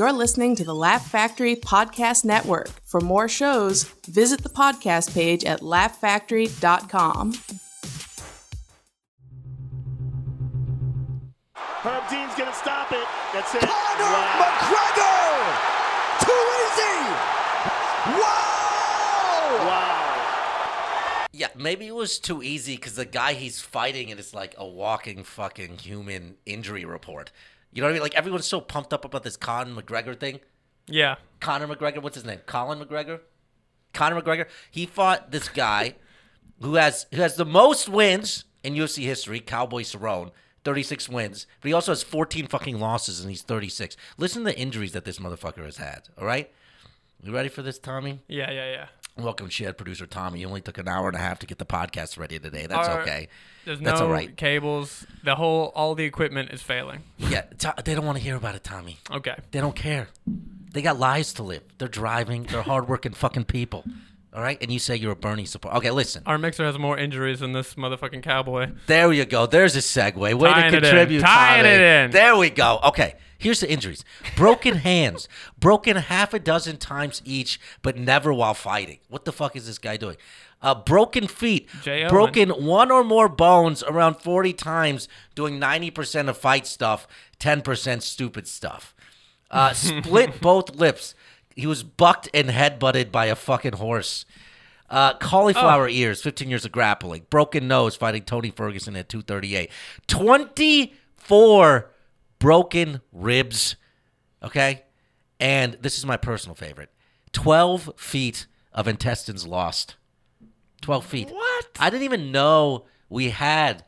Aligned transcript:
You're 0.00 0.14
listening 0.14 0.56
to 0.56 0.64
the 0.64 0.74
Laugh 0.74 1.10
Factory 1.10 1.54
Podcast 1.54 2.24
Network. 2.24 2.70
For 2.86 3.02
more 3.02 3.28
shows, 3.28 3.82
visit 4.08 4.42
the 4.42 4.48
podcast 4.48 5.12
page 5.12 5.44
at 5.44 5.60
laughfactory.com. 5.60 7.34
Herb 11.54 12.08
Dean's 12.08 12.34
gonna 12.34 12.54
stop 12.54 12.90
it. 12.92 13.06
That's 13.34 13.54
it. 13.54 13.60
Conor 13.60 14.04
Wow. 14.04 14.40
McGregor! 14.40 16.24
Too 16.24 16.44
easy! 16.64 16.98
Wow! 18.22 19.66
Wow. 19.68 21.26
Yeah, 21.34 21.48
maybe 21.54 21.86
it 21.86 21.94
was 21.94 22.18
too 22.18 22.42
easy 22.42 22.76
because 22.76 22.94
the 22.94 23.04
guy 23.04 23.34
he's 23.34 23.60
fighting 23.60 24.08
is 24.08 24.32
like 24.32 24.54
a 24.56 24.66
walking 24.66 25.24
fucking 25.24 25.76
human 25.76 26.36
injury 26.46 26.86
report. 26.86 27.32
You 27.72 27.80
know 27.80 27.86
what 27.86 27.90
I 27.90 27.94
mean? 27.94 28.02
Like 28.02 28.14
everyone's 28.14 28.46
so 28.46 28.60
pumped 28.60 28.92
up 28.92 29.04
about 29.04 29.22
this 29.22 29.36
Conor 29.36 29.80
McGregor 29.80 30.18
thing. 30.18 30.40
Yeah. 30.86 31.16
Conor 31.40 31.68
McGregor, 31.68 32.02
what's 32.02 32.16
his 32.16 32.24
name? 32.24 32.40
Colin 32.46 32.80
McGregor. 32.80 33.20
Conor 33.92 34.20
McGregor. 34.20 34.46
He 34.70 34.86
fought 34.86 35.30
this 35.30 35.48
guy 35.48 35.94
who 36.60 36.74
has 36.74 37.06
who 37.12 37.20
has 37.20 37.36
the 37.36 37.44
most 37.44 37.88
wins 37.88 38.44
in 38.62 38.74
UFC 38.74 39.04
history, 39.04 39.40
Cowboy 39.40 39.82
Cerrone. 39.82 40.32
36 40.64 41.08
wins, 41.08 41.46
but 41.60 41.68
he 41.68 41.72
also 41.72 41.92
has 41.92 42.02
14 42.02 42.46
fucking 42.46 42.78
losses 42.78 43.20
and 43.20 43.30
he's 43.30 43.40
36. 43.40 43.96
Listen 44.18 44.44
to 44.44 44.50
the 44.50 44.58
injuries 44.58 44.92
that 44.92 45.06
this 45.06 45.18
motherfucker 45.18 45.64
has 45.64 45.78
had, 45.78 46.02
all 46.18 46.26
right? 46.26 46.50
You 47.22 47.32
ready 47.32 47.48
for 47.48 47.62
this, 47.62 47.78
Tommy? 47.78 48.20
Yeah, 48.28 48.50
yeah, 48.50 48.70
yeah. 48.72 48.86
Welcome, 49.22 49.48
Shed 49.50 49.76
producer 49.76 50.06
Tommy. 50.06 50.40
You 50.40 50.46
only 50.48 50.62
took 50.62 50.78
an 50.78 50.88
hour 50.88 51.06
and 51.08 51.16
a 51.16 51.20
half 51.20 51.38
to 51.40 51.46
get 51.46 51.58
the 51.58 51.66
podcast 51.66 52.18
ready 52.18 52.38
today. 52.38 52.66
That's 52.66 52.88
Our- 52.88 53.02
okay. 53.02 53.28
There's 53.66 53.78
That's 53.80 54.00
no 54.00 54.06
all 54.06 54.12
right. 54.12 54.34
cables. 54.34 55.06
The 55.24 55.34
whole, 55.34 55.72
all 55.74 55.94
the 55.94 56.04
equipment 56.04 56.50
is 56.50 56.62
failing. 56.62 57.00
Yeah, 57.18 57.42
to- 57.58 57.74
they 57.84 57.94
don't 57.94 58.06
want 58.06 58.16
to 58.16 58.24
hear 58.24 58.36
about 58.36 58.54
it, 58.54 58.64
Tommy. 58.64 58.98
Okay. 59.10 59.34
They 59.50 59.60
don't 59.60 59.76
care. 59.76 60.08
They 60.72 60.80
got 60.80 60.98
lives 60.98 61.34
to 61.34 61.42
live. 61.42 61.62
They're 61.76 61.88
driving. 61.88 62.44
They're 62.44 62.62
hardworking 62.62 63.12
fucking 63.12 63.44
people. 63.44 63.84
All 64.32 64.40
right, 64.40 64.56
and 64.62 64.70
you 64.72 64.78
say 64.78 64.94
you're 64.96 65.12
a 65.12 65.16
Bernie 65.16 65.44
supporter. 65.44 65.76
Okay, 65.78 65.90
listen. 65.90 66.22
Our 66.24 66.38
mixer 66.38 66.64
has 66.64 66.78
more 66.78 66.96
injuries 66.96 67.40
than 67.40 67.52
this 67.52 67.74
motherfucking 67.74 68.22
cowboy. 68.22 68.70
There 68.86 69.12
you 69.12 69.24
go. 69.26 69.46
There's 69.46 69.74
a 69.74 69.80
segue. 69.80 70.14
Way 70.14 70.30
Tying 70.50 70.70
to 70.70 70.78
it 70.78 70.84
in. 70.84 70.90
contribute. 70.90 71.20
Tying 71.22 71.64
Tommy. 71.64 71.74
it 71.74 71.80
in. 71.80 72.10
There 72.12 72.36
we 72.36 72.48
go. 72.48 72.78
Okay. 72.84 73.16
Here's 73.40 73.60
the 73.60 73.70
injuries: 73.70 74.04
broken 74.36 74.74
hands, 74.90 75.28
broken 75.58 75.96
half 75.96 76.32
a 76.34 76.38
dozen 76.38 76.76
times 76.76 77.22
each, 77.24 77.58
but 77.82 77.96
never 77.96 78.32
while 78.32 78.54
fighting. 78.54 78.98
What 79.08 79.24
the 79.24 79.32
fuck 79.32 79.56
is 79.56 79.66
this 79.66 79.78
guy 79.78 79.96
doing? 79.96 80.16
Uh, 80.62 80.74
broken 80.74 81.26
feet, 81.26 81.68
broken 82.10 82.50
one 82.50 82.90
or 82.90 83.02
more 83.02 83.30
bones 83.30 83.82
around 83.82 84.16
40 84.16 84.52
times, 84.52 85.08
doing 85.34 85.58
90% 85.58 86.28
of 86.28 86.36
fight 86.36 86.66
stuff, 86.66 87.08
10% 87.38 88.02
stupid 88.02 88.46
stuff. 88.46 88.94
Uh, 89.50 89.72
split 89.72 90.38
both 90.42 90.76
lips. 90.76 91.14
He 91.56 91.66
was 91.66 91.82
bucked 91.82 92.28
and 92.34 92.50
headbutted 92.50 93.10
by 93.10 93.24
a 93.26 93.36
fucking 93.36 93.74
horse. 93.74 94.26
Uh, 94.90 95.14
cauliflower 95.14 95.88
ears, 95.88 96.20
15 96.20 96.50
years 96.50 96.64
of 96.66 96.72
grappling. 96.72 97.24
Broken 97.30 97.66
nose, 97.66 97.96
fighting 97.96 98.24
Tony 98.24 98.50
Ferguson 98.50 98.96
at 98.96 99.08
238. 99.08 99.70
24 100.08 101.90
broken 102.40 103.00
ribs. 103.12 103.76
Okay? 104.42 104.82
And 105.38 105.78
this 105.80 105.96
is 105.96 106.04
my 106.04 106.16
personal 106.16 106.56
favorite 106.56 106.90
12 107.32 107.92
feet 107.96 108.46
of 108.72 108.88
intestines 108.88 109.46
lost. 109.46 109.94
12 110.82 111.06
feet. 111.06 111.30
What? 111.30 111.66
I 111.78 111.90
didn't 111.90 112.04
even 112.04 112.32
know 112.32 112.86
we 113.08 113.30
had 113.30 113.84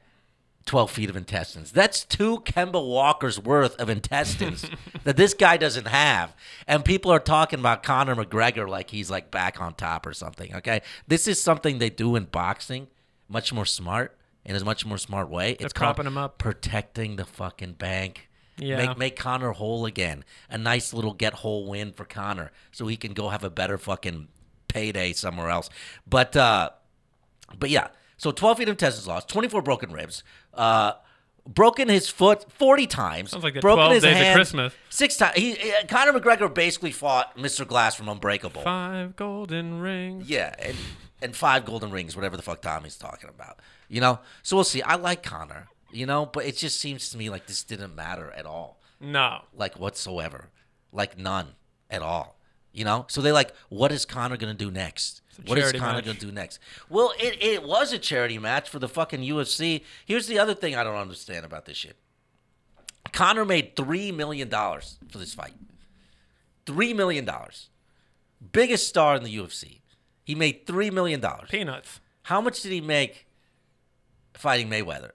12 0.67 0.91
feet 0.91 1.11
of 1.11 1.17
intestines. 1.17 1.73
That's 1.73 2.05
two 2.05 2.41
Kemba 2.41 2.87
Walker's 2.87 3.41
worth 3.41 3.75
of 3.81 3.89
intestines 3.89 4.69
that 5.05 5.17
this 5.17 5.35
guy 5.35 5.57
doesn't 5.57 5.89
have. 5.89 6.35
And 6.69 6.85
people 6.85 7.11
are 7.11 7.19
talking 7.19 7.59
about 7.59 7.83
Conor 7.83 8.15
McGregor 8.15 8.69
like 8.69 8.91
he's 8.91 9.11
like 9.11 9.31
back 9.31 9.61
on 9.61 9.75
top 9.75 10.07
or 10.07 10.13
something. 10.13 10.55
Okay. 10.57 10.83
This 11.09 11.27
is 11.27 11.41
something 11.41 11.79
they 11.79 11.91
do 11.91 12.15
in 12.15 12.25
boxing, 12.25 12.89
much 13.29 13.53
more 13.53 13.67
smart 13.67 14.17
in 14.45 14.57
a 14.57 14.65
much 14.65 14.85
more 14.85 14.99
smart 14.99 15.31
way. 15.31 15.55
They're 15.55 15.67
it's 15.67 15.73
propping 15.73 16.07
him 16.07 16.19
up. 16.19 16.39
protecting 16.39 17.17
the 17.17 17.25
fucking 17.25 17.75
bank. 17.75 18.29
Yeah. 18.59 18.77
Make 18.87 18.99
make 18.99 19.17
Conor 19.17 19.53
whole 19.53 19.87
again. 19.87 20.25
A 20.51 20.59
nice 20.59 20.93
little 20.93 21.15
get 21.15 21.35
whole 21.35 21.67
win 21.67 21.93
for 21.93 22.05
Conor 22.05 22.53
so 22.71 22.87
he 22.87 22.97
can 22.97 23.13
go 23.13 23.31
have 23.31 23.45
a 23.45 23.51
better 23.51 23.79
fucking 23.79 24.29
payday 24.69 25.13
somewhere 25.13 25.49
else. 25.49 25.71
But 26.07 26.37
uh 26.37 26.71
but 27.59 27.71
yeah, 27.71 27.89
so 28.17 28.31
12 28.31 28.59
feet 28.59 28.69
of 28.69 28.73
intestines 28.73 29.07
lost, 29.07 29.29
24 29.29 29.63
broken 29.63 29.93
ribs, 29.93 30.23
uh, 30.55 30.93
broken 31.47 31.89
his 31.89 32.09
foot 32.09 32.51
40 32.53 32.87
times. 32.87 33.31
Sounds 33.31 33.45
like 33.45 33.55
the 33.55 33.61
broken 33.61 33.87
12 33.87 33.93
his 33.95 34.03
days 34.03 34.29
of 34.29 34.35
Christmas. 34.35 34.75
Six 34.91 35.17
times. 35.17 35.37
He, 35.37 35.53
uh, 35.53 35.87
Conor 35.89 36.19
McGregor 36.19 36.53
basically 36.53 36.93
fought 36.93 37.37
Mr. 37.37 37.67
Glass 37.67 37.95
from 37.95 38.09
Unbreakable. 38.09 38.63
Five 38.63 39.17
golden 39.17 39.81
rings. 39.81 40.29
Yeah, 40.31 40.55
and, 40.59 40.77
and 41.21 41.35
five 41.37 41.65
golden 41.65 41.91
rings, 41.91 42.15
whatever 42.15 42.37
the 42.37 42.43
fuck 42.43 42.63
Tommy's 42.63 42.97
talking 42.97 43.29
about. 43.29 43.59
You 43.89 44.01
know? 44.01 44.21
So 44.43 44.57
we'll 44.57 44.65
see. 44.65 44.83
I 44.83 44.95
like 44.95 45.23
Conor, 45.23 45.69
you 45.93 46.07
know, 46.07 46.27
but 46.27 46.45
it 46.47 46.57
just 46.57 46.81
seems 46.81 47.11
to 47.11 47.19
me 47.19 47.31
like 47.31 47.47
this 47.47 47.63
didn't 47.65 47.95
matter 47.95 48.31
at 48.33 48.47
all 48.47 48.81
No. 49.01 49.43
like 49.55 49.79
whatsoever, 49.79 50.51
like 50.93 51.19
none 51.19 51.49
at 51.91 52.03
all. 52.03 52.39
You 52.75 52.87
know, 52.87 53.05
so 53.09 53.21
they 53.21 53.33
like, 53.33 53.53
what 53.69 53.93
is 53.93 54.07
Conor 54.07 54.39
gonna 54.39 54.55
do 54.55 54.71
next? 54.71 55.21
What 55.47 55.59
is 55.59 55.73
Conor 55.73 55.95
match. 55.97 56.05
gonna 56.07 56.19
do 56.19 56.33
next? 56.33 56.59
Well, 56.89 57.13
it, 57.21 57.43
it 57.43 57.63
was 57.65 57.93
a 57.93 57.99
charity 57.99 58.39
match 58.39 58.71
for 58.71 58.79
the 58.79 58.89
fucking 58.89 59.21
UFC. 59.21 59.83
Here's 60.07 60.27
the 60.27 60.39
other 60.39 60.55
thing 60.55 60.75
I 60.75 60.83
don't 60.83 60.97
understand 60.97 61.45
about 61.45 61.67
this 61.67 61.77
shit. 61.77 61.97
Conor 63.13 63.45
made 63.45 63.77
three 63.77 64.11
million 64.11 64.49
dollars 64.49 64.99
for 65.11 65.19
this 65.19 65.35
fight. 65.35 65.53
Three 66.65 66.95
million 66.95 67.25
dollars, 67.27 67.69
biggest 68.53 68.89
star 68.89 69.17
in 69.17 69.23
the 69.23 69.37
UFC. 69.37 69.81
He 70.25 70.35
made 70.35 70.67
three 70.67 70.91
million 70.91 71.21
dollars. 71.21 71.49
Peanuts. 71.51 72.01
How 72.23 72.41
much 72.41 72.63
did 72.63 72.73
he 72.73 72.81
make 72.81 73.27
fighting 74.35 74.71
Mayweather? 74.71 75.11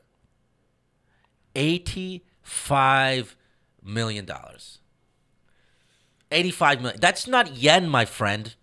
Eighty-five 1.58 3.36
million 3.84 4.26
dollars. 4.26 4.80
Eighty-five 6.32 6.82
million. 6.82 7.00
That's 7.02 7.28
not 7.28 7.58
yen, 7.58 7.90
my 7.90 8.06
friend. 8.06 8.56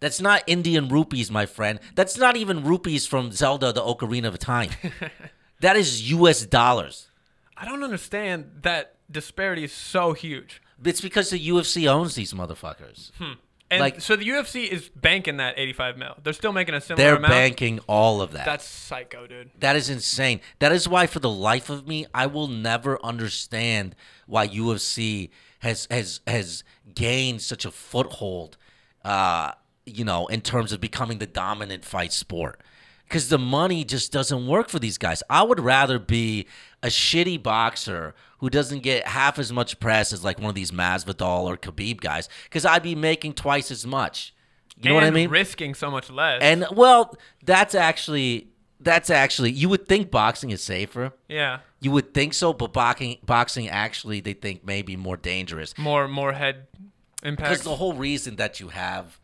That's 0.00 0.20
not 0.20 0.42
Indian 0.48 0.88
rupees, 0.88 1.30
my 1.30 1.46
friend. 1.46 1.78
That's 1.94 2.18
not 2.18 2.36
even 2.36 2.64
rupees 2.64 3.06
from 3.06 3.30
Zelda: 3.30 3.72
The 3.72 3.82
Ocarina 3.82 4.26
of 4.26 4.38
Time. 4.38 4.70
that 5.60 5.76
is 5.76 6.10
U.S. 6.10 6.44
dollars. 6.44 7.08
I 7.56 7.64
don't 7.64 7.84
understand 7.84 8.50
that 8.62 8.96
disparity 9.10 9.64
is 9.64 9.72
so 9.72 10.14
huge. 10.14 10.60
It's 10.84 11.00
because 11.00 11.30
the 11.30 11.48
UFC 11.48 11.86
owns 11.86 12.16
these 12.16 12.32
motherfuckers. 12.32 13.12
Hmm. 13.18 13.34
And 13.72 13.80
Like- 13.80 14.00
so 14.02 14.16
the 14.16 14.26
UFC 14.28 14.64
is 14.70 14.90
banking 14.90 15.38
that 15.38 15.54
85 15.56 15.96
mil. 15.96 16.14
They're 16.22 16.32
still 16.34 16.52
making 16.52 16.74
a 16.74 16.80
similar 16.80 17.02
They're 17.02 17.16
amount. 17.16 17.32
banking 17.32 17.78
all 17.88 18.20
of 18.20 18.32
that. 18.32 18.44
That's 18.44 18.66
psycho, 18.66 19.26
dude. 19.26 19.50
That 19.58 19.76
is 19.76 19.88
insane. 19.88 20.40
That 20.58 20.72
is 20.72 20.86
why, 20.86 21.06
for 21.06 21.20
the 21.20 21.30
life 21.30 21.70
of 21.70 21.88
me, 21.88 22.04
I 22.14 22.26
will 22.26 22.48
never 22.48 23.02
understand 23.04 23.96
why 24.26 24.46
UFC 24.46 25.30
has 25.60 25.86
has 25.90 26.20
has 26.26 26.64
gained 26.94 27.40
such 27.40 27.64
a 27.64 27.70
foothold. 27.70 28.56
Uh, 29.04 29.52
you 29.86 30.04
know, 30.04 30.26
in 30.26 30.40
terms 30.42 30.70
of 30.72 30.80
becoming 30.80 31.18
the 31.18 31.26
dominant 31.26 31.84
fight 31.84 32.12
sport, 32.12 32.60
because 33.08 33.30
the 33.30 33.38
money 33.38 33.84
just 33.84 34.12
doesn't 34.12 34.46
work 34.46 34.68
for 34.68 34.78
these 34.78 34.98
guys. 34.98 35.22
I 35.30 35.42
would 35.42 35.58
rather 35.60 35.98
be 35.98 36.46
a 36.82 36.88
shitty 36.88 37.42
boxer 37.42 38.14
who 38.38 38.50
doesn't 38.50 38.80
get 38.80 39.06
half 39.06 39.38
as 39.38 39.52
much 39.52 39.78
press 39.78 40.12
as 40.12 40.24
like 40.24 40.38
one 40.40 40.48
of 40.48 40.54
these 40.54 40.70
Masvidal 40.72 41.44
or 41.44 41.56
Khabib 41.56 42.00
guys, 42.00 42.28
because 42.44 42.64
I'd 42.64 42.82
be 42.82 42.94
making 42.94 43.34
twice 43.34 43.70
as 43.70 43.86
much. 43.86 44.34
You 44.80 44.88
know 44.88 44.94
what 44.96 45.04
I 45.04 45.10
mean? 45.10 45.30
Risking 45.30 45.74
so 45.74 45.90
much 45.92 46.10
less. 46.10 46.42
And 46.42 46.66
well, 46.72 47.14
that's 47.44 47.74
actually 47.74 48.48
that's 48.80 49.10
actually 49.10 49.52
you 49.52 49.68
would 49.68 49.86
think 49.86 50.10
boxing 50.10 50.50
is 50.50 50.60
safer. 50.60 51.12
yeah, 51.28 51.60
You 51.80 51.92
would 51.92 52.12
think 52.12 52.34
so, 52.34 52.52
but 52.52 52.72
boxing 52.72 53.18
boxing 53.24 53.68
actually 53.68 54.20
they 54.20 54.32
think 54.32 54.64
may 54.66 54.82
be 54.82 54.96
more 54.96 55.16
dangerous 55.16 55.78
more 55.78 56.08
more 56.08 56.32
head 56.32 56.66
impact. 57.22 57.48
because 57.50 57.62
the 57.64 57.76
whole 57.76 57.92
reason 57.92 58.34
that 58.36 58.58
you 58.58 58.68
have 58.70 59.20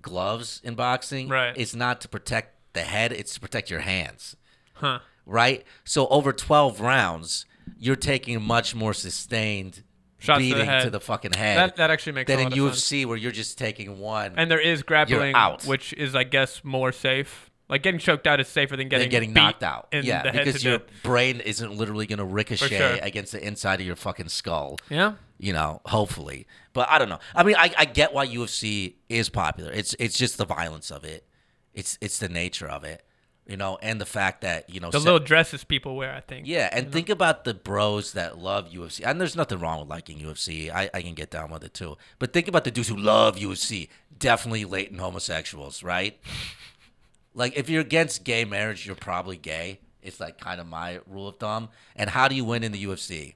gloves 0.00 0.60
in 0.62 0.74
boxing 0.76 1.28
Right. 1.28 1.56
is 1.56 1.74
not 1.74 2.00
to 2.02 2.08
protect 2.08 2.54
the 2.74 2.82
head; 2.82 3.12
it's 3.12 3.34
to 3.34 3.40
protect 3.40 3.70
your 3.70 3.80
hands. 3.80 4.36
huh. 4.74 5.00
Right. 5.26 5.64
So 5.84 6.06
over 6.08 6.32
twelve 6.32 6.80
rounds, 6.80 7.46
you're 7.78 7.96
taking 7.96 8.42
much 8.42 8.74
more 8.74 8.94
sustained 8.94 9.82
Shots 10.18 10.38
to 10.38 10.48
the 10.48 10.54
beating 10.54 10.80
to 10.82 10.90
the 10.90 11.00
fucking 11.00 11.32
head. 11.32 11.58
That 11.58 11.76
that 11.76 11.90
actually 11.90 12.12
makes 12.12 12.28
than 12.28 12.38
a 12.38 12.42
in 12.42 12.50
lot 12.50 12.58
of 12.58 12.74
sense. 12.78 13.02
UFC 13.02 13.06
where 13.06 13.16
you're 13.16 13.32
just 13.32 13.58
taking 13.58 13.98
one. 13.98 14.34
And 14.36 14.50
there 14.50 14.60
is 14.60 14.82
grappling, 14.82 15.34
out. 15.34 15.64
which 15.64 15.92
is 15.94 16.14
I 16.14 16.24
guess 16.24 16.62
more 16.64 16.92
safe. 16.92 17.50
Like 17.68 17.82
getting 17.82 18.00
choked 18.00 18.26
out 18.26 18.38
is 18.38 18.48
safer 18.48 18.76
than 18.76 18.88
getting 18.88 19.04
than 19.04 19.10
getting 19.10 19.32
knocked 19.32 19.62
out. 19.62 19.88
Yeah, 19.92 20.30
because 20.30 20.62
your 20.62 20.78
death. 20.78 20.88
brain 21.02 21.40
isn't 21.40 21.74
literally 21.74 22.06
going 22.06 22.18
to 22.18 22.24
ricochet 22.24 22.68
sure. 22.68 22.98
against 23.02 23.32
the 23.32 23.44
inside 23.44 23.80
of 23.80 23.86
your 23.86 23.96
fucking 23.96 24.28
skull. 24.28 24.78
Yeah. 24.90 25.14
You 25.38 25.54
know, 25.54 25.80
hopefully. 25.86 26.46
But 26.72 26.90
I 26.90 26.98
don't 26.98 27.08
know. 27.08 27.18
I 27.34 27.42
mean, 27.42 27.56
I, 27.56 27.72
I 27.76 27.84
get 27.86 28.12
why 28.12 28.26
UFC 28.26 28.96
is 29.08 29.28
popular. 29.28 29.72
It's 29.72 29.96
it's 29.98 30.18
just 30.18 30.38
the 30.38 30.44
violence 30.44 30.90
of 30.90 31.04
it. 31.04 31.26
It's 31.72 31.96
it's 32.00 32.18
the 32.18 32.28
nature 32.28 32.68
of 32.68 32.84
it. 32.84 33.04
You 33.44 33.56
know, 33.56 33.76
and 33.82 34.00
the 34.00 34.06
fact 34.06 34.42
that 34.42 34.70
you 34.70 34.78
know 34.78 34.90
The 34.90 35.00
little 35.00 35.18
dresses 35.18 35.64
people 35.64 35.96
wear, 35.96 36.14
I 36.14 36.20
think. 36.20 36.46
yeah, 36.46 36.68
and 36.72 36.92
think 36.92 37.08
about 37.08 37.42
the 37.42 37.52
bros 37.54 38.12
that 38.12 38.38
love 38.38 38.70
UFC. 38.70 39.00
And 39.04 39.20
there's 39.20 39.34
nothing 39.34 39.58
wrong 39.58 39.80
with 39.80 39.88
liking 39.88 40.18
UFC. 40.20 40.70
I, 40.70 40.88
I 40.94 41.02
can 41.02 41.14
get 41.14 41.30
down 41.30 41.50
with 41.50 41.64
it 41.64 41.74
too. 41.74 41.96
But 42.20 42.32
think 42.32 42.46
about 42.46 42.62
the 42.62 42.70
dudes 42.70 42.88
who 42.88 42.96
love 42.96 43.36
UFC. 43.36 43.88
Definitely 44.16 44.64
latent 44.64 45.00
homosexuals, 45.00 45.82
right? 45.82 46.20
like 47.34 47.56
if 47.56 47.68
you're 47.68 47.80
against 47.80 48.22
gay 48.22 48.44
marriage, 48.44 48.86
you're 48.86 48.94
probably 48.94 49.36
gay. 49.36 49.80
It's 50.02 50.20
like 50.20 50.38
kind 50.38 50.60
of 50.60 50.66
my 50.68 51.00
rule 51.06 51.26
of 51.28 51.36
thumb. 51.38 51.68
And 51.96 52.10
how 52.10 52.28
do 52.28 52.36
you 52.36 52.44
win 52.44 52.62
in 52.62 52.70
the 52.72 52.84
UFC? 52.84 53.34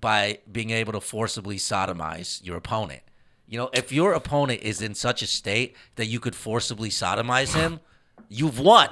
By 0.00 0.38
being 0.50 0.70
able 0.70 0.92
to 0.94 1.00
forcibly 1.00 1.56
sodomize 1.56 2.44
your 2.44 2.56
opponent. 2.56 3.02
You 3.46 3.58
know, 3.58 3.70
if 3.74 3.92
your 3.92 4.14
opponent 4.14 4.62
is 4.62 4.80
in 4.80 4.94
such 4.94 5.20
a 5.22 5.26
state 5.26 5.76
that 5.96 6.06
you 6.06 6.18
could 6.20 6.34
forcibly 6.34 6.88
sodomize 6.88 7.54
him, 7.54 7.80
you've 8.28 8.58
won. 8.58 8.88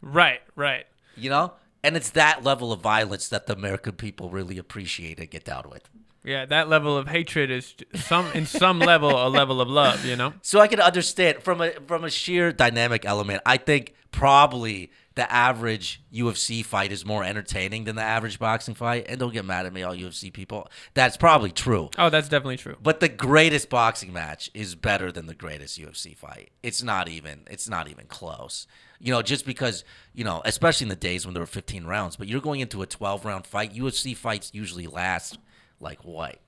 Right, 0.00 0.40
right. 0.54 0.86
You 1.16 1.30
know? 1.30 1.52
And 1.82 1.96
it's 1.96 2.10
that 2.10 2.42
level 2.42 2.72
of 2.72 2.80
violence 2.80 3.28
that 3.28 3.46
the 3.46 3.52
American 3.52 3.92
people 3.92 4.30
really 4.30 4.58
appreciate 4.58 5.18
and 5.20 5.30
get 5.30 5.44
down 5.44 5.70
with. 5.70 5.88
Yeah, 6.24 6.44
that 6.46 6.68
level 6.68 6.96
of 6.96 7.06
hatred 7.06 7.52
is 7.52 7.76
some 7.94 8.26
in 8.32 8.46
some 8.46 8.80
level 8.80 9.10
a 9.10 9.28
level 9.28 9.60
of 9.60 9.68
love, 9.68 10.04
you 10.04 10.16
know? 10.16 10.34
So 10.42 10.58
I 10.58 10.66
can 10.66 10.80
understand 10.80 11.44
from 11.44 11.60
a 11.60 11.70
from 11.86 12.02
a 12.02 12.10
sheer 12.10 12.50
dynamic 12.52 13.04
element, 13.04 13.42
I 13.46 13.58
think 13.58 13.94
probably 14.10 14.90
the 15.16 15.30
average 15.32 16.02
UFC 16.12 16.64
fight 16.64 16.92
is 16.92 17.04
more 17.04 17.24
entertaining 17.24 17.84
than 17.84 17.96
the 17.96 18.02
average 18.02 18.38
boxing 18.38 18.74
fight. 18.74 19.06
And 19.08 19.18
don't 19.18 19.32
get 19.32 19.46
mad 19.46 19.64
at 19.64 19.72
me, 19.72 19.82
all 19.82 19.96
UFC 19.96 20.30
people. 20.30 20.68
That's 20.92 21.16
probably 21.16 21.50
true. 21.50 21.90
Oh, 21.98 22.10
that's 22.10 22.28
definitely 22.28 22.58
true. 22.58 22.76
But 22.82 23.00
the 23.00 23.08
greatest 23.08 23.70
boxing 23.70 24.12
match 24.12 24.50
is 24.52 24.74
better 24.74 25.10
than 25.10 25.26
the 25.26 25.34
greatest 25.34 25.80
UFC 25.80 26.14
fight. 26.14 26.50
It's 26.62 26.82
not 26.82 27.08
even 27.08 27.40
it's 27.50 27.68
not 27.68 27.88
even 27.88 28.06
close. 28.06 28.66
You 29.00 29.12
know, 29.12 29.22
just 29.22 29.46
because, 29.46 29.84
you 30.14 30.24
know, 30.24 30.42
especially 30.44 30.84
in 30.84 30.90
the 30.90 30.96
days 30.96 31.26
when 31.26 31.34
there 31.34 31.42
were 31.42 31.46
15 31.46 31.84
rounds, 31.84 32.16
but 32.16 32.28
you're 32.28 32.40
going 32.40 32.60
into 32.60 32.82
a 32.82 32.86
12 32.86 33.24
round 33.24 33.46
fight, 33.46 33.74
UFC 33.74 34.14
fights 34.14 34.50
usually 34.54 34.86
last 34.86 35.38
like 35.80 36.04
what? 36.04 36.40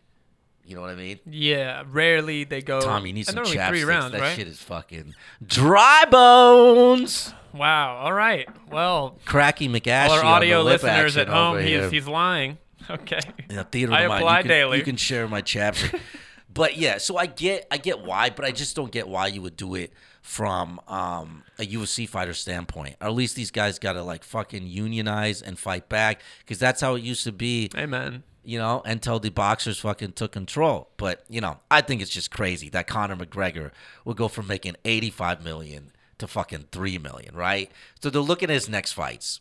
You 0.68 0.74
know 0.74 0.82
what 0.82 0.90
I 0.90 0.96
mean? 0.96 1.18
Yeah, 1.24 1.82
rarely 1.90 2.44
they 2.44 2.60
go. 2.60 2.82
Tom, 2.82 3.06
you 3.06 3.14
need 3.14 3.26
and 3.26 3.36
some 3.36 3.44
they're 3.44 3.54
chapsticks. 3.54 3.68
three 3.68 3.84
rounds, 3.84 4.12
that 4.12 4.20
right? 4.20 4.36
shit 4.36 4.46
is 4.46 4.60
fucking 4.60 5.14
dry 5.46 6.04
bones. 6.10 7.32
Wow. 7.54 7.96
All 7.96 8.12
right. 8.12 8.46
Well, 8.70 9.18
Cracky 9.24 9.66
McAshy. 9.66 10.08
all 10.10 10.18
our 10.18 10.24
audio 10.24 10.60
listeners 10.60 11.16
at 11.16 11.28
home, 11.28 11.54
over 11.54 11.62
he 11.62 11.70
here. 11.70 11.84
is, 11.84 11.90
he's 11.90 12.06
lying. 12.06 12.58
Okay. 12.90 13.20
in 13.50 13.58
a 13.58 13.64
theater 13.64 13.92
I 13.92 14.02
apply 14.02 14.38
you 14.38 14.42
can, 14.44 14.48
daily. 14.48 14.78
You 14.78 14.84
can 14.84 14.96
share 14.96 15.28
my 15.28 15.42
chapstick. 15.42 16.00
but 16.54 16.78
yeah, 16.78 16.96
so 16.96 17.18
I 17.18 17.26
get 17.26 17.66
I 17.70 17.76
get 17.76 18.00
why, 18.00 18.30
but 18.30 18.46
I 18.46 18.50
just 18.50 18.74
don't 18.76 18.90
get 18.90 19.06
why 19.06 19.26
you 19.26 19.42
would 19.42 19.56
do 19.56 19.74
it 19.74 19.92
from 20.22 20.80
um, 20.88 21.42
a 21.58 21.66
UFC 21.66 22.08
fighter 22.08 22.32
standpoint. 22.32 22.96
Or 23.02 23.08
at 23.08 23.14
least 23.14 23.36
these 23.36 23.50
guys 23.50 23.78
got 23.78 23.92
to 23.94 24.02
like 24.02 24.24
fucking 24.24 24.66
unionize 24.66 25.42
and 25.42 25.58
fight 25.58 25.90
back 25.90 26.22
because 26.40 26.58
that's 26.58 26.80
how 26.80 26.94
it 26.94 27.02
used 27.02 27.24
to 27.24 27.32
be. 27.32 27.68
Amen. 27.76 28.22
You 28.48 28.58
know, 28.58 28.80
until 28.86 29.20
the 29.20 29.28
boxers 29.28 29.78
fucking 29.80 30.12
took 30.12 30.32
control. 30.32 30.88
But 30.96 31.22
you 31.28 31.38
know, 31.38 31.58
I 31.70 31.82
think 31.82 32.00
it's 32.00 32.10
just 32.10 32.30
crazy 32.30 32.70
that 32.70 32.86
Conor 32.86 33.16
McGregor 33.16 33.72
will 34.06 34.14
go 34.14 34.26
from 34.26 34.46
making 34.46 34.76
eighty 34.86 35.10
five 35.10 35.44
million 35.44 35.92
to 36.16 36.26
fucking 36.26 36.68
three 36.72 36.96
million, 36.96 37.36
right? 37.36 37.70
So 38.00 38.08
they're 38.08 38.22
looking 38.22 38.48
at 38.48 38.54
his 38.54 38.66
next 38.66 38.92
fights. 38.92 39.40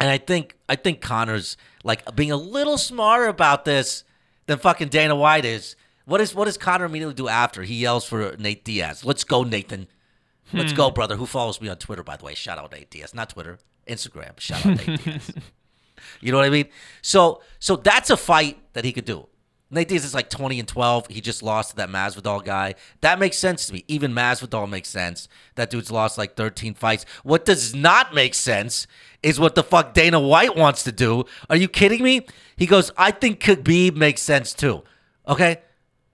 And 0.00 0.10
I 0.10 0.18
think 0.18 0.56
I 0.68 0.74
think 0.74 1.02
Conor's 1.02 1.56
like 1.84 2.16
being 2.16 2.32
a 2.32 2.36
little 2.36 2.78
smarter 2.78 3.28
about 3.28 3.64
this 3.64 4.02
than 4.46 4.58
fucking 4.58 4.88
Dana 4.88 5.14
White 5.14 5.44
is. 5.44 5.76
What 6.04 6.20
is 6.20 6.34
what 6.34 6.46
does 6.46 6.58
Conor 6.58 6.86
immediately 6.86 7.14
do 7.14 7.28
after? 7.28 7.62
He 7.62 7.76
yells 7.76 8.04
for 8.04 8.36
Nate 8.38 8.64
Diaz. 8.64 9.04
Let's 9.04 9.22
go, 9.22 9.44
Nathan. 9.44 9.86
Let's 10.52 10.72
hmm. 10.72 10.76
go, 10.78 10.90
brother. 10.90 11.14
Who 11.14 11.26
follows 11.26 11.60
me 11.60 11.68
on 11.68 11.76
Twitter, 11.76 12.02
by 12.02 12.16
the 12.16 12.24
way? 12.24 12.34
Shout 12.34 12.58
out 12.58 12.72
Nate 12.72 12.90
Diaz. 12.90 13.14
Not 13.14 13.30
Twitter, 13.30 13.60
Instagram. 13.86 14.40
Shout 14.40 14.66
out 14.66 14.84
Nate 14.84 15.04
Diaz. 15.04 15.32
You 16.20 16.32
know 16.32 16.38
what 16.38 16.46
I 16.46 16.50
mean? 16.50 16.68
So 17.02 17.42
so 17.58 17.76
that's 17.76 18.10
a 18.10 18.16
fight 18.16 18.58
that 18.74 18.84
he 18.84 18.92
could 18.92 19.04
do. 19.04 19.26
Nate 19.70 19.88
Diaz 19.88 20.04
is 20.04 20.14
like 20.14 20.30
20 20.30 20.60
and 20.60 20.68
12. 20.68 21.08
He 21.08 21.20
just 21.20 21.42
lost 21.42 21.70
to 21.70 21.76
that 21.76 21.88
Masvidal 21.88 22.44
guy. 22.44 22.74
That 23.00 23.18
makes 23.18 23.36
sense 23.36 23.66
to 23.66 23.72
me. 23.72 23.84
Even 23.88 24.12
Masvidal 24.12 24.68
makes 24.68 24.88
sense. 24.88 25.28
That 25.56 25.70
dude's 25.70 25.90
lost 25.90 26.16
like 26.16 26.36
13 26.36 26.74
fights. 26.74 27.04
What 27.24 27.44
does 27.44 27.74
not 27.74 28.14
make 28.14 28.34
sense 28.34 28.86
is 29.22 29.40
what 29.40 29.56
the 29.56 29.64
fuck 29.64 29.92
Dana 29.94 30.20
White 30.20 30.54
wants 30.56 30.84
to 30.84 30.92
do. 30.92 31.24
Are 31.50 31.56
you 31.56 31.66
kidding 31.66 32.04
me? 32.04 32.26
He 32.56 32.66
goes, 32.66 32.92
I 32.96 33.10
think 33.10 33.40
Khabib 33.40 33.96
makes 33.96 34.22
sense 34.22 34.52
too. 34.52 34.84
Okay? 35.26 35.58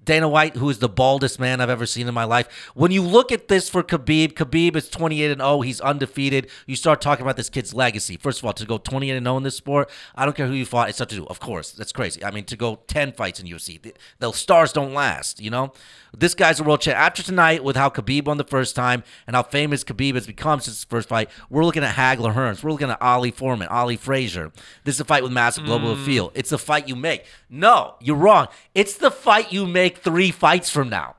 Dana 0.05 0.29
White, 0.29 0.57
who 0.57 0.71
is 0.71 0.79
the 0.79 0.89
baldest 0.89 1.39
man 1.39 1.61
I've 1.61 1.71
ever 1.71 1.87
seen 1.87 2.09
in 2.09 2.15
my 2.15 2.25
life. 2.25 2.49
When 2.75 2.91
you 2.91 3.03
look 3.03 3.31
at 3.31 3.49
this 3.49 3.69
for 3.69 3.83
Khabib, 3.83 4.33
Khabib 4.33 4.75
is 4.77 4.89
28 4.89 5.31
and 5.31 5.41
0. 5.41 5.61
He's 5.61 5.81
undefeated. 5.81 6.49
You 6.67 6.77
start 6.77 7.01
talking 7.01 7.23
about 7.23 7.37
this 7.37 7.51
kid's 7.51 7.75
legacy. 7.75 8.17
First 8.17 8.39
of 8.39 8.45
all, 8.47 8.53
to 8.55 8.65
go 8.65 8.79
28 8.79 9.17
and 9.17 9.27
0 9.27 9.37
in 9.37 9.43
this 9.43 9.57
sport, 9.57 9.91
I 10.15 10.25
don't 10.25 10.37
care 10.37 10.47
who 10.47 10.55
you 10.55 10.65
fought. 10.65 10.89
It's 10.89 10.99
tough 10.99 11.09
to 11.09 11.17
do. 11.17 11.27
Of 11.27 11.41
course, 11.41 11.73
that's 11.73 11.93
crazy. 11.93 12.25
I 12.25 12.31
mean, 12.31 12.45
to 12.45 12.57
go 12.57 12.81
10 12.87 13.13
fights 13.13 13.41
in 13.41 13.47
UFC, 13.47 13.81
the, 13.81 13.95
the 14.19 14.33
stars 14.33 14.73
don't 14.73 14.95
last. 14.95 15.41
You 15.41 15.51
know, 15.51 15.73
this 16.17 16.35
guy's 16.35 16.61
a 16.61 16.65
world 16.65 16.81
champ. 16.81 16.99
After 16.99 17.23
tonight, 17.23 17.63
with 17.63 17.77
how 17.77 17.91
Khabib 17.91 18.25
won 18.25 18.39
the 18.39 18.45
first 18.45 18.75
time 18.75 19.05
and 19.27 19.37
how 19.37 19.43
famous 19.43 19.85
Khabib 19.85 20.15
has 20.15 20.27
become 20.27 20.61
since 20.61 20.79
his 20.79 20.85
first 20.85 21.09
fight, 21.09 21.29
we're 21.51 21.65
looking 21.65 21.85
at 21.85 21.95
Hagler 21.95 22.35
Hearns. 22.35 22.63
We're 22.63 22.73
looking 22.73 22.91
at 22.91 23.01
Ali 23.03 23.31
Foreman, 23.31 23.69
Ali 23.69 23.97
Frazier. 23.97 24.51
This 24.85 24.97
is 24.97 25.01
a 25.01 25.05
fight 25.05 25.23
with 25.23 25.33
massive 25.33 25.65
global 25.65 25.95
mm. 25.95 26.03
appeal. 26.03 26.33
It's 26.35 26.51
the 26.51 26.59
fight 26.59 26.89
you 26.89 26.97
make. 26.97 27.27
No, 27.49 27.97
you're 28.01 28.17
wrong. 28.17 28.49
It's 28.75 28.97
the 28.97 29.11
fight 29.11 29.53
you 29.53 29.67
make 29.67 29.90
three 29.99 30.31
fights 30.31 30.71
from 30.71 30.89
now. 30.89 31.17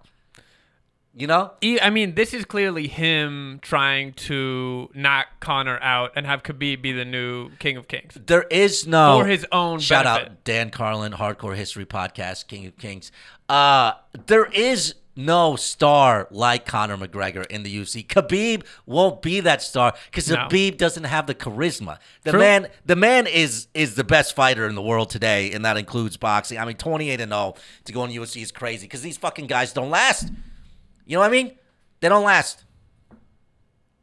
You 1.14 1.28
know? 1.28 1.52
I 1.82 1.90
mean, 1.90 2.16
this 2.16 2.34
is 2.34 2.46
clearly 2.46 2.88
him 2.88 3.60
trying 3.62 4.14
to 4.14 4.90
knock 4.94 5.28
Conor 5.42 5.78
out 5.82 6.14
and 6.16 6.26
have 6.26 6.42
Khabib 6.42 6.82
be 6.82 6.94
the 6.94 7.04
new 7.04 7.50
King 7.60 7.76
of 7.76 7.90
Kings. 7.90 8.18
There 8.28 8.44
is 8.44 8.88
no 8.88 9.20
For 9.20 9.28
his 9.28 9.46
own 9.52 9.80
shout 9.80 10.06
benefit. 10.06 10.32
out 10.32 10.44
Dan 10.46 10.70
Carlin, 10.70 11.12
Hardcore 11.12 11.56
History 11.56 11.86
Podcast, 11.86 12.48
King 12.48 12.66
of 12.66 12.78
Kings. 12.78 13.12
Uh, 13.50 13.92
there 14.28 14.46
is 14.46 14.96
no 15.16 15.56
star 15.56 16.28
like 16.32 16.66
Conor 16.66 16.98
McGregor 16.98 17.46
in 17.48 17.64
the 17.64 17.76
UFC. 17.82 18.06
Khabib 18.06 18.64
won't 18.86 19.22
be 19.22 19.40
that 19.42 19.62
star 19.62 19.94
because 20.06 20.30
No. 20.30 20.38
Khabib 20.38 20.78
doesn't 20.78 21.04
have 21.04 21.28
the 21.28 21.36
charisma. 21.36 21.98
The 22.24 22.32
True. 22.32 22.40
man, 22.40 22.68
the 22.86 22.96
man 22.96 23.28
is 23.28 23.68
is 23.74 23.96
the 23.96 24.04
best 24.04 24.36
fighter 24.36 24.68
in 24.68 24.76
the 24.76 24.82
world 24.82 25.10
today, 25.10 25.52
and 25.52 25.66
that 25.66 25.78
includes 25.78 26.18
boxing. 26.18 26.58
I 26.58 26.66
mean, 26.66 26.78
twenty 26.78 27.10
eight 27.10 27.20
and 27.22 27.32
zero 27.32 27.56
to 27.86 27.92
go 27.94 28.04
in 28.06 28.12
UFC 28.12 28.42
is 28.42 28.52
crazy 28.52 28.86
because 28.88 29.02
these 29.02 29.18
fucking 29.18 29.48
guys 29.48 29.74
don't 29.74 29.90
last. 29.90 30.30
You 31.06 31.16
know 31.16 31.22
what 31.22 31.28
I 31.28 31.32
mean? 31.32 31.58
They 32.00 32.10
don't 32.10 32.24
last. 32.24 32.64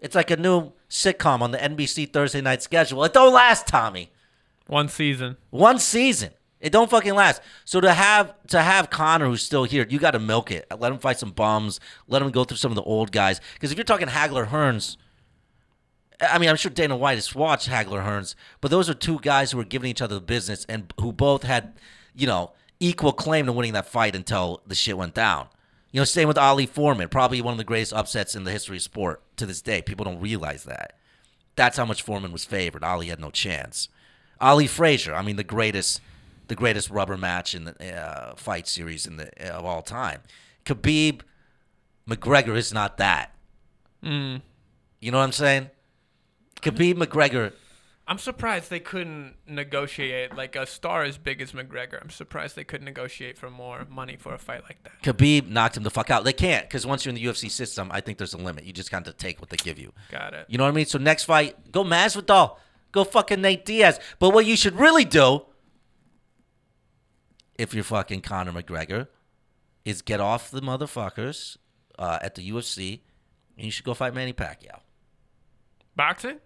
It's 0.00 0.14
like 0.14 0.30
a 0.30 0.36
new 0.36 0.72
sitcom 0.88 1.40
on 1.40 1.50
the 1.50 1.58
NBC 1.58 2.12
Thursday 2.12 2.40
night 2.40 2.62
schedule. 2.62 3.02
It 3.04 3.12
don't 3.12 3.32
last, 3.32 3.66
Tommy. 3.66 4.10
One 4.66 4.88
season. 4.88 5.36
One 5.50 5.78
season. 5.78 6.30
It 6.60 6.72
don't 6.72 6.90
fucking 6.90 7.14
last. 7.14 7.40
So 7.64 7.80
to 7.80 7.94
have 7.94 8.34
to 8.48 8.62
have 8.62 8.90
Conor 8.90 9.26
who's 9.26 9.42
still 9.42 9.64
here, 9.64 9.86
you 9.88 9.98
got 9.98 10.12
to 10.12 10.18
milk 10.18 10.50
it. 10.50 10.66
Let 10.76 10.90
him 10.90 10.98
fight 10.98 11.18
some 11.18 11.30
bums. 11.30 11.78
Let 12.08 12.20
him 12.22 12.30
go 12.30 12.44
through 12.44 12.56
some 12.56 12.72
of 12.72 12.76
the 12.76 12.82
old 12.82 13.12
guys. 13.12 13.40
Because 13.54 13.70
if 13.70 13.78
you're 13.78 13.84
talking 13.84 14.08
Hagler 14.08 14.48
Hearns, 14.48 14.96
I 16.20 16.38
mean, 16.38 16.48
I'm 16.48 16.56
sure 16.56 16.70
Dana 16.70 16.96
White 16.96 17.14
has 17.14 17.34
watched 17.34 17.68
Hagler 17.68 18.04
Hearns, 18.04 18.34
but 18.60 18.70
those 18.70 18.90
are 18.90 18.94
two 18.94 19.20
guys 19.20 19.52
who 19.52 19.58
were 19.58 19.64
giving 19.64 19.88
each 19.88 20.02
other 20.02 20.16
the 20.16 20.20
business 20.20 20.64
and 20.68 20.92
who 21.00 21.12
both 21.12 21.44
had, 21.44 21.74
you 22.14 22.26
know, 22.26 22.52
equal 22.80 23.12
claim 23.12 23.46
to 23.46 23.52
winning 23.52 23.72
that 23.74 23.86
fight 23.86 24.16
until 24.16 24.62
the 24.66 24.74
shit 24.74 24.98
went 24.98 25.14
down. 25.14 25.48
You 25.92 26.00
know, 26.00 26.04
same 26.04 26.28
with 26.28 26.36
Ali 26.36 26.66
Foreman, 26.66 27.08
probably 27.08 27.40
one 27.40 27.52
of 27.52 27.58
the 27.58 27.64
greatest 27.64 27.92
upsets 27.92 28.34
in 28.34 28.44
the 28.44 28.50
history 28.50 28.76
of 28.76 28.82
sport 28.82 29.22
to 29.36 29.46
this 29.46 29.62
day. 29.62 29.80
People 29.80 30.04
don't 30.04 30.20
realize 30.20 30.64
that. 30.64 30.98
That's 31.56 31.76
how 31.76 31.84
much 31.84 32.02
Foreman 32.02 32.32
was 32.32 32.44
favored. 32.44 32.84
Ali 32.84 33.08
had 33.08 33.20
no 33.20 33.30
chance. 33.30 33.88
Ali 34.40 34.66
Frazier, 34.66 35.14
I 35.14 35.22
mean, 35.22 35.36
the 35.36 35.44
greatest, 35.44 36.00
the 36.48 36.54
greatest 36.54 36.90
rubber 36.90 37.16
match 37.16 37.54
in 37.54 37.64
the 37.64 37.94
uh, 37.94 38.34
fight 38.34 38.66
series 38.66 39.06
in 39.06 39.16
the 39.16 39.54
of 39.54 39.64
all 39.64 39.82
time. 39.82 40.20
Khabib, 40.64 41.20
McGregor 42.08 42.56
is 42.56 42.72
not 42.72 42.96
that. 42.98 43.34
Mm. 44.02 44.42
You 45.00 45.12
know 45.12 45.18
what 45.18 45.24
I'm 45.24 45.32
saying? 45.32 45.70
Khabib 46.60 46.94
McGregor. 46.94 47.52
I'm 48.06 48.18
surprised 48.18 48.70
they 48.70 48.80
couldn't 48.80 49.34
negotiate 49.46 50.34
like 50.34 50.56
a 50.56 50.64
star 50.64 51.04
as 51.04 51.18
big 51.18 51.42
as 51.42 51.52
McGregor. 51.52 52.00
I'm 52.00 52.08
surprised 52.08 52.56
they 52.56 52.64
couldn't 52.64 52.86
negotiate 52.86 53.36
for 53.36 53.50
more 53.50 53.86
money 53.90 54.16
for 54.16 54.32
a 54.32 54.38
fight 54.38 54.62
like 54.62 54.82
that. 54.84 55.02
Khabib 55.02 55.48
knocked 55.48 55.76
him 55.76 55.82
the 55.82 55.90
fuck 55.90 56.10
out. 56.10 56.24
They 56.24 56.32
can't 56.32 56.66
because 56.66 56.86
once 56.86 57.04
you're 57.04 57.10
in 57.10 57.16
the 57.16 57.24
UFC 57.24 57.50
system, 57.50 57.90
I 57.92 58.00
think 58.00 58.16
there's 58.16 58.32
a 58.32 58.38
limit. 58.38 58.64
You 58.64 58.72
just 58.72 58.90
got 58.90 59.04
to 59.04 59.12
take 59.12 59.40
what 59.40 59.50
they 59.50 59.58
give 59.58 59.78
you. 59.78 59.92
Got 60.10 60.32
it. 60.32 60.46
You 60.48 60.56
know 60.56 60.64
what 60.64 60.70
I 60.70 60.74
mean? 60.74 60.86
So 60.86 60.98
next 60.98 61.24
fight, 61.24 61.70
go 61.70 61.84
Masvidal, 61.84 62.56
go 62.92 63.04
fucking 63.04 63.42
Nate 63.42 63.66
Diaz. 63.66 64.00
But 64.18 64.30
what 64.30 64.46
you 64.46 64.56
should 64.56 64.78
really 64.78 65.04
do, 65.04 65.42
if 67.58 67.74
you're 67.74 67.84
fucking 67.84 68.22
Conor 68.22 68.52
McGregor, 68.52 69.08
is 69.84 70.00
get 70.02 70.20
off 70.20 70.50
the 70.50 70.60
motherfuckers 70.62 71.56
uh, 71.98 72.18
at 72.22 72.34
the 72.36 72.50
UFC, 72.50 73.00
and 73.56 73.64
you 73.64 73.70
should 73.70 73.84
go 73.84 73.94
fight 73.94 74.14
Manny 74.14 74.32
Pacquiao. 74.32 74.80
Boxing? 75.96 76.38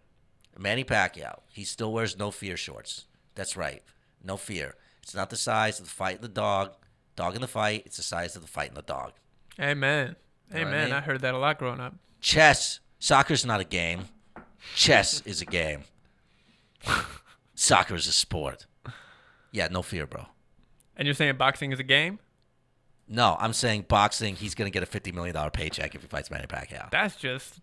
Manny 0.59 0.85
Pacquiao, 0.85 1.41
he 1.49 1.65
still 1.65 1.93
wears 1.93 2.19
no 2.19 2.31
fear 2.31 2.57
shorts. 2.57 3.07
That's 3.35 3.57
right, 3.57 3.83
no 4.23 4.37
fear. 4.37 4.75
It's 5.03 5.15
not 5.15 5.31
the 5.31 5.37
size 5.37 5.79
of 5.81 5.87
the 5.87 5.91
fight 5.93 6.17
in 6.17 6.23
the 6.23 6.29
dog, 6.29 6.73
dog 7.17 7.35
in 7.35 7.41
the 7.41 7.49
fight. 7.49 7.83
It's 7.87 7.97
the 7.97 8.03
size 8.03 8.37
of 8.37 8.43
the 8.43 8.49
fight 8.49 8.69
in 8.69 8.75
the 8.75 8.83
dog. 8.83 9.13
Amen. 9.61 10.09
know 10.09 10.15
what 10.49 10.59
I 10.59 10.63
Amen. 10.63 10.85
mean? 10.87 10.93
I 10.95 11.01
heard 11.01 11.21
that 11.23 11.35
a 11.35 11.39
lot 11.39 11.59
growing 11.59 11.81
up. 11.81 11.95
Chess, 12.21 12.81
soccer's 12.99 13.45
not 13.45 13.61
a 13.61 13.65
game. 13.65 14.05
Chess 14.75 15.21
is 15.27 15.43
a 15.43 15.47
game. 15.47 15.81
Soccer 17.55 17.95
is 17.95 18.07
a 18.07 18.13
sport. 18.13 18.67
Yeah, 19.51 19.69
no 19.71 19.83
fear, 19.83 20.07
bro. 20.07 20.27
And 20.97 21.07
you're 21.07 21.15
saying 21.15 21.37
boxing 21.37 21.73
is 21.73 21.79
a 21.79 21.85
game? 21.85 22.19
No, 23.09 23.37
I'm 23.41 23.53
saying 23.53 23.87
boxing. 23.89 24.37
He's 24.37 24.55
gonna 24.55 24.71
get 24.71 24.83
a 24.83 24.87
fifty 24.87 25.13
million 25.13 25.35
dollar 25.35 25.51
paycheck 25.51 25.95
if 25.95 26.03
he 26.03 26.09
fights 26.09 26.31
Manny 26.31 26.47
Pacquiao. 26.47 26.91
That's 26.91 27.17
just 27.17 27.61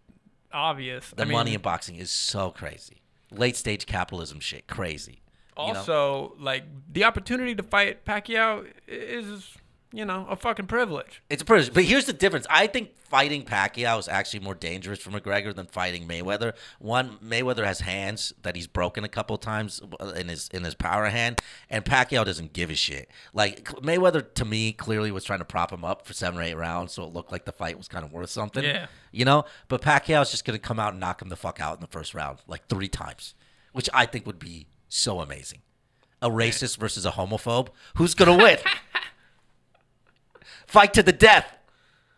obvious. 0.52 1.12
The 1.16 1.24
I 1.24 1.26
mean, 1.26 1.34
money 1.34 1.54
in 1.54 1.62
boxing 1.62 1.96
is 1.96 2.12
so 2.12 2.52
crazy. 2.52 3.02
Late 3.32 3.56
stage 3.56 3.86
capitalism 3.86 4.40
shit, 4.40 4.68
crazy. 4.68 5.22
you 5.58 5.74
know? 5.74 5.80
Also, 5.80 6.36
like 6.40 6.64
the 6.92 7.04
opportunity 7.04 7.56
to 7.56 7.64
fight 7.64 8.06
Pacquiao 8.06 8.66
is, 8.88 9.56
you 9.92 10.06
know, 10.06 10.28
a 10.30 10.36
fucking 10.36 10.68
privilege. 10.68 11.24
It's 11.30 11.42
a 11.42 11.46
privilege. 11.46 11.74
But 11.74 11.84
here's 11.84 12.06
the 12.06 12.14
difference. 12.14 12.46
I 12.50 12.68
think 12.68 12.96
fighting 12.96 13.44
Pacquiao 13.44 13.98
is 13.98 14.08
actually 14.08 14.42
more 14.42 14.54
dangerous 14.54 15.00
for 15.00 15.10
McGregor 15.10 15.54
than 15.56 15.66
fighting 15.66 16.08
Mayweather. 16.08 16.54
One, 16.78 17.18
Mayweather 17.24 17.66
has 17.66 17.80
hands 17.80 18.32
that 18.44 18.56
he's 18.56 18.68
broken 18.68 19.04
a 19.04 19.10
couple 19.10 19.36
times 19.38 19.82
in 20.16 20.28
his 20.28 20.48
in 20.50 20.64
his 20.64 20.76
power 20.76 21.08
hand, 21.08 21.42
and 21.70 21.84
Pacquiao 21.84 22.24
doesn't 22.24 22.54
give 22.54 22.70
a 22.70 22.76
shit. 22.76 23.10
Like 23.34 23.66
Mayweather, 23.82 24.34
to 24.36 24.46
me, 24.46 24.74
clearly 24.74 25.12
was 25.12 25.24
trying 25.24 25.40
to 25.40 25.46
prop 25.46 25.72
him 25.74 25.84
up 25.84 26.06
for 26.06 26.14
seven 26.14 26.40
or 26.40 26.44
eight 26.44 26.56
rounds, 26.56 26.94
so 26.94 27.04
it 27.04 27.14
looked 27.14 27.32
like 27.32 27.46
the 27.46 27.52
fight 27.52 27.78
was 27.78 27.88
kind 27.88 28.06
of 28.06 28.12
worth 28.12 28.30
something. 28.30 28.64
Yeah. 28.64 28.88
You 29.12 29.26
know, 29.26 29.46
but 29.68 29.82
Pacquiao's 29.82 30.30
just 30.30 30.46
gonna 30.46 30.60
come 30.60 30.80
out 30.80 30.94
and 30.94 31.00
knock 31.00 31.22
him 31.22 31.30
the 31.30 31.36
fuck 31.36 31.60
out 31.60 31.76
in 31.76 31.82
the 31.82 31.88
first 31.88 32.14
round, 32.14 32.40
like 32.48 32.68
three 32.68 32.90
times, 32.90 33.34
which 33.74 33.90
I 33.92 34.06
think 34.06 34.28
would 34.28 34.40
be 34.40 34.68
so 34.88 35.20
amazing. 35.20 35.62
A 36.22 36.30
racist 36.30 36.78
versus 36.78 37.06
a 37.06 37.12
homophobe. 37.12 37.70
Who's 37.96 38.14
gonna 38.14 38.38
win? 38.38 38.58
Fight 40.70 40.94
to 40.94 41.04
the 41.04 41.12
death. 41.12 41.46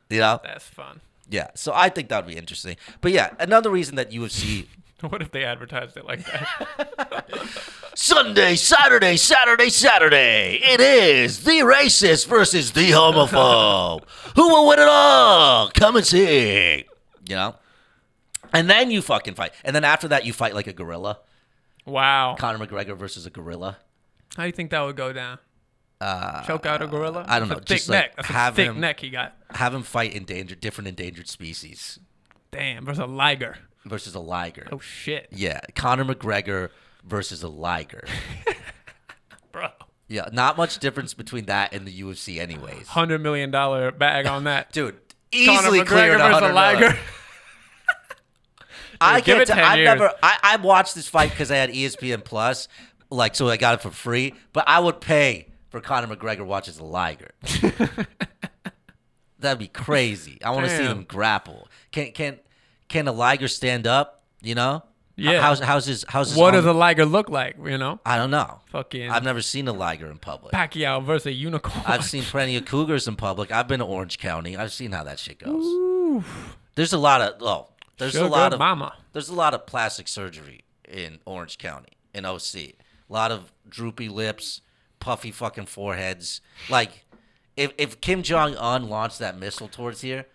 You 0.10 0.20
know? 0.20 0.39
That's 0.43 0.65
fun. 0.65 1.01
Yeah. 1.29 1.50
So 1.55 1.72
I 1.74 1.89
think 1.89 2.10
that 2.10 2.25
would 2.25 2.31
be 2.31 2.38
interesting. 2.38 2.75
But 3.00 3.13
yeah, 3.13 3.34
another 3.39 3.70
reason 3.70 3.96
that 3.96 4.12
UFC 4.12 4.67
What 5.10 5.22
if 5.22 5.31
they 5.31 5.43
advertised 5.43 5.98
it 5.98 6.05
like 6.05 6.24
that? 6.25 7.27
Sunday, 7.96 8.55
Saturday, 8.55 9.17
Saturday, 9.17 9.70
Saturday. 9.70 10.60
It 10.62 10.79
is 10.79 11.43
the 11.43 11.62
racist 11.62 12.27
versus 12.27 12.72
the 12.72 12.91
homophobe. 12.91 14.03
Who 14.36 14.48
will 14.50 14.67
win 14.67 14.79
it 14.79 14.88
all? 14.88 15.70
Come 15.70 15.96
and 15.96 16.05
see. 16.05 16.86
You 17.27 17.36
know? 17.36 17.55
And 18.53 18.70
then 18.70 18.91
you 18.91 19.01
fucking 19.01 19.34
fight. 19.34 19.53
And 19.63 19.75
then 19.75 19.84
after 19.84 20.08
that, 20.10 20.25
you 20.25 20.34
fight 20.34 20.53
like 20.53 20.67
a 20.67 20.74
gorilla. 20.74 21.20
wow. 21.86 22.36
Conor 22.38 22.63
McGregor 22.63 22.96
versus 22.96 23.25
a 23.25 23.31
gorilla. 23.31 23.77
How 24.36 24.43
do 24.43 24.48
you 24.48 24.53
think 24.53 24.70
that 24.70 24.81
would 24.81 24.96
go 24.96 25.13
down? 25.13 25.39
Uh, 26.01 26.43
Choke 26.46 26.65
out 26.65 26.81
a 26.81 26.88
gorilla? 26.88 27.24
I 27.27 27.38
don't 27.39 27.48
know, 27.48 27.58
A 27.58 27.62
thick 27.62 27.88
like, 27.88 28.00
neck. 28.00 28.15
That's 28.15 28.29
a 28.29 28.34
have 28.34 28.55
thick 28.55 28.67
him- 28.70 28.79
neck 28.79 29.00
he 29.00 29.10
got. 29.12 29.36
Have 29.51 29.74
him 29.74 29.84
fight 29.84 30.13
endangered, 30.13 30.60
different 30.60 30.88
endangered 30.88 31.27
species 31.27 32.00
Damn, 32.51 32.86
versus 32.86 33.00
a 33.00 33.05
liger. 33.05 33.58
versus 33.86 34.15
a 34.15 34.20
liger. 34.20 34.67
Oh 34.72 34.79
shit, 34.79 35.27
Yeah, 35.31 35.60
Conor 35.75 36.05
McGregor 36.05 36.70
versus 37.05 37.43
a 37.43 37.48
liger. 37.50 38.03
bro. 39.51 39.67
Yeah, 40.08 40.27
not 40.34 40.58
much 40.58 40.79
difference 40.79 41.13
between 41.13 41.46
that 41.46 41.74
and 41.74 41.86
the 41.88 42.01
UFC, 42.01 42.39
anyways. 42.39 42.88
Hundred 42.88 43.22
million 43.22 43.51
dollar 43.51 43.91
bag 43.91 44.25
on 44.25 44.43
that. 44.46 44.72
Dude, 44.74 44.96
Conor 45.31 45.51
easily 45.62 45.84
cleared 45.86 46.20
McGregor 46.20 46.29
versus 46.31 46.50
a 46.50 46.53
100 46.53 46.53
million. 46.53 46.81
liger. 46.81 47.00
I 49.01 49.22
give 49.22 49.38
can't. 49.38 49.48
10 49.48 49.60
I've 49.60 49.77
years. 49.77 49.86
never. 49.86 50.13
I, 50.22 50.38
I 50.43 50.55
watched 50.58 50.96
this 50.96 51.08
fight 51.08 51.29
because 51.31 51.50
I 51.51 51.55
had 51.58 51.70
ESPN 51.72 52.24
Plus, 52.24 52.67
like 53.10 53.36
so 53.36 53.50
I 53.50 53.58
got 53.58 53.75
it 53.75 53.81
for 53.81 53.89
free. 53.91 54.34
But 54.53 54.65
I 54.67 54.79
would 54.79 55.01
pay 55.01 55.48
for 55.71 55.81
Conor 55.81 56.15
McGregor 56.15 56.45
watches 56.45 56.77
a 56.77 56.83
liger. 56.83 57.31
That'd 59.39 59.57
be 59.57 59.67
crazy. 59.67 60.37
I 60.43 60.51
want 60.51 60.67
to 60.67 60.77
see 60.77 60.83
them 60.83 61.03
grapple. 61.03 61.67
Can 61.91 62.11
can 62.11 62.37
can 62.87 63.07
a 63.07 63.11
liger 63.11 63.47
stand 63.47 63.87
up? 63.87 64.23
You 64.41 64.53
know? 64.53 64.83
Yeah. 65.15 65.41
How's 65.41 65.59
how's 65.59 65.85
his 65.85 66.05
how's 66.07 66.29
his 66.29 66.37
What 66.37 66.51
does 66.51 66.65
a 66.65 66.73
liger 66.73 67.05
look 67.05 67.29
like? 67.29 67.55
You 67.63 67.77
know, 67.77 67.99
I 68.05 68.17
don't 68.17 68.29
know. 68.31 68.59
fucking 68.67 69.09
I've 69.09 69.23
never 69.23 69.41
seen 69.41 69.67
a 69.67 69.73
liger 69.73 70.11
in 70.11 70.17
public. 70.17 70.53
Pacquiao 70.53 71.03
versus 71.03 71.27
a 71.27 71.31
unicorn. 71.31 71.85
I've 71.87 72.05
seen 72.05 72.23
plenty 72.35 72.55
of 72.57 72.65
cougars 72.65 73.07
in 73.07 73.15
public. 73.15 73.51
I've 73.51 73.67
been 73.67 73.79
to 73.79 73.85
Orange 73.85 74.19
County. 74.19 74.55
I've 74.57 74.71
seen 74.71 74.91
how 74.91 75.03
that 75.05 75.17
shit 75.19 75.39
goes. 75.39 76.23
There's 76.75 76.93
a 76.93 76.97
lot 76.97 77.21
of 77.21 77.41
oh, 77.41 77.69
there's 77.97 78.13
Sugar 78.13 78.25
a 78.25 78.29
lot 78.29 78.53
of 78.53 78.59
mama. 78.59 78.93
there's 79.13 79.29
a 79.29 79.35
lot 79.35 79.53
of 79.53 79.65
plastic 79.65 80.07
surgery 80.07 80.63
in 80.87 81.19
Orange 81.25 81.57
County 81.57 81.93
in 82.13 82.25
OC. 82.25 82.55
A 82.55 82.73
lot 83.09 83.31
of 83.31 83.51
droopy 83.67 84.07
lips, 84.09 84.61
puffy 85.01 85.31
fucking 85.31 85.65
foreheads. 85.65 86.39
Like 86.70 87.05
if 87.58 87.74
if 87.77 88.00
Kim 88.00 88.24
Jong 88.24 88.55
Un 88.55 88.88
launched 88.88 89.20
that 89.20 89.38
missile 89.38 89.67
towards 89.67 90.00
here, 90.00 90.25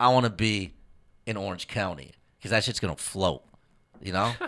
I 0.00 0.08
want 0.08 0.24
to 0.24 0.30
be 0.30 0.72
in 1.26 1.36
Orange 1.36 1.68
County 1.68 2.12
because 2.38 2.50
that 2.52 2.64
shit's 2.64 2.80
gonna 2.80 2.96
float. 2.96 3.42
You 4.00 4.12
know. 4.12 4.32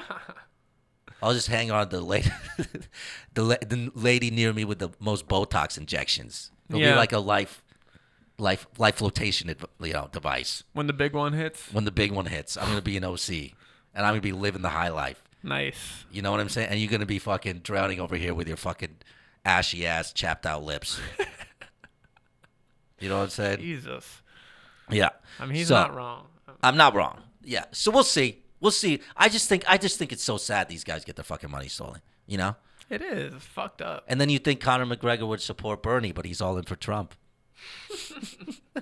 I'll 1.21 1.35
just 1.35 1.49
hang 1.49 1.73
on 1.73 1.89
the 1.89 2.01
lady, 2.01 2.31
the, 3.35 3.43
la- 3.43 3.57
the 3.67 3.91
lady 3.97 4.31
near 4.31 4.53
me 4.53 4.65
with 4.65 4.79
the 4.79 4.91
most 5.01 5.27
Botox 5.27 5.77
injections. 5.77 6.53
It'll 6.69 6.81
Yeah. 6.81 6.93
be 6.93 6.97
like 6.97 7.11
a 7.13 7.19
life, 7.19 7.65
life, 8.39 8.69
life 8.79 8.95
flotation, 8.95 9.53
you 9.83 9.93
know, 9.93 10.09
device. 10.13 10.63
when 10.75 10.87
the 10.87 10.93
big 10.93 11.15
one 11.15 11.33
hits. 11.33 11.73
When 11.73 11.85
the 11.85 11.91
big 11.91 12.13
one 12.13 12.27
hits, 12.27 12.57
I'm 12.57 12.69
gonna 12.69 12.83
be 12.83 12.97
an 12.97 13.03
OC, 13.03 13.31
and 13.95 14.07
I'm 14.07 14.13
gonna 14.13 14.21
be 14.21 14.31
living 14.31 14.63
the 14.63 14.69
high 14.69 14.91
life. 14.91 15.21
Nice. 15.43 16.05
You 16.13 16.23
know 16.23 16.31
what 16.31 16.39
I'm 16.39 16.49
saying? 16.49 16.69
And 16.69 16.79
you're 16.79 16.91
gonna 16.91 17.05
be 17.05 17.19
fucking 17.19 17.59
drowning 17.65 17.99
over 17.99 18.15
here 18.15 18.33
with 18.33 18.47
your 18.47 18.57
fucking 18.57 18.99
ashy 19.45 19.87
ass, 19.87 20.13
chapped 20.13 20.47
out 20.47 20.65
lips. 20.65 20.99
you 23.01 23.09
know 23.09 23.19
what 23.19 23.25
I'm 23.25 23.31
saying? 23.31 23.61
Jesus. 23.61 24.23
Yeah. 24.91 25.11
I 25.39 25.47
mean, 25.47 25.55
he's 25.57 25.69
So- 25.69 25.75
not 25.75 25.95
wrong. 25.95 26.27
I'm 26.63 26.77
not 26.77 26.95
wrong. 26.95 27.21
Yeah. 27.45 27.65
So 27.73 27.91
we'll 27.91 28.05
see. 28.05 28.43
We'll 28.61 28.73
see. 28.73 29.01
I 29.17 29.29
just 29.29 29.49
think 29.49 29.65
I 29.69 29.79
just 29.79 29.99
think 29.99 30.13
it's 30.13 30.25
so 30.25 30.37
sad 30.37 30.69
these 30.69 30.83
guys 30.83 31.05
get 31.05 31.15
their 31.17 31.25
fucking 31.25 31.51
money 31.51 31.69
stolen. 31.69 32.01
You 32.27 32.39
know? 32.39 32.57
It 32.91 33.03
is 33.03 33.35
It's 33.35 33.45
fucked 33.45 33.83
up. 33.83 34.05
And 34.09 34.21
then 34.21 34.29
you 34.31 34.39
think 34.39 34.61
Conor 34.61 34.87
McGregor 34.87 35.29
would 35.29 35.41
support 35.41 35.83
Bernie, 35.83 36.11
but 36.13 36.25
he's 36.25 36.41
all 36.41 36.57
in 36.59 36.65
for 36.65 36.75
Trump. 36.75 37.15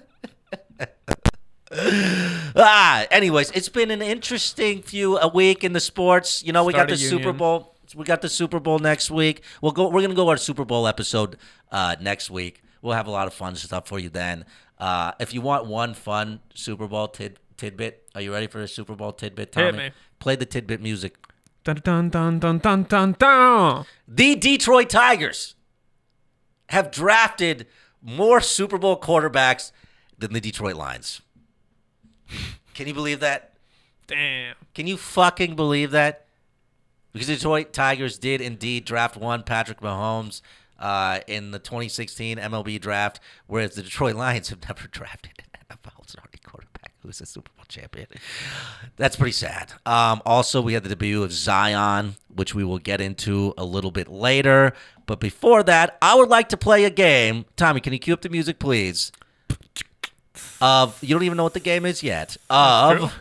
ah, 2.57 3.07
anyways, 3.11 3.51
it's 3.53 3.69
been 3.69 3.91
an 3.91 4.03
interesting 4.03 4.83
few 4.83 5.19
a 5.19 5.29
week 5.29 5.65
in 5.65 5.73
the 5.73 5.81
sports. 5.81 6.45
You 6.45 6.53
know, 6.53 6.65
we 6.65 6.73
Start 6.73 6.89
got 6.89 6.95
the 6.95 6.99
Super. 6.99 7.33
Bowl. 7.33 7.76
We 7.97 8.05
got 8.05 8.21
the 8.21 8.29
Super 8.29 8.61
Bowl 8.61 8.79
next 8.79 9.11
week. 9.11 9.43
We'll 9.63 9.73
go. 9.73 9.89
We're 9.89 10.03
gonna 10.03 10.15
go 10.15 10.29
our 10.29 10.37
Super 10.37 10.65
Bowl 10.65 10.87
episode 10.87 11.37
uh, 11.73 11.97
next 12.01 12.31
week. 12.31 12.63
We'll 12.83 12.95
have 12.95 13.07
a 13.07 13.11
lot 13.11 13.27
of 13.27 13.33
fun 13.35 13.57
stuff 13.57 13.89
for 13.89 13.99
you 13.99 14.11
then. 14.11 14.45
Uh, 14.79 15.13
if 15.19 15.33
you 15.33 15.41
want 15.41 15.67
one 15.67 15.95
fun 15.95 16.41
Super 16.55 16.87
Bowl 16.87 17.09
tid- 17.09 17.39
tidbit, 17.57 18.09
are 18.15 18.21
you 18.21 18.33
ready 18.33 18.47
for 18.47 18.61
a 18.61 18.69
Super 18.69 18.95
Bowl 18.95 19.13
tidbit, 19.13 19.51
Tommy? 19.53 19.67
Hit 19.67 19.75
me. 19.77 19.91
Play 20.19 20.37
the 20.37 20.45
tidbit 20.45 20.81
music. 20.83 21.17
Dun 21.65 21.81
dun 21.83 22.11
dun 22.11 22.39
dun 22.39 22.59
dun 22.59 22.83
dun 22.85 23.17
dun. 23.19 23.87
The 24.07 24.37
Detroit 24.37 24.91
Tigers 24.91 25.55
have 26.69 26.91
drafted 26.91 27.67
more 28.03 28.41
Super 28.41 28.79
Bowl 28.79 29.01
quarterbacks 29.01 29.73
than 30.19 30.33
the 30.33 30.41
Detroit 30.41 30.77
Lions. 30.77 31.23
Can 32.75 32.87
you 32.87 32.95
believe 32.95 33.21
that? 33.21 33.55
Damn. 34.07 34.55
Can 34.75 34.87
you 34.87 34.97
fucking 34.97 35.57
believe 35.57 35.91
that? 35.93 36.26
Because 37.17 37.29
the 37.29 37.37
Detroit 37.37 37.73
Tigers 37.73 38.19
did 38.19 38.43
indeed 38.43 38.85
draft 38.85 39.17
one 39.17 39.43
Patrick 39.43 39.81
Mahomes 39.81 40.43
uh, 40.79 41.21
in 41.27 41.51
the 41.51 41.59
2016 41.59 42.37
MLB 42.37 42.79
draft, 42.79 43.21
whereas 43.47 43.75
the 43.75 43.83
Detroit 43.83 44.17
Lions 44.17 44.51
have 44.51 44.61
never 44.69 44.87
drafted 44.87 45.33
an 45.39 45.61
NFL 45.71 46.07
starting 46.07 46.41
quarterback 46.45 46.93
who's 47.01 47.23
a 47.23 47.25
Super 47.25 47.51
Bowl 47.57 47.65
champion. 47.69 48.09
That's 48.97 49.17
pretty 49.17 49.33
sad. 49.33 49.73
Um, 49.87 50.21
also, 50.27 50.61
we 50.61 50.75
had 50.75 50.83
the 50.83 50.91
debut 50.91 51.23
of 51.23 51.33
Zion, 51.33 52.17
which 52.29 52.55
we 52.55 52.65
will 52.65 52.79
get 52.79 53.01
into 53.01 53.55
a 53.57 53.65
little 53.65 53.91
bit 53.91 54.09
later. 54.09 54.75
But 55.07 55.19
before 55.19 55.63
that, 55.63 55.97
I 56.03 56.17
would 56.17 56.29
like 56.29 56.51
to 56.51 56.59
play 56.59 56.85
a 56.85 56.91
game. 56.91 57.47
Tommy, 57.57 57.81
can 57.81 57.95
you 57.95 57.99
cue 57.99 58.13
up 58.13 58.21
the 58.21 58.29
music, 58.29 58.59
please? 58.59 59.11
Of 60.61 61.03
you 61.03 61.15
don't 61.15 61.23
even 61.23 61.39
know 61.39 61.45
what 61.45 61.55
the 61.55 61.61
game 61.61 61.87
is 61.87 62.03
yet. 62.03 62.37
Of 62.51 63.15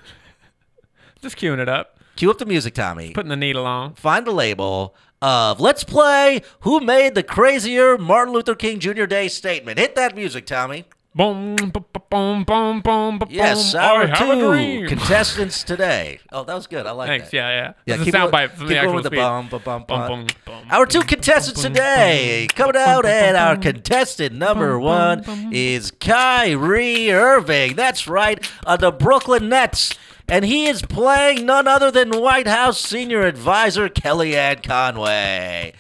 Just 1.22 1.38
queuing 1.38 1.60
it 1.60 1.70
up. 1.70 1.95
Cue 2.16 2.30
up 2.32 2.38
the 2.38 2.46
music, 2.46 2.74
Tommy. 2.74 3.12
Putting 3.12 3.30
the 3.30 3.36
needle 3.36 3.66
on. 3.66 3.94
find 3.96 4.26
the 4.26 4.32
label 4.32 4.96
of 5.22 5.60
let's 5.60 5.84
play 5.84 6.42
who 6.62 6.80
made 6.80 7.16
the 7.16 7.24
crazier 7.24 7.98
Martin 7.98 8.34
Luther 8.34 8.56
King 8.56 8.80
Jr. 8.80 9.06
Day 9.06 9.28
statement. 9.28 9.80
Hit 9.80 9.96
that 9.96 10.16
music, 10.16 10.46
Tommy. 10.46 10.86
Boom, 11.16 11.56
boom, 11.56 11.72
boom, 12.10 12.44
boom, 12.44 12.82
boom, 12.82 13.20
boom. 13.20 13.30
Yes, 13.30 13.74
our 13.74 14.04
I 14.04 14.20
two 14.20 14.86
contestants 14.90 15.64
today. 15.64 16.20
Oh, 16.30 16.44
that 16.44 16.54
was 16.54 16.68
good. 16.68 16.86
I 16.86 16.92
like 16.92 17.08
Thanks. 17.08 17.32
that. 17.32 17.38
Yeah, 17.38 17.74
yeah. 17.88 17.96
Yeah, 17.98 18.04
keep 18.04 18.14
sound 18.14 18.34
bite 18.34 18.50
keep 18.58 18.68
the 18.68 18.74
going 18.74 18.96
with 18.96 19.06
the 19.06 19.12
bum, 19.12 19.48
bum, 19.48 19.62
bum, 19.64 19.86
Bum, 19.88 20.28
bum. 20.44 20.64
Our 20.70 20.86
two 20.86 21.04
contestants 21.04 21.62
today, 21.62 22.48
coming 22.54 22.76
out 22.76 23.06
at 23.06 23.34
our 23.38 23.56
contestant 23.56 24.36
number 24.36 24.78
one 24.78 25.24
is 25.54 25.92
Kyrie 25.92 27.10
Irving. 27.14 27.78
That's 27.78 28.10
right, 28.10 28.46
of 28.66 28.82
the 28.82 28.92
Brooklyn 28.92 29.48
Nets. 29.48 29.98
And 30.28 30.44
he 30.44 30.66
is 30.68 30.82
playing 30.82 31.46
none 31.46 31.68
other 31.68 31.92
than 31.92 32.20
White 32.20 32.48
House 32.48 32.80
senior 32.80 33.22
advisor 33.22 33.90
Kellyanne 33.90 34.64
Conway. 34.64 35.74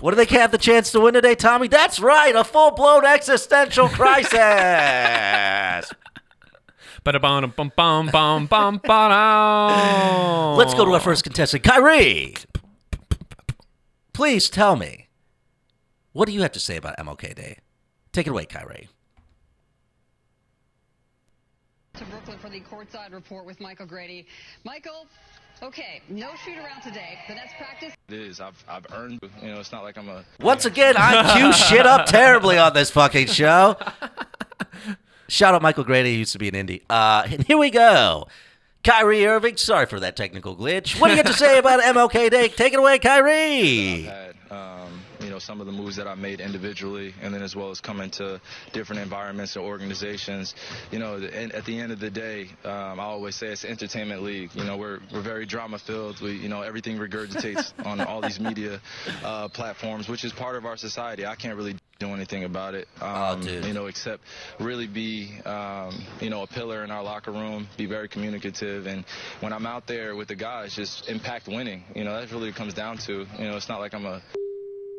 What 0.00 0.12
do 0.12 0.16
they 0.16 0.36
have 0.36 0.50
the 0.50 0.58
chance 0.58 0.90
to 0.92 1.00
win 1.00 1.14
today, 1.14 1.34
Tommy? 1.36 1.68
That's 1.68 2.00
right, 2.00 2.34
a 2.34 2.42
full 2.42 2.72
blown 2.72 3.04
existential 3.04 3.88
crisis. 3.88 4.32
Let's 10.56 10.74
go 10.74 10.84
to 10.84 10.92
our 10.92 11.00
first 11.00 11.22
contestant, 11.24 11.62
Kyrie. 11.62 12.34
Please 14.12 14.48
tell 14.50 14.76
me, 14.76 15.08
what 16.12 16.26
do 16.26 16.32
you 16.32 16.42
have 16.42 16.52
to 16.52 16.60
say 16.60 16.76
about 16.76 16.96
MLK 16.98 17.34
Day? 17.34 17.58
Take 18.12 18.26
it 18.26 18.30
away, 18.30 18.44
Kyrie. 18.44 18.88
To 21.94 22.04
Brooklyn 22.06 22.38
for 22.38 22.48
the 22.48 22.60
courtside 22.60 23.12
report 23.12 23.44
with 23.44 23.60
Michael 23.60 23.86
Grady. 23.86 24.26
Michael, 24.64 25.06
okay, 25.62 26.00
no 26.08 26.30
shoot 26.44 26.56
around 26.56 26.80
today. 26.82 27.18
The 27.28 27.34
Nets 27.34 27.52
practice. 27.58 27.94
It 28.08 28.14
is. 28.14 28.40
I've 28.40 28.62
I've 28.68 28.86
earned. 28.92 29.20
You 29.42 29.48
know, 29.52 29.60
it's 29.60 29.72
not 29.72 29.82
like 29.82 29.98
I'm 29.98 30.08
a. 30.08 30.24
Once 30.40 30.64
again, 30.64 30.94
I 30.96 31.36
cue 31.36 31.52
shit 31.52 31.86
up 31.86 32.06
terribly 32.06 32.56
on 32.58 32.72
this 32.72 32.90
fucking 32.90 33.26
show. 33.26 33.76
Shout 35.28 35.54
out 35.54 35.62
Michael 35.62 35.84
Grady, 35.84 36.12
he 36.12 36.18
used 36.18 36.32
to 36.32 36.38
be 36.38 36.48
an 36.48 36.54
indie. 36.54 36.82
Uh, 36.90 37.26
and 37.30 37.42
here 37.46 37.58
we 37.58 37.70
go. 37.70 38.26
Kyrie 38.84 39.24
Irving, 39.26 39.56
sorry 39.56 39.86
for 39.86 40.00
that 40.00 40.16
technical 40.16 40.56
glitch. 40.56 41.00
What 41.00 41.08
do 41.08 41.12
you 41.12 41.18
have 41.18 41.26
to 41.26 41.32
say 41.32 41.58
about 41.58 41.80
MLK 41.80 42.30
Day? 42.30 42.48
Take 42.48 42.72
it 42.72 42.78
away, 42.78 42.98
Kyrie. 42.98 44.10
Know 45.32 45.38
some 45.38 45.60
of 45.60 45.66
the 45.66 45.72
moves 45.72 45.96
that 45.96 46.06
I 46.06 46.14
made 46.14 46.40
individually, 46.40 47.14
and 47.20 47.34
then 47.34 47.42
as 47.42 47.56
well 47.56 47.70
as 47.70 47.80
coming 47.80 48.10
to 48.12 48.40
different 48.72 49.02
environments 49.02 49.56
and 49.56 49.64
organizations. 49.64 50.54
You 50.90 50.98
know, 50.98 51.18
the- 51.20 51.34
and 51.34 51.52
at 51.52 51.64
the 51.64 51.78
end 51.78 51.92
of 51.92 52.00
the 52.00 52.10
day, 52.10 52.48
um, 52.64 53.00
I 53.00 53.04
always 53.04 53.36
say 53.36 53.48
it's 53.48 53.64
entertainment 53.64 54.22
league. 54.22 54.50
You 54.54 54.64
know, 54.64 54.76
we're 54.76 55.00
we're 55.12 55.22
very 55.22 55.46
drama 55.46 55.78
filled. 55.78 56.20
We 56.20 56.32
you 56.32 56.48
know 56.48 56.62
everything 56.62 56.98
regurgitates 56.98 57.72
on 57.86 58.00
all 58.00 58.20
these 58.20 58.38
media 58.40 58.80
uh, 59.24 59.48
platforms, 59.48 60.08
which 60.08 60.24
is 60.24 60.32
part 60.32 60.56
of 60.56 60.64
our 60.66 60.76
society. 60.76 61.26
I 61.26 61.34
can't 61.34 61.56
really 61.56 61.76
do 61.98 62.08
anything 62.08 62.44
about 62.44 62.74
it. 62.74 62.88
Um, 63.00 63.40
dude. 63.42 63.64
You 63.64 63.72
know, 63.74 63.86
except 63.86 64.22
really 64.58 64.86
be 64.86 65.30
um, 65.44 66.04
you 66.20 66.30
know 66.30 66.42
a 66.42 66.46
pillar 66.46 66.84
in 66.84 66.90
our 66.90 67.02
locker 67.02 67.32
room, 67.32 67.68
be 67.76 67.86
very 67.86 68.08
communicative, 68.08 68.86
and 68.86 69.04
when 69.40 69.52
I'm 69.52 69.66
out 69.66 69.86
there 69.86 70.14
with 70.16 70.28
the 70.28 70.34
guys, 70.36 70.74
just 70.74 71.08
impact 71.08 71.48
winning. 71.48 71.84
You 71.94 72.04
know, 72.04 72.12
that's 72.18 72.32
really 72.32 72.48
what 72.48 72.56
it 72.56 72.56
comes 72.56 72.74
down 72.74 72.98
to. 73.06 73.26
You 73.38 73.44
know, 73.44 73.56
it's 73.56 73.68
not 73.68 73.80
like 73.80 73.94
I'm 73.94 74.06
a 74.06 74.20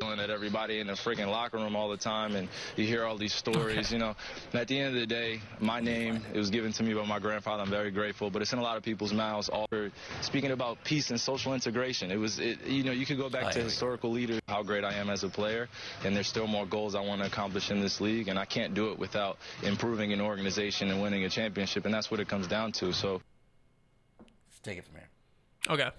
yelling 0.03 0.19
at 0.19 0.29
everybody 0.29 0.79
in 0.79 0.87
the 0.87 0.93
freaking 0.93 1.27
locker 1.27 1.57
room 1.57 1.75
all 1.75 1.89
the 1.89 1.97
time 1.97 2.35
and 2.35 2.49
you 2.75 2.85
hear 2.85 3.05
all 3.05 3.17
these 3.17 3.33
stories 3.33 3.91
you 3.91 3.97
know 3.97 4.13
and 4.51 4.61
at 4.61 4.67
the 4.67 4.77
end 4.77 4.93
of 4.93 4.99
the 4.99 5.07
day 5.07 5.39
my 5.59 5.79
name 5.79 6.21
it 6.33 6.37
was 6.37 6.49
given 6.49 6.73
to 6.73 6.83
me 6.83 6.93
by 6.93 7.05
my 7.05 7.19
grandfather 7.19 7.63
i'm 7.63 7.69
very 7.69 7.91
grateful 7.91 8.29
but 8.29 8.41
it's 8.41 8.53
in 8.53 8.59
a 8.59 8.61
lot 8.61 8.75
of 8.77 8.83
people's 8.83 9.13
mouths 9.13 9.49
all 9.49 9.67
speaking 10.21 10.51
about 10.51 10.77
peace 10.83 11.09
and 11.09 11.19
social 11.19 11.53
integration 11.53 12.11
it 12.11 12.17
was 12.17 12.39
it, 12.39 12.61
you 12.65 12.83
know 12.83 12.91
you 12.91 13.05
could 13.05 13.17
go 13.17 13.29
back 13.29 13.45
I 13.45 13.51
to 13.51 13.59
agree. 13.59 13.63
historical 13.63 14.11
leaders 14.11 14.41
how 14.47 14.61
great 14.63 14.83
i 14.83 14.93
am 14.93 15.09
as 15.09 15.23
a 15.23 15.29
player 15.29 15.67
and 16.03 16.15
there's 16.15 16.27
still 16.27 16.47
more 16.47 16.65
goals 16.65 16.95
i 16.95 17.01
want 17.01 17.21
to 17.21 17.27
accomplish 17.27 17.71
in 17.71 17.81
this 17.81 18.01
league 18.01 18.27
and 18.27 18.37
i 18.37 18.45
can't 18.45 18.73
do 18.73 18.91
it 18.91 18.99
without 18.99 19.37
improving 19.63 20.11
an 20.11 20.21
organization 20.21 20.89
and 20.89 21.01
winning 21.01 21.23
a 21.23 21.29
championship 21.29 21.85
and 21.85 21.93
that's 21.93 22.11
what 22.11 22.19
it 22.19 22.27
comes 22.27 22.47
down 22.47 22.71
to 22.71 22.91
so 22.93 23.21
Take 24.63 24.77
it 24.77 24.85
from 24.85 24.95
here. 24.95 25.09
Okay. 25.69 25.89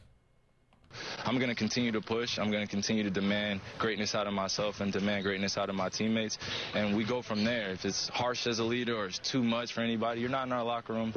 I'm 1.25 1.37
going 1.37 1.49
to 1.49 1.55
continue 1.55 1.93
to 1.93 2.01
push. 2.01 2.39
I'm 2.39 2.51
going 2.51 2.65
to 2.65 2.71
continue 2.71 3.03
to 3.03 3.11
demand 3.11 3.61
greatness 3.79 4.15
out 4.15 4.27
of 4.27 4.33
myself 4.33 4.81
and 4.81 4.93
demand 4.93 5.25
greatness 5.25 5.57
out 5.57 5.69
of 5.69 5.75
my 5.75 5.89
teammates. 5.89 6.39
And 6.75 6.97
we 6.97 7.05
go 7.05 7.23
from 7.23 7.45
there. 7.45 7.71
If 7.71 7.85
it's 7.85 8.09
harsh 8.09 8.47
as 8.47 8.59
a 8.59 8.65
leader 8.65 8.97
or 8.97 9.07
it's 9.07 9.19
too 9.19 9.43
much 9.43 9.73
for 9.73 9.81
anybody, 9.81 10.21
you're 10.21 10.31
not 10.31 10.47
in 10.47 10.53
our 10.53 10.65
locker 10.65 10.93
room. 10.93 11.15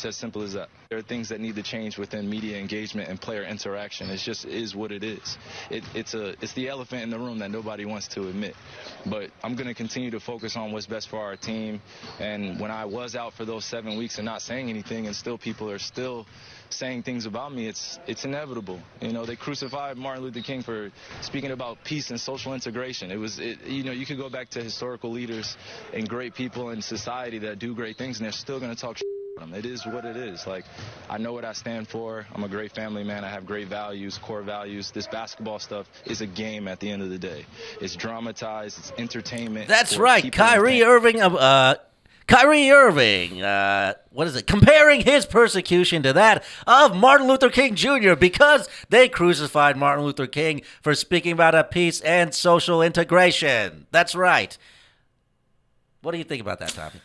It's 0.00 0.06
as 0.06 0.16
simple 0.16 0.40
as 0.40 0.54
that. 0.54 0.70
There 0.88 0.98
are 0.98 1.02
things 1.02 1.28
that 1.28 1.40
need 1.40 1.56
to 1.56 1.62
change 1.62 1.98
within 1.98 2.26
media 2.26 2.56
engagement 2.56 3.10
and 3.10 3.20
player 3.20 3.44
interaction. 3.44 4.08
It 4.08 4.16
just 4.16 4.46
is 4.46 4.74
what 4.74 4.92
it 4.92 5.04
is. 5.04 5.36
It, 5.70 5.84
it's 5.94 6.14
a 6.14 6.30
it's 6.40 6.54
the 6.54 6.70
elephant 6.70 7.02
in 7.02 7.10
the 7.10 7.18
room 7.18 7.40
that 7.40 7.50
nobody 7.50 7.84
wants 7.84 8.08
to 8.14 8.26
admit. 8.26 8.56
But 9.04 9.28
I'm 9.44 9.56
going 9.56 9.66
to 9.66 9.74
continue 9.74 10.10
to 10.12 10.18
focus 10.18 10.56
on 10.56 10.72
what's 10.72 10.86
best 10.86 11.10
for 11.10 11.18
our 11.18 11.36
team. 11.36 11.82
And 12.18 12.58
when 12.58 12.70
I 12.70 12.86
was 12.86 13.14
out 13.14 13.34
for 13.34 13.44
those 13.44 13.66
seven 13.66 13.98
weeks 13.98 14.16
and 14.16 14.24
not 14.24 14.40
saying 14.40 14.70
anything, 14.70 15.06
and 15.06 15.14
still 15.14 15.36
people 15.36 15.70
are 15.70 15.78
still 15.78 16.26
saying 16.70 17.02
things 17.02 17.26
about 17.26 17.52
me, 17.52 17.68
it's 17.68 17.98
it's 18.06 18.24
inevitable. 18.24 18.80
You 19.02 19.12
know, 19.12 19.26
they 19.26 19.36
crucified 19.36 19.98
Martin 19.98 20.22
Luther 20.24 20.40
King 20.40 20.62
for 20.62 20.90
speaking 21.20 21.50
about 21.50 21.84
peace 21.84 22.08
and 22.08 22.18
social 22.18 22.54
integration. 22.54 23.10
It 23.10 23.18
was, 23.18 23.38
it, 23.38 23.66
you 23.66 23.84
know, 23.84 23.92
you 23.92 24.06
could 24.06 24.16
go 24.16 24.30
back 24.30 24.48
to 24.50 24.64
historical 24.64 25.10
leaders 25.10 25.58
and 25.92 26.08
great 26.08 26.34
people 26.34 26.70
in 26.70 26.80
society 26.80 27.40
that 27.40 27.58
do 27.58 27.74
great 27.74 27.98
things, 27.98 28.16
and 28.16 28.24
they're 28.24 28.32
still 28.32 28.60
going 28.60 28.74
to 28.74 28.80
talk. 28.80 28.96
It 29.54 29.66
is 29.66 29.86
what 29.86 30.04
it 30.04 30.16
is. 30.16 30.46
Like, 30.46 30.64
I 31.08 31.18
know 31.18 31.32
what 31.32 31.44
I 31.44 31.52
stand 31.52 31.88
for. 31.88 32.26
I'm 32.34 32.44
a 32.44 32.48
great 32.48 32.72
family 32.72 33.04
man. 33.04 33.24
I 33.24 33.28
have 33.28 33.46
great 33.46 33.68
values, 33.68 34.18
core 34.18 34.42
values. 34.42 34.90
This 34.90 35.06
basketball 35.06 35.58
stuff 35.58 35.88
is 36.04 36.20
a 36.20 36.26
game 36.26 36.68
at 36.68 36.80
the 36.80 36.90
end 36.90 37.02
of 37.02 37.10
the 37.10 37.18
day. 37.18 37.46
It's 37.80 37.96
dramatized. 37.96 38.78
It's 38.78 38.92
entertainment. 38.98 39.68
That's 39.68 39.96
right, 39.96 40.30
Kyrie 40.32 40.82
Irving. 40.82 41.20
Uh, 41.20 41.30
uh, 41.30 41.74
Kyrie 42.26 42.70
Irving. 42.70 43.42
Uh, 43.42 43.94
what 44.10 44.28
is 44.28 44.36
it? 44.36 44.46
Comparing 44.46 45.00
his 45.00 45.26
persecution 45.26 46.02
to 46.04 46.12
that 46.12 46.44
of 46.66 46.94
Martin 46.94 47.26
Luther 47.26 47.50
King 47.50 47.74
Jr. 47.74 48.14
because 48.14 48.68
they 48.88 49.08
crucified 49.08 49.76
Martin 49.76 50.04
Luther 50.04 50.28
King 50.28 50.62
for 50.80 50.94
speaking 50.94 51.32
about 51.32 51.56
a 51.56 51.64
peace 51.64 52.00
and 52.02 52.32
social 52.32 52.82
integration. 52.82 53.86
That's 53.90 54.14
right. 54.14 54.56
What 56.02 56.12
do 56.12 56.18
you 56.18 56.24
think 56.24 56.40
about 56.40 56.60
that, 56.60 56.70
Tommy? 56.70 57.00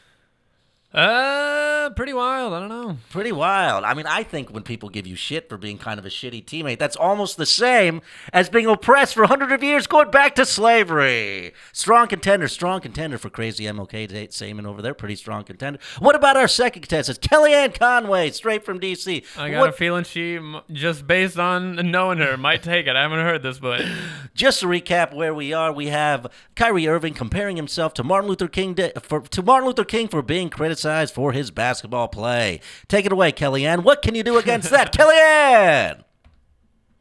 Uh, 0.96 1.90
pretty 1.92 2.14
wild. 2.14 2.54
I 2.54 2.60
don't 2.60 2.70
know. 2.70 2.98
Pretty 3.10 3.32
wild. 3.34 3.84
I 3.84 3.94
mean, 3.94 4.06
I 4.08 4.24
think 4.24 4.50
when 4.50 4.64
people 4.64 4.88
give 4.90 5.06
you 5.06 5.16
shit 5.16 5.50
for 5.50 5.58
being 5.58 5.78
kind 5.78 6.00
of 6.00 6.06
a 6.06 6.10
shitty 6.10 6.46
teammate, 6.46 6.80
that's 6.80 6.96
almost 6.96 7.36
the 7.36 7.46
same 7.46 8.02
as 8.32 8.48
being 8.50 8.66
oppressed 8.66 9.14
for 9.14 9.26
hundreds 9.28 9.52
of 9.52 9.62
years, 9.62 9.88
going 9.88 10.10
back 10.10 10.36
to 10.36 10.46
slavery. 10.46 11.54
Strong 11.74 12.08
contender, 12.08 12.48
strong 12.48 12.80
contender 12.80 13.18
for 13.18 13.30
crazy 13.30 13.66
MLK 13.66 14.08
Date 14.08 14.34
Saman 14.34 14.66
over 14.66 14.82
there. 14.82 14.94
Pretty 14.94 15.16
strong 15.16 15.44
contender. 15.44 15.80
What 16.00 16.16
about 16.16 16.38
our 16.38 16.48
second 16.48 16.84
contestant, 16.84 17.20
Kellyanne 17.20 17.78
Conway, 17.78 18.32
straight 18.32 18.64
from 18.64 18.80
DC? 18.80 19.26
I 19.38 19.52
got 19.52 19.60
What- 19.60 19.70
a 19.70 19.74
feeling 19.74 20.06
she, 20.06 20.40
just 20.72 21.06
based 21.06 21.38
on 21.38 21.92
knowing 21.92 22.20
her, 22.20 22.38
might 22.38 22.64
take 22.64 22.88
it. 22.88 22.96
I 22.96 23.02
haven't 23.02 23.20
heard 23.20 23.44
this, 23.44 23.60
but 23.60 23.82
Just 24.34 24.60
to 24.60 24.66
recap 24.68 25.14
where 25.14 25.34
we 25.34 25.54
are, 25.54 25.72
we 25.72 25.88
have 25.88 26.28
Kyrie 26.56 26.88
Irving 26.90 27.14
comparing 27.14 27.56
himself 27.56 27.94
to 27.96 28.04
Martin 28.04 28.30
Luther 28.30 28.50
King 28.50 28.74
Day, 28.74 28.92
for, 29.02 29.22
to 29.22 29.42
Martin 29.42 29.68
Luther 29.68 29.86
King 29.86 30.10
for 30.10 30.22
being 30.22 30.50
criticized 30.86 31.13
for 31.15 31.32
his 31.32 31.52
basketball 31.52 32.08
play. 32.08 32.60
Take 32.88 33.06
it 33.06 33.12
away, 33.12 33.32
Kellyanne. 33.32 33.84
What 33.84 34.02
can 34.02 34.13
you 34.15 34.24
do 34.24 34.38
against 34.38 34.69
that, 34.69 34.93
Kellyanne? 34.98 35.98
What 35.98 36.04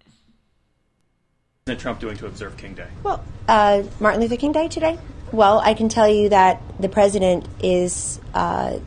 is 0.06 0.14
President 1.66 1.80
Trump 1.80 2.00
doing 2.00 2.16
to 2.18 2.26
observe 2.26 2.56
King 2.56 2.74
Day? 2.74 2.88
Well, 3.02 3.22
uh, 3.46 3.82
Martin 4.00 4.20
Luther 4.22 4.36
King 4.36 4.52
Day 4.52 4.68
today? 4.68 4.98
Well, 5.32 5.58
I 5.60 5.74
can 5.74 5.88
tell 5.88 6.08
you 6.08 6.30
that 6.30 6.62
the 6.80 6.88
president 6.88 7.46
is 7.62 8.20
uh, 8.32 8.78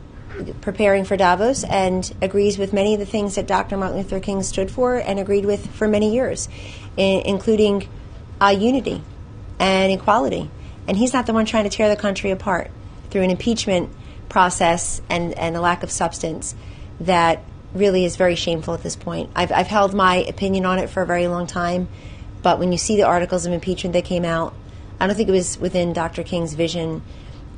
preparing 0.62 1.04
for 1.04 1.16
Davos 1.16 1.62
and 1.64 2.12
agrees 2.22 2.58
with 2.58 2.72
many 2.72 2.94
of 2.94 3.00
the 3.00 3.06
things 3.06 3.34
that 3.36 3.46
Dr. 3.46 3.76
Martin 3.76 3.98
Luther 3.98 4.18
King 4.20 4.42
stood 4.42 4.70
for 4.70 4.96
and 4.96 5.18
agreed 5.20 5.44
with 5.44 5.70
for 5.74 5.86
many 5.86 6.12
years, 6.14 6.48
I- 6.96 7.22
including 7.24 7.88
uh, 8.40 8.48
unity 8.58 9.02
and 9.60 9.92
equality. 9.92 10.50
And 10.88 10.96
he's 10.96 11.12
not 11.12 11.26
the 11.26 11.32
one 11.34 11.44
trying 11.44 11.64
to 11.64 11.70
tear 11.70 11.88
the 11.88 12.00
country 12.00 12.30
apart 12.30 12.70
through 13.10 13.22
an 13.22 13.30
impeachment 13.30 13.90
process 14.28 15.00
and, 15.08 15.36
and 15.38 15.56
a 15.56 15.60
lack 15.60 15.82
of 15.82 15.90
substance 15.90 16.54
that 17.00 17.42
really 17.74 18.04
is 18.04 18.16
very 18.16 18.34
shameful 18.34 18.74
at 18.74 18.82
this 18.82 18.96
point. 18.96 19.30
I've, 19.34 19.52
I've 19.52 19.66
held 19.66 19.94
my 19.94 20.16
opinion 20.16 20.64
on 20.66 20.78
it 20.78 20.90
for 20.90 21.02
a 21.02 21.06
very 21.06 21.28
long 21.28 21.46
time, 21.46 21.88
but 22.42 22.58
when 22.58 22.72
you 22.72 22.78
see 22.78 22.96
the 22.96 23.02
articles 23.02 23.46
of 23.46 23.52
impeachment 23.52 23.92
that 23.92 24.04
came 24.04 24.24
out, 24.24 24.54
I 25.00 25.06
don't 25.06 25.16
think 25.16 25.28
it 25.28 25.32
was 25.32 25.58
within 25.58 25.92
Dr. 25.92 26.22
King's 26.22 26.54
vision 26.54 27.02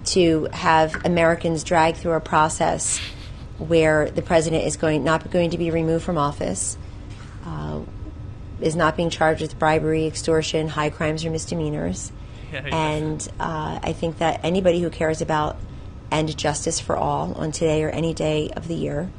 to 0.06 0.48
have 0.52 1.04
Americans 1.04 1.64
dragged 1.64 1.98
through 1.98 2.12
a 2.12 2.20
process 2.20 2.98
where 3.58 4.10
the 4.10 4.22
president 4.22 4.64
is 4.64 4.76
going 4.76 5.04
not 5.04 5.30
going 5.30 5.50
to 5.50 5.58
be 5.58 5.70
removed 5.70 6.04
from 6.04 6.16
office, 6.16 6.78
uh, 7.44 7.80
is 8.60 8.76
not 8.76 8.96
being 8.96 9.10
charged 9.10 9.42
with 9.42 9.58
bribery, 9.58 10.06
extortion, 10.06 10.68
high 10.68 10.90
crimes, 10.90 11.24
or 11.24 11.30
misdemeanors. 11.30 12.12
Yeah, 12.52 12.66
yeah. 12.66 12.76
And 12.76 13.28
uh, 13.38 13.78
I 13.80 13.92
think 13.92 14.18
that 14.18 14.40
anybody 14.42 14.80
who 14.80 14.90
cares 14.90 15.22
about 15.22 15.56
and 16.10 16.36
justice 16.36 16.80
for 16.80 16.96
all 16.96 17.32
on 17.34 17.52
today 17.52 17.82
or 17.82 17.90
any 17.90 18.12
day 18.14 18.50
of 18.56 18.68
the 18.68 18.74
year 18.74 19.10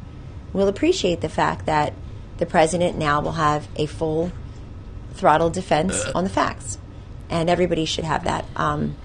we'll 0.53 0.67
appreciate 0.67 1.21
the 1.21 1.29
fact 1.29 1.65
that 1.65 1.93
the 2.37 2.45
president 2.45 2.97
now 2.97 3.21
will 3.21 3.33
have 3.33 3.67
a 3.75 3.85
full 3.85 4.31
throttle 5.13 5.49
defense 5.49 6.03
on 6.15 6.23
the 6.23 6.29
facts, 6.29 6.77
and 7.29 7.49
everybody 7.49 7.85
should 7.85 8.05
have 8.05 8.23
that. 8.23 8.45
Um, 8.55 8.95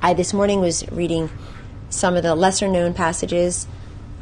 I 0.00 0.14
this 0.14 0.32
morning 0.32 0.60
was 0.60 0.88
reading 0.90 1.30
some 1.90 2.16
of 2.16 2.22
the 2.22 2.34
lesser 2.34 2.68
known 2.68 2.94
passages 2.94 3.66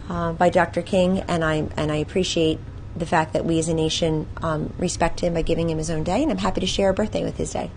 uh, 0.09 0.33
by 0.33 0.51
Dr. 0.51 0.83
King, 0.83 1.21
and 1.21 1.45
I 1.45 1.69
and 1.77 1.91
I 1.91 1.97
appreciate 1.97 2.59
the 2.97 3.07
fact 3.07 3.33
that 3.33 3.45
we 3.45 3.59
as 3.59 3.69
a 3.69 3.75
nation 3.75 4.27
um, 4.43 4.75
respect 4.79 5.21
him 5.21 5.35
by 5.35 5.43
giving 5.43 5.71
him 5.71 5.79
his 5.79 5.91
own 5.91 6.05
day, 6.05 6.23
and 6.23 6.31
I'm 6.31 6.39
happy 6.39 6.61
to 6.61 6.67
share 6.67 6.91
a 6.91 6.95
birthday 6.95 7.25
with 7.25 7.37
his 7.37 7.53
day. 7.53 7.71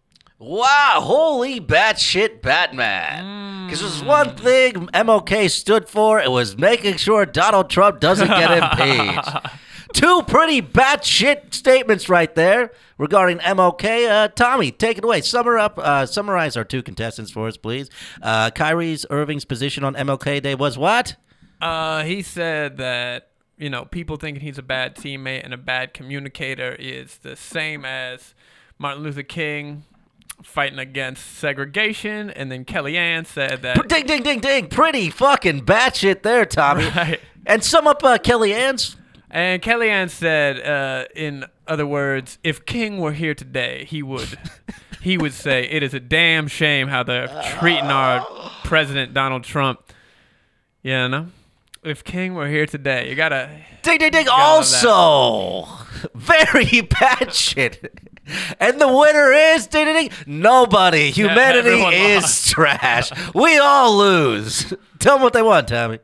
Wow, 0.45 0.99
holy 1.01 1.61
batshit 1.61 2.41
Batman. 2.41 3.65
Because 3.65 3.79
there's 3.79 4.03
one 4.03 4.35
thing 4.35 4.87
MLK 4.87 5.49
stood 5.49 5.87
for, 5.87 6.19
it 6.19 6.29
was 6.29 6.57
making 6.57 6.97
sure 6.97 7.25
Donald 7.25 7.69
Trump 7.69 8.01
doesn't 8.01 8.27
get 8.27 8.51
impeached. 8.51 9.29
Two 9.93 10.21
pretty 10.23 10.61
batshit 10.61 11.53
statements 11.53 12.09
right 12.09 12.35
there 12.35 12.73
regarding 12.97 13.37
MLK. 13.37 14.09
Uh, 14.09 14.27
Tommy, 14.27 14.71
take 14.71 14.97
it 14.97 15.05
away. 15.05 15.21
Summer 15.21 15.57
up, 15.57 15.77
uh, 15.77 16.05
summarize 16.05 16.57
our 16.57 16.65
two 16.65 16.83
contestants 16.83 17.31
for 17.31 17.47
us, 17.47 17.55
please. 17.55 17.89
Uh, 18.21 18.49
Kyrie's 18.49 19.05
Irving's 19.09 19.45
position 19.45 19.85
on 19.85 19.93
MLK 19.93 20.43
Day 20.43 20.55
was 20.55 20.77
what? 20.77 21.15
Uh, 21.61 22.03
he 22.03 22.21
said 22.21 22.75
that 22.77 23.29
you 23.57 23.69
know 23.69 23.85
people 23.85 24.17
thinking 24.17 24.43
he's 24.43 24.57
a 24.57 24.63
bad 24.63 24.97
teammate 24.97 25.45
and 25.45 25.53
a 25.53 25.57
bad 25.57 25.93
communicator 25.93 26.75
is 26.77 27.19
the 27.19 27.37
same 27.37 27.85
as 27.85 28.35
Martin 28.77 29.03
Luther 29.03 29.23
King 29.23 29.85
fighting 30.43 30.79
against 30.79 31.37
segregation, 31.37 32.29
and 32.29 32.51
then 32.51 32.65
Kellyanne 32.65 33.25
said 33.25 33.61
that 33.61 33.87
Ding, 33.87 34.05
ding, 34.05 34.23
ding, 34.23 34.39
ding. 34.39 34.67
Pretty 34.67 35.09
fucking 35.09 35.65
batshit 35.65 36.21
there, 36.23 36.45
Tommy. 36.45 36.85
Right. 36.89 37.19
And 37.45 37.63
sum 37.63 37.87
up 37.87 38.03
uh, 38.03 38.17
Kellyanne's. 38.17 38.95
And 39.29 39.61
Kellyanne 39.61 40.09
said, 40.09 40.61
uh, 40.61 41.05
in 41.15 41.45
other 41.67 41.87
words, 41.87 42.37
if 42.43 42.65
King 42.65 42.99
were 42.99 43.13
here 43.13 43.33
today, 43.33 43.85
he 43.85 44.03
would 44.03 44.37
he 45.01 45.17
would 45.17 45.33
say 45.33 45.63
it 45.63 45.83
is 45.83 45.93
a 45.93 45.99
damn 45.99 46.47
shame 46.47 46.87
how 46.87 47.03
they're 47.03 47.27
treating 47.57 47.85
our 47.85 48.25
president 48.63 49.13
Donald 49.13 49.43
Trump. 49.43 49.81
Yeah, 50.83 51.07
no. 51.07 51.27
If 51.83 52.03
King 52.03 52.33
were 52.33 52.47
here 52.47 52.65
today, 52.65 53.09
you 53.09 53.15
gotta 53.15 53.49
Ding, 53.81 53.97
ding, 53.97 54.11
ding. 54.11 54.25
gotta 54.25 54.41
love 54.41 54.71
that. 54.71 54.85
Also, 54.87 55.67
very 56.15 56.65
batshit. 56.65 57.89
And 58.59 58.79
the 58.79 58.87
winner 58.87 59.31
is 59.33 59.67
ding, 59.67 59.85
ding, 59.85 59.95
ding. 59.95 60.09
Nobody. 60.25 61.11
Humanity 61.11 61.69
everyone 61.69 61.93
is 61.93 62.21
lost. 62.23 62.47
trash. 62.51 63.11
We 63.35 63.57
all 63.57 63.97
lose. 63.97 64.73
Tell 64.99 65.15
them 65.15 65.23
what 65.23 65.33
they 65.33 65.41
want, 65.41 65.67
Tommy. 65.67 65.99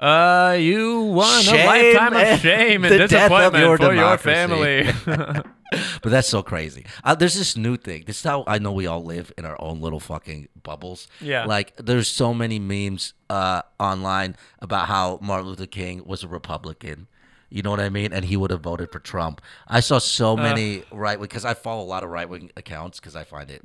Uh, 0.00 0.56
you 0.58 1.00
won 1.02 1.42
Shame 1.42 1.60
a 1.60 1.66
lifetime 1.66 2.16
of 2.32 2.40
shame 2.40 2.84
and 2.84 2.92
the 2.94 2.98
death 3.06 3.30
of 3.30 3.52
disappointment 3.52 3.64
your 3.64 3.76
for 3.76 3.94
your 3.94 4.18
family. 4.18 4.90
But 6.02 6.10
that's 6.10 6.28
so 6.28 6.42
crazy. 6.42 6.86
Uh, 7.04 7.14
there's 7.14 7.34
this 7.34 7.56
new 7.56 7.76
thing. 7.76 8.04
This 8.06 8.18
is 8.18 8.22
how 8.24 8.44
I 8.46 8.58
know 8.58 8.72
we 8.72 8.86
all 8.86 9.02
live 9.02 9.32
in 9.38 9.44
our 9.44 9.60
own 9.60 9.80
little 9.80 10.00
fucking 10.00 10.48
bubbles. 10.62 11.08
Yeah. 11.20 11.44
Like 11.46 11.76
there's 11.76 12.08
so 12.08 12.34
many 12.34 12.58
memes 12.58 13.14
uh, 13.30 13.62
online 13.78 14.36
about 14.60 14.88
how 14.88 15.18
Martin 15.22 15.48
Luther 15.48 15.66
King 15.66 16.04
was 16.04 16.22
a 16.22 16.28
Republican. 16.28 17.08
You 17.50 17.62
know 17.62 17.70
what 17.70 17.80
I 17.80 17.90
mean? 17.90 18.12
And 18.12 18.24
he 18.24 18.36
would 18.36 18.50
have 18.50 18.62
voted 18.62 18.90
for 18.90 18.98
Trump. 18.98 19.42
I 19.68 19.80
saw 19.80 19.98
so 19.98 20.36
many 20.36 20.84
right 20.90 21.20
because 21.20 21.44
I 21.44 21.52
follow 21.54 21.82
a 21.82 21.84
lot 21.84 22.02
of 22.02 22.10
right 22.10 22.28
wing 22.28 22.50
accounts 22.56 22.98
because 22.98 23.14
I 23.14 23.24
find 23.24 23.50
it 23.50 23.62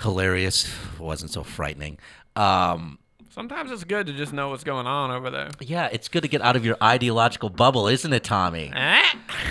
hilarious. 0.00 0.66
It 0.94 1.00
wasn't 1.00 1.30
so 1.30 1.42
frightening. 1.42 1.98
Um, 2.36 2.98
Sometimes 3.38 3.70
it's 3.70 3.84
good 3.84 4.08
to 4.08 4.12
just 4.12 4.32
know 4.32 4.48
what's 4.48 4.64
going 4.64 4.88
on 4.88 5.12
over 5.12 5.30
there. 5.30 5.50
yeah, 5.60 5.88
it's 5.92 6.08
good 6.08 6.22
to 6.22 6.28
get 6.28 6.42
out 6.42 6.56
of 6.56 6.64
your 6.64 6.76
ideological 6.82 7.50
bubble, 7.50 7.86
isn't 7.86 8.12
it, 8.12 8.24
Tommy? 8.24 8.72
Eh? 8.74 9.02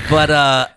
But 0.09 0.29
uh 0.29 0.67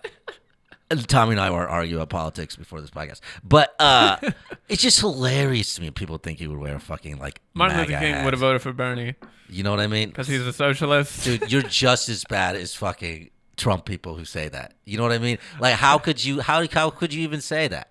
Tommy 1.07 1.31
and 1.31 1.41
I 1.41 1.51
weren't 1.51 1.69
arguing 1.69 2.01
about 2.01 2.09
politics 2.09 2.55
before 2.55 2.79
this 2.79 2.89
podcast. 2.89 3.19
But 3.43 3.75
uh 3.79 4.15
it's 4.69 4.81
just 4.81 5.01
hilarious 5.01 5.75
to 5.75 5.81
me 5.81 5.91
people 5.91 6.19
think 6.19 6.39
he 6.39 6.47
would 6.47 6.57
wear 6.57 6.75
a 6.77 6.79
fucking 6.79 7.17
like 7.17 7.41
Martin 7.53 7.75
MAGA 7.75 7.91
Luther 7.91 8.01
King 8.01 8.13
hat. 8.13 8.23
would 8.23 8.33
have 8.33 8.39
voted 8.39 8.61
for 8.61 8.71
Bernie 8.71 9.15
You 9.49 9.63
know 9.63 9.71
what 9.71 9.81
I 9.81 9.87
mean? 9.87 10.07
because 10.07 10.29
he's 10.29 10.47
a 10.47 10.53
socialist. 10.53 11.25
Dude, 11.25 11.51
you're 11.51 11.61
just 11.83 12.07
as 12.07 12.23
bad 12.29 12.55
as 12.55 12.73
fucking 12.75 13.29
Trump 13.57 13.83
people 13.83 14.15
who 14.15 14.23
say 14.23 14.47
that. 14.47 14.75
You 14.85 14.95
know 14.95 15.03
what 15.03 15.11
I 15.11 15.17
mean? 15.17 15.37
Like 15.59 15.75
how 15.75 15.97
could 15.97 16.23
you 16.23 16.39
how 16.39 16.65
how 16.69 16.89
could 16.89 17.13
you 17.13 17.23
even 17.23 17.41
say 17.41 17.67
that? 17.67 17.90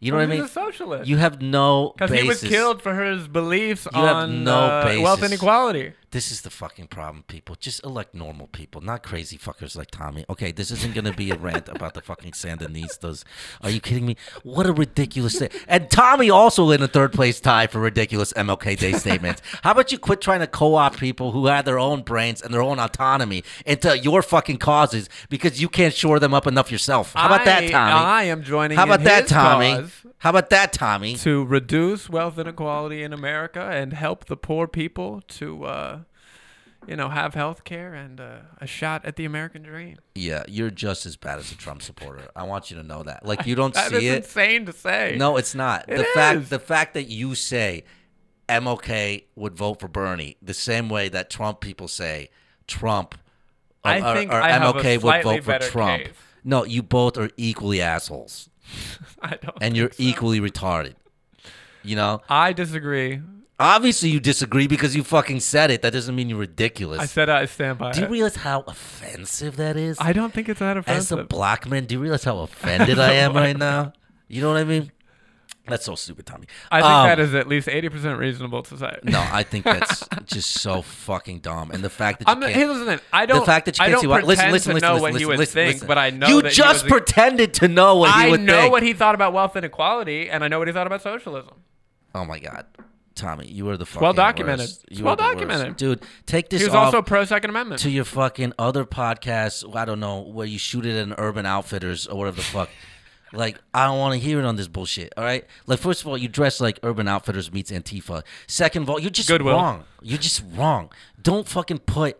You 0.00 0.10
know 0.12 0.16
what 0.16 0.22
I 0.22 0.26
He's 0.32 0.36
mean? 0.40 0.44
a 0.46 0.48
socialist. 0.48 1.08
You 1.08 1.18
have 1.18 1.42
no 1.42 1.92
Because 1.96 2.18
he 2.18 2.26
was 2.26 2.40
killed 2.42 2.80
for 2.82 2.94
his 3.04 3.28
beliefs 3.28 3.86
You 3.94 4.00
have 4.00 4.16
on 4.16 4.44
no 4.44 4.54
uh, 4.54 4.98
wealth 5.02 5.22
inequality. 5.22 5.92
This 6.12 6.32
is 6.32 6.40
the 6.40 6.50
fucking 6.50 6.88
problem, 6.88 7.22
people. 7.28 7.54
Just 7.54 7.84
elect 7.84 8.14
normal 8.16 8.48
people, 8.48 8.80
not 8.80 9.04
crazy 9.04 9.38
fuckers 9.38 9.76
like 9.76 9.92
Tommy. 9.92 10.24
Okay, 10.28 10.50
this 10.50 10.72
isn't 10.72 10.92
gonna 10.92 11.12
be 11.12 11.30
a 11.30 11.36
rant 11.36 11.68
about 11.68 11.94
the 11.94 12.00
fucking 12.00 12.32
Sandinistas. 12.32 13.22
Are 13.60 13.70
you 13.70 13.80
kidding 13.80 14.06
me? 14.06 14.16
What 14.42 14.66
a 14.66 14.72
ridiculous 14.72 15.38
thing. 15.38 15.50
And 15.68 15.88
Tommy 15.88 16.28
also 16.28 16.70
in 16.72 16.82
a 16.82 16.88
third 16.88 17.12
place 17.12 17.38
tie 17.38 17.68
for 17.68 17.78
ridiculous 17.78 18.32
MLK 18.32 18.76
Day 18.76 18.92
statements. 18.92 19.40
How 19.62 19.70
about 19.70 19.92
you 19.92 19.98
quit 19.98 20.20
trying 20.20 20.40
to 20.40 20.48
co-opt 20.48 20.98
people 20.98 21.30
who 21.30 21.46
have 21.46 21.64
their 21.64 21.78
own 21.78 22.02
brains 22.02 22.42
and 22.42 22.52
their 22.52 22.62
own 22.62 22.80
autonomy 22.80 23.44
into 23.64 23.96
your 23.96 24.20
fucking 24.22 24.58
causes 24.58 25.08
because 25.28 25.62
you 25.62 25.68
can't 25.68 25.94
shore 25.94 26.18
them 26.18 26.34
up 26.34 26.48
enough 26.48 26.72
yourself? 26.72 27.12
How 27.12 27.26
about 27.26 27.44
that, 27.44 27.70
Tommy? 27.70 27.92
I 27.92 28.24
am 28.24 28.42
joining 28.42 28.76
How 28.76 28.84
about 28.84 29.04
that, 29.04 29.28
Tommy? 29.28 29.86
How 30.18 30.30
about 30.30 30.50
that, 30.50 30.72
Tommy? 30.72 31.14
to 31.16 31.44
reduce 31.44 32.10
wealth 32.10 32.36
inequality 32.38 33.02
in 33.02 33.12
America 33.12 33.60
and 33.62 33.92
help 33.92 34.26
the 34.26 34.36
poor 34.36 34.66
people 34.66 35.22
to, 35.28 35.64
uh, 35.64 35.99
you 36.86 36.96
know, 36.96 37.08
have 37.10 37.34
health 37.34 37.64
care 37.64 37.94
and 37.94 38.20
uh, 38.20 38.36
a 38.60 38.66
shot 38.66 39.04
at 39.04 39.16
the 39.16 39.24
American 39.24 39.62
dream. 39.62 39.98
Yeah, 40.14 40.42
you're 40.48 40.70
just 40.70 41.06
as 41.06 41.16
bad 41.16 41.38
as 41.38 41.52
a 41.52 41.56
Trump 41.56 41.82
supporter. 41.82 42.28
I 42.34 42.42
want 42.44 42.70
you 42.70 42.76
to 42.78 42.82
know 42.82 43.02
that. 43.02 43.24
Like 43.24 43.46
you 43.46 43.54
don't 43.54 43.74
That 43.74 43.90
see 43.90 44.06
is 44.06 44.14
it. 44.14 44.16
insane 44.24 44.66
to 44.66 44.72
say. 44.72 45.16
No, 45.18 45.36
it's 45.36 45.54
not. 45.54 45.84
It 45.88 45.98
the 45.98 46.04
fact 46.04 46.50
the 46.50 46.58
fact 46.58 46.94
that 46.94 47.04
you 47.08 47.34
say 47.34 47.84
MLK 48.48 49.24
would 49.36 49.54
vote 49.54 49.80
for 49.80 49.88
Bernie 49.88 50.36
the 50.42 50.54
same 50.54 50.88
way 50.88 51.08
that 51.08 51.30
Trump 51.30 51.60
people 51.60 51.86
say 51.88 52.30
Trump 52.66 53.14
or, 53.84 53.90
I 53.90 54.00
or- 54.12 54.16
think 54.16 54.32
or 54.32 54.40
I 54.40 54.50
have 54.50 54.74
a 54.76 54.78
MLK 54.80 55.02
would 55.02 55.22
vote 55.22 55.44
for 55.44 55.58
Trump. 55.58 56.04
case. 56.04 56.12
No, 56.42 56.64
you 56.64 56.82
both 56.82 57.18
are 57.18 57.30
equally 57.36 57.80
assholes 57.82 58.48
I 59.22 59.36
don't. 59.36 59.56
and 59.60 59.76
you're 59.76 59.90
so. 59.90 60.02
equally 60.02 60.40
retarded. 60.40 60.94
You 61.82 61.96
know? 61.96 62.22
I 62.28 62.52
disagree. 62.52 63.20
Obviously 63.60 64.08
you 64.08 64.20
disagree 64.20 64.66
because 64.66 64.96
you 64.96 65.04
fucking 65.04 65.40
said 65.40 65.70
it. 65.70 65.82
That 65.82 65.92
doesn't 65.92 66.14
mean 66.16 66.28
you're 66.30 66.38
ridiculous. 66.38 66.98
I 66.98 67.04
said 67.06 67.28
I 67.28 67.44
stand 67.44 67.78
by 67.78 67.92
do 67.92 68.00
you 68.00 68.06
it. 68.06 68.10
realize 68.10 68.36
how 68.36 68.62
offensive 68.66 69.56
that 69.58 69.76
is? 69.76 69.98
I 70.00 70.12
don't 70.14 70.32
think 70.32 70.48
it's 70.48 70.60
that 70.60 70.76
offensive. 70.78 71.18
As 71.18 71.24
a 71.24 71.26
black 71.26 71.68
man, 71.68 71.84
do 71.84 71.94
you 71.96 72.00
realize 72.00 72.24
how 72.24 72.38
offended 72.38 72.98
I 72.98 73.12
am 73.12 73.32
right 73.34 73.56
now? 73.56 73.92
You 74.28 74.40
know 74.42 74.48
what 74.48 74.56
I 74.58 74.64
mean? 74.64 74.90
That's 75.66 75.84
so 75.84 75.94
stupid, 75.94 76.24
Tommy. 76.26 76.46
I 76.72 76.80
think 76.80 76.90
Um, 76.90 77.06
that 77.06 77.20
is 77.20 77.34
at 77.34 77.46
least 77.46 77.68
eighty 77.68 77.88
percent 77.90 78.18
reasonable 78.18 78.62
to 78.62 78.78
say. 78.78 78.98
No, 79.04 79.24
I 79.30 79.42
think 79.44 79.64
that's 79.66 80.08
just 80.24 80.54
so 80.60 80.80
fucking 80.82 81.40
dumb. 81.40 81.70
And 81.70 81.84
the 81.84 81.90
fact 81.90 82.20
that 82.20 82.28
you 82.28 82.32
I'm 82.34 82.40
can't, 82.40 82.52
hey, 82.54 82.66
listen, 82.66 83.00
I 83.12 83.26
don't. 83.26 83.40
the 83.40 83.46
fact 83.46 83.66
that 83.66 83.78
you 83.78 83.84
can't 83.84 84.00
see 84.00 84.06
why. 84.06 84.20
Listen, 84.22 84.50
listen, 84.50 84.70
to 84.70 84.74
listen, 84.74 84.88
know 84.88 84.94
listen, 84.94 85.02
what 85.02 85.12
listen, 85.12 85.18
he 85.20 85.26
would 85.26 85.38
listen, 85.38 85.54
think, 85.54 85.74
listen. 85.74 85.86
but 85.88 85.98
I 85.98 86.10
know 86.10 86.28
you 86.28 86.42
that 86.42 86.52
he 86.52 86.56
just 86.56 86.86
pretended 86.88 87.54
to 87.54 87.68
know 87.68 87.96
what 87.96 88.12
he 88.14 88.22
I 88.26 88.30
would 88.30 88.40
know 88.40 88.56
think. 88.62 88.72
what 88.72 88.82
he 88.82 88.94
thought 88.94 89.14
about 89.14 89.32
wealth 89.32 89.54
inequality, 89.54 90.30
and 90.30 90.42
I 90.42 90.48
know 90.48 90.58
what 90.58 90.66
he 90.66 90.72
thought 90.72 90.86
about 90.88 91.02
socialism. 91.02 91.54
oh 92.14 92.24
my 92.24 92.38
god, 92.40 92.64
Tommy, 93.14 93.46
you 93.48 93.68
are 93.68 93.76
the 93.76 93.84
fucking 93.86 94.02
well 94.02 94.12
documented. 94.12 94.60
worst. 94.60 94.84
It's 94.88 94.98
You 94.98 95.04
well 95.04 95.14
are 95.14 95.16
the 95.16 95.22
worst. 95.24 95.34
documented. 95.34 95.76
dude. 95.76 96.02
Take 96.26 96.48
this 96.48 96.60
He 96.62 96.66
was 96.66 96.74
also 96.74 97.02
pro 97.02 97.24
Second 97.24 97.50
Amendment. 97.50 97.80
to 97.82 97.90
your 97.90 98.04
fucking 98.04 98.52
other 98.58 98.84
podcasts. 98.84 99.64
I 99.76 99.84
don't 99.84 100.00
know 100.00 100.20
where 100.20 100.46
you 100.46 100.58
shoot 100.58 100.86
it 100.86 100.96
in 100.96 101.12
Urban 101.18 101.44
Outfitters 101.46 102.06
or 102.06 102.16
whatever 102.18 102.36
the 102.36 102.42
fuck. 102.42 102.68
Like 103.32 103.60
I 103.72 103.86
don't 103.86 104.00
want 104.00 104.14
to 104.14 104.18
hear 104.18 104.40
it 104.40 104.44
on 104.44 104.56
this 104.56 104.66
bullshit. 104.66 105.12
All 105.16 105.22
right. 105.22 105.44
Like 105.68 105.78
first 105.78 106.00
of 106.00 106.08
all, 106.08 106.18
you 106.18 106.26
dress 106.26 106.60
like 106.60 106.80
Urban 106.82 107.06
Outfitters 107.06 107.52
meets 107.52 107.70
Antifa. 107.70 108.24
Second 108.48 108.82
of 108.82 108.90
all, 108.90 108.98
you're 108.98 109.08
just 109.08 109.28
Goodwill. 109.28 109.54
wrong. 109.54 109.84
You're 110.02 110.18
just 110.18 110.42
wrong. 110.56 110.90
Don't 111.22 111.46
fucking 111.46 111.78
put 111.78 112.18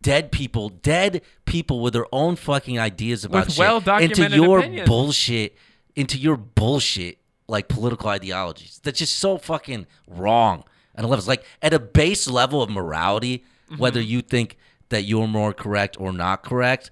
dead 0.00 0.30
people, 0.30 0.68
dead 0.68 1.22
people 1.44 1.80
with 1.80 1.92
their 1.92 2.06
own 2.12 2.36
fucking 2.36 2.78
ideas 2.78 3.24
about 3.24 3.46
With 3.46 3.54
shit 3.56 4.02
into 4.18 4.30
your 4.36 4.60
opinions. 4.60 4.88
bullshit, 4.88 5.56
into 5.96 6.18
your 6.18 6.36
bullshit 6.36 7.18
like 7.46 7.68
political 7.68 8.08
ideologies. 8.08 8.80
That's 8.82 8.98
just 8.98 9.18
so 9.18 9.38
fucking 9.38 9.86
wrong. 10.08 10.64
And 10.94 11.06
levels 11.08 11.28
like 11.28 11.44
at 11.62 11.74
a 11.74 11.78
base 11.78 12.28
level 12.28 12.62
of 12.62 12.70
morality, 12.70 13.44
Mm-hmm. 13.70 13.76
whether 13.80 14.00
you 14.00 14.20
think 14.20 14.58
that 14.90 15.04
you're 15.04 15.26
more 15.26 15.54
correct 15.54 15.98
or 15.98 16.12
not 16.12 16.42
correct, 16.42 16.90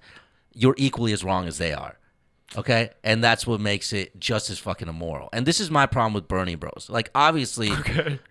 you're 0.55 0.73
equally 0.75 1.13
as 1.13 1.23
wrong 1.23 1.47
as 1.47 1.59
they 1.59 1.71
are. 1.71 1.99
Okay? 2.57 2.89
And 3.03 3.23
that's 3.23 3.45
what 3.45 3.61
makes 3.61 3.93
it 3.93 4.19
just 4.19 4.49
as 4.49 4.57
fucking 4.57 4.87
immoral. 4.87 5.29
And 5.33 5.45
this 5.45 5.59
is 5.59 5.69
my 5.69 5.85
problem 5.85 6.13
with 6.13 6.27
Bernie 6.27 6.55
bros. 6.55 6.87
Like 6.89 7.11
obviously 7.13 7.69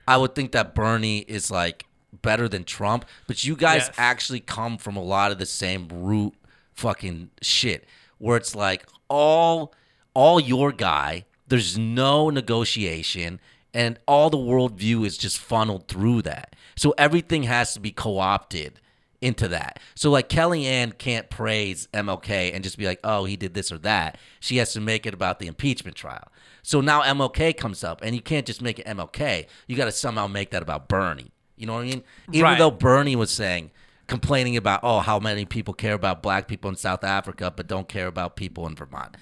I 0.08 0.16
would 0.16 0.34
think 0.34 0.50
that 0.52 0.74
Bernie 0.74 1.20
is 1.20 1.52
like 1.52 1.86
better 2.20 2.48
than 2.48 2.64
Trump, 2.64 3.04
but 3.28 3.44
you 3.44 3.54
guys 3.54 3.82
Yes. 3.86 3.94
actually 3.96 4.40
come 4.40 4.76
from 4.76 4.96
a 4.96 5.02
lot 5.02 5.30
of 5.30 5.38
the 5.38 5.46
same 5.46 5.86
root 5.88 6.34
fucking 6.74 7.30
shit 7.42 7.86
where 8.18 8.36
it's 8.36 8.56
like 8.56 8.84
all 9.08 9.72
all 10.14 10.40
your 10.40 10.72
guy, 10.72 11.26
there's 11.52 11.76
no 11.76 12.30
negotiation 12.30 13.38
and 13.74 13.98
all 14.08 14.30
the 14.30 14.38
worldview 14.38 15.04
is 15.04 15.18
just 15.18 15.38
funneled 15.38 15.86
through 15.86 16.22
that. 16.22 16.56
So 16.76 16.94
everything 16.96 17.42
has 17.42 17.74
to 17.74 17.80
be 17.80 17.90
co-opted 17.90 18.80
into 19.20 19.48
that. 19.48 19.78
So 19.94 20.10
like 20.10 20.30
Kellyanne 20.30 20.96
can't 20.96 21.28
praise 21.28 21.88
MLK 21.92 22.54
and 22.54 22.64
just 22.64 22.78
be 22.78 22.86
like, 22.86 23.00
oh, 23.04 23.26
he 23.26 23.36
did 23.36 23.52
this 23.52 23.70
or 23.70 23.76
that. 23.80 24.16
She 24.40 24.56
has 24.56 24.72
to 24.72 24.80
make 24.80 25.04
it 25.04 25.12
about 25.12 25.40
the 25.40 25.46
impeachment 25.46 25.94
trial. 25.94 26.28
So 26.62 26.80
now 26.80 27.02
MLK 27.02 27.54
comes 27.54 27.84
up, 27.84 28.00
and 28.02 28.14
you 28.14 28.22
can't 28.22 28.46
just 28.46 28.62
make 28.62 28.78
it 28.78 28.86
MLK. 28.86 29.46
You 29.66 29.76
got 29.76 29.86
to 29.86 29.92
somehow 29.92 30.26
make 30.28 30.52
that 30.52 30.62
about 30.62 30.88
Bernie. 30.88 31.32
You 31.56 31.66
know 31.66 31.74
what 31.74 31.82
I 31.82 31.86
mean? 31.86 32.04
Even 32.32 32.44
Right. 32.44 32.58
though 32.58 32.70
Bernie 32.70 33.16
was 33.16 33.30
saying, 33.30 33.72
complaining 34.06 34.56
about, 34.56 34.80
oh, 34.82 35.00
how 35.00 35.18
many 35.18 35.44
people 35.44 35.74
care 35.74 35.94
about 35.94 36.22
black 36.22 36.48
people 36.48 36.70
in 36.70 36.76
South 36.76 37.04
Africa, 37.04 37.52
but 37.54 37.66
don't 37.66 37.88
care 37.88 38.06
about 38.06 38.36
people 38.36 38.66
in 38.66 38.74
Vermont. 38.74 39.16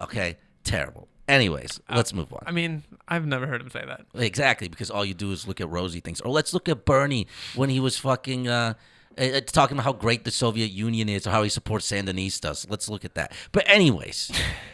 Okay, 0.00 0.38
terrible. 0.64 1.08
Anyways, 1.26 1.80
let's 1.88 2.12
move 2.12 2.32
on. 2.32 2.42
I 2.46 2.50
mean, 2.50 2.82
I've 3.08 3.26
never 3.26 3.46
heard 3.46 3.62
him 3.62 3.70
say 3.70 3.82
that. 3.86 4.04
Exactly, 4.14 4.68
because 4.68 4.90
all 4.90 5.04
you 5.04 5.14
do 5.14 5.32
is 5.32 5.48
look 5.48 5.60
at 5.60 5.70
rosy 5.70 6.00
things. 6.00 6.20
Or 6.20 6.30
let's 6.30 6.52
look 6.52 6.68
at 6.68 6.84
Bernie 6.84 7.26
when 7.54 7.70
he 7.70 7.80
was 7.80 7.96
fucking 7.96 8.46
uh, 8.46 8.74
uh, 9.16 9.40
talking 9.46 9.76
about 9.76 9.84
how 9.84 9.92
great 9.92 10.24
the 10.24 10.30
Soviet 10.30 10.70
Union 10.70 11.08
is 11.08 11.26
or 11.26 11.30
how 11.30 11.42
he 11.42 11.48
supports 11.48 11.90
Sandinistas. 11.90 12.68
Let's 12.68 12.90
look 12.90 13.04
at 13.06 13.14
that. 13.14 13.32
But 13.52 13.64
anyways, 13.68 14.32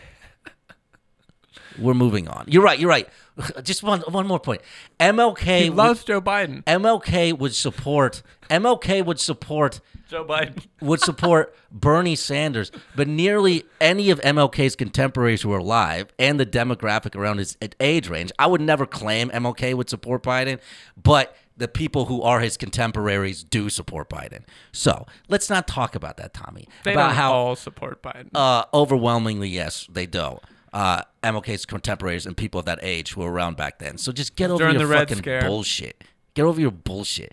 We're 1.78 1.94
moving 1.94 2.28
on. 2.28 2.44
You're 2.48 2.62
right. 2.62 2.78
You're 2.78 2.88
right. 2.90 3.08
Just 3.62 3.82
one 3.82 4.00
one 4.02 4.26
more 4.26 4.40
point. 4.40 4.60
MLK 4.98 5.60
He 5.62 5.70
would- 5.70 5.76
loves 5.76 6.04
Joe 6.04 6.20
Biden. 6.20 6.64
MLK 6.64 7.38
would 7.38 7.54
support 7.54 8.22
MLK 8.48 9.04
would 9.04 9.20
support 9.20 9.80
Joe 10.08 10.24
Biden. 10.24 10.66
would 10.80 11.00
support 11.00 11.54
Bernie 11.70 12.16
Sanders, 12.16 12.72
but 12.96 13.06
nearly 13.06 13.64
any 13.80 14.10
of 14.10 14.20
MLK's 14.22 14.74
contemporaries 14.74 15.42
who 15.42 15.52
are 15.52 15.58
alive 15.58 16.08
and 16.18 16.40
the 16.40 16.46
demographic 16.46 17.14
around 17.14 17.38
his 17.38 17.56
age 17.78 18.08
range, 18.08 18.32
I 18.38 18.46
would 18.48 18.60
never 18.60 18.86
claim 18.86 19.30
MLK 19.30 19.74
would 19.74 19.88
support 19.88 20.24
Biden, 20.24 20.58
but 21.00 21.36
the 21.56 21.68
people 21.68 22.06
who 22.06 22.22
are 22.22 22.40
his 22.40 22.56
contemporaries 22.56 23.44
do 23.44 23.68
support 23.70 24.08
Biden. 24.08 24.42
So 24.72 25.06
let's 25.28 25.48
not 25.48 25.68
talk 25.68 25.94
about 25.94 26.16
that, 26.16 26.32
Tommy. 26.34 26.66
They 26.84 26.92
about 26.94 27.08
don't 27.08 27.16
how 27.16 27.32
all 27.32 27.54
support 27.56 28.02
Biden. 28.02 28.30
uh, 28.34 28.64
overwhelmingly, 28.74 29.48
yes, 29.50 29.86
they 29.92 30.06
do. 30.06 30.38
Uh, 30.72 31.02
MLK's 31.22 31.66
contemporaries 31.66 32.26
and 32.26 32.36
people 32.36 32.60
of 32.60 32.66
that 32.66 32.78
age 32.82 33.12
who 33.12 33.20
were 33.22 33.32
around 33.32 33.56
back 33.56 33.78
then. 33.78 33.98
So 33.98 34.12
just 34.12 34.36
get 34.36 34.50
over 34.50 34.58
During 34.64 34.78
your 34.78 34.88
fucking 34.88 35.18
Scare. 35.18 35.42
bullshit. 35.42 36.04
Get 36.34 36.44
over 36.44 36.60
your 36.60 36.70
bullshit. 36.70 37.32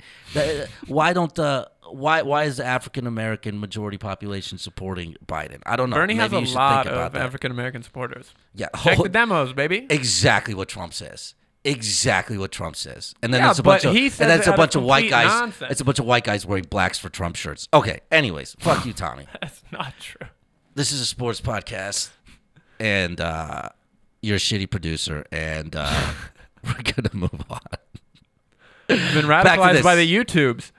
Why 0.88 1.14
don't 1.14 1.34
the 1.36 1.70
why 1.90 2.22
why 2.24 2.44
is 2.46 2.58
the 2.58 2.66
African 2.66 3.06
American 3.08 3.60
majority 3.60 3.98
population 3.98 4.58
supporting 4.58 5.16
Biden? 5.26 5.60
I 5.66 5.76
don't 5.76 5.90
know. 5.90 5.96
Bernie 5.98 6.16
has 6.16 6.34
a 6.34 6.40
lot 6.40 6.88
of. 6.88 7.16
African 7.16 7.52
American 7.52 7.84
supporters. 7.84 8.34
Yeah, 8.56 8.68
Check 8.84 8.98
the 8.98 9.10
demos, 9.10 9.54
baby. 9.54 9.86
exactly 9.90 10.54
what 10.54 10.68
Trump 10.68 10.94
says. 10.94 11.36
Exactly 11.64 12.38
what 12.38 12.52
Trump 12.52 12.76
says. 12.76 13.14
And 13.22 13.34
then 13.34 13.42
Yeah, 13.42 13.50
it's 13.52 13.60
a 13.60 13.64
bunch 13.64 13.84
of 13.86 13.96
and 13.96 14.12
then 14.12 14.40
it's 14.40 14.48
a 14.48 14.54
bunch 14.54 14.76
of 14.76 14.84
white 14.84 15.10
guys. 15.10 15.28
nonsense. 15.28 15.72
It's 15.72 15.82
a 15.82 15.86
bunch 15.86 16.00
of 16.00 16.06
white 16.06 16.24
guys 16.24 16.46
wearing 16.46 16.64
blacks 16.70 16.98
for 16.98 17.10
Trump 17.10 17.36
shirts. 17.36 17.68
Okay. 17.74 18.00
Anyways, 18.12 18.56
fuck 18.60 18.86
you, 18.86 18.94
Tommy. 18.94 19.28
That's 19.42 19.62
not 19.72 19.94
true. 20.00 20.28
this 20.76 20.92
is 20.92 21.02
a 21.02 21.06
sports 21.06 21.42
podcast, 21.42 22.10
and 22.80 23.20
uh, 23.22 23.70
you're 24.22 24.38
a 24.38 24.40
shitty 24.40 24.70
producer, 24.70 25.26
and 25.32 25.76
uh, 25.76 26.14
we're 26.64 26.74
gonna 26.84 27.14
move 27.14 27.44
on. 27.50 27.60
I've 28.90 29.14
been 29.14 29.26
radicalized 29.26 29.84
by 29.84 29.96
the 29.96 30.12
YouTubes. 30.12 30.72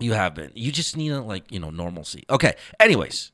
You 0.00 0.12
have 0.12 0.34
been. 0.34 0.52
You 0.54 0.72
just 0.72 0.96
need 0.96 1.10
a, 1.10 1.20
like 1.20 1.50
you 1.50 1.60
know 1.60 1.70
normalcy. 1.70 2.24
Okay. 2.30 2.54
Anyways, 2.80 3.32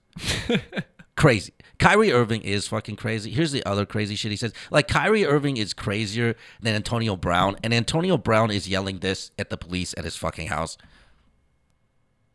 crazy. 1.16 1.52
Kyrie 1.78 2.12
Irving 2.12 2.42
is 2.42 2.68
fucking 2.68 2.96
crazy. 2.96 3.30
Here's 3.30 3.52
the 3.52 3.64
other 3.66 3.84
crazy 3.84 4.14
shit 4.14 4.30
he 4.30 4.36
says. 4.36 4.52
Like 4.70 4.88
Kyrie 4.88 5.26
Irving 5.26 5.56
is 5.56 5.74
crazier 5.74 6.36
than 6.60 6.74
Antonio 6.74 7.16
Brown, 7.16 7.56
and 7.62 7.74
Antonio 7.74 8.16
Brown 8.16 8.50
is 8.50 8.68
yelling 8.68 9.00
this 9.00 9.30
at 9.38 9.50
the 9.50 9.56
police 9.56 9.94
at 9.96 10.04
his 10.04 10.16
fucking 10.16 10.48
house. 10.48 10.78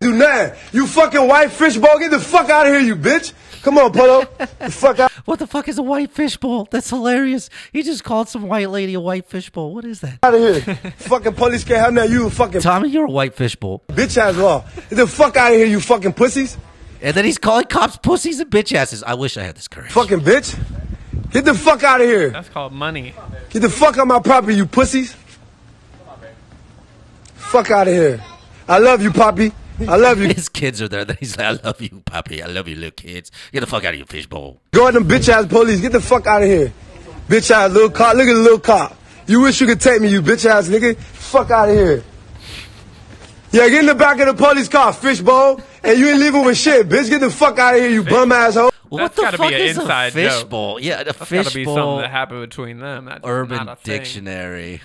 Do 0.01 0.13
nothing. 0.13 0.57
You 0.71 0.87
fucking 0.87 1.27
white 1.27 1.51
fishbowl. 1.51 1.99
Get 1.99 2.11
the 2.11 2.21
fuck 2.21 2.49
out 2.49 2.65
of 2.65 2.71
here, 2.71 2.79
you 2.81 2.95
bitch. 2.95 3.33
Come 3.63 3.77
on, 3.77 3.91
Polo. 3.91 4.21
the 4.59 4.71
fuck 4.71 4.97
out. 4.99 5.11
What 5.25 5.39
the 5.39 5.45
fuck 5.45 5.67
is 5.67 5.77
a 5.77 5.83
white 5.83 6.11
fishbowl? 6.11 6.69
That's 6.71 6.89
hilarious. 6.89 7.49
He 7.73 7.83
just 7.83 8.05
called 8.05 8.29
some 8.29 8.43
white 8.47 8.69
lady 8.69 8.93
a 8.93 8.99
white 9.01 9.25
fishbowl. 9.27 9.75
What 9.75 9.83
is 9.83 9.99
that? 9.99 10.19
Out 10.23 10.33
of 10.33 10.39
here. 10.39 10.75
fucking 10.97 11.33
police 11.33 11.65
can't 11.65 11.81
have 11.81 11.93
nothing. 11.93 12.13
You 12.13 12.29
fucking 12.29 12.61
Tommy, 12.61 12.89
you're 12.89 13.05
a 13.05 13.11
white 13.11 13.35
fishbowl. 13.35 13.83
bitch 13.89 14.17
ass 14.17 14.37
law. 14.37 14.63
Get 14.89 14.95
the 14.95 15.05
fuck 15.05 15.35
out 15.35 15.51
of 15.51 15.57
here, 15.57 15.67
you 15.67 15.81
fucking 15.81 16.13
pussies. 16.13 16.57
And 17.01 17.13
then 17.15 17.25
he's 17.25 17.37
calling 17.37 17.65
cops 17.65 17.97
pussies 17.97 18.39
and 18.39 18.49
bitch 18.49 18.73
asses. 18.73 19.03
I 19.03 19.13
wish 19.15 19.35
I 19.37 19.43
had 19.43 19.55
this 19.55 19.67
courage. 19.67 19.91
Fucking 19.91 20.21
bitch. 20.21 20.57
Get 21.31 21.43
the 21.45 21.53
fuck 21.53 21.83
out 21.83 21.99
of 22.01 22.07
here. 22.07 22.29
That's 22.29 22.49
called 22.49 22.71
money. 22.71 23.13
Get 23.49 23.59
the 23.59 23.69
fuck 23.69 23.97
out 23.97 24.07
my 24.07 24.19
property, 24.19 24.55
you 24.55 24.65
pussies. 24.65 25.15
Fuck 27.35 27.69
out 27.69 27.87
of 27.89 27.93
here. 27.93 28.23
I 28.67 28.79
love 28.79 29.03
you, 29.03 29.11
Poppy. 29.11 29.51
I 29.87 29.95
love 29.95 30.19
you. 30.19 30.27
His 30.33 30.49
kids 30.49 30.81
are 30.81 30.87
there. 30.87 31.05
Then 31.05 31.17
he's 31.19 31.37
like, 31.37 31.45
I 31.45 31.51
love 31.63 31.81
you, 31.81 32.01
Poppy. 32.05 32.41
I 32.43 32.47
love 32.47 32.67
you, 32.67 32.75
little 32.75 32.91
kids. 32.91 33.31
Get 33.51 33.61
the 33.61 33.67
fuck 33.67 33.83
out 33.85 33.93
of 33.93 33.97
your 33.99 34.07
fishbowl. 34.07 34.61
Go 34.71 34.87
at 34.87 34.93
them 34.93 35.07
bitch 35.07 35.29
ass 35.29 35.45
police. 35.45 35.79
Get 35.81 35.91
the 35.91 36.01
fuck 36.01 36.27
out 36.27 36.41
of 36.41 36.47
here. 36.47 36.73
Bitch 37.27 37.51
ass 37.51 37.71
little 37.71 37.89
cop. 37.89 38.15
Look 38.15 38.27
at 38.27 38.33
the 38.33 38.39
little 38.39 38.59
cop. 38.59 38.97
You 39.27 39.41
wish 39.41 39.61
you 39.61 39.67
could 39.67 39.79
take 39.79 40.01
me, 40.01 40.09
you 40.09 40.21
bitch 40.21 40.45
ass 40.45 40.67
nigga. 40.67 40.97
Fuck 40.97 41.51
out 41.51 41.69
of 41.69 41.75
here. 41.75 42.03
Yeah, 43.51 43.67
get 43.69 43.79
in 43.79 43.85
the 43.87 43.95
back 43.95 44.19
of 44.19 44.27
the 44.27 44.33
police 44.33 44.67
car, 44.67 44.91
fishbowl. 44.93 45.61
And 45.83 45.97
you 45.97 46.07
ain't 46.09 46.19
leaving 46.19 46.43
with 46.45 46.57
shit, 46.57 46.87
bitch. 46.89 47.09
Get 47.09 47.19
the 47.21 47.29
fuck 47.31 47.57
out 47.59 47.75
of 47.75 47.79
here, 47.81 47.89
you 47.89 48.03
bum 48.03 48.31
asshole. 48.31 48.71
Well, 48.89 49.07
That's 49.07 49.17
what 49.17 49.23
gotta 49.25 49.37
the 49.37 49.43
be 49.43 49.49
fuck 49.49 49.53
an 49.53 49.61
is 49.67 49.77
inside 49.77 50.05
a 50.07 50.11
joke. 50.23 50.31
fishbowl? 50.41 50.79
Yeah, 50.81 51.01
a 51.01 51.03
That's 51.05 51.17
got 51.19 51.25
to 51.27 51.31
be 51.31 51.37
something 51.43 51.51
fishbowl. 51.65 51.97
that 51.99 52.09
happened 52.09 52.41
between 52.41 52.79
them. 52.79 53.05
That's 53.05 53.21
Urban 53.23 53.57
not 53.65 53.69
a 53.69 53.75
thing. 53.75 53.97
Dictionary. 53.99 54.81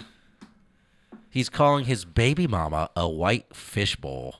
He's 1.30 1.48
calling 1.48 1.86
his 1.86 2.04
baby 2.04 2.46
mama 2.46 2.90
a 2.94 3.08
white 3.08 3.46
fishbowl. 3.54 4.36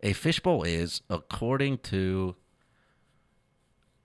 A 0.00 0.12
fishbowl 0.12 0.62
is, 0.62 1.02
according 1.10 1.78
to 1.78 2.36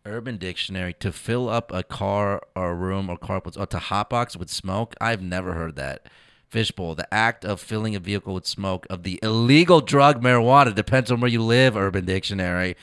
Urban 0.05 0.37
Dictionary, 0.37 0.93
to 0.93 1.11
fill 1.11 1.49
up 1.49 1.71
a 1.71 1.83
car 1.83 2.41
or 2.55 2.71
a 2.71 2.75
room 2.75 3.09
or 3.09 3.17
carpets 3.17 3.57
or 3.57 3.67
to 3.67 3.77
hotbox 3.77 4.35
with 4.35 4.49
smoke. 4.49 4.95
I've 4.99 5.21
never 5.21 5.53
heard 5.53 5.75
that. 5.75 6.07
Fishbowl, 6.49 6.95
the 6.95 7.11
act 7.13 7.45
of 7.45 7.59
filling 7.59 7.95
a 7.95 7.99
vehicle 7.99 8.33
with 8.33 8.45
smoke 8.45 8.85
of 8.89 9.03
the 9.03 9.19
illegal 9.23 9.81
drug 9.81 10.21
marijuana. 10.23 10.73
Depends 10.73 11.11
on 11.11 11.19
where 11.19 11.31
you 11.31 11.41
live, 11.41 11.77
Urban 11.77 12.05
Dictionary. 12.05 12.75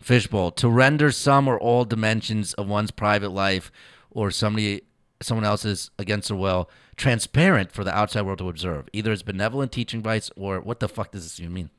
Fishbowl, 0.00 0.52
to 0.52 0.68
render 0.68 1.10
some 1.10 1.48
or 1.48 1.58
all 1.58 1.84
dimensions 1.84 2.54
of 2.54 2.68
one's 2.68 2.92
private 2.92 3.30
life 3.30 3.72
or 4.10 4.30
somebody 4.30 4.82
someone 5.20 5.44
else's 5.44 5.90
against 5.98 6.28
their 6.28 6.36
will 6.36 6.70
transparent 6.96 7.72
for 7.72 7.82
the 7.82 7.96
outside 7.96 8.22
world 8.22 8.38
to 8.38 8.48
observe, 8.48 8.88
either 8.92 9.10
as 9.10 9.22
benevolent 9.24 9.72
teaching 9.72 9.98
advice 9.98 10.30
or 10.36 10.60
what 10.60 10.78
the 10.78 10.88
fuck 10.88 11.10
does 11.10 11.24
this 11.24 11.40
even 11.40 11.52
mean? 11.52 11.70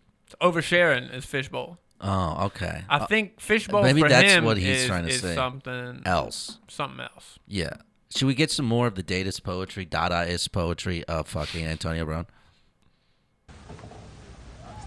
Oversharing 0.41 1.13
is 1.13 1.25
fishbowl. 1.25 1.77
Oh, 2.01 2.45
okay. 2.45 2.83
I 2.87 2.97
Uh, 2.99 3.07
think 3.07 3.39
fishbowl 3.41 3.83
maybe 3.83 4.01
for 4.01 4.09
that's 4.09 4.31
him 4.31 4.45
what 4.45 4.57
he's 4.57 4.81
is, 4.81 4.87
trying 4.87 5.05
to 5.05 5.09
is 5.11 5.21
say. 5.21 5.35
something 5.35 6.01
else. 6.05 6.57
Something 6.69 7.01
else. 7.01 7.39
Yeah. 7.47 7.73
Should 8.15 8.27
we 8.27 8.35
get 8.35 8.49
some 8.51 8.65
more 8.65 8.87
of 8.87 8.95
the 8.95 9.03
Dataist 9.03 9.43
poetry, 9.43 9.85
Dadaist 9.85 10.51
poetry 10.51 11.03
of 11.05 11.27
fucking 11.27 11.65
Antonio 11.65 12.05
Brown? 12.05 12.25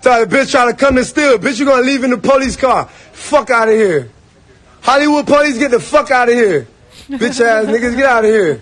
Tell 0.00 0.26
the 0.26 0.36
bitch 0.36 0.50
trying 0.50 0.70
to 0.72 0.76
come 0.76 0.96
to 0.96 1.04
steal. 1.04 1.38
Bitch, 1.38 1.60
you 1.60 1.66
gonna 1.66 1.82
leave 1.82 2.02
in 2.02 2.10
the 2.10 2.18
police 2.18 2.56
car. 2.56 2.86
Fuck 2.88 3.50
out 3.50 3.68
of 3.68 3.74
here. 3.74 4.10
Hollywood 4.80 5.26
police, 5.26 5.58
get 5.58 5.70
the 5.70 5.78
fuck 5.78 6.10
out 6.10 6.28
of 6.28 6.34
here. 6.34 6.66
Bitch 7.08 7.40
ass 7.40 7.66
niggas, 7.66 7.96
get 7.96 8.06
out 8.06 8.24
of 8.24 8.30
here. 8.30 8.60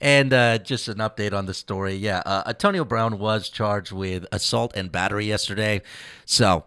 And 0.00 0.32
uh, 0.32 0.58
just 0.58 0.88
an 0.88 0.98
update 0.98 1.32
on 1.32 1.46
the 1.46 1.54
story. 1.54 1.94
Yeah, 1.94 2.22
uh, 2.26 2.42
Antonio 2.46 2.84
Brown 2.84 3.18
was 3.18 3.48
charged 3.48 3.92
with 3.92 4.26
assault 4.32 4.72
and 4.74 4.90
battery 4.92 5.26
yesterday. 5.26 5.82
So 6.24 6.64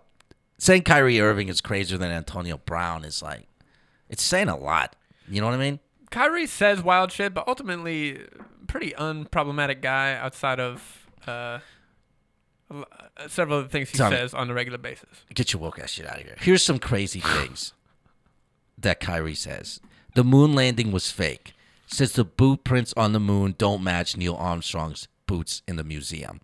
saying 0.58 0.84
Kyrie 0.84 1.20
Irving 1.22 1.48
is 1.50 1.62
crazier 1.62 1.98
than 1.98 2.12
Antonio 2.12 2.58
Brown 2.58 3.04
is 3.06 3.22
like, 3.22 3.48
it's 4.10 4.24
saying 4.24 4.50
a 4.50 4.58
lot. 4.58 4.96
You 5.28 5.42
know 5.42 5.48
what 5.48 5.56
I 5.56 5.60
mean? 5.60 5.80
Kyrie 6.10 6.48
says 6.48 6.82
wild 6.82 7.12
shit, 7.12 7.34
but 7.34 7.48
ultimately, 7.48 8.22
pretty 8.68 8.92
unproblematic 8.92 9.82
guy 9.82 10.16
outside 10.16 10.60
of 10.60 11.08
uh, 11.28 11.60
uh, 12.72 12.84
several 13.28 13.60
of 13.60 13.66
the 13.66 13.70
things 13.70 13.90
he 13.90 13.98
Tommy. 13.98 14.16
says 14.16 14.34
on 14.34 14.50
a 14.50 14.54
regular 14.54 14.78
basis. 14.78 15.10
Get 15.34 15.54
your 15.54 15.62
woke 15.62 15.80
ass 15.80 15.92
shit 15.92 16.08
out 16.08 16.18
of 16.20 16.24
here. 16.24 16.36
Here's 16.40 16.64
some 16.64 16.80
crazy 16.80 17.20
things 17.20 17.74
that 18.78 19.00
Kyrie 19.00 19.36
says. 19.36 19.80
The 20.18 20.24
moon 20.24 20.56
landing 20.56 20.92
was 20.92 21.12
fake. 21.12 21.54
since 21.86 22.12
the 22.14 22.24
boot 22.26 22.64
prints 22.64 22.92
on 22.98 23.14
the 23.14 23.20
moon 23.20 23.54
don't 23.60 23.84
match 23.84 24.18
Neil 24.18 24.34
Armstrong's 24.36 25.08
boots 25.28 25.62
in 25.68 25.76
the 25.76 25.84
museum. 25.84 26.42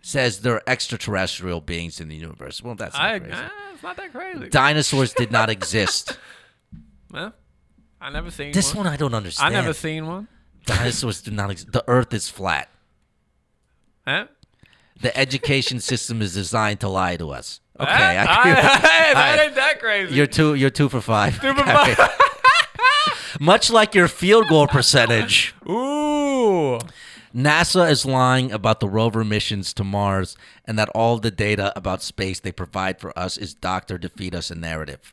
Says 0.00 0.40
there 0.42 0.54
are 0.54 0.62
extraterrestrial 0.66 1.60
beings 1.60 2.00
in 2.00 2.06
the 2.08 2.14
universe. 2.14 2.62
Well, 2.62 2.76
that's 2.76 2.94
not 2.94 3.02
I, 3.04 3.18
crazy. 3.18 3.32
uh, 3.34 3.48
it's 3.74 3.82
not 3.82 3.96
that 3.96 4.12
crazy. 4.12 4.48
Dinosaurs 4.48 5.12
did 5.12 5.32
not 5.32 5.50
exist. 5.56 6.16
Well, 7.10 7.32
I 8.00 8.10
never 8.10 8.30
seen 8.30 8.52
This 8.52 8.72
one. 8.72 8.84
one 8.84 8.92
I 8.94 8.96
don't 8.96 9.12
understand. 9.12 9.56
I 9.56 9.60
never 9.60 9.72
seen 9.74 10.06
one. 10.06 10.28
Dinosaurs 10.64 11.20
do 11.20 11.32
not 11.32 11.50
exist. 11.50 11.72
The 11.72 11.82
Earth 11.88 12.14
is 12.14 12.28
flat. 12.28 12.68
Huh? 14.06 14.26
The 15.00 15.14
education 15.18 15.80
system 15.80 16.22
is 16.22 16.32
designed 16.34 16.78
to 16.80 16.88
lie 16.88 17.16
to 17.16 17.30
us. 17.30 17.60
Okay, 17.78 17.90
That, 17.92 18.28
I- 18.28 18.42
I- 18.42 18.54
hey, 18.54 19.14
that 19.14 19.38
ain't 19.46 19.54
that 19.56 19.80
crazy. 19.80 20.14
You're 20.14 20.26
two. 20.28 20.54
You're 20.54 20.70
two 20.70 20.88
for 20.88 21.00
five. 21.00 21.40
Two 21.40 21.52
for 21.54 21.64
five. 21.76 21.98
Much 23.40 23.70
like 23.70 23.94
your 23.94 24.08
field 24.08 24.48
goal 24.48 24.66
percentage. 24.66 25.54
Ooh. 25.68 26.78
NASA 27.34 27.90
is 27.90 28.06
lying 28.06 28.50
about 28.50 28.80
the 28.80 28.88
rover 28.88 29.22
missions 29.22 29.74
to 29.74 29.84
Mars, 29.84 30.36
and 30.64 30.78
that 30.78 30.88
all 30.90 31.18
the 31.18 31.30
data 31.30 31.72
about 31.76 32.02
space 32.02 32.40
they 32.40 32.52
provide 32.52 32.98
for 32.98 33.16
us 33.18 33.36
is 33.36 33.52
doctor 33.54 33.98
to 33.98 34.08
feed 34.08 34.34
us 34.34 34.50
a 34.50 34.54
narrative. 34.54 35.12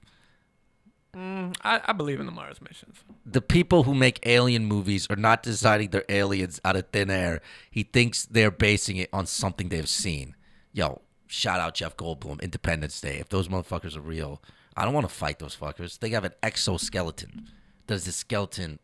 Mm, 1.15 1.55
I, 1.63 1.81
I 1.85 1.93
believe 1.93 2.19
in 2.19 2.25
the 2.25 2.31
Mars 2.31 2.61
missions. 2.61 3.03
The 3.25 3.41
people 3.41 3.83
who 3.83 3.93
make 3.93 4.25
alien 4.25 4.65
movies 4.65 5.05
are 5.09 5.15
not 5.15 5.43
deciding 5.43 5.89
they're 5.89 6.05
aliens 6.09 6.59
out 6.63 6.75
of 6.75 6.87
thin 6.91 7.11
air. 7.11 7.41
He 7.69 7.83
thinks 7.83 8.25
they're 8.25 8.51
basing 8.51 8.97
it 8.97 9.09
on 9.11 9.25
something 9.25 9.69
they've 9.69 9.87
seen. 9.87 10.35
Yo, 10.71 11.01
shout 11.27 11.59
out 11.59 11.75
Jeff 11.75 11.97
Goldblum, 11.97 12.41
Independence 12.41 12.99
Day. 12.99 13.17
If 13.19 13.29
those 13.29 13.47
motherfuckers 13.47 13.95
are 13.95 14.01
real, 14.01 14.41
I 14.75 14.85
don't 14.85 14.93
want 14.93 15.07
to 15.07 15.13
fight 15.13 15.39
those 15.39 15.55
fuckers. 15.55 15.99
They 15.99 16.09
have 16.11 16.23
an 16.23 16.33
exoskeleton. 16.41 17.49
There's 17.87 18.07
a 18.07 18.11
skeleton 18.11 18.79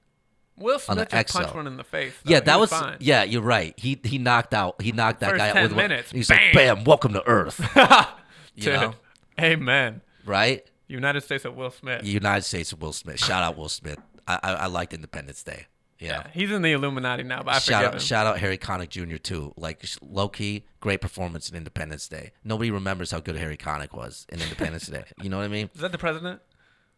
Will 0.57 0.79
on 0.89 0.97
the 0.97 1.07
Smith 1.09 1.09
just 1.27 1.33
punched 1.37 1.55
one 1.55 1.67
in 1.67 1.77
the 1.77 1.83
face. 1.83 2.13
though. 2.23 2.31
Yeah, 2.31 2.39
He 2.39 2.45
that 2.45 2.59
was, 2.59 2.69
fine. 2.69 2.97
yeah. 2.99 3.23
You're 3.23 3.41
right. 3.41 3.73
He 3.77 3.99
he 4.03 4.17
knocked 4.17 4.53
out. 4.53 4.81
He 4.81 4.91
knocked 4.91 5.21
that 5.21 5.29
First 5.31 5.39
guy 5.39 5.49
out 5.49 5.53
10 5.53 5.63
with 5.63 5.71
one- 5.73 5.77
minutes, 5.89 6.11
He's 6.11 6.27
bam. 6.27 6.37
like, 6.41 6.53
"Bam, 6.53 6.83
welcome 6.83 7.13
to 7.13 7.25
Earth." 7.25 7.59
you 8.55 8.71
know, 8.71 8.93
Amen. 9.39 10.01
right? 10.25 10.65
United 10.87 11.21
States 11.21 11.45
of 11.45 11.55
Will 11.55 11.71
Smith. 11.71 12.03
United 12.05 12.41
States 12.43 12.71
of 12.73 12.81
Will 12.81 12.93
Smith. 12.93 13.19
Shout 13.23 13.43
out 13.43 13.57
Will 13.57 13.69
Smith. 13.69 13.99
I 14.27 14.39
I, 14.43 14.53
I 14.53 14.65
liked 14.67 14.93
Independence 14.93 15.43
Day. 15.43 15.67
Yeah. 15.99 16.27
He's 16.33 16.49
in 16.49 16.61
the 16.61 16.71
Illuminati 16.71 17.23
now, 17.23 17.43
but 17.43 17.55
I 17.55 17.59
shout 17.59 17.83
out, 17.83 17.93
him. 17.93 17.99
shout 17.99 18.25
out 18.25 18.39
Harry 18.39 18.57
Connick 18.57 18.87
Jr. 18.89 19.17
too. 19.17 19.53
Like 19.57 19.83
low 20.01 20.29
key, 20.29 20.63
great 20.79 21.01
performance 21.01 21.49
in 21.49 21.57
Independence 21.57 22.07
Day. 22.07 22.31
Nobody 22.43 22.71
remembers 22.71 23.11
how 23.11 23.19
good 23.19 23.35
Harry 23.35 23.57
Connick 23.57 23.93
was 23.93 24.25
in 24.29 24.41
Independence 24.41 24.87
Day. 24.87 25.03
You 25.21 25.29
know 25.29 25.37
what 25.37 25.43
I 25.43 25.49
mean? 25.49 25.69
Is 25.75 25.81
that 25.81 25.91
the 25.91 25.97
president? 25.97 26.41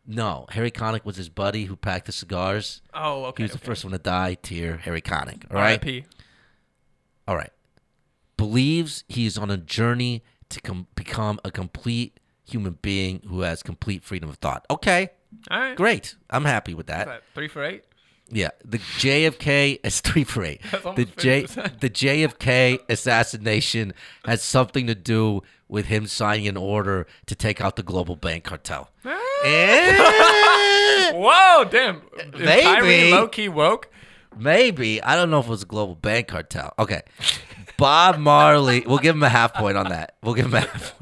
No, 0.08 0.46
Harry 0.50 0.72
Connick 0.72 1.06
was 1.06 1.16
his 1.16 1.30
buddy 1.30 1.66
who 1.66 1.76
packed 1.76 2.08
the 2.08 2.12
cigars. 2.12 2.82
Oh, 2.94 3.26
okay. 3.26 3.44
He 3.44 3.46
was 3.46 3.52
the 3.52 3.58
first 3.60 3.84
one 3.84 3.92
to 3.92 4.00
die. 4.00 4.36
Tear 4.42 4.78
Harry 4.78 5.02
Connick. 5.02 5.44
All 5.52 5.56
right. 5.58 5.80
R.I.P. 5.80 6.06
All 7.28 7.36
right. 7.36 7.52
Believes 8.38 9.04
he 9.08 9.26
is 9.26 9.38
on 9.38 9.52
a 9.52 9.58
journey 9.58 10.24
to 10.50 10.60
com- 10.62 10.88
become 10.96 11.40
a 11.46 11.52
complete 11.52 12.20
human 12.44 12.78
being 12.82 13.22
who 13.28 13.42
has 13.42 13.62
complete 13.62 14.04
freedom 14.04 14.30
of 14.30 14.38
thought. 14.38 14.66
Okay, 14.70 15.10
All 15.52 15.60
right. 15.60 15.78
great. 15.78 16.16
I'm 16.30 16.46
happy 16.46 16.74
with 16.74 16.88
that. 16.88 17.06
that, 17.08 17.22
three 17.36 17.48
for 17.48 17.64
eight. 17.64 17.84
Yeah, 18.34 18.50
the 18.66 18.80
JFK 18.80 19.80
is 19.84 20.02
three 20.02 20.24
for 20.24 20.44
eight. 20.44 20.62
The 20.72 21.08
J 21.18 21.44
50%. 21.44 21.80
the 21.82 21.90
JFK 21.90 22.80
assassination 22.90 23.94
has 24.26 24.42
something 24.42 24.88
to 24.88 24.96
do 24.96 25.44
with 25.68 25.86
him 25.86 26.08
signing 26.08 26.48
an 26.48 26.58
order 26.58 27.08
to 27.28 27.36
take 27.36 27.62
out 27.62 27.76
the 27.76 27.84
global 27.84 28.16
bank 28.16 28.44
cartel. 28.46 28.90
Eh, 29.44 31.12
Whoa, 31.14 31.64
damn. 31.66 32.02
Is 32.34 32.40
Maybe. 32.40 32.62
Kyrie 32.64 33.12
low 33.12 33.28
key 33.28 33.50
woke? 33.50 33.90
Maybe 34.38 35.02
I 35.04 35.16
don't 35.16 35.30
know 35.30 35.40
if 35.40 35.46
it 35.48 35.50
was 35.50 35.64
a 35.64 35.68
global 35.68 35.96
bank 35.96 36.28
cartel. 36.28 36.74
Okay, 36.80 37.02
Bob 37.78 38.18
Marley. 38.18 38.84
We'll 38.86 39.00
give 39.00 39.16
him 39.16 39.24
a 39.24 39.30
half 39.30 39.54
point 39.54 39.78
on 39.78 39.90
that. 39.90 40.16
We'll 40.24 40.36
give 40.36 40.46
him 40.46 40.54
a 40.54 40.62
half. 40.62 40.94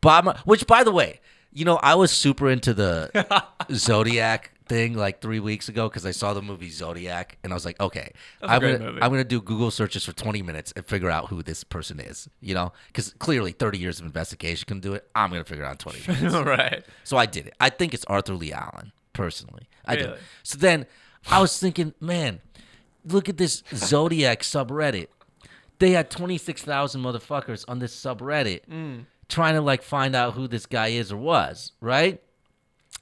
Bob, 0.00 0.24
Mar- 0.24 0.36
which 0.44 0.66
by 0.66 0.82
the 0.84 0.90
way, 0.92 1.20
you 1.52 1.64
know, 1.64 1.76
I 1.76 1.94
was 1.94 2.10
super 2.10 2.48
into 2.50 2.74
the 2.74 3.44
Zodiac 3.72 4.52
thing 4.68 4.94
like 4.94 5.20
three 5.20 5.40
weeks 5.40 5.68
ago 5.68 5.88
because 5.88 6.04
I 6.06 6.10
saw 6.10 6.34
the 6.34 6.42
movie 6.42 6.70
Zodiac 6.70 7.38
and 7.42 7.52
I 7.52 7.54
was 7.56 7.64
like, 7.64 7.80
okay, 7.80 8.12
That's 8.40 8.52
I'm 8.52 8.60
gonna 8.60 8.78
movie. 8.78 9.02
I'm 9.02 9.10
gonna 9.10 9.24
do 9.24 9.40
Google 9.40 9.70
searches 9.70 10.04
for 10.04 10.12
20 10.12 10.42
minutes 10.42 10.72
and 10.76 10.84
figure 10.86 11.10
out 11.10 11.28
who 11.28 11.42
this 11.42 11.64
person 11.64 11.98
is. 12.00 12.28
You 12.40 12.54
know, 12.54 12.72
because 12.88 13.14
clearly 13.18 13.52
30 13.52 13.78
years 13.78 14.00
of 14.00 14.06
investigation 14.06 14.64
couldn't 14.66 14.82
do 14.82 14.94
it. 14.94 15.08
I'm 15.14 15.30
gonna 15.30 15.44
figure 15.44 15.64
it 15.64 15.66
out 15.66 15.72
in 15.72 15.78
20 15.78 16.12
minutes. 16.12 16.34
All 16.34 16.44
right. 16.44 16.84
So 17.04 17.16
I 17.16 17.26
did 17.26 17.46
it. 17.46 17.54
I 17.60 17.70
think 17.70 17.94
it's 17.94 18.04
Arthur 18.04 18.34
Leigh 18.34 18.52
Allen, 18.52 18.92
personally. 19.12 19.68
I 19.84 19.96
do. 19.96 20.04
Really? 20.06 20.18
So 20.42 20.58
then 20.58 20.86
I 21.30 21.40
was 21.40 21.58
thinking, 21.58 21.94
man, 22.00 22.40
look 23.04 23.28
at 23.28 23.36
this 23.36 23.62
Zodiac 23.74 24.40
subreddit. 24.42 25.08
They 25.78 25.92
had 25.92 26.10
26,000 26.10 27.00
motherfuckers 27.00 27.64
on 27.68 27.78
this 27.78 27.94
subreddit 27.94 28.66
Mm. 28.68 29.04
trying 29.28 29.54
to 29.54 29.60
like 29.60 29.82
find 29.82 30.16
out 30.16 30.34
who 30.34 30.48
this 30.48 30.66
guy 30.66 30.88
is 30.88 31.12
or 31.12 31.16
was, 31.16 31.72
right? 31.80 32.20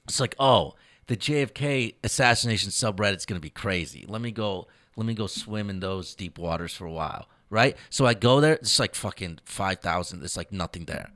It's 0.09 0.21
like, 0.21 0.35
oh, 0.39 0.75
the 1.09 1.17
JFK 1.17 1.95
assassination 2.03 2.71
subreddit's 2.71 3.27
going 3.27 3.41
to 3.41 3.43
be 3.43 3.51
crazy. 3.51 4.05
Let 4.09 4.21
me 4.21 4.31
go 4.33 4.67
let 4.97 5.07
me 5.07 5.15
go 5.15 5.27
swim 5.27 5.69
in 5.71 5.81
those 5.81 6.15
deep 6.15 6.39
waters 6.39 6.75
for 6.75 6.87
a 6.87 6.91
while, 6.93 7.29
right? 7.51 7.77
So 7.91 8.07
I 8.07 8.15
go 8.15 8.41
there, 8.41 8.55
it's 8.55 8.79
like 8.81 8.95
fucking 8.95 9.41
5,000. 9.45 10.25
It's 10.25 10.37
like 10.39 10.53
nothing 10.53 10.87
there. 10.87 11.11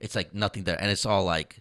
It's 0.00 0.14
like 0.14 0.34
nothing 0.34 0.64
there 0.64 0.80
and 0.80 0.90
it's 0.90 1.04
all 1.06 1.24
like 1.24 1.58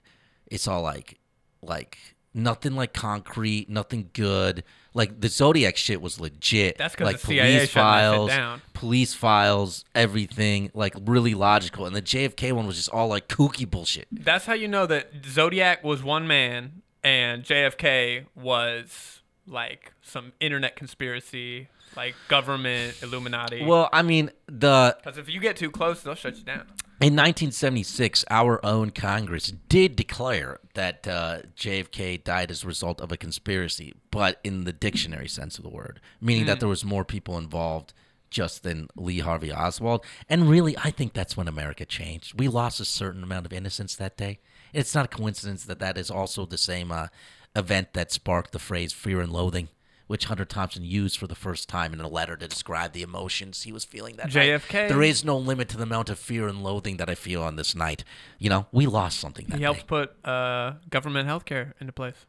it's 0.47 0.67
all 0.67 0.81
like 0.81 1.19
like 1.61 1.97
nothing 2.33 2.75
like 2.75 2.93
concrete, 2.93 3.69
nothing 3.69 4.09
good. 4.13 4.63
Like 4.95 5.21
the 5.21 5.29
Zodiac 5.29 5.75
shit 5.77 6.01
was 6.01 6.19
legit. 6.19 6.77
That's 6.77 6.95
'cause 6.95 7.05
like 7.05 7.19
the 7.19 7.27
CIA 7.27 7.55
police 7.57 7.69
shut 7.69 7.83
that 7.83 7.99
shit 8.01 8.11
files, 8.13 8.29
down. 8.29 8.61
police 8.73 9.13
files, 9.13 9.85
everything 9.95 10.71
like 10.73 10.95
really 11.05 11.33
logical. 11.35 11.85
And 11.85 11.95
the 11.95 12.01
JFK 12.01 12.51
one 12.51 12.65
was 12.67 12.75
just 12.77 12.89
all 12.89 13.07
like 13.07 13.27
kooky 13.27 13.69
bullshit. 13.69 14.07
That's 14.11 14.45
how 14.45 14.53
you 14.53 14.67
know 14.67 14.85
that 14.87 15.11
Zodiac 15.25 15.83
was 15.83 16.03
one 16.03 16.27
man 16.27 16.81
and 17.03 17.43
JFK 17.43 18.25
was 18.35 19.21
like 19.45 19.93
some 20.01 20.31
internet 20.39 20.75
conspiracy, 20.75 21.67
like 21.97 22.15
government 22.27 22.95
Illuminati. 23.01 23.63
Well, 23.65 23.89
I 23.91 24.01
mean 24.01 24.31
the 24.47 24.95
because 25.03 25.17
if 25.17 25.29
you 25.29 25.39
get 25.39 25.57
too 25.57 25.69
close, 25.71 26.01
they'll 26.01 26.15
shut 26.15 26.37
you 26.37 26.43
down. 26.43 26.67
In 27.01 27.15
1976, 27.17 28.23
our 28.29 28.65
own 28.65 28.91
Congress 28.91 29.51
did 29.67 29.95
declare 29.97 30.59
that 30.73 31.05
uh, 31.05 31.39
JFK 31.57 32.23
died 32.23 32.49
as 32.49 32.63
a 32.63 32.67
result 32.67 33.01
of 33.01 33.11
a 33.11 33.17
conspiracy, 33.17 33.93
but 34.09 34.39
in 34.43 34.63
the 34.63 34.71
dictionary 34.71 35.27
sense 35.27 35.57
of 35.57 35.63
the 35.65 35.69
word, 35.69 35.99
meaning 36.21 36.45
that 36.45 36.57
Mm. 36.57 36.59
there 36.61 36.69
was 36.69 36.85
more 36.85 37.03
people 37.03 37.37
involved 37.37 37.93
just 38.29 38.63
than 38.63 38.87
Lee 38.95 39.19
Harvey 39.19 39.51
Oswald. 39.51 40.05
And 40.29 40.49
really, 40.49 40.77
I 40.77 40.91
think 40.91 41.11
that's 41.13 41.35
when 41.35 41.47
America 41.49 41.85
changed. 41.85 42.39
We 42.39 42.47
lost 42.47 42.79
a 42.79 42.85
certain 42.85 43.21
amount 43.23 43.45
of 43.47 43.51
innocence 43.53 43.95
that 43.97 44.15
day. 44.15 44.39
It's 44.73 44.93
not 44.95 45.05
a 45.05 45.07
coincidence 45.07 45.63
that 45.65 45.79
that 45.79 45.97
is 45.97 46.09
also 46.11 46.45
the 46.45 46.57
same 46.57 46.91
uh, 46.91 47.07
event 47.55 47.93
that 47.93 48.11
sparked 48.11 48.51
the 48.51 48.59
phrase 48.59 48.91
fear 48.93 49.21
and 49.21 49.31
loathing. 49.31 49.69
Which 50.07 50.25
Hunter 50.25 50.43
Thompson 50.45 50.83
used 50.83 51.17
for 51.17 51.27
the 51.27 51.33
first 51.35 51.69
time 51.69 51.93
in 51.93 52.01
a 52.01 52.09
letter 52.09 52.35
to 52.35 52.47
describe 52.47 52.91
the 52.91 53.01
emotions 53.03 53.63
he 53.63 53.71
was 53.71 53.85
feeling 53.85 54.17
that 54.17 54.35
night. 54.35 54.49
JFK. 54.61 54.89
There 54.89 55.01
is 55.01 55.23
no 55.23 55.37
limit 55.37 55.69
to 55.69 55.77
the 55.77 55.83
amount 55.83 56.09
of 56.09 56.19
fear 56.19 56.47
and 56.49 56.61
loathing 56.61 56.97
that 56.97 57.09
I 57.09 57.15
feel 57.15 57.41
on 57.41 57.55
this 57.55 57.73
night. 57.73 58.03
You 58.37 58.49
know, 58.49 58.67
we 58.73 58.85
lost 58.85 59.19
something 59.19 59.45
that 59.47 59.53
He 59.55 59.59
day. 59.59 59.63
helped 59.63 59.87
put 59.87 60.11
uh, 60.25 60.73
government 60.89 61.27
health 61.27 61.45
care 61.45 61.73
into 61.79 61.93
place. 61.93 62.25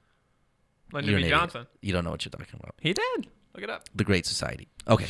Lyndon 0.92 1.10
B. 1.10 1.14
an 1.14 1.18
idiot. 1.24 1.30
Johnson. 1.38 1.66
You 1.82 1.92
don't 1.92 2.04
know 2.04 2.12
what 2.12 2.24
you're 2.24 2.30
talking 2.30 2.46
about. 2.60 2.74
He 2.80 2.92
did. 2.92 3.26
Look 3.54 3.64
it 3.64 3.70
up. 3.70 3.82
The 3.94 4.04
Great 4.04 4.24
Society. 4.24 4.68
Okay. 4.86 5.06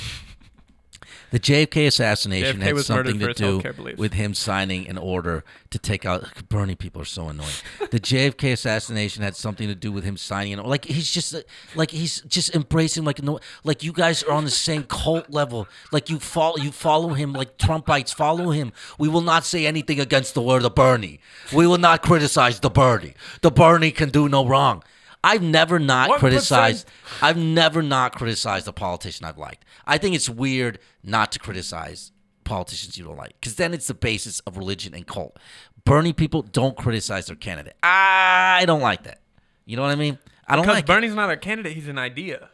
The 1.30 1.40
JFK 1.40 1.86
assassination 1.86 2.60
JFK 2.60 2.62
had 2.62 2.78
something 2.84 3.18
to 3.18 3.34
do 3.34 3.62
with 3.96 4.12
him 4.14 4.34
signing 4.34 4.88
an 4.88 4.98
order 4.98 5.44
to 5.70 5.78
take 5.78 6.04
out 6.04 6.48
Bernie. 6.48 6.74
People 6.74 7.02
are 7.02 7.06
so 7.06 7.28
annoying. 7.28 7.50
the 7.90 8.00
JFK 8.00 8.52
assassination 8.52 9.22
had 9.22 9.36
something 9.36 9.68
to 9.68 9.74
do 9.74 9.90
with 9.92 10.04
him 10.04 10.16
signing 10.16 10.52
an 10.52 10.58
order. 10.60 10.70
like 10.70 10.84
he's 10.84 11.10
just 11.10 11.34
like 11.74 11.90
he's 11.90 12.20
just 12.22 12.54
embracing 12.54 13.04
like 13.04 13.22
no 13.22 13.40
like 13.64 13.82
you 13.82 13.92
guys 13.92 14.22
are 14.22 14.32
on 14.32 14.44
the 14.44 14.50
same 14.50 14.84
cult 14.84 15.30
level. 15.30 15.68
Like 15.92 16.10
you 16.10 16.18
follow 16.18 16.56
you 16.58 16.72
follow 16.72 17.10
him 17.14 17.32
like 17.32 17.58
Trumpites 17.58 18.14
follow 18.14 18.50
him. 18.50 18.72
We 18.98 19.08
will 19.08 19.20
not 19.20 19.44
say 19.44 19.66
anything 19.66 20.00
against 20.00 20.34
the 20.34 20.42
word 20.42 20.64
of 20.64 20.74
Bernie. 20.74 21.20
We 21.52 21.66
will 21.66 21.78
not 21.78 22.02
criticize 22.02 22.60
the 22.60 22.70
Bernie. 22.70 23.14
The 23.42 23.50
Bernie 23.50 23.90
can 23.90 24.10
do 24.10 24.28
no 24.28 24.46
wrong. 24.46 24.82
I've 25.24 25.42
never 25.42 25.78
not 25.78 26.08
What 26.10 26.20
criticized. 26.20 26.86
I've 27.22 27.36
never 27.38 27.82
not 27.82 28.14
criticized 28.14 28.68
a 28.68 28.72
politician 28.72 29.24
I've 29.24 29.38
liked. 29.38 29.64
I 29.86 29.98
think 29.98 30.14
it's 30.14 30.28
weird 30.28 30.78
not 31.02 31.32
to 31.32 31.38
criticize 31.38 32.12
politicians 32.44 32.98
you 32.98 33.04
don't 33.06 33.16
like 33.16 33.32
because 33.40 33.56
then 33.56 33.72
it's 33.72 33.86
the 33.86 33.94
basis 33.94 34.40
of 34.40 34.56
religion 34.58 34.94
and 34.94 35.06
cult. 35.06 35.38
Bernie 35.84 36.12
people 36.12 36.42
don't 36.42 36.76
criticize 36.76 37.26
their 37.26 37.36
candidate. 37.36 37.74
I 37.82 38.64
don't 38.66 38.82
like 38.82 39.04
that. 39.04 39.20
You 39.64 39.76
know 39.76 39.82
what 39.82 39.90
I 39.92 39.94
mean? 39.96 40.18
I 40.46 40.56
don't 40.56 40.64
Because 40.64 40.76
like. 40.76 40.84
it. 40.84 40.88
Bernie's 40.88 41.14
not 41.14 41.30
a 41.30 41.38
candidate; 41.38 41.72
he's 41.72 41.88
an 41.88 41.98
idea. 41.98 42.50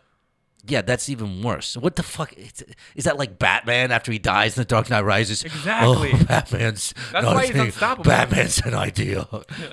Yeah, 0.66 0.83
that's 0.83 1.09
even 1.09 1.42
worse. 1.42 1.76
What 1.76 1.96
the 1.96 2.02
fuck? 2.04 2.33
Is, 2.35 2.64
is 2.94 3.04
that 3.04 3.16
like 3.18 3.38
Batman 3.38 3.90
after 3.90 4.12
he 4.12 4.18
dies 4.18 4.56
in 4.56 4.61
The 4.61 4.64
Dark 4.66 4.90
Knight 4.90 5.04
Rises? 5.04 5.42
Exactly. 5.42 6.11
Oh, 6.12 6.24
Batman's. 6.24 6.94
That's 7.11 7.26
why 7.26 7.46
he's 7.46 7.52
thing. 7.52 7.61
unstoppable. 7.66 8.04
Batman's 8.09 8.59
an 8.61 8.74
idea. 8.74 9.22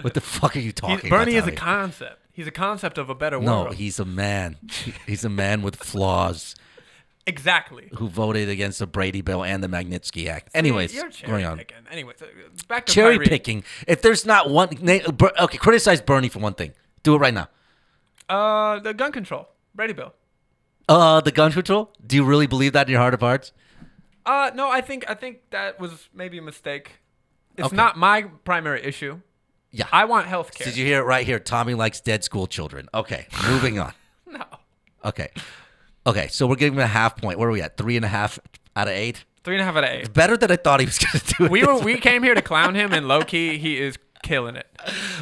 What 0.02 0.14
the 0.16 0.22
fuck 0.22 0.56
are 0.56 0.60
you 0.60 0.72
talking 0.72 1.10
Bernie 1.10 1.38
about? 1.38 1.50
is 1.50 1.54
a 1.54 1.58
concept. 1.58 2.22
He's 2.38 2.46
a 2.46 2.52
concept 2.52 3.00
of 3.00 3.10
a 3.10 3.16
better 3.16 3.40
world. 3.40 3.70
No, 3.70 3.72
he's 3.72 3.98
a 4.00 4.06
man. 4.06 4.58
He's 5.08 5.26
a 5.26 5.30
man 5.30 5.64
with 5.64 5.76
flaws 5.76 6.54
exactly. 7.26 7.90
who 7.96 8.08
voted 8.08 8.48
against 8.48 8.78
the 8.78 8.86
Brady 8.86 9.22
Bill 9.22 9.44
and 9.44 9.64
the 9.64 9.68
Magnitsky 9.68 10.28
Act. 10.28 10.52
Anyways, 10.54 10.94
you're 10.94 11.02
going 11.06 11.14
cherry 11.14 11.44
on. 11.44 11.58
picking. 11.58 11.78
Anyways, 11.90 12.22
uh, 12.22 12.28
back 12.68 12.86
to 12.86 12.94
Cherry 12.94 13.16
Kyrie. 13.16 13.26
picking. 13.28 13.64
If 13.88 14.04
there's 14.04 14.24
not 14.24 14.52
one, 14.52 14.70
okay, 14.88 15.58
criticize 15.58 16.00
Bernie 16.00 16.30
for 16.30 16.38
one 16.38 16.54
thing. 16.54 16.74
Do 17.02 17.16
it 17.16 17.18
right 17.18 17.34
now. 17.34 17.48
Uh, 18.30 18.82
the 18.82 18.94
gun 18.94 19.12
control, 19.12 19.48
Brady 19.74 19.94
Bill. 19.94 20.14
Uh, 20.88 21.22
the 21.22 21.32
gun 21.32 21.52
control. 21.52 21.92
Do 22.06 22.16
you 22.18 22.24
really 22.24 22.46
believe 22.46 22.74
that 22.74 22.86
in 22.86 22.92
your 22.92 23.02
heart 23.02 23.16
of 23.16 23.22
hearts? 23.22 23.52
Uh, 24.28 24.52
no, 24.54 24.70
I 24.70 24.82
think 24.82 25.10
I 25.10 25.16
think 25.16 25.40
that 25.50 25.80
was 25.80 26.08
maybe 26.14 26.38
a 26.38 26.44
mistake. 26.44 27.00
It's 27.58 27.66
Okay. 27.66 27.76
not 27.76 27.98
my 27.98 28.26
primary 28.46 28.84
issue. 28.84 29.22
Yeah. 29.72 29.88
I 29.92 30.06
want 30.06 30.28
health 30.28 30.54
care. 30.54 30.66
Did 30.66 30.78
you 30.78 30.86
hear 30.86 31.00
it 31.00 31.04
right 31.04 31.26
here? 31.26 31.40
Tommy 31.40 31.74
likes 31.74 32.00
dead 32.02 32.24
school 32.24 32.48
children. 32.48 32.88
Okay, 32.94 33.28
moving 33.48 33.80
on. 33.80 33.94
No. 34.30 34.44
Okay. 35.06 35.30
Okay, 36.06 36.28
so 36.28 36.48
we're 36.48 36.58
giving 36.58 36.78
him 36.78 36.84
a 36.84 36.88
half 36.88 37.16
point. 37.16 37.40
Where 37.40 37.48
are 37.48 37.52
we 37.52 37.62
at? 37.62 37.78
Three 37.78 37.96
and 37.96 38.04
a 38.04 38.10
half 38.10 38.38
out 38.76 38.90
of 38.90 38.94
eight? 38.94 39.24
Three 39.46 39.56
and 39.56 39.62
a 39.62 39.64
half 39.66 39.78
out 39.78 39.86
of 39.86 39.90
eight. 39.90 40.14
Better 40.14 40.36
than 40.36 40.52
I 40.52 40.58
thought 40.58 40.82
he 40.82 40.86
was 40.86 40.98
going 41.00 41.18
to 41.20 41.34
do 41.38 41.46
it. 41.46 41.52
We 41.52 41.64
were 41.64 41.80
we 41.80 41.98
came 41.98 42.24
here 42.24 42.36
to 42.36 42.42
clown 42.42 42.76
him, 42.76 42.92
and 42.92 43.08
low 43.08 43.22
key 43.22 43.58
he 43.58 43.80
is 43.80 43.98
killing 44.22 44.58
it. 44.58 44.68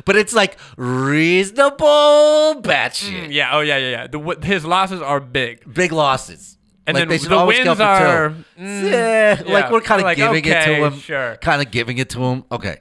But 0.05 0.15
it's 0.15 0.33
like 0.33 0.57
reasonable 0.75 2.61
batshit. 2.61 3.27
Mm, 3.27 3.33
yeah. 3.33 3.49
Oh 3.53 3.61
yeah. 3.61 3.77
Yeah. 3.77 3.89
Yeah. 3.89 4.07
The, 4.07 4.39
his 4.45 4.65
losses 4.65 5.01
are 5.01 5.19
big. 5.19 5.71
Big 5.71 5.91
losses. 5.91 6.57
And 6.87 6.95
like 6.95 7.01
then 7.01 7.07
they 7.09 7.17
the 7.17 7.35
always 7.35 7.57
wins 7.57 7.67
come 7.67 7.77
for 7.77 7.83
two. 7.83 7.83
are, 7.83 8.29
mm, 8.59 8.91
yeah, 8.91 9.43
yeah, 9.43 9.53
like 9.53 9.71
we're 9.71 9.81
kind 9.81 10.01
of 10.01 10.05
like, 10.05 10.17
giving 10.17 10.45
it 10.45 10.63
to 10.65 10.75
him. 10.87 10.99
sure. 10.99 11.35
Kind 11.37 11.61
of 11.63 11.71
giving 11.71 11.97
it 11.97 12.09
to 12.11 12.19
him. 12.23 12.43
Okay. 12.51 12.79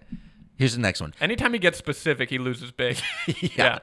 Here's 0.57 0.75
the 0.75 0.81
next 0.81 1.01
one. 1.01 1.15
Anytime 1.21 1.53
he 1.53 1.59
gets 1.59 1.79
specific, 1.79 2.31
he 2.31 2.39
loses 2.39 2.71
big. 2.71 2.99
yeah. 3.57 3.81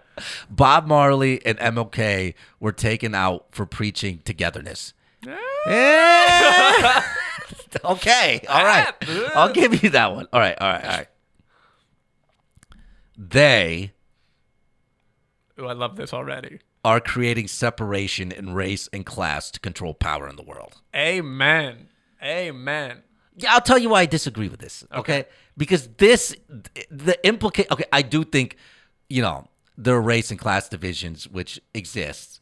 Bob 0.49 0.88
Marley 0.88 1.45
and 1.45 1.57
MLK 1.59 2.34
were 2.59 2.72
taken 2.72 3.13
out 3.13 3.47
for 3.51 3.65
preaching 3.65 4.22
togetherness. 4.24 4.93
Eh. 5.28 5.32
okay. 7.86 8.41
All 8.49 8.65
right. 8.65 8.93
I'll 9.36 9.53
give 9.53 9.84
you 9.84 9.89
that 9.91 10.13
one. 10.13 10.28
All 10.34 10.39
right. 10.39 10.57
All 10.59 10.72
right. 10.72 10.84
All 10.84 10.89
right. 10.89 11.07
They 13.17 13.91
Ooh, 15.59 15.67
I 15.67 15.74
love 15.74 15.95
this 15.95 16.11
already. 16.13 16.59
are 16.84 16.99
creating 16.99 17.47
separation 17.47 18.32
in 18.32 18.55
race 18.55 18.89
and 18.91 19.05
class 19.05 19.51
to 19.51 19.59
control 19.59 19.93
power 19.93 20.28
in 20.28 20.38
the 20.38 20.43
world. 20.43 20.82
Amen. 20.95 21.89
Amen. 22.24 23.03
Yeah, 23.42 23.54
I'll 23.54 23.62
tell 23.62 23.78
you 23.78 23.89
why 23.89 24.02
I 24.02 24.06
disagree 24.06 24.50
with 24.50 24.60
this. 24.60 24.84
Okay, 24.94 25.26
because 25.58 25.88
this 25.98 26.36
the 26.89 27.18
implicate. 27.26 27.72
Okay, 27.72 27.86
I 27.92 28.02
do 28.02 28.24
think 28.24 28.58
you 29.10 29.22
know 29.22 29.48
there 29.78 29.96
are 29.96 30.02
race 30.02 30.32
and 30.32 30.39
class 30.39 30.70
divisions 30.70 31.28
which 31.28 31.60
exist 31.74 32.42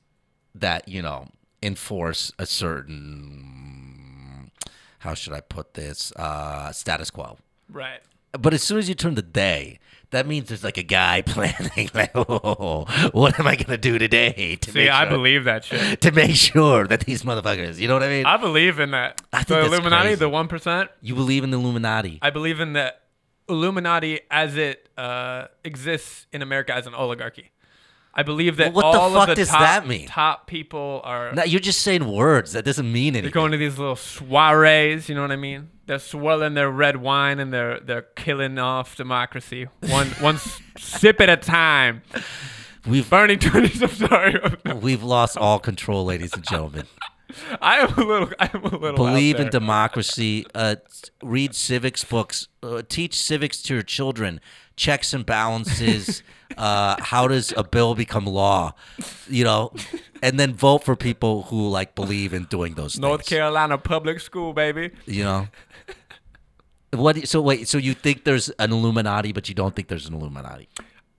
that 0.56 0.88
you 0.88 1.02
know 1.02 1.28
enforce 1.62 2.32
a 2.40 2.46
certain 2.46 4.52
how 5.00 5.14
should 5.14 5.34
I 5.34 5.42
put 5.42 5.74
this 5.74 6.12
uh, 6.16 6.72
status 6.72 7.10
quo. 7.10 7.38
Right. 7.72 8.02
But 8.32 8.54
as 8.54 8.64
soon 8.64 8.78
as 8.78 8.88
you 8.90 8.96
turn 8.96 9.16
the 9.16 9.22
day, 9.22 9.80
that 10.12 10.26
means 10.28 10.50
there's 10.50 10.64
like 10.64 10.78
a 10.78 10.84
guy 10.84 11.22
planning, 11.26 11.90
like, 11.94 12.12
oh, 12.16 12.86
what 13.12 13.40
am 13.40 13.48
I 13.48 13.56
gonna 13.56 13.78
do 13.78 13.98
today 13.98 14.58
to 14.62 14.72
See, 14.72 14.90
I 14.90 15.04
sure, 15.04 15.10
believe 15.12 15.44
that 15.46 15.64
shit. 15.66 16.02
to 16.02 16.12
make 16.12 16.36
sure 16.36 16.88
that 16.88 17.02
these 17.02 17.24
motherfuckers, 17.24 17.78
you 17.80 17.88
know 17.88 17.94
what 17.96 18.04
I 18.04 18.10
mean? 18.10 18.26
I 18.26 18.38
believe 18.38 18.80
in 18.80 18.92
that. 18.92 19.22
I 19.34 19.44
think 19.44 19.48
the 19.62 19.66
Illuminati, 19.66 20.10
crazy. 20.10 20.20
the 20.20 20.30
one 20.30 20.48
percent. 20.48 20.90
you 21.02 21.16
believe 21.16 21.44
in 21.44 21.52
the 21.52 21.58
Illuminati? 21.60 22.20
I 22.22 22.30
believe 22.30 22.60
in 22.60 22.74
the 22.74 22.94
Illuminati 23.48 24.22
as 24.30 24.56
it 24.58 24.90
uh, 24.98 25.48
exists 25.64 26.28
in 26.32 26.42
America 26.42 26.74
as 26.74 26.88
an 26.88 26.94
oligarchy. 26.94 27.52
I 28.14 28.24
believe 28.24 28.58
that 28.58 28.74
Well, 28.74 28.92
what 28.92 28.92
the 28.92 29.16
fuck 29.16 29.30
of 29.30 29.36
the 29.36 29.36
does 29.36 29.50
top, 29.50 29.60
that 29.60 29.88
mean? 29.88 30.08
top 30.08 30.48
people 30.48 31.02
are 31.04 31.32
no, 31.34 31.44
you're 31.44 31.60
just 31.60 31.82
saying 31.82 32.06
words. 32.12 32.54
That 32.54 32.66
doesn't 32.66 32.92
mean 32.92 33.14
anything. 33.14 33.24
they're 33.24 33.32
going 33.32 33.52
to 33.52 33.58
these 33.58 33.78
little 33.78 33.96
soirees. 33.96 35.08
You 35.08 35.16
know 35.16 35.22
what 35.22 35.32
I 35.32 35.36
mean? 35.36 35.70
They're 35.90 35.98
swirling 35.98 36.54
their 36.54 36.70
red 36.70 36.98
wine 36.98 37.40
and 37.40 37.52
they're 37.52 37.80
they're 37.80 38.04
killing 38.04 38.60
off 38.60 38.96
democracy 38.96 39.70
one 39.88 40.06
one 40.20 40.38
sip 40.78 41.20
at 41.20 41.30
a 41.30 41.36
time. 41.36 42.04
We've 42.86 43.10
Bernie 43.10 43.38
Turners, 43.38 43.82
I'm 43.82 43.90
sorry. 43.90 44.40
we've 44.76 45.02
lost 45.02 45.36
all 45.36 45.58
control, 45.58 46.06
ladies 46.06 46.34
and 46.34 46.44
gentlemen. 46.44 46.86
I 47.60 47.78
am 47.78 47.94
a 47.94 48.04
little. 48.04 48.30
I 48.40 48.52
am 48.54 48.64
a 48.66 48.78
little. 48.78 48.98
Believe 48.98 49.36
out 49.36 49.42
in 49.42 49.50
democracy. 49.50 50.46
Uh, 50.54 50.76
read 51.24 51.56
civics 51.56 52.04
books. 52.04 52.48
Uh, 52.62 52.84
teach 52.88 53.16
civics 53.16 53.62
to 53.64 53.74
your 53.74 53.84
children. 53.84 54.42
Checks 54.76 55.14
and 55.14 55.26
balances. 55.26 56.22
uh, 56.58 56.98
how 57.00 57.28
does 57.28 57.52
a 57.58 57.64
bill 57.64 57.96
become 57.96 58.26
law? 58.26 58.74
You 59.28 59.44
know, 59.44 59.74
and 60.22 60.40
then 60.40 60.54
vote 60.54 60.84
for 60.84 60.96
people 60.96 61.44
who 61.44 61.68
like 61.68 61.96
believe 61.96 62.34
in 62.34 62.46
doing 62.46 62.76
those 62.76 62.94
things. 62.94 63.02
North 63.02 63.22
things. 63.22 63.30
Carolina 63.30 63.78
public 63.78 64.20
school, 64.20 64.54
baby. 64.54 64.92
You 65.06 65.24
know. 65.24 65.48
What? 66.92 67.28
So 67.28 67.42
wait. 67.42 67.68
So 67.68 67.78
you 67.78 67.94
think 67.94 68.24
there's 68.24 68.50
an 68.52 68.72
Illuminati, 68.72 69.32
but 69.32 69.50
you 69.50 69.56
don't 69.56 69.76
think 69.76 69.88
there's 69.88 70.08
an 70.08 70.14
Illuminati? 70.14 70.70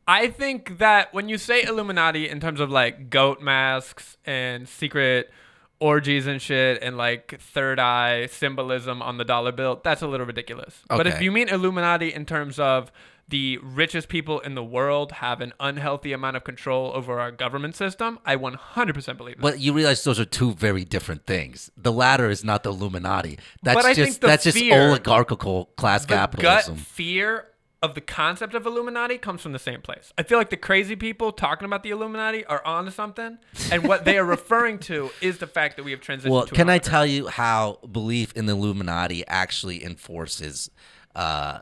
I 0.08 0.28
think 0.28 0.78
that 0.78 1.14
when 1.14 1.28
you 1.28 1.38
say 1.38 1.62
Illuminati 1.62 2.28
in 2.28 2.40
terms 2.40 2.58
of 2.58 2.70
like 2.70 3.10
goat 3.10 3.40
masks 3.40 4.16
and 4.24 4.68
secret 4.68 5.30
orgies 5.78 6.26
and 6.26 6.42
shit 6.42 6.82
and 6.82 6.96
like 6.96 7.40
third 7.40 7.78
eye 7.78 8.26
symbolism 8.26 9.02
on 9.02 9.18
the 9.18 9.24
dollar 9.24 9.52
bill, 9.52 9.80
that's 9.82 10.02
a 10.02 10.06
little 10.06 10.26
ridiculous. 10.26 10.82
But 10.88 11.06
if 11.06 11.22
you 11.22 11.30
mean 11.30 11.48
Illuminati 11.48 12.12
in 12.12 12.26
terms 12.26 12.58
of 12.58 12.90
the 13.30 13.58
richest 13.58 14.08
people 14.08 14.40
in 14.40 14.54
the 14.54 14.62
world 14.62 15.12
have 15.12 15.40
an 15.40 15.52
unhealthy 15.58 16.12
amount 16.12 16.36
of 16.36 16.44
control 16.44 16.92
over 16.94 17.20
our 17.20 17.30
government 17.30 17.76
system, 17.76 18.18
I 18.26 18.36
100% 18.36 19.16
believe 19.16 19.36
that. 19.36 19.42
But 19.42 19.60
you 19.60 19.72
realize 19.72 20.04
those 20.04 20.20
are 20.20 20.24
two 20.24 20.52
very 20.52 20.84
different 20.84 21.26
things. 21.26 21.70
The 21.76 21.92
latter 21.92 22.28
is 22.28 22.44
not 22.44 22.62
the 22.62 22.70
Illuminati. 22.70 23.38
That's 23.62 23.96
just 23.96 24.20
that's 24.20 24.44
just 24.44 24.58
oligarchical 24.58 25.66
class 25.76 26.02
the 26.02 26.14
capitalism. 26.14 26.74
gut 26.74 26.84
fear 26.84 27.46
of 27.82 27.94
the 27.94 28.00
concept 28.00 28.54
of 28.54 28.66
Illuminati 28.66 29.16
comes 29.16 29.40
from 29.40 29.52
the 29.52 29.58
same 29.58 29.80
place. 29.80 30.12
I 30.18 30.22
feel 30.22 30.36
like 30.36 30.50
the 30.50 30.56
crazy 30.56 30.96
people 30.96 31.32
talking 31.32 31.64
about 31.64 31.82
the 31.82 31.90
Illuminati 31.90 32.44
are 32.44 32.64
onto 32.66 32.90
something, 32.90 33.38
and 33.72 33.86
what 33.86 34.04
they 34.04 34.18
are 34.18 34.24
referring 34.36 34.78
to 34.80 35.10
is 35.22 35.38
the 35.38 35.46
fact 35.46 35.76
that 35.76 35.84
we 35.84 35.92
have 35.92 36.00
transitioned. 36.00 36.30
Well, 36.30 36.46
can 36.46 36.68
I 36.68 36.78
tell 36.78 37.06
you 37.06 37.28
how 37.28 37.78
belief 37.90 38.32
in 38.34 38.46
the 38.46 38.52
Illuminati 38.52 39.26
actually 39.26 39.82
enforces 39.82 40.70
uh, 41.14 41.60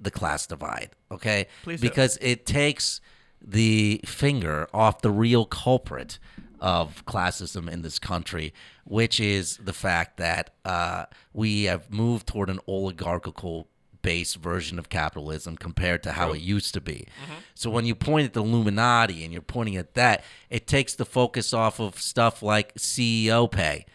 the 0.00 0.10
class 0.10 0.46
divide? 0.46 0.90
Okay, 1.10 1.46
Please 1.62 1.80
do. 1.80 1.88
because 1.88 2.18
it 2.20 2.46
takes 2.46 3.00
the 3.40 4.00
finger 4.04 4.68
off 4.74 5.00
the 5.02 5.10
real 5.10 5.44
culprit 5.44 6.18
of 6.60 7.04
classism 7.06 7.70
in 7.70 7.82
this 7.82 7.98
country, 7.98 8.52
which 8.84 9.20
is 9.20 9.58
the 9.58 9.72
fact 9.72 10.16
that 10.16 10.50
uh, 10.64 11.04
we 11.32 11.64
have 11.64 11.90
moved 11.92 12.26
toward 12.26 12.50
an 12.50 12.58
oligarchical 12.66 13.68
based 14.02 14.36
version 14.36 14.78
of 14.78 14.88
capitalism 14.88 15.56
compared 15.56 16.02
to 16.02 16.12
how 16.12 16.32
it 16.32 16.40
used 16.40 16.72
to 16.74 16.80
be. 16.80 17.06
Mm-hmm. 17.24 17.34
So 17.54 17.70
when 17.70 17.84
you 17.84 17.94
point 17.94 18.26
at 18.26 18.32
the 18.32 18.42
Illuminati 18.42 19.22
and 19.24 19.32
you're 19.32 19.42
pointing 19.42 19.76
at 19.76 19.94
that, 19.94 20.24
it 20.50 20.66
takes 20.66 20.94
the 20.94 21.04
focus 21.04 21.52
off 21.52 21.78
of 21.80 22.00
stuff 22.00 22.42
like 22.42 22.74
CEO 22.74 23.50
pay 23.50 23.86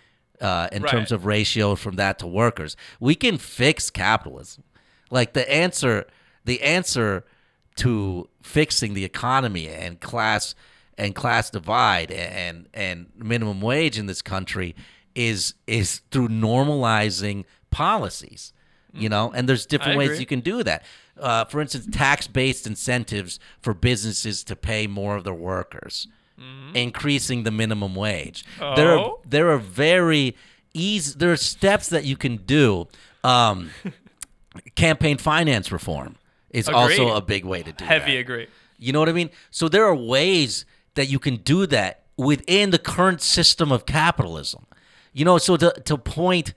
uh, 0.41 0.68
in 0.72 0.84
Right. 0.84 0.91
terms 0.91 1.12
of 1.12 1.26
ratio 1.26 1.76
from 1.76 1.95
that 1.95 2.20
to 2.20 2.28
workers. 2.28 2.76
We 2.99 3.16
can 3.16 3.38
fix 3.38 3.89
capitalism. 3.89 4.64
Like 5.14 5.34
the 5.34 5.45
answer, 5.51 6.05
the 6.45 6.61
answer 6.64 7.24
to 7.78 8.28
fixing 8.41 8.93
the 8.93 9.05
economy 9.05 9.68
and 9.68 9.99
class 9.99 10.55
and 10.97 11.16
class 11.16 11.49
divide 11.49 12.11
and 12.11 12.68
and 12.74 13.07
minimum 13.16 13.61
wage 13.61 13.97
in 13.97 14.05
this 14.07 14.22
country 14.22 14.76
is 15.16 15.53
is 15.68 16.01
through 16.11 16.30
normalizing 16.30 17.45
policies. 17.72 18.53
You 18.95 19.09
know, 19.09 19.32
and 19.36 19.49
there's 19.49 19.66
different 19.66 19.97
ways 19.97 20.20
you 20.20 20.28
can 20.28 20.41
do 20.41 20.61
that. 20.64 20.84
Uh, 21.20 21.45
for 21.45 21.61
instance, 21.61 21.88
tax-based 21.91 22.68
incentives 22.68 23.39
for 23.59 23.74
businesses 23.74 24.43
to 24.43 24.55
pay 24.55 24.86
more 24.86 25.16
of 25.16 25.24
their 25.24 25.34
workers, 25.34 26.07
increasing 26.76 27.41
the 27.43 27.49
minimum 27.51 27.95
wage. 27.95 28.45
There 28.59 28.91
are 28.91 28.99
Oh. 28.99 29.20
there 29.26 29.49
are 29.49 29.57
very 29.57 30.36
easy. 30.76 31.16
There 31.18 31.32
are 31.32 31.38
steps 31.38 31.89
that 31.89 32.03
you 32.05 32.16
can 32.18 32.38
do. 32.38 32.88
Um, 33.24 33.72
campaign 34.76 35.18
finance 35.18 35.72
reform 35.72 36.16
is 36.49 36.70
also 36.70 37.16
a 37.16 37.22
big 37.22 37.45
way 37.45 37.64
to 37.64 37.72
do 37.72 37.84
Heavy 37.84 37.99
that. 37.99 38.06
Heavy 38.06 38.18
agree. 38.18 38.47
You 38.78 38.93
know 38.93 38.99
what 38.99 39.10
I 39.10 39.14
mean? 39.14 39.30
So 39.51 39.70
there 39.70 39.86
are 39.86 39.95
ways 39.95 40.66
that 40.95 41.08
you 41.08 41.20
can 41.20 41.38
do 41.38 41.66
that 41.68 42.04
within 42.18 42.70
the 42.70 42.80
current 42.80 43.22
system 43.22 43.72
of 43.72 43.86
capitalism. 43.86 44.66
You 45.14 45.26
know, 45.26 45.38
so 45.38 45.58
to 45.58 45.72
to 45.86 45.97
point 45.97 46.54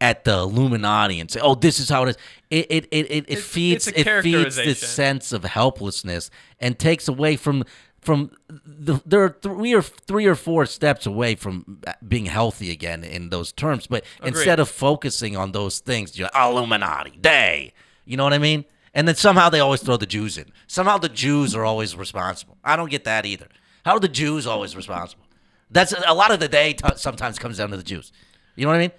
at 0.00 0.24
the 0.24 0.38
Illuminati 0.38 1.20
and 1.20 1.30
say, 1.30 1.40
"Oh, 1.40 1.54
this 1.54 1.78
is 1.78 1.88
how 1.88 2.04
it 2.04 2.10
is," 2.10 2.16
it 2.50 2.66
it 2.70 2.88
it, 2.90 3.10
it, 3.10 3.24
it 3.28 3.38
feeds 3.38 3.88
it 3.88 4.22
feeds 4.22 4.56
this 4.56 4.80
sense 4.80 5.32
of 5.32 5.44
helplessness 5.44 6.30
and 6.58 6.78
takes 6.78 7.08
away 7.08 7.36
from 7.36 7.64
from 8.00 8.30
the, 8.48 9.00
there 9.04 9.22
are 9.24 9.36
three 9.42 9.74
or 9.74 9.82
three 9.82 10.26
or 10.26 10.34
four 10.34 10.66
steps 10.66 11.06
away 11.06 11.34
from 11.34 11.80
uh, 11.86 11.92
being 12.06 12.26
healthy 12.26 12.70
again 12.70 13.04
in 13.04 13.28
those 13.28 13.52
terms. 13.52 13.86
But 13.86 14.04
instead 14.24 14.58
of 14.58 14.68
focusing 14.68 15.36
on 15.36 15.52
those 15.52 15.80
things, 15.80 16.18
you're 16.18 16.30
like, 16.32 16.50
Illuminati, 16.50 17.18
they, 17.20 17.72
you 18.04 18.16
know 18.16 18.24
what 18.24 18.32
I 18.32 18.38
mean? 18.38 18.64
And 18.94 19.06
then 19.06 19.14
somehow 19.14 19.50
they 19.50 19.60
always 19.60 19.82
throw 19.82 19.96
the 19.96 20.06
Jews 20.06 20.38
in. 20.38 20.50
Somehow 20.66 20.98
the 20.98 21.08
Jews 21.08 21.54
are 21.54 21.64
always 21.64 21.94
responsible. 21.94 22.56
I 22.64 22.76
don't 22.76 22.90
get 22.90 23.04
that 23.04 23.26
either. 23.26 23.46
How 23.84 23.94
are 23.94 24.00
the 24.00 24.08
Jews 24.08 24.46
always 24.46 24.74
responsible? 24.74 25.24
That's 25.70 25.92
a 25.92 26.14
lot 26.14 26.32
of 26.32 26.40
the 26.40 26.48
day. 26.48 26.72
T- 26.72 26.88
sometimes 26.96 27.38
comes 27.38 27.58
down 27.58 27.70
to 27.70 27.76
the 27.76 27.82
Jews. 27.82 28.12
You 28.56 28.64
know 28.64 28.70
what 28.70 28.76
I 28.76 28.80
mean? 28.80 28.92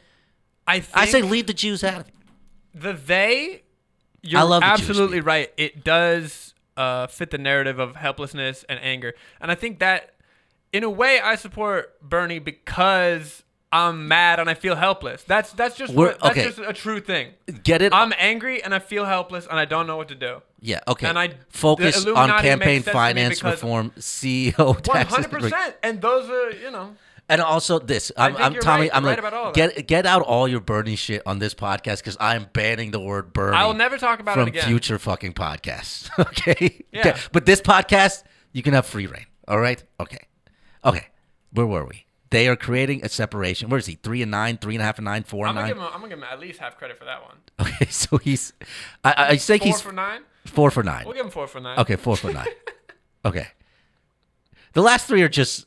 I 0.66 0.80
think 0.80 0.98
I 0.98 1.06
say 1.08 1.22
leave 1.22 1.48
the 1.48 1.54
Jews 1.54 1.84
out 1.84 2.02
of 2.02 2.08
it. 2.08 2.14
the 2.74 2.94
they. 2.94 3.64
You're 4.22 4.40
I 4.40 4.44
love 4.44 4.62
the 4.62 4.68
Jewish 4.68 4.90
absolutely 4.90 5.20
right. 5.20 5.52
It 5.58 5.84
does 5.84 6.51
uh, 6.78 7.08
fit 7.08 7.32
the 7.32 7.38
narrative 7.38 7.80
of 7.80 7.96
helplessness 7.96 8.64
and 8.70 8.80
anger, 8.82 9.14
and 9.40 9.52
I 9.52 9.56
think 9.56 9.80
that 9.80 10.14
in 10.74 10.84
a 10.84 10.90
way 10.90 11.20
I 11.20 11.36
support 11.36 12.00
Bernie 12.02 12.40
because 12.40 13.44
I'm 13.74 14.08
mad 14.08 14.40
and 14.40 14.50
I 14.50 14.54
feel 14.54 14.76
helpless. 14.76 15.24
That's 15.24 15.52
that's 15.54 15.76
just 15.78 15.94
We're- 15.94 16.12
that's 16.22 16.38
okay. 16.38 16.44
just 16.44 16.60
a 16.60 16.74
true 16.74 17.00
thing. 17.00 17.30
Get 17.64 17.82
it? 17.82 17.94
I'm 17.94 18.14
angry 18.18 18.62
and 18.64 18.74
I 18.76 18.80
feel 18.80 19.06
helpless 19.06 19.48
and 19.48 19.58
I 19.60 19.66
don't 19.66 19.88
know 19.88 19.96
what 19.98 20.10
to 20.10 20.16
do. 20.16 20.42
yeah. 20.62 20.80
Okay. 20.88 21.08
and 21.08 21.18
I- 21.18 21.36
focus 21.50 22.06
on 22.06 22.30
campaign 22.42 22.60
makes 22.60 22.86
sense 22.86 22.86
to 22.86 22.90
me 22.90 22.94
finance 22.94 23.44
reform, 23.44 23.92
CEO 23.98 24.82
taxes, 24.82 25.16
hundred 25.16 25.32
percent. 25.32 25.76
And 25.84 26.02
those 26.02 26.30
are 26.30 26.52
you 26.52 26.72
know. 26.72 26.96
And 27.32 27.42
also 27.42 27.80
this. 27.80 28.12
I'm, 28.18 28.36
I'm 28.38 28.54
Tommy. 28.56 28.82
right. 28.84 28.92
I'm 28.96 29.04
like, 29.04 29.18
right 29.18 29.20
about 29.20 29.34
all 29.34 29.48
of 29.50 29.54
get 29.56 29.88
get 29.88 30.06
out 30.06 30.22
all 30.22 30.48
your 30.48 30.60
Bernie 30.60 30.96
shit 30.98 31.24
on 31.26 31.40
this 31.40 31.56
podcast 31.56 31.98
because 31.98 32.18
I'm 32.20 32.48
banning 32.54 32.92
the 32.92 33.00
word 33.00 33.34
Bernie. 33.34 33.58
I'll 33.58 33.74
never 33.74 33.98
talk 33.98 34.20
about 34.20 34.38
it 34.38 34.42
from 34.42 34.48
again. 34.50 34.68
future 34.68 35.00
fucking 35.00 35.34
podcasts. 35.34 36.10
Okay. 36.20 36.84
Yeah. 36.92 37.00
Okay. 37.00 37.20
But 37.32 37.46
this 37.46 37.62
podcast, 37.62 38.24
you 38.52 38.62
can 38.62 38.74
have 38.74 38.86
free 38.86 39.08
reign. 39.08 39.26
All 39.48 39.60
right. 39.60 39.84
Okay. 40.00 40.20
Okay. 40.86 41.08
Where 41.52 41.66
were 41.66 41.86
we? 41.86 42.06
They 42.30 42.48
are 42.48 42.56
creating 42.56 43.04
a 43.04 43.10
separation. 43.10 43.70
Where 43.70 43.78
is 43.80 43.86
he? 43.86 43.96
Three 43.96 44.22
and 44.22 44.32
nine, 44.32 44.58
three 44.58 44.76
and 44.76 44.82
a 44.82 44.86
half 44.86 44.98
and 45.00 45.06
nine, 45.06 45.24
four 45.24 45.46
I'm 45.46 45.50
and 45.50 45.58
gonna, 45.58 45.68
nine. 45.68 45.76
give 45.76 45.78
him, 45.84 45.90
I'm 45.94 46.00
gonna 46.02 46.10
give 46.10 46.18
him 46.20 46.24
at 46.32 46.40
least 46.40 46.60
half 46.60 46.78
credit 46.78 46.98
for 46.98 47.06
that 47.06 47.22
one. 47.24 47.38
Okay, 47.60 47.86
so 47.90 48.18
he's. 48.18 48.54
I, 49.04 49.12
I 49.12 49.28
I 49.30 49.38
think 49.38 49.62
Four 49.64 49.68
he's 49.68 49.82
for 49.82 49.92
nine. 49.92 50.22
four 50.46 50.72
for 50.72 50.84
nine. 50.84 51.04
We'll 51.06 51.16
give 51.16 51.26
him 51.26 51.32
four 51.32 51.48
for 51.48 51.60
nine. 51.60 51.80
Okay, 51.80 51.96
four 51.98 52.16
for 52.16 52.32
nine. 52.32 52.48
okay. 53.26 53.48
The 54.74 54.82
last 54.82 55.08
three 55.08 55.22
are 55.22 55.30
just 55.30 55.66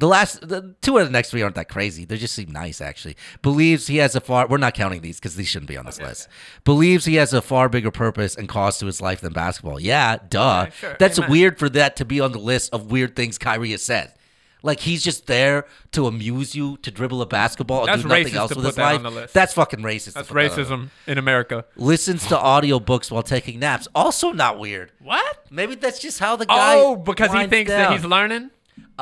the 0.00 0.08
last 0.08 0.48
the 0.48 0.74
two 0.80 0.96
of 0.96 1.06
the 1.06 1.12
next 1.12 1.30
three 1.30 1.42
aren't 1.42 1.54
that 1.56 1.68
crazy. 1.68 2.06
They 2.06 2.16
just 2.16 2.34
seem 2.34 2.50
nice 2.50 2.80
actually. 2.80 3.16
Believes 3.42 3.86
he 3.86 3.98
has 3.98 4.16
a 4.16 4.20
far 4.20 4.48
we're 4.48 4.56
not 4.56 4.74
counting 4.74 5.02
these 5.02 5.20
because 5.20 5.36
these 5.36 5.46
shouldn't 5.46 5.68
be 5.68 5.76
on 5.76 5.84
this 5.84 6.00
list. 6.00 6.26
Believes 6.64 7.04
he 7.04 7.16
has 7.16 7.34
a 7.34 7.42
far 7.42 7.68
bigger 7.68 7.90
purpose 7.90 8.34
and 8.34 8.48
cause 8.48 8.78
to 8.78 8.86
his 8.86 9.02
life 9.02 9.20
than 9.20 9.34
basketball. 9.34 9.78
Yeah, 9.78 10.16
duh. 10.28 10.62
Okay, 10.62 10.72
sure. 10.76 10.96
That's 10.98 11.18
Amen. 11.18 11.30
weird 11.30 11.58
for 11.58 11.68
that 11.68 11.96
to 11.96 12.06
be 12.06 12.18
on 12.18 12.32
the 12.32 12.38
list 12.38 12.72
of 12.72 12.90
weird 12.90 13.14
things 13.14 13.36
Kyrie 13.36 13.72
has 13.72 13.82
said. 13.82 14.14
Like 14.62 14.80
he's 14.80 15.02
just 15.02 15.26
there 15.26 15.66
to 15.92 16.06
amuse 16.06 16.54
you, 16.54 16.78
to 16.78 16.90
dribble 16.90 17.22
a 17.22 17.26
basketball, 17.26 17.86
That's 17.86 18.02
and 18.02 18.02
do 18.02 18.08
nothing 18.08 18.36
else 18.36 18.54
with 18.54 18.64
his 18.64 18.74
that 18.76 18.82
life. 18.82 18.96
on 18.96 19.02
the 19.02 19.10
list. 19.10 19.34
That's 19.34 19.52
fucking 19.54 19.80
racist. 19.80 20.14
That's 20.14 20.28
put 20.28 20.34
that 20.34 20.50
on 20.50 20.56
the 20.56 20.62
list. 20.62 20.70
racism 20.70 20.88
in 21.06 21.18
America. 21.18 21.64
Listens 21.76 22.26
to 22.28 22.36
audiobooks 22.36 23.10
while 23.10 23.22
taking 23.22 23.58
naps. 23.58 23.88
Also 23.94 24.32
not 24.32 24.58
weird. 24.58 24.92
What? 25.00 25.46
Maybe 25.50 25.74
that's 25.74 25.98
just 25.98 26.18
how 26.18 26.36
the 26.36 26.44
oh, 26.44 26.56
guy. 26.56 26.74
Oh, 26.76 26.96
because 26.96 27.32
he 27.32 27.46
thinks 27.46 27.70
that 27.70 27.92
he's 27.92 28.04
learning. 28.04 28.50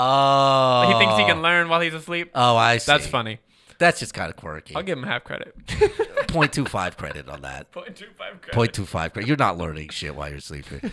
Oh. 0.00 0.84
He 0.86 0.94
thinks 0.98 1.18
he 1.18 1.24
can 1.24 1.42
learn 1.42 1.68
while 1.68 1.80
he's 1.80 1.92
asleep. 1.94 2.30
Oh, 2.34 2.56
I 2.56 2.78
see. 2.78 2.90
That's 2.90 3.06
funny. 3.06 3.40
That's 3.78 4.00
just 4.00 4.14
kind 4.14 4.30
of 4.30 4.36
quirky. 4.36 4.74
I'll 4.74 4.82
give 4.82 4.98
him 4.98 5.04
half 5.04 5.24
credit. 5.24 5.54
0.25 5.66 6.96
credit 6.96 7.28
on 7.28 7.42
that. 7.42 7.70
0.25 7.72 8.40
credit. 8.40 8.72
0.25 8.74 9.12
credit. 9.12 9.26
You're 9.28 9.36
not 9.36 9.58
learning 9.58 9.88
shit 9.90 10.14
while 10.14 10.30
you're 10.30 10.40
sleeping. 10.40 10.92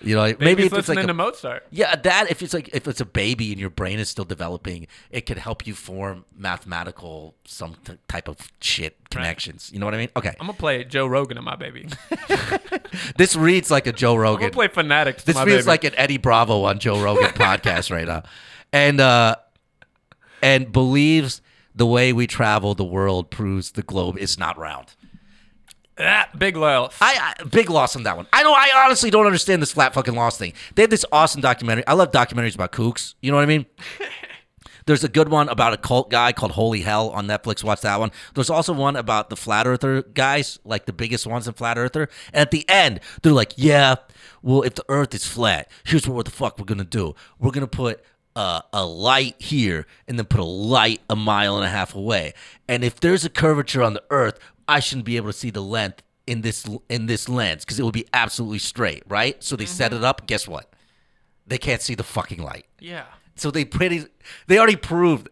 You 0.00 0.14
know, 0.14 0.22
maybe, 0.22 0.44
Maybe 0.44 0.62
if 0.66 0.72
it's 0.74 0.88
like 0.88 1.02
a, 1.02 1.12
Mozart. 1.12 1.66
yeah, 1.72 1.96
that 1.96 2.30
if 2.30 2.40
it's 2.40 2.54
like 2.54 2.68
if 2.72 2.86
it's 2.86 3.00
a 3.00 3.04
baby 3.04 3.50
and 3.50 3.60
your 3.60 3.70
brain 3.70 3.98
is 3.98 4.08
still 4.08 4.24
developing, 4.24 4.86
it 5.10 5.22
could 5.26 5.38
help 5.38 5.66
you 5.66 5.74
form 5.74 6.24
mathematical 6.36 7.34
some 7.44 7.74
t- 7.84 7.98
type 8.06 8.28
of 8.28 8.36
shit 8.60 8.96
connections. 9.10 9.70
You 9.72 9.80
know 9.80 9.86
what 9.86 9.94
I 9.96 9.98
mean? 9.98 10.10
Okay, 10.16 10.36
I'm 10.38 10.46
gonna 10.46 10.52
play 10.52 10.84
Joe 10.84 11.06
Rogan 11.08 11.34
to 11.34 11.42
my 11.42 11.56
baby. 11.56 11.88
this 13.16 13.34
reads 13.34 13.72
like 13.72 13.88
a 13.88 13.92
Joe 13.92 14.14
Rogan. 14.14 14.36
I'm 14.44 14.50
gonna 14.50 14.68
play 14.68 14.68
Fanatics. 14.68 15.24
This 15.24 15.34
my 15.34 15.44
feels 15.44 15.62
baby. 15.62 15.66
like 15.68 15.84
an 15.84 15.94
Eddie 15.96 16.18
Bravo 16.18 16.62
on 16.62 16.78
Joe 16.78 17.02
Rogan 17.02 17.30
podcast 17.32 17.90
right 17.90 18.06
now, 18.06 18.22
and 18.72 19.00
uh, 19.00 19.34
and 20.42 20.70
believes 20.70 21.40
the 21.74 21.86
way 21.86 22.12
we 22.12 22.28
travel 22.28 22.74
the 22.74 22.84
world 22.84 23.30
proves 23.30 23.72
the 23.72 23.82
globe 23.82 24.16
is 24.16 24.38
not 24.38 24.56
round. 24.58 24.94
Ah, 26.00 26.28
big 26.36 26.56
loss. 26.56 26.96
I, 27.00 27.34
I 27.40 27.44
big 27.44 27.70
loss 27.70 27.96
on 27.96 28.04
that 28.04 28.16
one. 28.16 28.26
I 28.32 28.42
know. 28.42 28.52
I 28.52 28.70
honestly 28.84 29.10
don't 29.10 29.26
understand 29.26 29.62
this 29.62 29.72
flat 29.72 29.94
fucking 29.94 30.14
loss 30.14 30.38
thing. 30.38 30.52
They 30.74 30.82
have 30.82 30.90
this 30.90 31.04
awesome 31.12 31.40
documentary. 31.40 31.86
I 31.86 31.94
love 31.94 32.10
documentaries 32.10 32.54
about 32.54 32.72
kooks. 32.72 33.14
You 33.20 33.30
know 33.30 33.36
what 33.36 33.42
I 33.42 33.46
mean? 33.46 33.66
There's 34.88 35.04
a 35.04 35.08
good 35.10 35.28
one 35.28 35.50
about 35.50 35.74
a 35.74 35.76
cult 35.76 36.10
guy 36.10 36.32
called 36.32 36.52
Holy 36.52 36.80
Hell 36.80 37.10
on 37.10 37.26
Netflix. 37.26 37.62
Watch 37.62 37.82
that 37.82 38.00
one. 38.00 38.10
There's 38.34 38.48
also 38.48 38.72
one 38.72 38.96
about 38.96 39.28
the 39.28 39.36
flat 39.36 39.66
earther 39.66 40.00
guys, 40.00 40.58
like 40.64 40.86
the 40.86 40.94
biggest 40.94 41.26
ones 41.26 41.46
in 41.46 41.52
flat 41.52 41.76
earther. 41.76 42.08
And 42.32 42.40
at 42.40 42.52
the 42.52 42.66
end, 42.70 43.00
they're 43.20 43.34
like, 43.34 43.52
"Yeah, 43.56 43.96
well, 44.40 44.62
if 44.62 44.76
the 44.76 44.86
Earth 44.88 45.14
is 45.14 45.26
flat, 45.26 45.70
here's 45.84 46.08
what 46.08 46.24
the 46.24 46.30
fuck 46.30 46.58
we're 46.58 46.64
gonna 46.64 46.84
do. 46.84 47.14
We're 47.38 47.50
gonna 47.52 47.66
put." 47.66 48.02
Uh, 48.36 48.60
a 48.72 48.86
light 48.86 49.34
here 49.40 49.84
and 50.06 50.16
then 50.16 50.24
put 50.24 50.38
a 50.38 50.44
light 50.44 51.00
a 51.10 51.16
mile 51.16 51.56
and 51.56 51.64
a 51.64 51.68
half 51.68 51.92
away. 51.96 52.32
And 52.68 52.84
if 52.84 53.00
there's 53.00 53.24
a 53.24 53.28
curvature 53.28 53.82
on 53.82 53.94
the 53.94 54.02
earth, 54.10 54.38
I 54.68 54.80
shouldn't 54.80 55.06
be 55.06 55.16
able 55.16 55.28
to 55.28 55.38
see 55.38 55.50
the 55.50 55.62
length 55.62 56.02
in 56.26 56.42
this 56.42 56.66
in 56.88 57.06
this 57.06 57.28
lens 57.28 57.64
because 57.64 57.80
it 57.80 57.82
would 57.84 57.94
be 57.94 58.06
absolutely 58.12 58.58
straight, 58.58 59.02
right? 59.08 59.42
So 59.42 59.56
they 59.56 59.64
set 59.66 59.92
it 59.92 60.04
up. 60.04 60.26
Guess 60.26 60.46
what? 60.46 60.70
They 61.46 61.58
can't 61.58 61.80
see 61.80 61.94
the 61.94 62.02
fucking 62.04 62.42
light. 62.42 62.66
yeah. 62.78 63.04
So 63.36 63.50
they 63.52 63.64
pretty 63.64 64.04
they 64.48 64.58
already 64.58 64.74
proved 64.76 65.28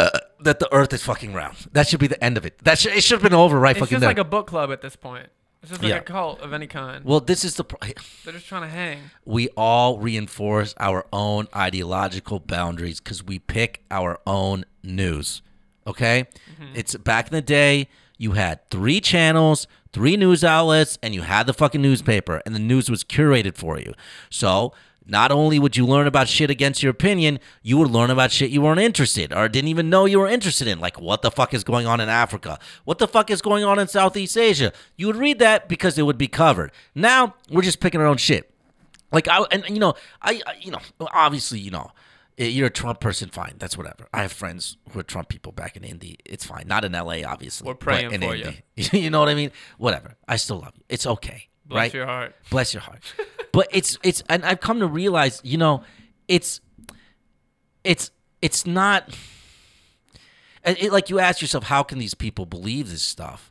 uh, 0.00 0.10
that 0.40 0.58
the 0.58 0.68
Earth 0.74 0.92
is 0.92 1.02
fucking 1.02 1.32
round. 1.32 1.56
That 1.72 1.86
should 1.88 2.00
be 2.00 2.08
the 2.08 2.22
end 2.22 2.36
of 2.36 2.44
it. 2.44 2.58
That 2.64 2.78
should, 2.78 2.92
it 2.92 3.02
should 3.04 3.20
have 3.20 3.22
been 3.30 3.38
over 3.38 3.58
right 3.58 3.70
It's 3.76 3.78
fucking 3.80 3.94
just 3.96 4.00
there. 4.00 4.10
like 4.10 4.18
a 4.18 4.24
book 4.24 4.46
club 4.48 4.72
at 4.72 4.80
this 4.82 4.96
point. 4.96 5.28
It's 5.62 5.70
just 5.70 5.82
like 5.82 5.90
Yeah. 5.90 5.98
a 5.98 6.02
cult 6.02 6.40
of 6.40 6.52
any 6.52 6.66
kind. 6.66 7.04
well, 7.04 7.20
this 7.20 7.44
is 7.44 7.54
the 7.54 7.64
pr- 7.64 7.76
They're 8.24 8.32
just 8.32 8.46
trying 8.46 8.62
to 8.62 8.68
hang. 8.68 9.10
we 9.24 9.48
all 9.56 9.98
reinforce 9.98 10.74
our 10.80 11.06
own 11.12 11.46
ideological 11.54 12.40
boundaries 12.40 12.98
because 13.00 13.22
we 13.22 13.38
pick 13.38 13.84
our 13.90 14.18
own 14.26 14.64
news. 14.82 15.42
Okay, 15.86 16.26
it's 16.74 16.96
back 16.96 17.28
in 17.28 17.32
the 17.32 17.42
day. 17.42 17.88
You 18.20 18.32
had 18.32 18.60
three 18.68 19.00
channels, 19.00 19.66
three 19.94 20.14
news 20.14 20.44
outlets, 20.44 20.98
and 21.02 21.14
you 21.14 21.22
had 21.22 21.46
the 21.46 21.54
fucking 21.54 21.80
newspaper, 21.80 22.42
and 22.44 22.54
the 22.54 22.58
news 22.58 22.90
was 22.90 23.02
curated 23.02 23.56
for 23.56 23.80
you. 23.80 23.94
So 24.28 24.74
not 25.06 25.32
only 25.32 25.58
would 25.58 25.74
you 25.74 25.86
learn 25.86 26.06
about 26.06 26.28
shit 26.28 26.50
against 26.50 26.82
your 26.82 26.90
opinion, 26.90 27.40
you 27.62 27.78
would 27.78 27.88
learn 27.88 28.10
about 28.10 28.30
shit 28.30 28.50
you 28.50 28.60
weren't 28.60 28.78
interested 28.78 29.32
or 29.32 29.48
didn't 29.48 29.68
even 29.68 29.88
know 29.88 30.04
you 30.04 30.18
were 30.18 30.28
interested 30.28 30.68
in, 30.68 30.80
like 30.80 31.00
what 31.00 31.22
the 31.22 31.30
fuck 31.30 31.54
is 31.54 31.64
going 31.64 31.86
on 31.86 31.98
in 31.98 32.10
Africa, 32.10 32.58
what 32.84 32.98
the 32.98 33.08
fuck 33.08 33.30
is 33.30 33.40
going 33.40 33.64
on 33.64 33.78
in 33.78 33.88
Southeast 33.88 34.36
Asia. 34.36 34.70
You 34.98 35.06
would 35.06 35.16
read 35.16 35.38
that 35.38 35.66
because 35.66 35.96
it 35.96 36.02
would 36.02 36.18
be 36.18 36.28
covered. 36.28 36.72
Now 36.94 37.36
we're 37.48 37.62
just 37.62 37.80
picking 37.80 38.02
our 38.02 38.06
own 38.06 38.18
shit. 38.18 38.52
Like 39.12 39.28
I 39.28 39.46
and 39.50 39.64
you 39.70 39.78
know 39.78 39.94
I, 40.20 40.42
I 40.46 40.56
you 40.60 40.72
know 40.72 40.80
obviously 41.14 41.58
you 41.58 41.70
know 41.70 41.90
you're 42.46 42.68
a 42.68 42.70
Trump 42.70 43.00
person 43.00 43.28
fine. 43.28 43.54
That's 43.58 43.76
whatever. 43.76 44.06
I 44.14 44.22
have 44.22 44.32
friends 44.32 44.76
who 44.90 45.00
are 45.00 45.02
Trump 45.02 45.28
people 45.28 45.52
back 45.52 45.76
in 45.76 45.84
Indy. 45.84 46.18
It's 46.24 46.44
fine. 46.44 46.64
Not 46.66 46.84
in 46.84 46.94
L.A. 46.94 47.24
obviously 47.24 47.66
We're 47.66 47.74
but 47.74 47.80
praying 47.80 48.12
in 48.12 48.22
for 48.22 48.34
Indy. 48.34 48.62
you 48.98 49.10
know 49.10 49.20
what 49.20 49.28
I 49.28 49.34
mean? 49.34 49.52
Whatever. 49.78 50.16
I 50.26 50.36
still 50.36 50.58
love 50.58 50.72
you. 50.76 50.84
It's 50.88 51.06
okay 51.06 51.50
Bless 51.70 51.82
right? 51.82 51.94
your 51.94 52.06
heart. 52.06 52.34
bless 52.50 52.74
your 52.74 52.82
heart. 52.82 53.02
But 53.52 53.66
it's 53.72 53.98
it's 54.04 54.22
and 54.28 54.44
I've 54.44 54.60
come 54.60 54.78
to 54.78 54.86
realize 54.86 55.40
you 55.42 55.58
know 55.58 55.82
it's 56.28 56.60
it's 57.82 58.12
it's 58.40 58.64
not 58.64 59.12
it, 60.64 60.92
like 60.92 61.10
you 61.10 61.18
ask 61.18 61.40
yourself 61.42 61.64
how 61.64 61.82
can 61.82 61.98
these 61.98 62.14
people 62.14 62.46
believe 62.46 62.90
this 62.90 63.02
stuff 63.02 63.50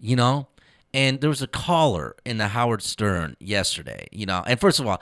you 0.00 0.16
know? 0.16 0.48
And 0.92 1.20
there 1.20 1.30
was 1.30 1.40
a 1.40 1.46
caller 1.46 2.16
in 2.24 2.38
the 2.38 2.48
howard 2.48 2.82
stern 2.82 3.36
yesterday 3.38 4.08
you 4.10 4.26
know? 4.26 4.42
And 4.44 4.58
first 4.58 4.80
of 4.80 4.88
all 4.88 5.00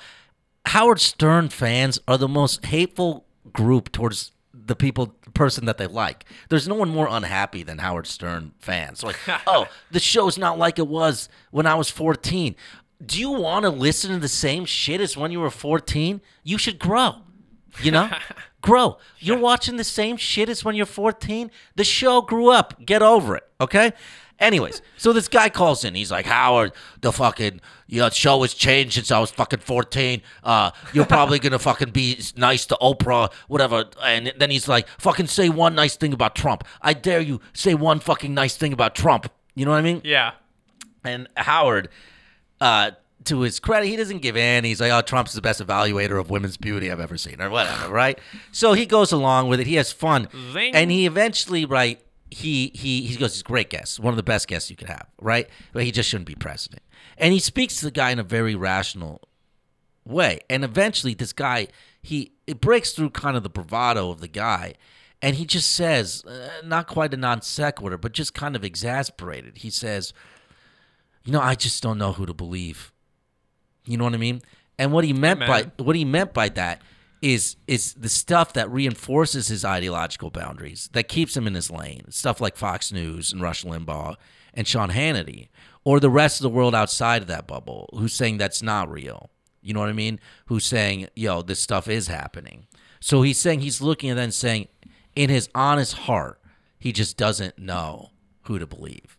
howard 0.66 1.00
stern 1.00 1.48
fans 1.48 1.98
are 2.06 2.18
the 2.18 2.28
most 2.28 2.64
hateful 2.66 3.24
group 3.52 3.92
towards 3.92 4.32
the 4.52 4.76
people 4.76 5.14
person 5.32 5.66
that 5.66 5.78
they 5.78 5.86
like. 5.86 6.24
There's 6.48 6.66
no 6.66 6.74
one 6.74 6.88
more 6.88 7.06
unhappy 7.08 7.62
than 7.62 7.78
howard 7.78 8.06
stern 8.06 8.52
fans. 8.58 9.02
Like 9.02 9.16
oh 9.46 9.66
the 9.90 10.00
show's 10.00 10.36
not 10.36 10.58
like 10.58 10.78
it 10.78 10.88
was 10.88 11.28
when 11.50 11.66
i 11.66 11.74
was 11.74 11.90
14 11.90 12.56
do 13.04 13.20
you 13.20 13.30
want 13.30 13.64
to 13.64 13.68
listen 13.70 14.10
to 14.10 14.18
the 14.18 14.28
same 14.28 14.64
shit 14.64 15.02
as 15.02 15.16
when 15.16 15.30
you 15.30 15.40
were 15.40 15.50
14 15.50 16.20
you 16.42 16.58
should 16.58 16.78
grow 16.78 17.16
you 17.82 17.90
know? 17.90 18.10
Grow. 18.62 18.98
You're 19.20 19.38
watching 19.38 19.76
the 19.76 19.84
same 19.84 20.16
shit 20.16 20.48
as 20.48 20.64
when 20.64 20.74
you're 20.74 20.86
14 20.86 21.52
the 21.76 21.84
show 21.84 22.20
grew 22.20 22.50
up. 22.50 22.84
Get 22.84 23.02
over 23.02 23.36
it 23.36 23.44
okay 23.60 23.92
anyways 24.38 24.82
so 24.96 25.12
this 25.12 25.28
guy 25.28 25.48
calls 25.48 25.84
in 25.84 25.94
he's 25.94 26.10
like 26.10 26.26
howard 26.26 26.72
the 27.00 27.10
fucking 27.12 27.60
you 27.88 28.00
know, 28.00 28.10
show 28.10 28.42
has 28.42 28.52
changed 28.52 28.94
since 28.94 29.10
i 29.10 29.18
was 29.18 29.30
fucking 29.30 29.60
14 29.60 30.20
uh 30.44 30.70
you're 30.92 31.06
probably 31.06 31.38
gonna 31.38 31.58
fucking 31.58 31.90
be 31.90 32.20
nice 32.36 32.66
to 32.66 32.76
oprah 32.82 33.32
whatever 33.48 33.84
and 34.02 34.32
then 34.38 34.50
he's 34.50 34.68
like 34.68 34.86
fucking 34.98 35.26
say 35.26 35.48
one 35.48 35.74
nice 35.74 35.96
thing 35.96 36.12
about 36.12 36.34
trump 36.34 36.64
i 36.82 36.92
dare 36.92 37.20
you 37.20 37.40
say 37.54 37.74
one 37.74 37.98
fucking 37.98 38.34
nice 38.34 38.56
thing 38.56 38.72
about 38.72 38.94
trump 38.94 39.30
you 39.54 39.64
know 39.64 39.70
what 39.70 39.78
i 39.78 39.82
mean 39.82 40.00
Yeah. 40.04 40.32
and 41.04 41.28
Howard, 41.36 41.88
uh, 42.60 42.90
to 43.24 43.40
his 43.40 43.58
credit, 43.58 43.88
he 43.88 43.96
doesn't 43.96 44.22
give 44.22 44.36
in. 44.36 44.62
He's 44.62 44.80
like, 44.80 44.92
"Oh, 44.92 45.00
Trump's 45.02 45.32
the 45.32 45.40
best 45.40 45.60
evaluator 45.60 46.20
of 46.20 46.30
women's 46.30 46.56
beauty 46.56 46.92
I've 46.92 47.00
ever 47.00 47.16
seen," 47.18 47.40
or 47.42 47.50
whatever, 47.50 47.92
right? 47.92 48.20
So 48.52 48.72
he 48.74 48.86
goes 48.86 49.10
along 49.10 49.48
with 49.48 49.58
it. 49.58 49.66
He 49.66 49.74
has 49.76 49.90
fun, 49.90 50.28
Zing. 50.52 50.74
and 50.76 50.92
he 50.92 51.06
eventually, 51.06 51.64
right? 51.64 52.00
He 52.30 52.72
he 52.74 53.02
he 53.02 53.16
goes, 53.16 53.34
"He's 53.34 53.40
a 53.40 53.44
great 53.44 53.70
guest, 53.70 54.00
one 54.00 54.12
of 54.12 54.16
the 54.16 54.22
best 54.22 54.48
guests 54.48 54.70
you 54.70 54.76
could 54.76 54.88
have, 54.88 55.06
right?" 55.20 55.48
But 55.72 55.84
he 55.84 55.92
just 55.92 56.08
shouldn't 56.08 56.26
be 56.26 56.34
president. 56.34 56.82
And 57.18 57.32
he 57.32 57.38
speaks 57.38 57.76
to 57.76 57.84
the 57.84 57.90
guy 57.90 58.10
in 58.10 58.18
a 58.18 58.24
very 58.24 58.54
rational 58.54 59.22
way. 60.04 60.40
And 60.50 60.64
eventually, 60.64 61.14
this 61.14 61.32
guy 61.32 61.68
he 62.02 62.32
it 62.46 62.60
breaks 62.60 62.92
through 62.92 63.10
kind 63.10 63.36
of 63.36 63.42
the 63.42 63.48
bravado 63.48 64.10
of 64.10 64.20
the 64.20 64.28
guy, 64.28 64.74
and 65.20 65.36
he 65.36 65.44
just 65.44 65.72
says, 65.72 66.24
uh, 66.24 66.48
not 66.64 66.86
quite 66.86 67.12
a 67.12 67.16
non 67.16 67.42
sequitur, 67.42 67.98
but 67.98 68.12
just 68.12 68.34
kind 68.34 68.54
of 68.54 68.64
exasperated. 68.64 69.58
He 69.58 69.70
says, 69.70 70.12
"You 71.24 71.32
know, 71.32 71.40
I 71.40 71.54
just 71.54 71.82
don't 71.82 71.98
know 71.98 72.12
who 72.12 72.26
to 72.26 72.34
believe." 72.34 72.92
You 73.84 73.96
know 73.96 74.04
what 74.04 74.14
I 74.14 74.18
mean? 74.18 74.42
And 74.78 74.92
what 74.92 75.04
he 75.04 75.12
meant 75.12 75.42
Amen. 75.42 75.72
by 75.76 75.82
what 75.84 75.96
he 75.96 76.04
meant 76.04 76.34
by 76.34 76.48
that 76.50 76.82
is 77.22 77.56
is 77.66 77.94
the 77.94 78.08
stuff 78.08 78.52
that 78.52 78.70
reinforces 78.70 79.48
his 79.48 79.64
ideological 79.64 80.30
boundaries, 80.30 80.88
that 80.92 81.08
keeps 81.08 81.36
him 81.36 81.46
in 81.46 81.54
his 81.54 81.70
lane. 81.70 82.04
Stuff 82.10 82.40
like 82.40 82.56
Fox 82.56 82.92
News 82.92 83.32
and 83.32 83.42
Rush 83.42 83.64
Limbaugh 83.64 84.16
and 84.54 84.66
Sean 84.66 84.90
Hannity, 84.90 85.48
or 85.84 86.00
the 86.00 86.10
rest 86.10 86.40
of 86.40 86.42
the 86.42 86.50
world 86.50 86.74
outside 86.74 87.22
of 87.22 87.28
that 87.28 87.46
bubble, 87.46 87.88
who's 87.94 88.12
saying 88.12 88.38
that's 88.38 88.62
not 88.62 88.90
real. 88.90 89.30
You 89.62 89.74
know 89.74 89.80
what 89.80 89.88
I 89.88 89.94
mean? 89.94 90.20
Who's 90.46 90.64
saying, 90.64 91.08
yo, 91.16 91.42
this 91.42 91.58
stuff 91.58 91.88
is 91.88 92.06
happening. 92.06 92.66
So 93.00 93.22
he's 93.22 93.38
saying 93.38 93.60
he's 93.60 93.82
looking 93.82 94.10
and 94.10 94.18
then 94.18 94.30
saying, 94.30 94.68
in 95.14 95.28
his 95.28 95.48
honest 95.54 95.94
heart, 95.94 96.40
he 96.78 96.92
just 96.92 97.16
doesn't 97.16 97.58
know 97.58 98.10
who 98.42 98.58
to 98.58 98.66
believe. 98.66 99.18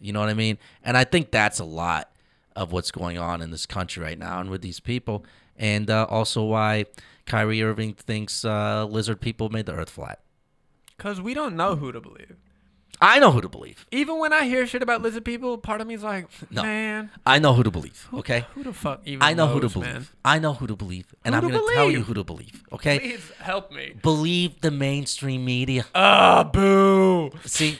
You 0.00 0.12
know 0.12 0.20
what 0.20 0.28
I 0.28 0.34
mean? 0.34 0.58
And 0.82 0.96
I 0.96 1.04
think 1.04 1.30
that's 1.30 1.60
a 1.60 1.64
lot 1.64 2.10
of 2.56 2.72
what's 2.72 2.90
going 2.90 3.18
on 3.18 3.40
in 3.40 3.50
this 3.50 3.66
country 3.66 4.02
right 4.02 4.18
now 4.18 4.40
and 4.40 4.50
with 4.50 4.62
these 4.62 4.80
people. 4.80 5.24
And 5.56 5.90
uh, 5.90 6.06
also 6.08 6.44
why 6.44 6.86
Kyrie 7.28 7.62
Irving 7.62 7.94
thinks 7.94 8.44
uh, 8.44 8.84
lizard 8.86 9.20
people 9.20 9.48
made 9.50 9.66
the 9.66 9.72
earth 9.74 9.90
flat. 9.90 10.20
Because 10.96 11.20
we 11.20 11.34
don't 11.34 11.54
know 11.54 11.76
who 11.76 11.92
to 11.92 12.00
believe. 12.00 12.36
I 13.00 13.20
know 13.20 13.30
who 13.30 13.40
to 13.40 13.48
believe. 13.48 13.86
Even 13.92 14.18
when 14.18 14.32
I 14.32 14.44
hear 14.46 14.66
shit 14.66 14.82
about 14.82 15.02
lizard 15.02 15.24
people, 15.24 15.56
part 15.56 15.80
of 15.80 15.86
me 15.86 15.94
is 15.94 16.02
like, 16.02 16.26
No. 16.50 16.62
man, 16.64 17.10
I 17.24 17.38
know 17.38 17.54
who 17.54 17.62
to 17.62 17.70
believe, 17.70 18.08
okay? 18.12 18.44
who 18.54 18.64
the 18.64 18.72
fuck 18.72 19.02
even 19.04 19.22
I 19.22 19.34
know 19.34 19.46
who 19.46 19.60
to 19.60 19.68
believe. 19.68 19.92
man? 19.92 20.06
I 20.24 20.40
know 20.40 20.52
who 20.54 20.66
to 20.66 20.74
believe. 20.74 21.14
And 21.24 21.32
Who 21.34 21.40
I'm 21.42 21.48
going 21.48 21.64
to 21.64 21.74
tell 21.74 21.90
you 21.92 22.02
who 22.02 22.14
to 22.14 22.24
believe, 22.24 22.64
okay? 22.72 22.98
Please 22.98 23.30
help 23.38 23.70
me. 23.70 23.94
Believe 24.02 24.60
the 24.62 24.72
mainstream 24.72 25.44
media. 25.44 25.84
Ah, 25.94 26.42
boo. 26.42 27.30
See, 27.44 27.78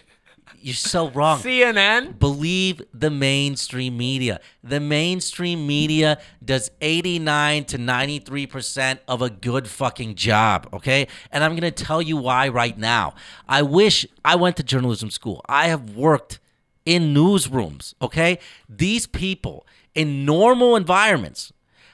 You're 0.61 0.75
so 0.75 1.11
wrong. 1.11 1.39
CNN. 1.41 2.19
Believe 2.19 2.83
the 2.93 3.11
mainstream 3.11 3.97
media. 3.97 4.41
The 4.63 4.81
mainstream 4.81 5.67
media 5.67 6.21
does 6.45 6.71
89 6.81 7.65
to 7.67 7.79
93% 7.79 8.99
of 9.07 9.23
a 9.23 9.31
good 9.31 9.69
fucking 9.69 10.15
job, 10.17 10.69
okay? 10.73 11.09
And 11.31 11.45
I'm 11.45 11.53
going 11.53 11.73
to 11.73 11.85
tell 11.85 12.03
you 12.03 12.17
why 12.17 12.49
right 12.49 12.77
now. 12.77 13.15
I 13.49 13.63
wish 13.63 14.07
I 14.25 14.37
went 14.37 14.57
to 14.57 14.63
journalism 14.63 15.11
school. 15.11 15.45
I 15.49 15.69
have 15.69 15.97
worked 15.97 16.41
in 16.85 17.15
newsrooms, 17.15 17.95
okay? 18.01 18.39
These 18.69 19.07
people 19.07 19.67
in 19.95 20.25
normal 20.25 20.77
environments 20.77 21.53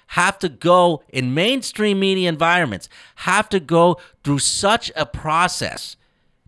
have 0.09 0.39
to 0.39 0.49
go 0.49 1.03
in 1.09 1.35
mainstream 1.35 1.99
media 1.99 2.29
environments 2.29 2.89
have 3.17 3.49
to 3.49 3.59
go 3.59 3.99
through 4.23 4.39
such 4.39 4.93
a 4.95 5.07
process 5.07 5.97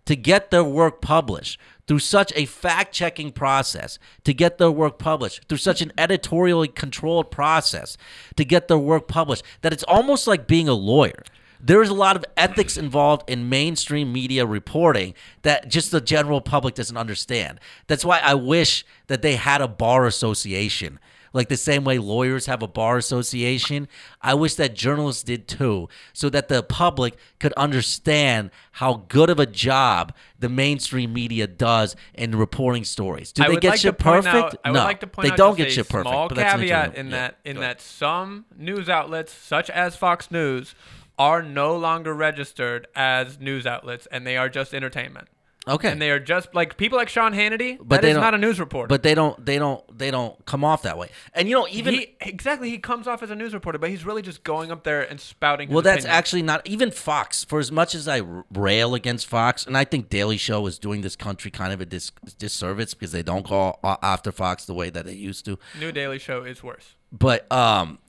to 0.05 0.15
get 0.15 0.51
their 0.51 0.63
work 0.63 1.01
published 1.01 1.59
through 1.87 1.99
such 1.99 2.33
a 2.35 2.45
fact 2.45 2.93
checking 2.93 3.31
process 3.31 3.97
to 4.23 4.33
get 4.33 4.57
their 4.57 4.71
work 4.71 4.99
published, 4.99 5.47
through 5.47 5.57
such 5.57 5.81
an 5.81 5.91
editorially 5.97 6.67
controlled 6.67 7.31
process 7.31 7.97
to 8.35 8.45
get 8.45 8.67
their 8.67 8.77
work 8.77 9.07
published, 9.07 9.43
that 9.61 9.73
it's 9.73 9.83
almost 9.83 10.27
like 10.27 10.47
being 10.47 10.67
a 10.67 10.73
lawyer. 10.73 11.23
There 11.59 11.81
is 11.81 11.89
a 11.89 11.95
lot 11.95 12.15
of 12.15 12.25
ethics 12.35 12.77
involved 12.77 13.27
in 13.29 13.49
mainstream 13.49 14.13
media 14.13 14.45
reporting 14.45 15.15
that 15.41 15.69
just 15.69 15.91
the 15.91 16.01
general 16.01 16.39
public 16.39 16.75
doesn't 16.75 16.97
understand. 16.97 17.59
That's 17.87 18.05
why 18.05 18.19
I 18.19 18.35
wish 18.35 18.85
that 19.07 19.23
they 19.23 19.37
had 19.37 19.61
a 19.61 19.67
bar 19.67 20.05
association 20.05 20.99
like 21.37 21.47
the 21.49 21.55
same 21.55 21.83
way 21.83 21.99
lawyers 21.99 22.47
have 22.47 22.63
a 22.63 22.67
bar 22.67 22.97
association. 22.97 23.87
I 24.21 24.33
wish 24.33 24.55
that 24.55 24.73
journalists 24.73 25.21
did 25.23 25.47
too, 25.47 25.87
so 26.11 26.29
that 26.31 26.47
the 26.47 26.63
public 26.63 27.15
could 27.39 27.53
understand 27.53 28.49
how 28.73 29.05
good 29.07 29.29
of 29.29 29.39
a 29.39 29.45
job 29.45 30.13
the 30.39 30.49
mainstream 30.49 31.13
media 31.13 31.45
does 31.47 31.95
in 32.15 32.35
reporting 32.35 32.83
stories. 32.83 33.31
Do 33.31 33.43
I 33.43 33.49
they 33.49 33.57
get 33.57 33.69
like 33.69 33.79
shit 33.79 33.99
perfect? 33.99 34.27
out- 34.35 34.55
I 34.65 34.71
would 34.71 34.79
no, 34.79 34.83
like 34.83 34.99
to 35.01 35.07
point 35.07 35.27
they 35.27 35.31
out 35.31 35.37
don't 35.37 35.57
get 35.57 35.71
shit 35.71 35.87
perfect. 35.87 36.09
Small 36.09 36.27
but 36.27 36.35
that's 36.35 36.59
caveat 36.59 36.95
in 36.95 37.07
Yeah, 37.07 37.11
that 37.11 37.37
in 37.45 37.59
that 37.59 37.79
some 37.81 38.45
news 38.57 38.89
outlets, 38.89 39.31
such 39.31 39.69
as 39.69 39.95
Fox 39.95 40.31
News, 40.31 40.73
are 41.19 41.41
no 41.43 41.77
longer 41.77 42.13
registered 42.13 42.87
as 42.95 43.39
news 43.39 43.65
outlets, 43.67 44.07
and 44.11 44.25
they 44.25 44.37
are 44.37 44.49
just 44.49 44.73
entertainment. 44.73 45.27
Okay. 45.67 45.91
And 45.91 46.01
they 46.01 46.11
are 46.11 46.19
just 46.19 46.55
like 46.55 46.77
people 46.77 46.97
like 46.97 47.09
Sean 47.09 47.33
Hannity. 47.33 47.77
But 47.77 48.01
that 48.01 48.07
is 48.07 48.15
don't- 48.15 48.33
a 48.33 48.37
news 48.37 48.59
reporter. 48.59 48.87
But 48.87 49.03
they 49.03 49.13
don't. 49.13 49.45
They 49.45 49.57
don't. 49.57 49.83
They 49.97 50.11
don't 50.11 50.43
come 50.45 50.63
off 50.63 50.83
that 50.83 50.97
way. 50.97 51.09
And 51.33 51.49
you 51.49 51.55
know, 51.55 51.67
even 51.69 51.93
he, 51.95 52.15
exactly, 52.21 52.69
he 52.69 52.77
comes 52.77 53.05
off 53.07 53.21
as 53.21 53.31
a 53.31 53.35
news 53.35 53.53
reporter, 53.53 53.77
but 53.77 53.89
he's 53.89 54.05
really 54.05 54.21
just 54.21 54.43
going 54.43 54.71
up 54.71 54.83
there 54.83 55.01
and 55.01 55.19
spouting. 55.19 55.69
Well, 55.69 55.81
that's 55.81 56.05
opinion. 56.05 56.17
actually 56.17 56.41
not 56.43 56.65
even 56.65 56.91
Fox. 56.91 57.43
For 57.43 57.59
as 57.59 57.71
much 57.71 57.95
as 57.95 58.07
I 58.07 58.21
rail 58.53 58.95
against 58.95 59.27
Fox, 59.27 59.65
and 59.65 59.77
I 59.77 59.83
think 59.83 60.09
Daily 60.09 60.37
Show 60.37 60.65
is 60.67 60.79
doing 60.79 61.01
this 61.01 61.15
country 61.17 61.51
kind 61.51 61.73
of 61.73 61.81
a 61.81 61.85
dis- 61.85 62.11
disservice 62.37 62.93
because 62.93 63.11
they 63.11 63.23
don't 63.23 63.45
call 63.45 63.79
after 64.01 64.31
Fox 64.31 64.65
the 64.65 64.73
way 64.73 64.89
that 64.89 65.05
they 65.05 65.13
used 65.13 65.43
to. 65.45 65.59
new 65.79 65.91
Daily 65.91 66.19
Show 66.19 66.43
is 66.43 66.63
worse. 66.63 66.95
But 67.11 67.51
um, 67.51 67.99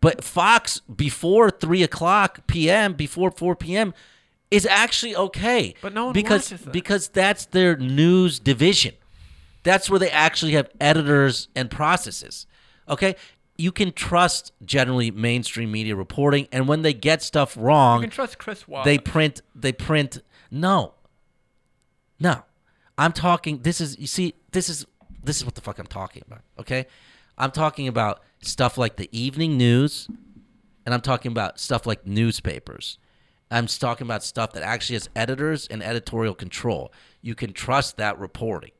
but 0.00 0.24
Fox 0.24 0.80
before 0.80 1.50
three 1.50 1.82
o'clock 1.82 2.46
p.m. 2.46 2.94
before 2.94 3.30
four 3.30 3.54
p.m. 3.54 3.94
is 4.50 4.66
actually 4.66 5.16
okay. 5.16 5.74
But 5.82 5.92
no 5.94 6.06
one 6.06 6.12
because 6.12 6.50
watches 6.50 6.64
that. 6.66 6.72
because 6.72 7.08
that's 7.08 7.46
their 7.46 7.76
news 7.76 8.38
division. 8.38 8.94
That's 9.62 9.90
where 9.90 9.98
they 9.98 10.10
actually 10.10 10.52
have 10.52 10.70
editors 10.80 11.48
and 11.56 11.70
processes. 11.70 12.46
Okay. 12.88 13.16
You 13.58 13.72
can 13.72 13.92
trust 13.92 14.52
generally 14.64 15.10
mainstream 15.10 15.72
media 15.72 15.96
reporting, 15.96 16.46
and 16.52 16.68
when 16.68 16.82
they 16.82 16.92
get 16.92 17.22
stuff 17.22 17.56
wrong, 17.56 18.00
You 18.00 18.08
can 18.08 18.10
trust 18.10 18.36
Chris 18.38 18.68
Wallace. 18.68 18.84
they 18.84 18.98
print 18.98 19.40
they 19.54 19.72
print 19.72 20.18
no 20.50 20.92
no 22.20 22.42
i'm 22.96 23.12
talking 23.12 23.60
this 23.62 23.80
is 23.80 23.98
you 23.98 24.06
see 24.06 24.34
this 24.52 24.68
is 24.68 24.86
this 25.24 25.36
is 25.38 25.44
what 25.44 25.54
the 25.54 25.60
fuck 25.60 25.78
i'm 25.78 25.86
talking 25.86 26.22
about 26.26 26.40
okay 26.58 26.86
i'm 27.36 27.50
talking 27.50 27.88
about 27.88 28.22
stuff 28.40 28.78
like 28.78 28.96
the 28.96 29.08
evening 29.10 29.56
news 29.58 30.08
and 30.86 30.94
i'm 30.94 31.00
talking 31.00 31.32
about 31.32 31.58
stuff 31.58 31.84
like 31.86 32.06
newspapers 32.06 32.98
i'm 33.50 33.66
talking 33.66 34.06
about 34.06 34.22
stuff 34.22 34.52
that 34.52 34.62
actually 34.62 34.94
has 34.94 35.08
editors 35.14 35.66
and 35.68 35.82
editorial 35.82 36.34
control 36.34 36.92
you 37.22 37.34
can 37.34 37.52
trust 37.52 37.96
that 37.96 38.18
reporting 38.18 38.72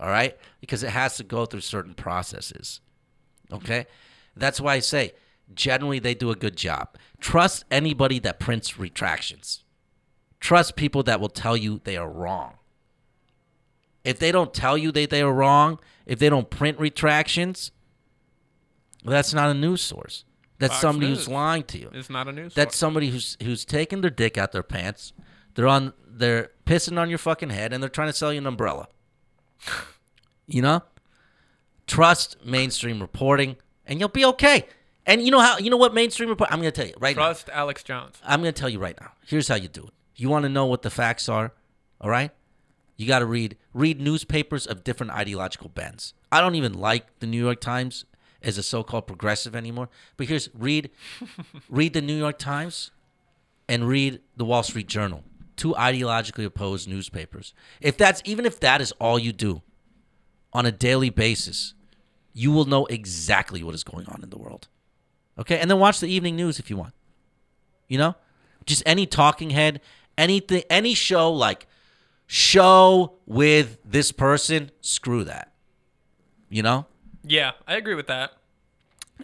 all 0.00 0.08
right 0.08 0.36
because 0.60 0.82
it 0.82 0.90
has 0.90 1.16
to 1.16 1.24
go 1.24 1.46
through 1.46 1.60
certain 1.60 1.94
processes 1.94 2.80
Okay? 3.52 3.86
That's 4.36 4.60
why 4.60 4.74
I 4.74 4.78
say 4.80 5.12
generally 5.54 5.98
they 5.98 6.14
do 6.14 6.30
a 6.30 6.36
good 6.36 6.56
job. 6.56 6.96
Trust 7.20 7.64
anybody 7.70 8.18
that 8.20 8.40
prints 8.40 8.78
retractions. 8.78 9.64
Trust 10.40 10.74
people 10.74 11.02
that 11.04 11.20
will 11.20 11.28
tell 11.28 11.56
you 11.56 11.80
they 11.84 11.96
are 11.96 12.10
wrong. 12.10 12.54
If 14.04 14.18
they 14.18 14.32
don't 14.32 14.52
tell 14.52 14.76
you 14.76 14.90
that 14.92 15.10
they 15.10 15.22
are 15.22 15.32
wrong, 15.32 15.78
if 16.06 16.18
they 16.18 16.28
don't 16.28 16.50
print 16.50 16.78
retractions, 16.80 17.70
that's 19.04 19.32
not 19.32 19.50
a 19.50 19.54
news 19.54 19.82
source. 19.82 20.24
That's 20.62 20.74
Fox 20.74 20.80
somebody 20.80 21.08
News 21.08 21.18
who's 21.18 21.28
lying 21.28 21.64
to 21.64 21.78
you. 21.78 21.90
It's 21.92 22.08
not 22.08 22.28
a 22.28 22.32
news. 22.32 22.54
That's 22.54 22.76
source. 22.76 22.78
somebody 22.78 23.08
who's 23.08 23.36
who's 23.42 23.64
taking 23.64 24.00
their 24.00 24.10
dick 24.10 24.38
out 24.38 24.52
their 24.52 24.62
pants. 24.62 25.12
They're 25.56 25.66
on 25.66 25.92
they're 26.06 26.52
pissing 26.64 27.00
on 27.00 27.08
your 27.08 27.18
fucking 27.18 27.50
head 27.50 27.72
and 27.72 27.82
they're 27.82 27.90
trying 27.90 28.08
to 28.08 28.12
sell 28.12 28.32
you 28.32 28.38
an 28.38 28.46
umbrella. 28.46 28.86
you 30.46 30.62
know? 30.62 30.82
Trust 31.88 32.46
mainstream 32.46 33.00
reporting 33.00 33.56
and 33.86 33.98
you'll 33.98 34.08
be 34.08 34.24
okay. 34.24 34.66
And 35.04 35.20
you 35.20 35.32
know 35.32 35.40
how 35.40 35.58
you 35.58 35.68
know 35.68 35.76
what 35.76 35.94
mainstream 35.94 36.28
report 36.28 36.52
I'm 36.52 36.60
going 36.60 36.72
to 36.72 36.80
tell 36.80 36.88
you 36.88 36.94
right 37.00 37.16
now. 37.16 37.24
trust 37.24 37.48
Alex 37.52 37.82
Jones. 37.82 38.20
I'm 38.24 38.40
going 38.40 38.54
to 38.54 38.60
tell 38.60 38.68
you 38.68 38.78
right 38.78 38.98
now. 39.00 39.10
Here's 39.26 39.48
how 39.48 39.56
you 39.56 39.66
do 39.66 39.82
it. 39.82 39.92
You 40.14 40.28
want 40.28 40.44
to 40.44 40.48
know 40.48 40.66
what 40.66 40.82
the 40.82 40.90
facts 40.90 41.28
are, 41.28 41.52
all 42.00 42.08
right? 42.08 42.30
You 42.96 43.08
got 43.08 43.18
to 43.18 43.26
read 43.26 43.56
read 43.74 44.00
newspapers 44.00 44.64
of 44.64 44.84
different 44.84 45.10
ideological 45.10 45.70
bends. 45.70 46.14
I 46.30 46.40
don't 46.40 46.54
even 46.54 46.74
like 46.74 47.18
the 47.18 47.26
New 47.26 47.42
York 47.42 47.60
Times 47.60 48.04
as 48.44 48.58
a 48.58 48.62
so-called 48.62 49.06
progressive 49.06 49.54
anymore. 49.54 49.88
But 50.16 50.28
here's 50.28 50.48
read 50.54 50.90
read 51.68 51.92
the 51.92 52.02
New 52.02 52.16
York 52.16 52.38
Times 52.38 52.90
and 53.68 53.86
read 53.86 54.20
the 54.36 54.44
Wall 54.44 54.62
Street 54.62 54.86
Journal. 54.86 55.24
Two 55.56 55.74
ideologically 55.74 56.44
opposed 56.44 56.88
newspapers. 56.88 57.54
If 57.80 57.96
that's 57.96 58.22
even 58.24 58.46
if 58.46 58.60
that 58.60 58.80
is 58.80 58.92
all 58.92 59.18
you 59.18 59.32
do 59.32 59.62
on 60.52 60.66
a 60.66 60.72
daily 60.72 61.10
basis, 61.10 61.74
you 62.32 62.50
will 62.50 62.64
know 62.64 62.86
exactly 62.86 63.62
what 63.62 63.74
is 63.74 63.84
going 63.84 64.06
on 64.06 64.20
in 64.22 64.30
the 64.30 64.38
world. 64.38 64.68
Okay? 65.38 65.58
And 65.58 65.70
then 65.70 65.78
watch 65.78 66.00
the 66.00 66.08
evening 66.08 66.36
news 66.36 66.58
if 66.58 66.70
you 66.70 66.76
want. 66.76 66.94
You 67.88 67.98
know? 67.98 68.16
Just 68.66 68.82
any 68.86 69.06
talking 69.06 69.50
head, 69.50 69.80
anything 70.16 70.62
any 70.70 70.94
show 70.94 71.32
like 71.32 71.66
show 72.26 73.14
with 73.26 73.78
this 73.84 74.12
person, 74.12 74.70
screw 74.80 75.24
that. 75.24 75.52
You 76.48 76.62
know? 76.62 76.86
Yeah, 77.24 77.52
I 77.66 77.76
agree 77.76 77.94
with 77.94 78.08
that. 78.08 78.32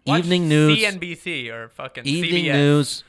Watch 0.06 0.20
Evening 0.20 0.48
news. 0.48 0.78
CNBC 0.78 1.50
or 1.50 1.68
fucking 1.70 2.06
evening 2.06 2.44
CBS. 2.44 2.52
news, 2.52 3.04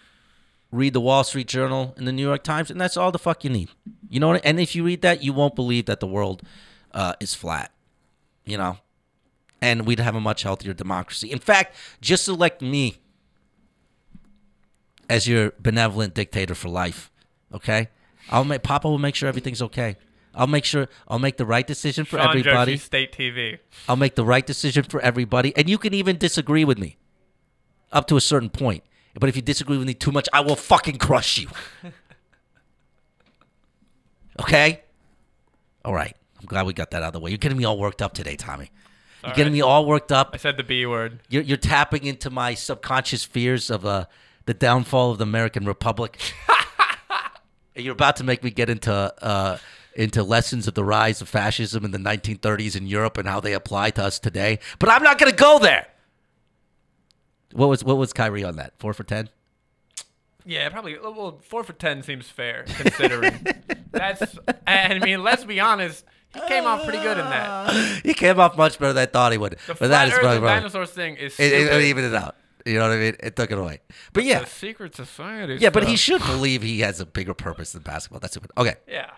read 0.71 0.93
the 0.93 1.01
Wall 1.01 1.23
Street 1.23 1.47
Journal 1.47 1.93
and 1.97 2.07
the 2.07 2.11
New 2.11 2.25
York 2.25 2.43
Times, 2.43 2.71
and 2.71 2.79
that's 2.79 2.97
all 2.97 3.11
the 3.11 3.19
fuck 3.19 3.43
you 3.43 3.49
need. 3.49 3.69
You 4.09 4.19
know 4.19 4.29
what? 4.29 4.41
And 4.43 4.59
if 4.59 4.75
you 4.75 4.83
read 4.83 5.01
that, 5.01 5.23
you 5.23 5.33
won't 5.33 5.55
believe 5.55 5.85
that 5.85 5.99
the 5.99 6.07
world 6.07 6.41
uh, 6.93 7.13
is 7.19 7.35
flat. 7.35 7.71
You 8.45 8.57
know, 8.57 8.77
and 9.61 9.85
we'd 9.85 9.99
have 9.99 10.15
a 10.15 10.21
much 10.21 10.43
healthier 10.43 10.73
democracy. 10.73 11.31
In 11.31 11.39
fact, 11.39 11.75
just 12.01 12.27
elect 12.27 12.61
me 12.61 12.97
as 15.07 15.27
your 15.27 15.53
benevolent 15.59 16.15
dictator 16.15 16.55
for 16.55 16.69
life. 16.69 17.11
Okay, 17.53 17.89
I'll 18.31 18.45
make 18.45 18.63
Papa 18.63 18.89
will 18.89 18.97
make 18.97 19.15
sure 19.15 19.29
everything's 19.29 19.61
okay. 19.61 19.97
I'll 20.35 20.47
make 20.47 20.65
sure 20.65 20.87
I'll 21.07 21.19
make 21.19 21.37
the 21.37 21.45
right 21.45 21.65
decision 21.65 22.05
for 22.05 22.17
Sean 22.17 22.29
everybody. 22.29 22.75
Joshi 22.75 22.79
State 22.79 23.11
TV. 23.11 23.59
I'll 23.87 23.95
make 23.95 24.15
the 24.15 24.25
right 24.25 24.45
decision 24.45 24.83
for 24.83 25.01
everybody. 25.01 25.55
And 25.55 25.69
you 25.69 25.77
can 25.77 25.93
even 25.93 26.17
disagree 26.17 26.63
with 26.63 26.77
me 26.77 26.97
up 27.91 28.07
to 28.07 28.17
a 28.17 28.21
certain 28.21 28.49
point. 28.49 28.83
But 29.19 29.29
if 29.29 29.35
you 29.35 29.41
disagree 29.41 29.77
with 29.77 29.87
me 29.87 29.93
too 29.93 30.11
much, 30.11 30.29
I 30.31 30.41
will 30.41 30.55
fucking 30.55 30.97
crush 30.97 31.39
you. 31.39 31.47
okay? 34.41 34.83
All 35.83 35.93
right. 35.93 36.15
I'm 36.39 36.45
glad 36.45 36.65
we 36.65 36.73
got 36.73 36.91
that 36.91 37.03
out 37.03 37.07
of 37.07 37.13
the 37.13 37.19
way. 37.19 37.31
You're 37.31 37.37
getting 37.37 37.57
me 37.57 37.65
all 37.65 37.77
worked 37.77 38.01
up 38.01 38.13
today, 38.13 38.35
Tommy. 38.35 38.71
You're 39.25 39.33
getting 39.33 39.51
me 39.51 39.61
all 39.61 39.85
worked 39.85 40.13
up. 40.13 40.29
I 40.33 40.37
said 40.37 40.55
the 40.55 40.63
B 40.63 40.85
word. 40.85 41.19
You're, 41.27 41.43
you're 41.43 41.57
tapping 41.57 42.05
into 42.05 42.29
my 42.29 42.53
subconscious 42.53 43.25
fears 43.25 43.69
of 43.69 43.85
uh, 43.85 44.05
the 44.45 44.53
downfall 44.53 45.11
of 45.11 45.17
the 45.17 45.23
American 45.23 45.65
Republic. 45.65 46.17
You're 47.75 47.93
about 47.93 48.15
to 48.17 48.23
make 48.23 48.43
me 48.43 48.49
get 48.49 48.69
into 48.69 48.91
uh, 48.91 49.57
into 49.95 50.23
lessons 50.23 50.67
of 50.67 50.73
the 50.75 50.83
rise 50.83 51.21
of 51.21 51.29
fascism 51.29 51.83
in 51.85 51.91
the 51.91 51.97
1930s 51.97 52.75
in 52.75 52.87
Europe 52.87 53.17
and 53.17 53.27
how 53.27 53.39
they 53.39 53.53
apply 53.53 53.89
to 53.91 54.03
us 54.03 54.19
today. 54.19 54.59
But 54.79 54.89
I'm 54.89 55.03
not 55.03 55.17
going 55.19 55.31
to 55.31 55.35
go 55.37 55.59
there. 55.59 55.87
What 57.53 57.67
was 57.69 57.83
what 57.83 57.97
was 57.97 58.13
Kyrie 58.13 58.43
on 58.43 58.57
that? 58.57 58.73
Four 58.77 58.93
for 58.93 59.03
ten. 59.03 59.29
Yeah, 60.45 60.69
probably. 60.69 60.97
Well, 60.99 61.39
four 61.43 61.63
for 61.63 61.73
ten 61.73 62.03
seems 62.03 62.27
fair 62.29 62.63
considering. 62.67 63.45
That's. 63.91 64.37
I 64.67 64.99
mean, 64.99 65.23
let's 65.23 65.43
be 65.45 65.59
honest. 65.59 66.05
He 66.33 66.39
came 66.41 66.65
off 66.65 66.83
pretty 66.83 66.99
good 66.99 67.17
in 67.17 67.25
that. 67.25 68.01
He 68.03 68.13
came 68.13 68.39
off 68.39 68.55
much 68.55 68.77
better 68.77 68.93
than 68.93 69.01
I 69.01 69.05
thought 69.07 69.31
he 69.31 69.39
would. 69.39 69.57
The 69.65 69.73
but 69.73 69.87
that 69.89 70.07
is 70.09 70.13
Earth 70.13 70.19
probably 70.21 70.39
wrong. 70.39 70.57
dinosaurs 70.57 70.91
thing 70.91 71.15
is 71.15 71.39
It, 71.39 71.51
it, 71.51 71.73
it 71.73 71.81
evened 71.81 72.05
it 72.05 72.13
out. 72.13 72.35
You 72.67 72.75
know 72.75 72.87
what 72.87 72.97
I 72.97 72.99
mean? 72.99 73.15
It 73.19 73.35
took 73.35 73.49
it 73.49 73.57
away. 73.57 73.79
But 74.13 74.25
yeah, 74.25 74.41
The 74.41 74.45
secret 74.45 74.95
society. 74.95 75.57
yeah. 75.59 75.71
But 75.71 75.87
he 75.87 75.95
should 75.95 76.21
believe 76.21 76.61
he 76.61 76.81
has 76.81 76.99
a 76.99 77.05
bigger 77.07 77.33
purpose 77.33 77.71
than 77.71 77.81
basketball. 77.81 78.19
That's 78.19 78.37
it. 78.37 78.43
Okay. 78.57 78.75
Yeah. 78.87 79.09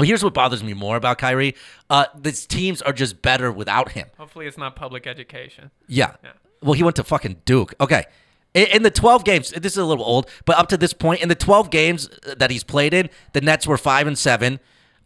Well, 0.00 0.06
here's 0.06 0.24
what 0.24 0.32
bothers 0.32 0.64
me 0.64 0.72
more 0.72 0.96
about 0.96 1.18
Kyrie. 1.18 1.54
Uh, 1.90 2.06
these 2.18 2.46
teams 2.46 2.80
are 2.80 2.94
just 2.94 3.20
better 3.20 3.52
without 3.52 3.92
him. 3.92 4.08
Hopefully, 4.16 4.46
it's 4.46 4.56
not 4.56 4.74
public 4.74 5.06
education. 5.06 5.70
Yeah. 5.88 6.14
Well, 6.62 6.72
he 6.72 6.82
went 6.82 6.96
to 6.96 7.04
fucking 7.04 7.42
Duke. 7.44 7.74
Okay. 7.78 8.04
In, 8.54 8.66
in 8.68 8.82
the 8.82 8.90
12 8.90 9.24
games, 9.26 9.50
this 9.50 9.72
is 9.72 9.76
a 9.76 9.84
little 9.84 10.06
old, 10.06 10.26
but 10.46 10.56
up 10.56 10.70
to 10.70 10.78
this 10.78 10.94
point, 10.94 11.20
in 11.20 11.28
the 11.28 11.34
12 11.34 11.68
games 11.68 12.08
that 12.34 12.50
he's 12.50 12.64
played 12.64 12.94
in, 12.94 13.10
the 13.34 13.42
Nets 13.42 13.66
were 13.66 13.76
5 13.76 14.06
and 14.06 14.16
7, 14.16 14.58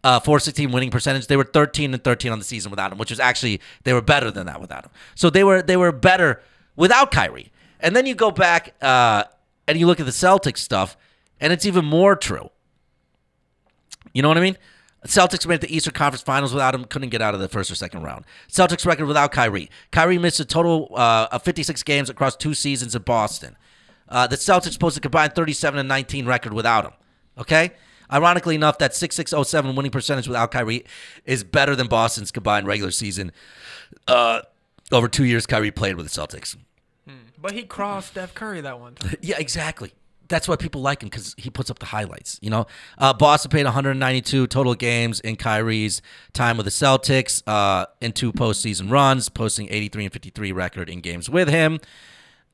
uh, 0.05 0.21
416 0.21 0.71
winning 0.71 0.91
percentage. 0.91 1.27
They 1.27 1.35
were 1.35 1.43
13 1.43 1.93
and 1.93 2.01
13 2.01 2.31
on 2.31 2.39
the 2.39 2.45
season 2.45 2.71
without 2.71 2.93
him, 2.93 2.97
which 2.97 3.09
was 3.09 3.19
actually, 3.19 3.59
they 3.83 3.91
were 3.91 4.01
better 4.01 4.31
than 4.31 4.45
that 4.45 4.61
without 4.61 4.85
him. 4.85 4.91
So 5.13 5.29
they 5.29 5.43
were, 5.43 5.61
they 5.61 5.75
were 5.75 5.91
better 5.91 6.41
without 6.77 7.11
Kyrie. 7.11 7.51
And 7.81 7.97
then 7.97 8.05
you 8.05 8.15
go 8.15 8.31
back 8.31 8.75
uh, 8.81 9.25
and 9.67 9.77
you 9.77 9.87
look 9.87 9.99
at 9.99 10.05
the 10.05 10.13
Celtics 10.13 10.59
stuff, 10.59 10.95
and 11.41 11.51
it's 11.51 11.65
even 11.65 11.83
more 11.83 12.15
true. 12.15 12.49
You 14.13 14.21
know 14.21 14.29
what 14.29 14.37
I 14.37 14.41
mean? 14.41 14.57
Celtics 15.05 15.47
made 15.47 15.61
the 15.61 15.75
Eastern 15.75 15.93
Conference 15.93 16.21
Finals 16.21 16.53
without 16.53 16.73
him, 16.75 16.85
couldn't 16.85 17.09
get 17.09 17.21
out 17.21 17.33
of 17.33 17.39
the 17.39 17.47
first 17.47 17.71
or 17.71 17.75
second 17.75 18.03
round. 18.03 18.25
Celtics 18.49 18.85
record 18.85 19.05
without 19.05 19.31
Kyrie. 19.31 19.69
Kyrie 19.91 20.17
missed 20.17 20.39
a 20.39 20.45
total 20.45 20.89
uh, 20.95 21.27
of 21.31 21.43
56 21.43 21.81
games 21.83 22.09
across 22.09 22.35
two 22.35 22.53
seasons 22.53 22.95
in 22.95 23.01
Boston. 23.03 23.55
Uh, 24.09 24.27
the 24.27 24.35
Celtics 24.35 24.79
posted 24.79 25.01
a 25.01 25.03
combined 25.03 25.33
37 25.33 25.79
and 25.79 25.87
19 25.89 26.25
record 26.25 26.53
without 26.53 26.85
him. 26.85 26.93
Okay? 27.37 27.71
Ironically 28.11 28.55
enough, 28.55 28.77
that 28.77 28.93
6607 28.95 29.75
winning 29.75 29.91
percentage 29.91 30.27
without 30.27 30.51
Kyrie 30.51 30.85
is 31.25 31.43
better 31.43 31.75
than 31.75 31.87
Boston's 31.87 32.31
combined 32.31 32.67
regular 32.67 32.91
season. 32.91 33.31
Uh, 34.07 34.41
over 34.91 35.07
two 35.07 35.25
years, 35.25 35.45
Kyrie 35.45 35.71
played 35.71 35.95
with 35.95 36.11
the 36.11 36.21
Celtics. 36.21 36.55
But 37.45 37.53
he 37.53 37.61
crossed 37.61 38.07
Steph 38.07 38.33
Curry 38.33 38.61
that 38.61 38.79
one 38.79 38.95
time. 38.95 39.15
Yeah, 39.21 39.35
exactly. 39.37 39.93
That's 40.27 40.47
why 40.47 40.55
people 40.55 40.81
like 40.81 41.03
him 41.03 41.09
because 41.09 41.35
he 41.37 41.49
puts 41.49 41.69
up 41.69 41.79
the 41.79 41.85
highlights. 41.87 42.39
You 42.41 42.49
know, 42.49 42.67
uh, 42.97 43.13
Boston 43.13 43.51
played 43.51 43.65
192 43.65 44.47
total 44.47 44.75
games 44.75 45.19
in 45.19 45.35
Kyrie's 45.35 46.01
time 46.33 46.57
with 46.57 46.65
the 46.65 46.71
Celtics 46.71 47.43
uh, 47.47 47.85
in 48.01 48.11
two 48.11 48.31
postseason 48.31 48.89
runs, 48.91 49.29
posting 49.29 49.67
83 49.69 50.05
and 50.05 50.13
53 50.13 50.51
record 50.51 50.89
in 50.89 51.01
games 51.01 51.29
with 51.29 51.49
him. 51.49 51.79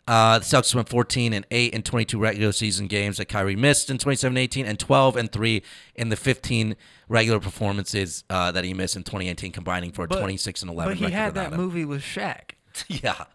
Uh, 0.08 0.40
the 0.40 0.46
Celtics 0.46 0.74
went 0.74 0.90
14 0.90 1.32
and 1.32 1.46
8 1.52 1.74
in 1.74 1.84
22 1.84 2.20
regular 2.20 2.52
season 2.52 2.88
games 2.88 3.18
that 3.18 3.26
Kyrie 3.26 3.56
missed 3.56 3.90
in 3.90 3.98
27-18, 3.98 4.66
and 4.66 4.80
12 4.80 5.16
and 5.16 5.32
3 5.32 5.62
in 5.96 6.10
the 6.10 6.16
15 6.16 6.76
regular 7.08 7.40
performances 7.40 8.24
uh, 8.30 8.52
that 8.52 8.64
he 8.64 8.74
missed 8.74 8.96
in 8.96 9.04
2018, 9.04 9.52
combining 9.52 9.92
for 9.92 10.06
a 10.06 10.08
26 10.08 10.64
and 10.64 10.72
11. 10.72 10.94
But 10.94 10.98
he 10.98 11.14
had 11.14 11.36
that 11.36 11.52
him. 11.54 11.58
movie 11.58 11.86
with 11.86 12.02
Shaq. 12.02 12.52
Yeah. 12.88 13.26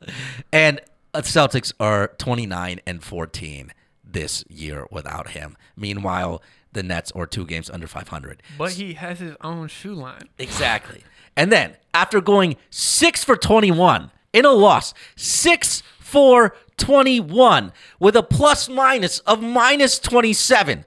And 0.50 0.80
uh, 1.12 1.20
Celtics 1.20 1.72
are 1.78 2.08
29 2.18 2.80
and 2.86 3.04
14 3.04 3.72
this 4.16 4.42
year 4.48 4.86
without 4.90 5.28
him. 5.32 5.58
Meanwhile, 5.76 6.42
the 6.72 6.82
Nets 6.82 7.12
are 7.12 7.26
two 7.26 7.44
games 7.44 7.68
under 7.68 7.86
500. 7.86 8.42
But 8.56 8.72
he 8.72 8.94
has 8.94 9.18
his 9.18 9.36
own 9.42 9.68
shoe 9.68 9.92
line. 9.92 10.30
Exactly. 10.38 11.04
And 11.36 11.52
then 11.52 11.76
after 11.92 12.22
going 12.22 12.56
6 12.70 13.24
for 13.24 13.36
21 13.36 14.10
in 14.32 14.46
a 14.46 14.52
loss, 14.52 14.94
6 15.16 15.82
for 16.00 16.56
21 16.78 17.74
with 18.00 18.16
a 18.16 18.22
plus 18.22 18.70
minus 18.70 19.18
of 19.20 19.42
minus 19.42 19.98
27. 19.98 20.86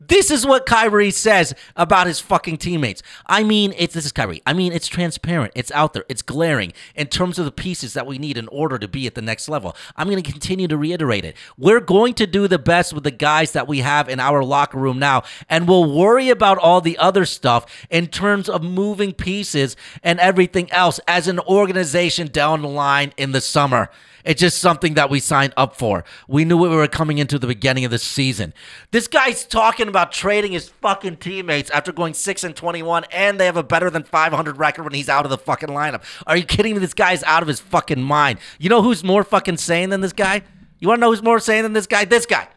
This 0.00 0.30
is 0.30 0.46
what 0.46 0.64
Kyrie 0.64 1.10
says 1.10 1.54
about 1.74 2.06
his 2.06 2.20
fucking 2.20 2.58
teammates. 2.58 3.02
I 3.26 3.42
mean, 3.42 3.74
it's 3.76 3.94
this 3.94 4.06
is 4.06 4.12
Kyrie. 4.12 4.42
I 4.46 4.52
mean, 4.52 4.72
it's 4.72 4.86
transparent. 4.86 5.52
It's 5.56 5.72
out 5.72 5.92
there. 5.92 6.04
It's 6.08 6.22
glaring 6.22 6.72
in 6.94 7.08
terms 7.08 7.36
of 7.38 7.44
the 7.44 7.50
pieces 7.50 7.94
that 7.94 8.06
we 8.06 8.16
need 8.16 8.38
in 8.38 8.46
order 8.48 8.78
to 8.78 8.86
be 8.86 9.08
at 9.08 9.16
the 9.16 9.22
next 9.22 9.48
level. 9.48 9.74
I'm 9.96 10.08
going 10.08 10.22
to 10.22 10.30
continue 10.30 10.68
to 10.68 10.76
reiterate 10.76 11.24
it. 11.24 11.36
We're 11.56 11.80
going 11.80 12.14
to 12.14 12.28
do 12.28 12.46
the 12.46 12.60
best 12.60 12.92
with 12.92 13.02
the 13.02 13.10
guys 13.10 13.52
that 13.52 13.66
we 13.66 13.80
have 13.80 14.08
in 14.08 14.20
our 14.20 14.44
locker 14.44 14.78
room 14.78 15.00
now, 15.00 15.24
and 15.48 15.66
we'll 15.66 15.92
worry 15.92 16.28
about 16.28 16.58
all 16.58 16.80
the 16.80 16.96
other 16.98 17.24
stuff 17.24 17.66
in 17.90 18.06
terms 18.06 18.48
of 18.48 18.62
moving 18.62 19.12
pieces 19.12 19.74
and 20.04 20.20
everything 20.20 20.70
else 20.70 21.00
as 21.08 21.26
an 21.26 21.40
organization 21.40 22.28
down 22.28 22.62
the 22.62 22.68
line 22.68 23.12
in 23.16 23.32
the 23.32 23.40
summer. 23.40 23.90
It's 24.28 24.42
just 24.42 24.58
something 24.58 24.92
that 24.92 25.08
we 25.08 25.20
signed 25.20 25.54
up 25.56 25.74
for. 25.74 26.04
We 26.28 26.44
knew 26.44 26.58
we 26.58 26.68
were 26.68 26.86
coming 26.86 27.16
into 27.16 27.38
the 27.38 27.46
beginning 27.46 27.86
of 27.86 27.90
the 27.90 27.98
season. 27.98 28.52
This 28.90 29.08
guy's 29.08 29.46
talking 29.46 29.88
about 29.88 30.12
trading 30.12 30.52
his 30.52 30.68
fucking 30.68 31.16
teammates 31.16 31.70
after 31.70 31.92
going 31.92 32.12
6 32.12 32.44
and 32.44 32.54
21 32.54 33.04
and 33.10 33.40
they 33.40 33.46
have 33.46 33.56
a 33.56 33.62
better 33.62 33.88
than 33.88 34.02
500 34.02 34.58
record 34.58 34.82
when 34.82 34.92
he's 34.92 35.08
out 35.08 35.24
of 35.24 35.30
the 35.30 35.38
fucking 35.38 35.70
lineup. 35.70 36.02
Are 36.26 36.36
you 36.36 36.44
kidding 36.44 36.74
me? 36.74 36.78
This 36.78 36.92
guy's 36.92 37.22
out 37.22 37.40
of 37.40 37.48
his 37.48 37.58
fucking 37.58 38.02
mind. 38.02 38.38
You 38.58 38.68
know 38.68 38.82
who's 38.82 39.02
more 39.02 39.24
fucking 39.24 39.56
sane 39.56 39.88
than 39.88 40.02
this 40.02 40.12
guy? 40.12 40.42
You 40.78 40.88
want 40.88 40.98
to 40.98 41.00
know 41.00 41.10
who's 41.10 41.22
more 41.22 41.40
sane 41.40 41.62
than 41.62 41.72
this 41.72 41.86
guy? 41.86 42.04
This 42.04 42.26
guy. 42.26 42.48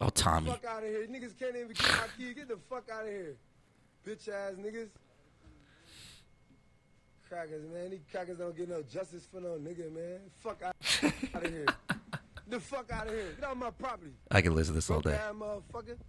Oh, 0.00 0.08
Tommy. 0.08 0.50
Fuck 0.50 0.64
out 0.64 0.82
of 0.82 0.88
here. 0.88 1.06
Niggas 1.06 1.38
can't 1.38 1.54
even 1.54 1.68
get 1.68 1.88
my 1.88 2.08
key. 2.18 2.34
Get 2.34 2.48
the 2.48 2.58
fuck 2.68 2.88
out 2.92 3.02
of 3.02 3.08
here. 3.08 3.36
Bitch 4.04 4.28
ass 4.28 4.54
niggas. 4.58 4.88
Crackers, 7.28 7.62
man. 7.72 7.90
These 7.90 8.00
crackers 8.10 8.38
don't 8.38 8.56
get 8.56 8.68
no 8.68 8.82
justice 8.82 9.26
for 9.30 9.40
no 9.40 9.58
nigga, 9.58 9.92
man. 9.92 10.20
Fuck 10.40 10.62
out, 10.62 10.74
out 11.34 11.44
of 11.44 11.50
here. 11.52 11.66
The 12.48 12.58
fuck 12.58 12.90
out 12.90 13.06
of 13.06 13.12
here. 13.12 13.32
Get 13.38 13.48
out 13.48 13.56
my 13.56 13.70
property. 13.70 14.12
I 14.30 14.40
can 14.40 14.54
listen 14.54 14.72
to 14.72 14.78
this 14.78 14.88
all 14.90 15.00
day. 15.00 15.18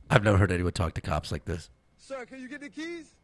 I've 0.09 0.23
never 0.23 0.37
heard 0.37 0.51
anyone 0.51 0.71
talk 0.71 0.93
to 0.93 1.01
cops 1.01 1.31
like 1.31 1.43
this. 1.45 1.69
Sir, 1.97 2.25
can 2.25 2.39
you 2.39 2.47
get 2.47 2.61
the 2.61 2.69
keys? 2.69 3.15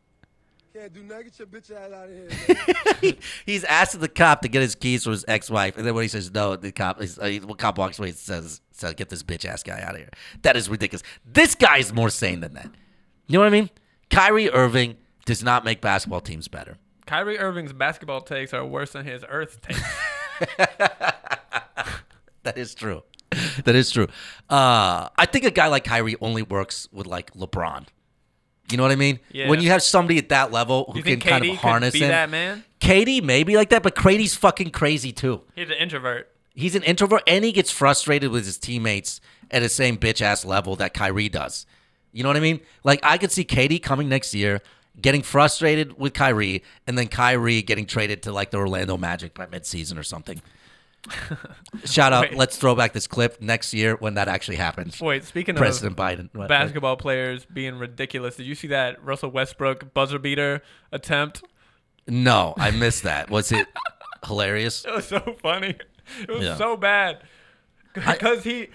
Can't 0.74 0.92
do 0.94 1.04
nothing. 1.04 1.24
Get 1.24 1.40
your 1.40 1.48
bitch 1.48 1.72
ass 1.72 1.94
out 1.94 2.10
of 2.10 3.02
here. 3.02 3.14
He's 3.46 3.64
asking 3.64 4.02
the 4.02 4.10
cop 4.10 4.42
to 4.42 4.50
get 4.50 4.62
his 4.62 4.76
keys 4.76 5.04
from 5.06 5.14
his 5.14 5.24
ex-wife, 5.26 5.78
and 5.78 5.88
then 5.88 5.94
when 5.96 6.02
he 6.02 6.10
says 6.10 6.34
no, 6.34 6.58
the 6.58 6.74
cop, 6.74 7.00
uh, 7.00 7.06
the 7.22 7.56
cop 7.58 7.78
walks 7.78 7.98
away 7.98 8.10
and 8.10 8.18
says, 8.18 8.60
"says 8.72 8.94
Get 8.96 9.08
this 9.08 9.24
bitch 9.24 9.46
ass 9.46 9.64
guy 9.64 9.82
out 9.82 9.92
of 9.92 10.02
here." 10.02 10.10
That 10.42 10.58
is 10.58 10.68
ridiculous. 10.68 11.02
This 11.26 11.56
guy 11.56 11.78
is 11.78 11.94
more 11.94 12.10
sane 12.10 12.42
than 12.42 12.56
that. 12.56 12.70
You 13.28 13.38
know 13.38 13.40
what 13.40 13.48
I 13.48 13.52
mean? 13.52 13.70
Kyrie 14.10 14.50
Irving 14.50 14.98
does 15.26 15.42
not 15.42 15.64
make 15.64 15.80
basketball 15.80 16.20
teams 16.20 16.50
better. 16.50 16.78
Kyrie 17.06 17.38
Irving's 17.38 17.74
basketball 17.74 18.22
takes 18.22 18.54
are 18.54 18.66
worse 18.66 18.92
than 18.92 19.06
his 19.06 19.24
Earth 19.28 19.62
takes. 19.62 19.82
That 22.44 22.60
is 22.60 22.76
true. 22.76 23.02
That 23.66 23.76
is 23.76 23.90
true. 23.92 24.08
Uh, 24.50 25.10
I 25.18 25.26
think 25.26 25.46
a 25.46 25.52
guy 25.52 25.68
like 25.68 25.84
Kyrie 25.84 26.16
only 26.22 26.44
works 26.44 26.88
with 26.92 27.08
like 27.08 27.34
LeBron. 27.34 27.88
You 28.72 28.78
know 28.78 28.84
what 28.84 28.92
I 28.92 28.96
mean? 28.96 29.20
Yeah. 29.32 29.50
When 29.50 29.60
you 29.62 29.70
have 29.72 29.82
somebody 29.82 30.20
at 30.20 30.30
that 30.30 30.52
level 30.52 30.92
who 30.94 31.02
can 31.02 31.20
kind 31.20 31.44
of 31.44 31.58
harness 31.58 31.94
be 31.94 32.02
him. 32.02 32.10
that 32.10 32.30
man? 32.30 32.64
KD 32.80 33.24
maybe 33.24 33.56
like 33.56 33.70
that, 33.70 33.82
but 33.84 33.96
KD's 33.96 34.36
fucking 34.36 34.70
crazy 34.70 35.12
too. 35.12 35.42
He's 35.56 35.70
an 35.70 35.76
introvert. 35.76 36.32
He's 36.54 36.76
an 36.76 36.84
introvert 36.84 37.24
and 37.28 37.44
he 37.44 37.52
gets 37.52 37.72
frustrated 37.72 38.30
with 38.32 38.46
his 38.46 38.58
teammates 38.60 39.22
at 39.50 39.62
the 39.62 39.70
same 39.70 39.98
bitch 39.98 40.22
ass 40.22 40.46
level 40.46 40.76
that 40.76 40.94
Kyrie 40.94 41.30
does. 41.30 41.66
You 42.12 42.22
know 42.24 42.30
what 42.30 42.38
I 42.38 42.42
mean? 42.42 42.62
Like 42.84 43.00
I 43.04 43.18
could 43.18 43.32
see 43.32 43.44
KD 43.44 43.82
coming 43.82 44.08
next 44.08 44.34
year, 44.36 44.62
getting 45.02 45.22
frustrated 45.22 45.98
with 46.00 46.14
Kyrie, 46.14 46.64
and 46.88 46.98
then 46.98 47.08
Kyrie 47.08 47.62
getting 47.62 47.86
traded 47.86 48.24
to 48.24 48.32
like 48.32 48.52
the 48.52 48.58
Orlando 48.58 48.98
Magic 48.98 49.34
by 49.34 49.46
midseason 49.48 49.98
or 50.00 50.04
something. 50.04 50.42
Shout 51.86 52.14
out! 52.14 52.22
Wait. 52.30 52.36
Let's 52.38 52.58
throw 52.58 52.74
back 52.74 52.94
this 52.94 53.06
clip 53.06 53.40
next 53.42 53.74
year 53.74 53.96
when 53.98 54.16
that 54.16 54.28
actually 54.28 54.58
happens. 54.58 55.00
Wait, 55.00 55.24
speaking 55.24 55.56
President 55.56 55.92
of 55.92 56.04
Biden. 56.04 56.30
What- 56.34 56.50
basketball 56.50 56.98
players 56.98 57.46
being 57.46 57.76
ridiculous, 57.78 58.36
did 58.38 58.46
you 58.48 58.56
see 58.56 58.68
that 58.68 59.04
Russell 59.04 59.30
Westbrook 59.30 59.94
buzzer 59.94 60.18
beater 60.20 60.62
attempt? 60.92 61.44
No, 62.08 62.54
I 62.58 62.72
missed 62.72 63.04
that. 63.04 63.30
Was 63.30 63.52
it 63.52 63.68
hilarious? 64.26 64.84
It 64.86 64.94
was 64.96 65.06
so 65.08 65.36
funny. 65.42 65.76
It 66.22 66.30
was 66.30 66.44
Yeah. 66.44 66.56
so 66.56 66.76
bad 66.78 67.20
because 67.94 68.44
he 68.44 68.70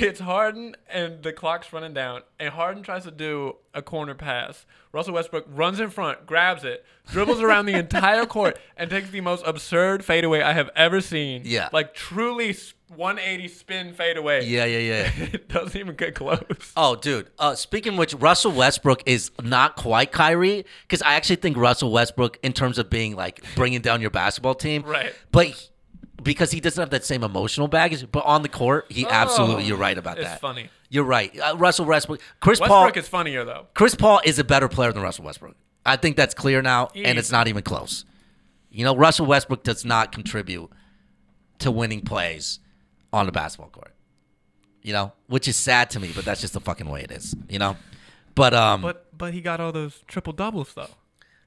it's 0.00 0.20
Harden 0.20 0.76
and 0.88 1.22
the 1.22 1.32
clock's 1.32 1.72
running 1.72 1.92
down, 1.94 2.22
and 2.38 2.50
Harden 2.50 2.82
tries 2.82 3.04
to 3.04 3.10
do 3.10 3.56
a 3.74 3.82
corner 3.82 4.14
pass. 4.14 4.64
Russell 4.92 5.14
Westbrook 5.14 5.46
runs 5.48 5.80
in 5.80 5.90
front, 5.90 6.26
grabs 6.26 6.64
it, 6.64 6.84
dribbles 7.10 7.40
around 7.40 7.66
the 7.66 7.74
entire 7.78 8.26
court, 8.26 8.58
and 8.76 8.90
takes 8.90 9.10
the 9.10 9.20
most 9.20 9.42
absurd 9.46 10.04
fadeaway 10.04 10.40
I 10.42 10.52
have 10.52 10.70
ever 10.76 11.00
seen. 11.00 11.42
Yeah. 11.44 11.68
like 11.72 11.94
truly 11.94 12.54
180 12.94 13.48
spin 13.48 13.94
fadeaway. 13.94 14.44
Yeah, 14.44 14.66
yeah, 14.66 14.78
yeah. 14.78 15.10
it 15.32 15.48
doesn't 15.48 15.78
even 15.78 15.96
get 15.96 16.14
close. 16.14 16.72
Oh, 16.76 16.94
dude. 16.94 17.30
Uh, 17.38 17.54
speaking 17.54 17.94
of 17.94 17.98
which, 17.98 18.14
Russell 18.14 18.52
Westbrook 18.52 19.02
is 19.06 19.30
not 19.42 19.76
quite 19.76 20.12
Kyrie 20.12 20.66
because 20.82 21.00
I 21.02 21.14
actually 21.14 21.36
think 21.36 21.56
Russell 21.56 21.90
Westbrook, 21.90 22.38
in 22.42 22.52
terms 22.52 22.78
of 22.78 22.90
being 22.90 23.16
like 23.16 23.42
bringing 23.56 23.80
down 23.80 24.00
your 24.02 24.10
basketball 24.10 24.54
team, 24.54 24.82
Right. 24.82 25.14
But 25.30 25.70
because 26.22 26.50
he 26.50 26.60
doesn't 26.60 26.80
have 26.80 26.90
that 26.90 27.04
same 27.04 27.22
emotional 27.24 27.68
baggage, 27.68 28.06
but 28.10 28.24
on 28.24 28.42
the 28.42 28.48
court, 28.48 28.86
he 28.90 29.06
absolutely. 29.06 29.64
Oh, 29.64 29.66
You're 29.66 29.76
right 29.76 29.96
about 29.98 30.16
that. 30.18 30.40
funny. 30.40 30.68
You're 30.88 31.04
right. 31.04 31.36
Uh, 31.38 31.56
Russell 31.56 31.86
Westbrook, 31.86 32.20
Chris 32.40 32.58
Paul. 32.60 32.84
Westbrook 32.84 32.96
is 33.02 33.08
funnier 33.08 33.44
though. 33.44 33.66
Chris 33.74 33.94
Paul 33.94 34.20
is 34.24 34.38
a 34.38 34.44
better 34.44 34.68
player 34.68 34.92
than 34.92 35.02
Russell 35.02 35.24
Westbrook. 35.24 35.56
I 35.84 35.96
think 35.96 36.16
that's 36.16 36.34
clear 36.34 36.62
now, 36.62 36.88
and 36.94 37.18
it's 37.18 37.32
not 37.32 37.48
even 37.48 37.62
close. 37.62 38.04
You 38.70 38.84
know, 38.84 38.94
Russell 38.96 39.26
Westbrook 39.26 39.64
does 39.64 39.84
not 39.84 40.12
contribute 40.12 40.70
to 41.58 41.70
winning 41.70 42.02
plays 42.02 42.60
on 43.12 43.26
the 43.26 43.32
basketball 43.32 43.70
court. 43.70 43.92
You 44.82 44.92
know, 44.92 45.12
which 45.28 45.46
is 45.48 45.56
sad 45.56 45.90
to 45.90 46.00
me, 46.00 46.10
but 46.14 46.24
that's 46.24 46.40
just 46.40 46.54
the 46.54 46.60
fucking 46.60 46.88
way 46.88 47.02
it 47.02 47.10
is. 47.12 47.34
You 47.48 47.58
know, 47.58 47.76
but 48.34 48.52
um, 48.54 48.82
But 48.82 49.06
but 49.16 49.32
he 49.34 49.40
got 49.40 49.60
all 49.60 49.72
those 49.72 50.02
triple 50.08 50.32
doubles 50.32 50.74
though. 50.74 50.90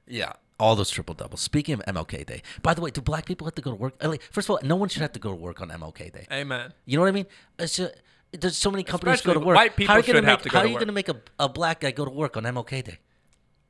yeah, 0.06 0.32
all 0.58 0.74
those 0.76 0.90
triple 0.90 1.14
doubles. 1.14 1.40
Speaking 1.40 1.74
of 1.74 1.80
MLK 1.86 2.24
Day, 2.26 2.42
by 2.62 2.74
the 2.74 2.80
way, 2.80 2.90
do 2.90 3.00
black 3.00 3.26
people 3.26 3.46
have 3.46 3.54
to 3.56 3.62
go 3.62 3.70
to 3.70 3.76
work? 3.76 3.94
Like, 4.02 4.22
first 4.22 4.46
of 4.46 4.50
all, 4.52 4.60
no 4.62 4.76
one 4.76 4.88
should 4.88 5.02
have 5.02 5.12
to 5.12 5.20
go 5.20 5.30
to 5.30 5.36
work 5.36 5.60
on 5.60 5.68
MLK 5.68 6.12
Day. 6.12 6.26
Amen. 6.32 6.72
You 6.84 6.96
know 6.96 7.02
what 7.02 7.08
I 7.08 7.12
mean? 7.12 7.26
It's 7.58 7.76
just, 7.76 7.94
there's 8.32 8.56
so 8.56 8.70
many 8.70 8.82
companies 8.82 9.20
go 9.20 9.34
to 9.34 9.40
work. 9.40 9.56
white 9.56 9.76
people 9.76 9.92
how 9.92 9.98
are 9.98 10.00
you 10.00 10.06
gonna 10.06 10.18
should 10.18 10.24
make, 10.24 10.30
have 10.30 10.42
to 10.42 10.48
go 10.48 10.58
how 10.58 10.64
are 10.64 10.68
you 10.68 10.74
going 10.74 10.86
to 10.86 10.92
make 10.92 11.08
a, 11.08 11.16
a 11.38 11.48
black 11.48 11.80
guy 11.80 11.90
go 11.90 12.04
to 12.04 12.10
work 12.10 12.36
on 12.36 12.44
MLK 12.44 12.84
Day? 12.84 12.98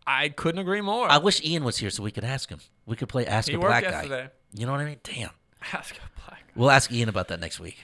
I 0.07 0.28
couldn't 0.28 0.61
agree 0.61 0.80
more. 0.80 1.11
I 1.11 1.18
wish 1.18 1.43
Ian 1.45 1.64
was 1.64 1.78
here 1.78 1.91
so 1.91 2.03
we 2.03 2.12
could 2.12 2.24
ask 2.24 2.49
him. 2.49 2.61
We 2.87 2.95
could 2.95 3.09
play 3.09 3.26
Ask 3.26 3.49
He 3.49 3.55
a 3.55 3.59
Black 3.59 3.82
Guy. 3.82 3.91
yesterday. 3.91 4.28
You 4.55 4.66
know 4.66 4.72
what 4.72 4.80
I 4.80 4.84
mean? 4.84 5.01
Damn. 5.03 5.30
Ask 5.72 5.97
a 5.97 5.99
black. 6.24 6.41
Guy. 6.47 6.53
We'll 6.55 6.70
ask 6.70 6.93
Ian 6.93 7.09
about 7.09 7.26
that 7.28 7.41
next 7.41 7.59
week. 7.59 7.82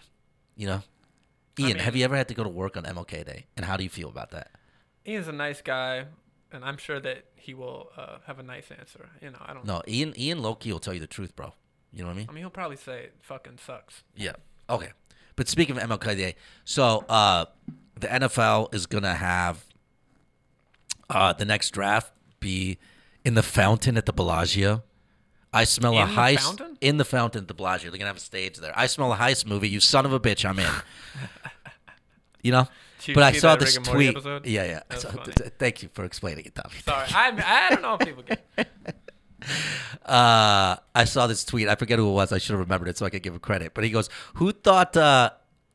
You 0.55 0.68
know, 0.68 0.82
Ian, 1.59 1.68
mean- 1.70 1.78
have 1.78 1.96
you 1.96 2.05
ever 2.05 2.16
had 2.16 2.28
to 2.28 2.34
go 2.34 2.44
to 2.44 2.48
work 2.48 2.76
on 2.76 2.84
MLK 2.84 3.24
Day, 3.26 3.46
and 3.57 3.66
how 3.66 3.76
do 3.76 3.82
you 3.82 3.90
feel 3.90 4.09
about 4.09 4.30
that? 4.30 4.53
Ian's 5.07 5.26
a 5.26 5.32
nice 5.32 5.61
guy, 5.61 6.05
and 6.53 6.64
I'm 6.64 6.76
sure 6.76 7.00
that 7.00 7.24
he 7.34 7.55
will 7.55 7.90
uh, 7.96 8.18
have 8.26 8.38
a 8.38 8.42
nice 8.42 8.70
answer. 8.70 9.11
You 9.20 9.30
know, 9.30 9.38
I 9.44 9.53
don't. 9.55 9.64
No, 9.64 9.82
Ian, 9.88 10.14
Ian 10.18 10.40
Loki 10.42 10.72
will 10.72 10.78
tell 10.78 10.94
you 10.94 11.00
the 11.00 11.07
truth, 11.07 11.34
bro. 11.36 11.53
You 11.92 12.00
know 12.03 12.07
what 12.09 12.14
I 12.14 12.16
mean? 12.16 12.26
I 12.28 12.32
mean, 12.32 12.42
he'll 12.42 12.50
probably 12.50 12.76
say 12.76 13.05
it 13.05 13.14
fucking 13.20 13.59
sucks. 13.64 14.03
Yeah. 14.16 14.32
Okay. 14.70 14.90
But 15.36 15.48
speaking 15.48 15.76
of 15.76 15.82
MLK 15.82 16.16
Day, 16.16 16.36
so 16.64 17.05
uh, 17.09 17.46
the 17.98 18.07
NFL 18.07 18.74
is 18.74 18.86
gonna 18.86 19.14
have 19.14 19.64
uh, 21.11 21.32
the 21.32 21.44
next 21.44 21.70
draft 21.70 22.12
be 22.40 22.78
in 23.24 23.34
the 23.34 23.42
fountain 23.42 23.96
at 23.96 24.07
the 24.07 24.12
Bellagio. 24.12 24.82
I 25.55 25.64
smell 25.64 25.92
a 25.98 26.03
In 26.03 26.09
the 26.09 26.14
heist 26.14 26.38
fountain? 26.40 26.78
in 26.80 26.96
the 26.96 27.05
fountain 27.05 27.42
at 27.42 27.48
the 27.48 27.55
Bellagio. 27.55 27.90
They're 27.90 27.98
gonna 27.98 28.09
have 28.09 28.16
a 28.16 28.20
stage 28.20 28.57
there. 28.57 28.72
I 28.74 28.86
smell 28.86 29.12
a 29.12 29.16
heist 29.16 29.46
movie. 29.46 29.68
You 29.68 29.80
son 29.80 30.07
of 30.07 30.12
a 30.12 30.20
bitch, 30.20 30.48
I'm 30.48 30.59
in. 30.59 30.70
you 32.42 32.53
know. 32.53 32.68
You 33.09 33.14
but 33.14 33.22
I 33.24 33.32
saw 33.32 33.57
this 33.57 33.76
tweet. 33.76 34.11
episode? 34.11 34.46
Yeah, 34.46 34.64
yeah. 34.64 34.80
That 34.88 34.92
was 34.92 35.03
So, 35.03 35.11
th- 35.11 35.36
th- 35.36 35.53
thank 35.59 35.82
you 35.82 35.88
for 35.92 36.05
explaining 36.05 36.44
it, 36.46 36.55
Tommy. 36.55 36.74
Sorry, 36.84 37.07
I 37.14 37.66
I 37.68 37.70
don't 37.70 37.82
know 37.82 37.94
if 37.94 38.00
people 38.07 38.22
get. 38.22 38.44
uh, 40.07 40.76
I 40.94 41.05
saw 41.05 41.26
this 41.26 41.44
tweet. 41.44 41.68
I 41.68 41.74
forget 41.74 41.98
who 41.98 42.09
it 42.09 42.12
was. 42.12 42.32
I 42.32 42.38
should 42.38 42.53
have 42.53 42.61
remembered 42.61 42.88
it 42.88 42.98
so 42.98 43.07
I 43.07 43.11
could 43.11 43.22
give 43.22 43.34
him 43.34 43.40
credit. 43.40 43.74
But 43.74 43.84
he 43.84 43.90
goes, 43.90 44.09
"Who 44.34 44.53
thought? 44.53 44.96
Uh, 44.96 45.30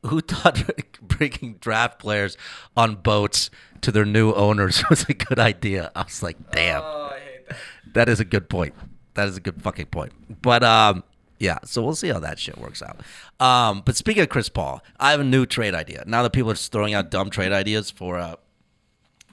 who 0.06 0.20
thought 0.32 0.62
bringing 1.02 1.54
draft 1.54 1.98
players 1.98 2.36
on 2.76 2.96
boats 2.96 3.50
to 3.82 3.90
their 3.92 4.04
new 4.04 4.32
owners 4.32 4.82
was 4.90 5.04
a 5.08 5.14
good 5.14 5.38
idea?" 5.38 5.90
I 5.94 6.02
was 6.04 6.22
like, 6.22 6.50
"Damn, 6.52 6.82
Oh, 6.82 7.10
I 7.12 7.18
hate 7.18 7.48
that. 7.48 7.56
that 7.94 8.08
is 8.08 8.20
a 8.20 8.24
good 8.24 8.48
point. 8.48 8.74
That 9.14 9.28
is 9.28 9.36
a 9.36 9.40
good 9.40 9.62
fucking 9.62 9.86
point." 9.86 10.12
But 10.42 10.62
um, 10.62 11.04
yeah. 11.38 11.58
So 11.64 11.82
we'll 11.82 11.94
see 11.94 12.08
how 12.08 12.18
that 12.20 12.38
shit 12.38 12.58
works 12.58 12.82
out. 12.82 13.00
Um, 13.40 13.82
but 13.84 13.96
speaking 13.96 14.22
of 14.22 14.28
Chris 14.28 14.48
Paul, 14.48 14.82
I 14.98 15.10
have 15.12 15.20
a 15.20 15.24
new 15.24 15.46
trade 15.46 15.74
idea. 15.74 16.04
Now 16.06 16.22
that 16.22 16.32
people 16.32 16.50
are 16.50 16.54
just 16.54 16.72
throwing 16.72 16.94
out 16.94 17.10
dumb 17.10 17.30
trade 17.30 17.52
ideas 17.52 17.90
for 17.90 18.18
uh, 18.18 18.36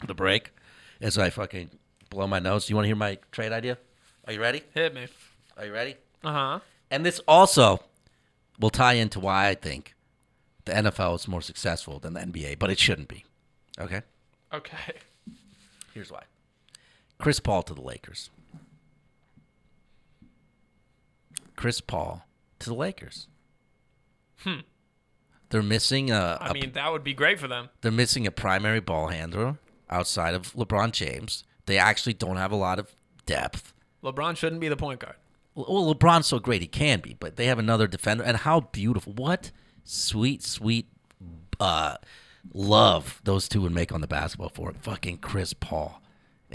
the 0.05 0.13
break, 0.13 0.51
as 1.01 1.17
I 1.17 1.29
fucking 1.29 1.69
blow 2.09 2.27
my 2.27 2.39
nose. 2.39 2.65
Do 2.65 2.71
you 2.71 2.75
want 2.75 2.85
to 2.85 2.87
hear 2.87 2.95
my 2.95 3.17
trade 3.31 3.51
idea? 3.51 3.77
Are 4.25 4.33
you 4.33 4.41
ready? 4.41 4.63
Hit 4.73 4.93
me. 4.93 5.07
Are 5.57 5.65
you 5.65 5.73
ready? 5.73 5.95
Uh 6.23 6.31
huh. 6.31 6.59
And 6.89 7.05
this 7.05 7.19
also 7.27 7.81
will 8.59 8.69
tie 8.69 8.93
into 8.93 9.19
why 9.19 9.47
I 9.47 9.55
think 9.55 9.95
the 10.65 10.73
NFL 10.73 11.15
is 11.15 11.27
more 11.27 11.41
successful 11.41 11.99
than 11.99 12.13
the 12.13 12.21
NBA, 12.21 12.59
but 12.59 12.69
it 12.69 12.79
shouldn't 12.79 13.07
be. 13.07 13.25
Okay? 13.79 14.01
Okay. 14.53 14.93
Here's 15.93 16.11
why 16.11 16.23
Chris 17.19 17.39
Paul 17.39 17.63
to 17.63 17.73
the 17.73 17.81
Lakers. 17.81 18.29
Chris 21.65 21.81
Paul 21.81 22.23
to 22.59 22.69
the 22.69 22.75
Lakers. 22.75 23.27
Hmm. 24.41 24.59
They're 25.49 25.63
missing 25.63 26.11
a, 26.11 26.37
I 26.39 26.49
a- 26.49 26.53
mean, 26.53 26.73
that 26.73 26.91
would 26.91 27.03
be 27.03 27.15
great 27.15 27.39
for 27.39 27.47
them. 27.47 27.69
they're 27.81 27.91
missing 27.91 28.27
a 28.27 28.31
primary 28.31 28.79
ball 28.79 29.07
handler 29.07 29.57
outside 29.89 30.35
of 30.35 30.53
LeBron 30.53 30.91
James. 30.91 31.43
They 31.65 31.79
actually 31.79 32.13
don't 32.13 32.37
have 32.37 32.51
a 32.51 32.55
lot 32.55 32.77
of 32.77 32.95
depth. 33.25 33.73
LeBron 34.03 34.37
shouldn't 34.37 34.61
be 34.61 34.67
the 34.67 34.75
point 34.77 34.99
guard. 34.99 35.15
Well, 35.55 35.91
LeBron's 35.95 36.27
so 36.27 36.37
great 36.37 36.61
he 36.61 36.67
can 36.67 36.99
be, 36.99 37.15
but 37.19 37.35
they 37.35 37.47
have 37.47 37.57
another 37.57 37.87
defender. 37.87 38.23
And 38.23 38.37
how 38.37 38.59
beautiful! 38.59 39.13
What 39.13 39.49
sweet, 39.83 40.43
sweet 40.43 40.87
uh, 41.59 41.95
love 42.53 43.21
those 43.23 43.49
two 43.49 43.61
would 43.61 43.71
make 43.71 43.91
on 43.91 44.01
the 44.01 44.07
basketball 44.07 44.49
court. 44.51 44.75
Fucking 44.81 45.17
Chris 45.17 45.53
Paul 45.55 45.99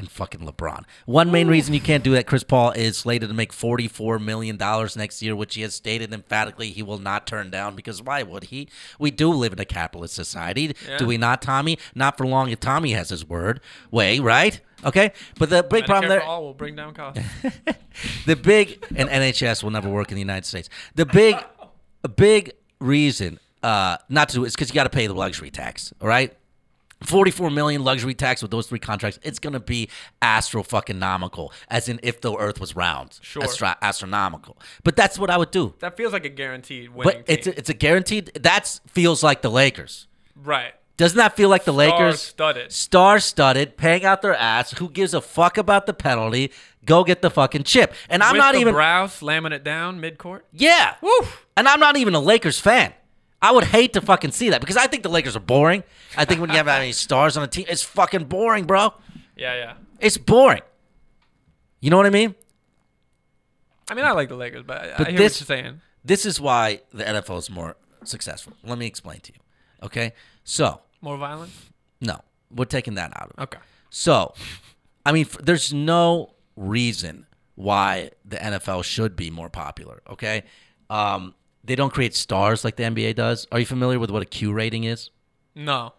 and 0.01 0.11
fucking 0.11 0.41
LeBron. 0.41 0.85
One 1.07 1.31
main 1.31 1.47
reason 1.47 1.73
you 1.75 1.81
can't 1.81 2.03
do 2.03 2.13
that, 2.13 2.27
Chris 2.27 2.43
Paul 2.43 2.73
is 2.73 2.97
slated 2.97 3.29
to 3.29 3.35
make 3.35 3.53
forty-four 3.53 4.19
million 4.19 4.57
dollars 4.57 4.97
next 4.97 5.23
year, 5.23 5.37
which 5.37 5.55
he 5.55 5.63
has 5.63 5.75
stated 5.75 6.13
emphatically 6.13 6.71
he 6.71 6.83
will 6.83 6.99
not 6.99 7.27
turn 7.27 7.51
down. 7.51 7.77
Because 7.77 8.03
why 8.03 8.23
would 8.25 8.45
he? 8.45 8.69
We 8.99 9.11
do 9.13 9.31
live 9.31 9.53
in 9.53 9.61
a 9.61 9.65
capitalist 9.65 10.15
society, 10.15 10.75
Yeah. 10.89 10.99
do 10.99 11.07
we 11.07 11.17
not, 11.17 11.41
Tommy? 11.43 11.79
Not 11.95 12.19
for 12.19 12.27
long 12.27 12.51
if 12.51 12.59
Tommy 12.59 12.93
has 12.93 13.11
his 13.11 13.25
word. 13.29 13.61
Way 13.93 14.19
right? 14.19 14.61
Okay, 14.85 15.13
but 15.39 15.51
the 15.51 15.63
big 15.63 15.85
Medicare 15.85 15.87
problem 15.87 16.09
there 16.09 16.23
all 16.23 16.43
will 16.43 16.55
bring 16.55 16.75
down 16.75 16.95
costs. 16.95 17.23
the 18.27 18.35
big 18.35 18.83
and 18.97 19.09
NHS 19.09 19.63
will 19.63 19.71
never 19.71 19.91
work 19.91 20.11
in 20.11 20.15
the 20.15 20.23
United 20.23 20.47
States. 20.47 20.71
The 20.95 21.05
big, 21.05 21.37
big 22.17 22.53
reason 22.79 23.39
uh, 23.63 23.99
not 24.09 24.31
to 24.31 24.45
is 24.45 24.55
because 24.55 24.71
you 24.71 24.75
got 24.75 24.85
to 24.85 24.91
pay 24.91 25.07
the 25.07 25.15
luxury 25.15 25.51
tax. 25.51 25.93
All 26.01 26.09
right. 26.09 26.35
44 27.03 27.51
million 27.51 27.83
luxury 27.83 28.15
tax 28.15 28.43
with 28.43 28.51
those 28.51 28.67
three 28.67 28.79
contracts, 28.79 29.19
it's 29.23 29.39
going 29.39 29.53
to 29.55 29.61
be 29.61 29.89
astro 30.21 30.63
fucking 30.63 30.97
nomical, 30.99 31.51
as 31.69 31.89
in 31.89 31.99
if 32.03 32.21
the 32.21 32.35
earth 32.37 32.61
was 32.61 32.77
round. 32.77 33.19
Sure. 33.23 33.43
Astro- 33.43 33.75
astronomical. 33.81 34.59
But 34.85 34.97
that's 34.97 35.19
what 35.19 35.31
I 35.31 35.37
would 35.39 35.51
do. 35.51 35.75
that 35.81 35.97
feels 35.97 36.13
like 36.13 36.25
a 36.25 36.29
guaranteed 36.29 36.91
winning 36.91 37.23
But 37.25 37.33
it's 37.33 37.45
team. 37.47 37.55
a, 37.57 37.59
it's 37.59 37.71
a 37.71 37.75
guaranteed, 37.75 38.27
that 38.41 38.81
feels 38.89 39.23
like 39.23 39.43
the 39.43 39.51
Lakers. 39.51 40.07
right. 40.43 40.75
Doesn't 40.97 41.17
that 41.17 41.35
feel 41.35 41.49
like 41.49 41.65
the 41.65 41.73
Lakers? 41.73 42.21
Star-studded. 42.21 42.73
Star 42.73 43.21
studded, 43.21 43.79
paying 43.79 44.05
out 44.05 44.21
their 44.21 44.35
ass. 44.35 44.73
Who 44.73 44.91
gives 44.91 45.15
a 45.15 45.23
fuck 45.23 45.57
about 45.57 45.87
the 45.87 45.95
penalty? 45.95 46.53
Go 46.85 47.05
get 47.05 47.23
the 47.23 47.31
fucking 47.31 47.63
chip. 47.65 47.95
And 48.11 48.23
I'm 48.23 48.33
With 48.33 48.39
not 48.41 48.53
the 48.53 48.61
even. 48.61 48.75
brow 48.75 49.07
slamming 49.07 49.53
it 49.53 49.65
down 49.65 49.99
mid 50.01 50.19
court. 50.19 50.45
Yeah. 50.53 50.97
And 51.57 51.67
I'm 51.67 51.81
not 51.81 51.97
even 51.97 52.15
a 52.15 52.21
Lakers 52.21 52.61
fan. 52.61 52.93
I 53.43 53.53
would 53.53 53.65
hate 53.65 53.95
to 53.95 54.01
fucking 54.01 54.33
see 54.33 54.51
that 54.51 54.61
because 54.61 54.77
I 54.77 54.87
think 54.87 55.03
the 55.03 55.09
Lakers 55.09 55.35
are 55.37 55.41
boring. 55.41 55.83
I 56.17 56.25
think 56.25 56.41
when 56.41 56.51
you 56.51 56.57
have 56.57 56.67
that 56.67 56.79
many 56.79 56.93
stars 56.93 57.37
on 57.37 57.43
a 57.43 57.47
team, 57.47 57.65
it's 57.69 57.83
fucking 57.83 58.25
boring, 58.25 58.65
bro. 58.65 58.93
Yeah, 59.37 59.55
yeah. 59.57 59.75
It's 59.99 60.19
boring. 60.19 60.63
You 61.81 61.89
know 61.91 61.97
what 61.97 62.07
I 62.07 62.11
mean? 62.11 62.35
I 63.89 63.95
mean, 63.95 64.05
I 64.05 64.13
like 64.13 64.29
the 64.29 64.37
Lakers, 64.37 64.63
but, 64.67 64.95
But 64.99 65.09
I 65.09 65.11
hear 65.11 65.19
this- 65.19 65.41
what 65.41 65.49
you're 65.49 65.65
saying. 65.65 65.81
This 66.05 66.25
is 66.25 66.41
why 66.41 66.81
the 66.93 67.05
NFL 67.05 67.39
is 67.39 67.51
more 67.51 67.77
successful. 68.05 68.55
Let 68.65 68.79
me 68.79 68.87
explain 68.87 69.21
to 69.21 69.33
you. 69.35 69.41
Okay? 69.83 70.13
So, 70.45 70.81
More 71.03 71.19
violence. 71.19 71.53
no, 72.01 72.21
we're 72.51 72.65
taking 72.65 72.95
that 72.95 73.13
out 73.17 73.31
of 73.31 73.39
it. 73.39 73.43
Okay. 73.43 73.59
So, 73.91 74.33
I 75.05 75.13
mean, 75.13 75.27
f- 75.27 75.37
there's 75.43 75.73
no 75.75 76.35
reason 76.57 77.27
why 77.55 78.11
the 78.25 78.37
NFL 78.37 78.83
should 78.85 79.15
be 79.17 79.31
more 79.31 79.51
popular. 79.51 80.01
Okay, 80.09 80.45
um, 80.89 81.35
they 81.71 81.77
don't 81.77 81.93
create 81.93 82.15
stars 82.15 82.65
like 82.65 82.77
the 82.77 82.83
NBA 82.85 83.15
does. 83.15 83.47
Are 83.53 83.59
you 83.59 83.67
familiar 83.67 83.99
with 83.99 84.11
what 84.11 84.23
a 84.23 84.27
Q 84.27 84.53
rating 84.53 84.85
is? 84.85 85.11
No. 85.55 85.95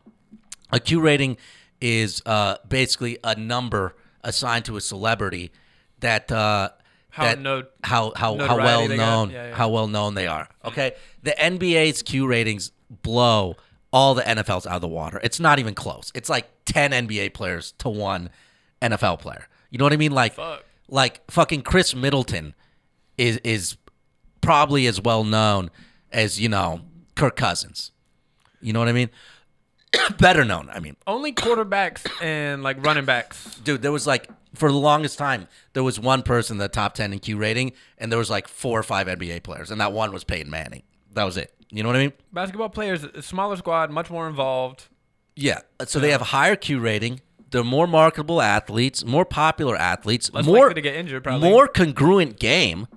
A 0.71 0.79
Q 0.79 1.01
rating 1.01 1.37
is 1.79 2.21
uh, 2.25 2.57
basically 2.67 3.17
a 3.23 3.35
number 3.35 3.95
assigned 4.23 4.65
to 4.65 4.77
a 4.77 4.81
celebrity 4.81 5.51
that 6.01 6.31
uh, 6.31 6.69
How 7.09 7.23
that 7.23 7.39
no- 7.39 7.63
how 7.83 8.13
how 8.15 8.37
how 8.37 8.57
well 8.57 8.87
known 8.87 9.31
Yeah, 9.31 9.47
yeah. 9.47 9.55
how 9.55 9.69
well 9.69 9.87
known 9.87 10.13
they 10.13 10.27
are. 10.27 10.47
Okay, 10.65 10.93
the 11.23 11.31
NBA's 11.31 12.01
Q 12.03 12.27
ratings 12.27 12.71
blow 13.01 13.55
all 13.93 14.13
the 14.15 14.21
NFLs 14.23 14.65
out 14.65 14.75
of 14.75 14.81
the 14.81 14.87
water. 14.87 15.19
It's 15.23 15.39
not 15.39 15.59
even 15.59 15.73
close. 15.73 16.11
It's 16.15 16.29
like 16.29 16.47
ten 16.65 16.91
NBA 16.91 17.33
players 17.33 17.73
to 17.79 17.89
one 17.89 18.29
NFL 18.81 19.19
player. 19.19 19.47
You 19.69 19.77
know 19.77 19.85
what 19.85 19.93
I 19.93 19.97
mean? 19.97 20.11
Like 20.11 20.33
Fuck. 20.33 20.63
like 20.87 21.21
fucking 21.31 21.63
Khris 21.63 21.95
Middleton 21.95 22.53
is 23.17 23.37
is 23.43 23.77
probably 24.41 24.87
as 24.87 24.99
well 25.01 25.23
known 25.23 25.69
as 26.11 26.39
you 26.39 26.49
know 26.49 26.81
Kirk 27.15 27.35
Cousins. 27.35 27.91
You 28.61 28.73
know 28.73 28.79
what 28.79 28.87
I 28.89 28.93
mean? 28.93 29.09
Better 30.19 30.45
known. 30.45 30.69
I 30.71 30.79
mean, 30.79 30.95
Only 31.07 31.33
quarterbacks 31.33 32.05
and 32.21 32.63
like 32.63 32.83
running 32.85 33.05
backs. 33.05 33.55
dude, 33.63 33.81
there 33.81 33.91
was 33.91 34.05
like 34.07 34.29
for 34.53 34.69
the 34.71 34.77
longest 34.77 35.17
time 35.17 35.47
there 35.73 35.83
was 35.83 35.99
one 35.99 36.23
person 36.23 36.55
in 36.55 36.57
the 36.59 36.67
top 36.69 36.93
ten 36.93 37.13
in 37.13 37.19
Q 37.19 37.37
rating, 37.37 37.71
and 37.97 38.11
there 38.11 38.19
was 38.19 38.29
like 38.29 38.47
four 38.47 38.79
or 38.79 38.83
five 38.83 39.07
NBA 39.07 39.43
players, 39.43 39.71
and 39.71 39.79
that 39.81 39.93
one 39.93 40.11
was 40.11 40.23
Peyton 40.23 40.49
Manning. 40.51 40.83
That 41.13 41.23
was 41.25 41.37
it. 41.37 41.53
You 41.69 41.83
know 41.83 41.89
what 41.89 41.95
I 41.95 41.99
mean? 41.99 42.13
Basketball 42.33 42.69
players, 42.69 43.05
smaller 43.25 43.55
squad, 43.55 43.91
much 43.91 44.09
more 44.09 44.27
involved. 44.27 44.87
Yeah. 45.35 45.59
So 45.85 45.99
they 45.99 46.11
have 46.11 46.21
higher 46.21 46.55
Q 46.57 46.79
rating. 46.79 47.21
They're 47.49 47.63
more 47.63 47.87
marketable 47.87 48.41
athletes, 48.41 49.03
more 49.05 49.25
popular 49.25 49.75
athletes, 49.75 50.31
Less 50.33 50.45
more 50.45 50.73
to 50.73 50.79
get 50.81 50.95
injured, 50.95 51.23
probably. 51.23 51.49
more 51.49 51.67
congruent 51.67 52.39
game. 52.39 52.87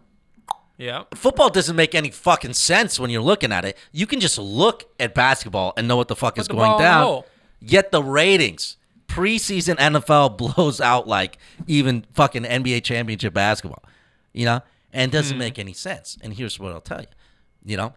Yeah. 0.77 1.05
Football 1.15 1.51
doesn't 1.51 1.77
make 1.77 1.95
any 1.95 2.11
fucking 2.11 2.55
sense 2.55 2.99
when 2.99 3.09
you're 3.11 3.23
looking 3.23 3.53
at 3.53 3.65
it. 3.65 3.77
You 3.93 4.07
can 4.07 4.19
just 4.21 4.39
look 4.39 4.85
at 4.99 5.15
basketball 5.15 5.73
and 5.77 5.87
know 5.87 5.97
what 5.97 6.09
the 6.09 6.17
fuck 6.17 6.39
is 6.39 6.49
the 6.49 6.55
going 6.55 6.79
down. 6.79 7.03
hole. 7.05 7.27
Yet 7.61 7.93
the 7.93 8.03
ratings, 8.03 8.77
preseason 9.07 9.77
NFL 9.77 10.37
blows 10.57 10.81
out 10.81 11.07
like 11.07 11.39
even 11.67 12.05
fucking 12.13 12.43
NBA 12.43 12.83
championship 12.83 13.33
basketball, 13.35 13.85
you 14.33 14.45
know, 14.47 14.63
and 14.93 15.11
it 15.13 15.17
Hmm. 15.17 15.21
doesn't 15.23 15.39
make 15.39 15.59
any 15.59 15.73
sense. 15.73 16.19
And 16.23 16.35
here's 16.35 16.59
what 16.59 16.73
I'll 16.73 16.81
tell 16.81 17.01
you, 17.01 17.07
you 17.65 17.77
know, 17.77 17.95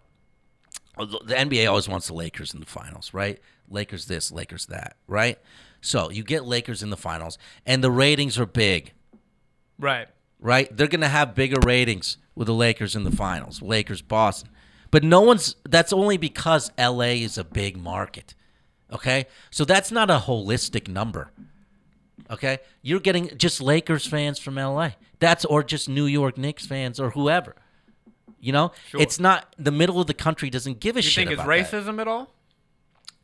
the 0.97 1.35
NBA 1.35 1.67
always 1.67 1.87
wants 1.89 2.07
the 2.07 2.13
Lakers 2.13 2.53
in 2.53 2.59
the 2.59 2.65
finals, 2.65 3.13
right? 3.13 3.39
Lakers 3.69 4.05
this, 4.05 4.31
Lakers 4.31 4.67
that, 4.67 4.95
right? 5.07 5.37
So 5.81 6.09
you 6.09 6.23
get 6.23 6.45
Lakers 6.45 6.81
in 6.83 6.89
the 6.89 6.97
finals, 6.97 7.37
and 7.65 7.83
the 7.83 7.91
ratings 7.91 8.37
are 8.39 8.45
big 8.45 8.93
Right. 9.79 10.07
right? 10.39 10.75
They're 10.75 10.87
going 10.87 11.01
to 11.01 11.07
have 11.07 11.35
bigger 11.35 11.59
ratings 11.59 12.17
with 12.37 12.47
the 12.47 12.53
Lakers 12.53 12.95
in 12.95 13.03
the 13.03 13.11
finals, 13.11 13.61
Lakers 13.61 14.01
Boston. 14.01 14.49
But 14.91 15.03
no 15.03 15.19
one's. 15.21 15.55
That's 15.67 15.91
only 15.91 16.15
because 16.17 16.71
L.A. 16.77 17.21
is 17.21 17.37
a 17.37 17.43
big 17.43 17.75
market. 17.75 18.33
Okay, 18.93 19.25
so 19.51 19.65
that's 19.65 19.91
not 19.91 20.09
a 20.09 20.19
holistic 20.19 20.87
number. 20.87 21.31
Okay, 22.31 22.59
you're 22.81 22.99
getting 23.01 23.37
just 23.37 23.59
Lakers 23.61 24.05
fans 24.05 24.39
from 24.39 24.57
L.A. 24.57 24.95
That's 25.19 25.43
or 25.45 25.63
just 25.63 25.89
New 25.89 26.05
York 26.05 26.37
Knicks 26.37 26.65
fans 26.65 26.99
or 26.99 27.09
whoever. 27.11 27.55
You 28.39 28.51
know, 28.53 28.71
Sure. 28.89 29.01
it's 29.01 29.19
not 29.19 29.53
the 29.57 29.71
middle 29.71 29.99
of 29.99 30.07
the 30.07 30.13
country 30.13 30.49
doesn't 30.49 30.79
give 30.79 30.95
a 30.95 30.99
You 30.99 31.03
shit. 31.03 31.23
You 31.23 31.29
think 31.37 31.39
it's 31.39 31.43
about 31.45 31.71
that. 31.85 31.85
racism 31.85 31.99
at 31.99 32.07
all? 32.07 32.31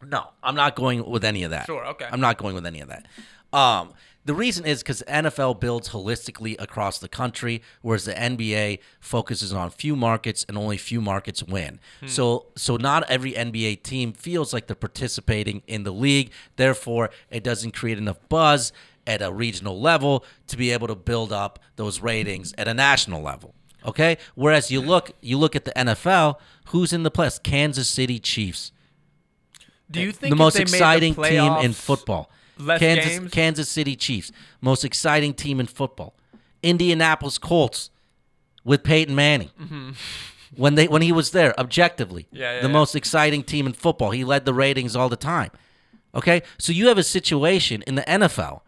No, 0.06 0.32
I'm 0.42 0.56
not 0.56 0.76
going 0.76 1.06
with 1.10 1.24
any 1.24 1.44
of 1.44 1.52
that. 1.52 1.66
Sure, 1.68 1.86
okay. 1.88 2.08
I'm 2.12 2.20
not 2.20 2.38
going 2.38 2.56
with 2.56 2.66
any 2.66 2.82
of 2.82 2.90
that. 2.90 3.06
Um, 3.54 3.94
the 4.26 4.34
reason 4.34 4.66
is 4.66 4.82
because 4.82 5.04
NFL 5.08 5.60
builds 5.60 5.90
holistically 5.90 6.56
across 6.60 7.00
the 7.00 7.10
country, 7.10 7.62
whereas 7.82 8.06
the 8.06 8.14
NBA 8.14 8.80
focuses 9.00 9.52
on 9.52 9.70
few 9.70 9.96
markets 9.96 10.46
and 10.48 10.58
only 10.58 10.78
few 10.78 11.02
markets 11.02 11.44
win. 11.44 11.80
Hmm. 12.00 12.08
So, 12.08 12.46
so 12.56 12.78
not 12.78 13.10
every 13.10 13.34
NBA 13.34 13.84
team 13.84 14.14
feels 14.14 14.54
like 14.54 14.68
they're 14.68 14.76
participating 14.76 15.62
in 15.68 15.84
the 15.84 15.92
league. 15.92 16.32
Therefore, 16.56 17.10
it 17.30 17.44
doesn't 17.44 17.72
create 17.72 17.98
enough 17.98 18.18
buzz 18.30 18.72
at 19.06 19.22
a 19.22 19.32
regional 19.32 19.80
level 19.80 20.24
to 20.48 20.56
be 20.56 20.72
able 20.72 20.88
to 20.88 20.96
build 20.96 21.34
up 21.34 21.60
those 21.76 22.00
ratings 22.00 22.54
at 22.58 22.68
a 22.68 22.74
national 22.74 23.22
level. 23.22 23.54
Okay. 23.86 24.18
Whereas 24.36 24.72
you 24.72 24.80
look, 24.80 25.12
you 25.22 25.38
look 25.38 25.56
at 25.56 25.66
the 25.66 25.72
NFL, 25.72 26.38
who's 26.68 26.94
in 26.94 27.04
the 27.04 27.12
place? 27.12 27.38
Kansas 27.40 27.90
City 27.90 28.20
Chiefs 28.20 28.72
Do 29.92 30.00
you 30.00 30.14
think 30.14 30.32
the 30.32 30.38
most 30.38 30.58
made 30.58 30.68
the 30.68 30.74
exciting 30.76 31.16
team 31.16 31.54
in 31.58 31.74
football. 31.74 32.30
Less 32.64 32.80
Kansas, 32.80 33.06
games? 33.20 33.32
Kansas 33.32 33.70
City 33.70 33.96
Chiefs, 33.96 34.32
most 34.62 34.84
exciting 34.86 35.34
team 35.34 35.60
in 35.60 35.66
football. 35.68 36.16
Indianapolis 36.62 37.38
Colts 37.38 37.90
with 38.64 38.84
Peyton 38.84 39.16
Manning. 39.16 39.50
When 40.56 40.76
they 40.76 40.88
when 40.88 41.02
he 41.02 41.12
was 41.12 41.32
there, 41.32 41.60
objectively, 41.60 42.24
Mm-hmm. 42.26 42.36
Yeah, 42.38 42.54
yeah, 42.56 42.62
the 42.62 42.68
yeah. 42.68 42.74
most 42.74 42.96
exciting 42.96 43.44
team 43.44 43.66
in 43.66 43.74
football. 43.74 44.12
He 44.12 44.24
led 44.24 44.46
the 44.46 44.54
ratings 44.54 44.96
all 44.96 45.10
the 45.10 45.16
time. 45.18 45.52
Okay, 46.16 46.44
so 46.60 46.72
you 46.72 46.88
have 46.90 46.98
a 47.00 47.04
situation 47.04 47.82
in 47.88 47.96
the 47.96 48.04
NFL 48.04 48.62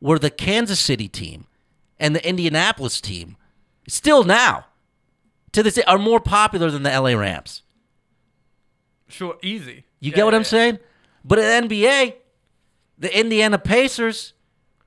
where 0.00 0.18
the 0.18 0.28
Kansas 0.30 0.78
City 0.78 1.08
team 1.08 1.46
and 1.98 2.14
the 2.14 2.26
Indianapolis 2.28 3.00
team, 3.00 3.36
still 3.88 4.22
now, 4.22 4.66
to 5.52 5.62
this 5.62 5.74
day, 5.74 5.82
are 5.84 5.96
more 5.98 6.20
popular 6.20 6.70
than 6.70 6.82
the 6.82 6.90
LA 6.90 7.14
Rams. 7.14 7.62
Sure, 9.08 9.36
easy. 9.42 9.84
You 9.98 10.10
Yeah, 10.10 10.16
get 10.16 10.24
what 10.26 10.32
yeah, 10.32 10.36
I'm 10.36 10.42
yeah. 10.42 10.48
saying? 10.48 10.78
But 11.24 11.38
at 11.38 11.64
NBA, 11.64 12.14
the 13.00 13.18
Indiana 13.18 13.58
Pacers, 13.58 14.34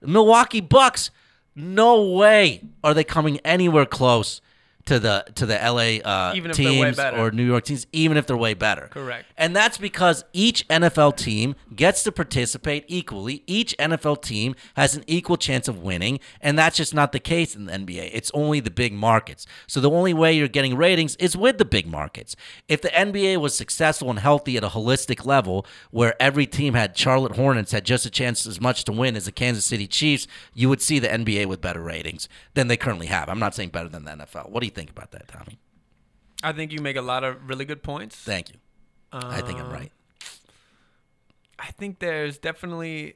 Milwaukee 0.01 0.61
Bucks, 0.61 1.11
no 1.55 2.01
way 2.11 2.61
are 2.83 2.93
they 2.93 3.03
coming 3.03 3.39
anywhere 3.39 3.85
close 3.85 4.41
to 4.85 4.99
the 4.99 5.25
to 5.35 5.45
the 5.45 5.55
LA 5.55 6.01
uh, 6.09 6.33
teams 6.51 6.99
or 6.99 7.31
New 7.31 7.45
York 7.45 7.63
teams, 7.63 7.87
even 7.91 8.17
if 8.17 8.27
they're 8.27 8.37
way 8.37 8.53
better. 8.53 8.87
Correct. 8.91 9.25
And 9.37 9.55
that's 9.55 9.77
because 9.77 10.25
each 10.33 10.67
NFL 10.67 11.15
team 11.15 11.55
gets 11.73 12.03
to 12.03 12.11
participate 12.11 12.85
equally. 12.87 13.43
Each 13.47 13.75
NFL 13.77 14.21
team 14.21 14.55
has 14.75 14.95
an 14.95 15.03
equal 15.07 15.37
chance 15.37 15.67
of 15.67 15.81
winning, 15.81 16.19
and 16.41 16.59
that's 16.59 16.77
just 16.77 16.93
not 16.93 17.11
the 17.13 17.19
case 17.19 17.55
in 17.55 17.65
the 17.65 17.71
NBA. 17.71 18.09
It's 18.13 18.31
only 18.33 18.59
the 18.59 18.71
big 18.71 18.93
markets. 18.93 19.45
So 19.67 19.79
the 19.79 19.89
only 19.89 20.13
way 20.13 20.33
you're 20.33 20.47
getting 20.47 20.75
ratings 20.75 21.15
is 21.15 21.37
with 21.37 21.57
the 21.57 21.65
big 21.65 21.87
markets. 21.87 22.35
If 22.67 22.81
the 22.81 22.89
NBA 22.89 23.37
was 23.37 23.55
successful 23.55 24.09
and 24.09 24.19
healthy 24.19 24.57
at 24.57 24.63
a 24.63 24.69
holistic 24.69 25.25
level, 25.25 25.65
where 25.91 26.21
every 26.21 26.45
team 26.45 26.73
had 26.73 26.97
Charlotte 26.97 27.35
Hornets 27.35 27.71
had 27.71 27.85
just 27.85 28.05
a 28.05 28.09
chance 28.09 28.45
as 28.45 28.59
much 28.59 28.83
to 28.85 28.91
win 28.91 29.15
as 29.15 29.25
the 29.25 29.31
Kansas 29.31 29.65
City 29.65 29.87
Chiefs, 29.87 30.27
you 30.53 30.67
would 30.67 30.81
see 30.81 30.99
the 30.99 31.07
NBA 31.07 31.45
with 31.45 31.61
better 31.61 31.81
ratings 31.81 32.27
than 32.53 32.67
they 32.67 32.77
currently 32.77 33.07
have. 33.07 33.29
I'm 33.29 33.39
not 33.39 33.55
saying 33.55 33.69
better 33.69 33.89
than 33.89 34.03
the 34.03 34.11
NFL. 34.11 34.49
What 34.49 34.59
do 34.59 34.67
you 34.67 34.72
think 34.73 34.89
about 34.89 35.11
that, 35.11 35.27
Tommy? 35.27 35.59
I 36.43 36.51
think 36.51 36.71
you 36.71 36.81
make 36.81 36.97
a 36.97 37.01
lot 37.01 37.23
of 37.23 37.47
really 37.47 37.65
good 37.65 37.83
points. 37.83 38.15
Thank 38.17 38.49
you. 38.49 38.55
I 39.11 39.41
think 39.41 39.59
I'm 39.59 39.67
Uh, 39.67 39.73
right. 39.73 39.91
I 41.59 41.67
think 41.71 41.99
there's 41.99 42.37
definitely 42.37 43.15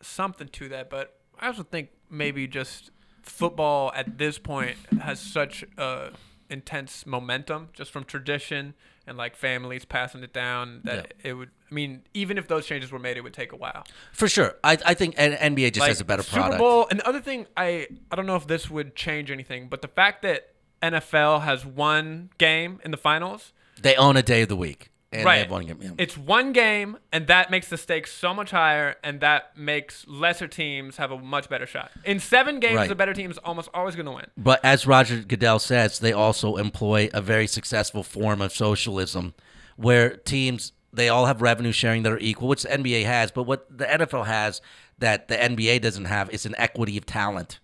something 0.00 0.48
to 0.48 0.68
that, 0.70 0.88
but 0.88 1.18
I 1.38 1.48
also 1.48 1.62
think 1.62 1.90
maybe 2.08 2.46
just 2.46 2.90
football 3.22 3.92
at 3.94 4.18
this 4.18 4.38
point 4.38 4.76
has 5.02 5.20
such 5.20 5.64
uh, 5.76 6.10
intense 6.48 7.04
momentum 7.06 7.68
just 7.72 7.90
from 7.90 8.04
tradition 8.04 8.74
and 9.06 9.18
like 9.18 9.36
families 9.36 9.84
passing 9.84 10.22
it 10.22 10.32
down 10.32 10.80
that 10.84 11.14
it 11.22 11.34
would. 11.34 11.50
I 11.70 11.74
mean, 11.74 12.02
even 12.14 12.38
if 12.38 12.48
those 12.48 12.66
changes 12.66 12.90
were 12.92 12.98
made, 12.98 13.16
it 13.16 13.22
would 13.22 13.34
take 13.34 13.52
a 13.52 13.56
while. 13.56 13.84
For 14.12 14.28
sure. 14.28 14.56
I, 14.64 14.78
I 14.86 14.94
think 14.94 15.16
NBA 15.16 15.68
just 15.72 15.80
Like, 15.80 15.88
has 15.88 16.00
a 16.00 16.04
better 16.04 16.22
Super 16.22 16.40
product. 16.40 16.58
Bowl, 16.58 16.86
and 16.90 17.00
the 17.00 17.08
other 17.08 17.20
thing, 17.20 17.46
I 17.56 17.88
I 18.10 18.16
don't 18.16 18.26
know 18.26 18.36
if 18.36 18.46
this 18.46 18.70
would 18.70 18.94
change 18.96 19.30
anything, 19.30 19.68
but 19.68 19.82
the 19.82 19.88
fact 19.88 20.22
that 20.22 20.49
NFL 20.82 21.42
has 21.42 21.64
one 21.66 22.30
game 22.38 22.80
in 22.84 22.90
the 22.90 22.96
finals. 22.96 23.52
They 23.80 23.96
own 23.96 24.16
a 24.16 24.22
day 24.22 24.42
of 24.42 24.48
the 24.48 24.56
week. 24.56 24.90
And 25.12 25.24
right. 25.24 25.36
They 25.36 25.42
have 25.42 25.50
one 25.50 25.66
game. 25.66 25.78
yeah. 25.80 25.90
It's 25.98 26.16
one 26.16 26.52
game, 26.52 26.96
and 27.10 27.26
that 27.26 27.50
makes 27.50 27.68
the 27.68 27.76
stakes 27.76 28.12
so 28.12 28.32
much 28.32 28.52
higher, 28.52 28.94
and 29.02 29.20
that 29.20 29.56
makes 29.56 30.06
lesser 30.06 30.46
teams 30.46 30.98
have 30.98 31.10
a 31.10 31.18
much 31.18 31.48
better 31.48 31.66
shot. 31.66 31.90
In 32.04 32.20
seven 32.20 32.60
games, 32.60 32.76
Right. 32.76 32.88
the 32.88 32.94
better 32.94 33.12
team 33.12 33.28
is 33.28 33.38
almost 33.38 33.68
always 33.74 33.96
going 33.96 34.06
to 34.06 34.12
win. 34.12 34.26
But 34.36 34.64
as 34.64 34.86
Roger 34.86 35.18
Goodell 35.18 35.58
says, 35.58 35.98
they 35.98 36.12
also 36.12 36.56
employ 36.56 37.10
a 37.12 37.20
very 37.20 37.48
successful 37.48 38.04
form 38.04 38.40
of 38.40 38.52
socialism 38.52 39.34
where 39.76 40.10
teams 40.16 40.72
they 40.92 41.08
all 41.08 41.26
have 41.26 41.40
revenue 41.42 41.72
sharing 41.72 42.02
that 42.04 42.12
are 42.12 42.18
equal, 42.18 42.48
which 42.48 42.62
the 42.62 42.68
NBA 42.68 43.04
has, 43.04 43.30
but 43.30 43.44
what 43.44 43.66
the 43.76 43.86
NFL 43.86 44.26
has 44.26 44.60
that 44.98 45.28
the 45.28 45.36
NBA 45.36 45.80
doesn't 45.80 46.04
have 46.06 46.28
is 46.30 46.46
an 46.46 46.54
equity 46.58 46.96
of 46.96 47.06
talent. 47.06 47.58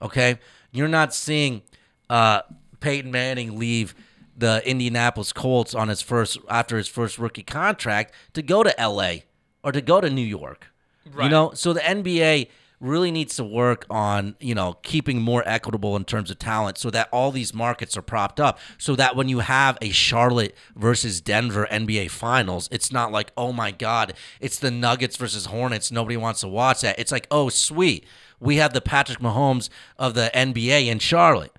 Okay? 0.00 0.38
You're 0.72 0.88
not 0.88 1.14
seeing 1.14 1.62
uh, 2.10 2.42
Peyton 2.80 3.10
Manning 3.10 3.58
leave 3.58 3.94
the 4.36 4.62
Indianapolis 4.68 5.32
Colts 5.32 5.74
on 5.74 5.88
his 5.88 6.02
first 6.02 6.38
after 6.48 6.76
his 6.76 6.88
first 6.88 7.18
rookie 7.18 7.42
contract 7.42 8.14
to 8.34 8.42
go 8.42 8.62
to 8.62 8.74
LA 8.78 9.20
or 9.64 9.72
to 9.72 9.80
go 9.80 10.00
to 10.00 10.10
New 10.10 10.22
York. 10.22 10.68
You 11.24 11.30
know, 11.30 11.52
so 11.54 11.72
the 11.72 11.80
NBA 11.80 12.48
really 12.78 13.10
needs 13.10 13.36
to 13.36 13.44
work 13.44 13.86
on, 13.88 14.36
you 14.38 14.54
know, 14.54 14.74
keeping 14.82 15.22
more 15.22 15.42
equitable 15.46 15.96
in 15.96 16.04
terms 16.04 16.30
of 16.30 16.38
talent 16.38 16.76
so 16.76 16.90
that 16.90 17.08
all 17.10 17.30
these 17.30 17.54
markets 17.54 17.96
are 17.96 18.02
propped 18.02 18.38
up. 18.38 18.58
So 18.76 18.94
that 18.96 19.16
when 19.16 19.28
you 19.28 19.38
have 19.38 19.78
a 19.80 19.90
Charlotte 19.90 20.54
versus 20.74 21.20
Denver 21.20 21.66
NBA 21.70 22.10
finals, 22.10 22.68
it's 22.70 22.92
not 22.92 23.12
like, 23.12 23.32
oh 23.36 23.52
my 23.52 23.70
God, 23.70 24.14
it's 24.40 24.58
the 24.58 24.70
Nuggets 24.70 25.16
versus 25.16 25.46
Hornets. 25.46 25.90
Nobody 25.90 26.16
wants 26.16 26.40
to 26.40 26.48
watch 26.48 26.82
that. 26.82 26.98
It's 26.98 27.12
like, 27.12 27.26
oh, 27.30 27.48
sweet. 27.48 28.04
We 28.38 28.56
have 28.56 28.74
the 28.74 28.82
Patrick 28.82 29.20
Mahomes 29.20 29.70
of 29.98 30.12
the 30.12 30.30
NBA 30.34 30.88
in 30.88 30.98
Charlotte. 30.98 31.52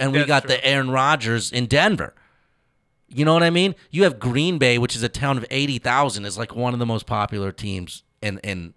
And 0.00 0.10
we 0.12 0.18
That's 0.18 0.26
got 0.28 0.40
true. 0.44 0.48
the 0.56 0.64
Aaron 0.66 0.90
Rodgers 0.90 1.52
in 1.52 1.66
Denver. 1.66 2.14
You 3.08 3.24
know 3.24 3.34
what 3.34 3.42
I 3.42 3.50
mean? 3.50 3.74
You 3.90 4.04
have 4.04 4.18
Green 4.18 4.58
Bay, 4.58 4.78
which 4.78 4.96
is 4.96 5.02
a 5.02 5.08
town 5.08 5.36
of 5.38 5.44
eighty 5.50 5.78
thousand, 5.78 6.24
is 6.24 6.36
like 6.38 6.54
one 6.56 6.72
of 6.72 6.78
the 6.80 6.86
most 6.86 7.06
popular 7.06 7.52
teams 7.52 8.02
in 8.22 8.38
in 8.38 8.74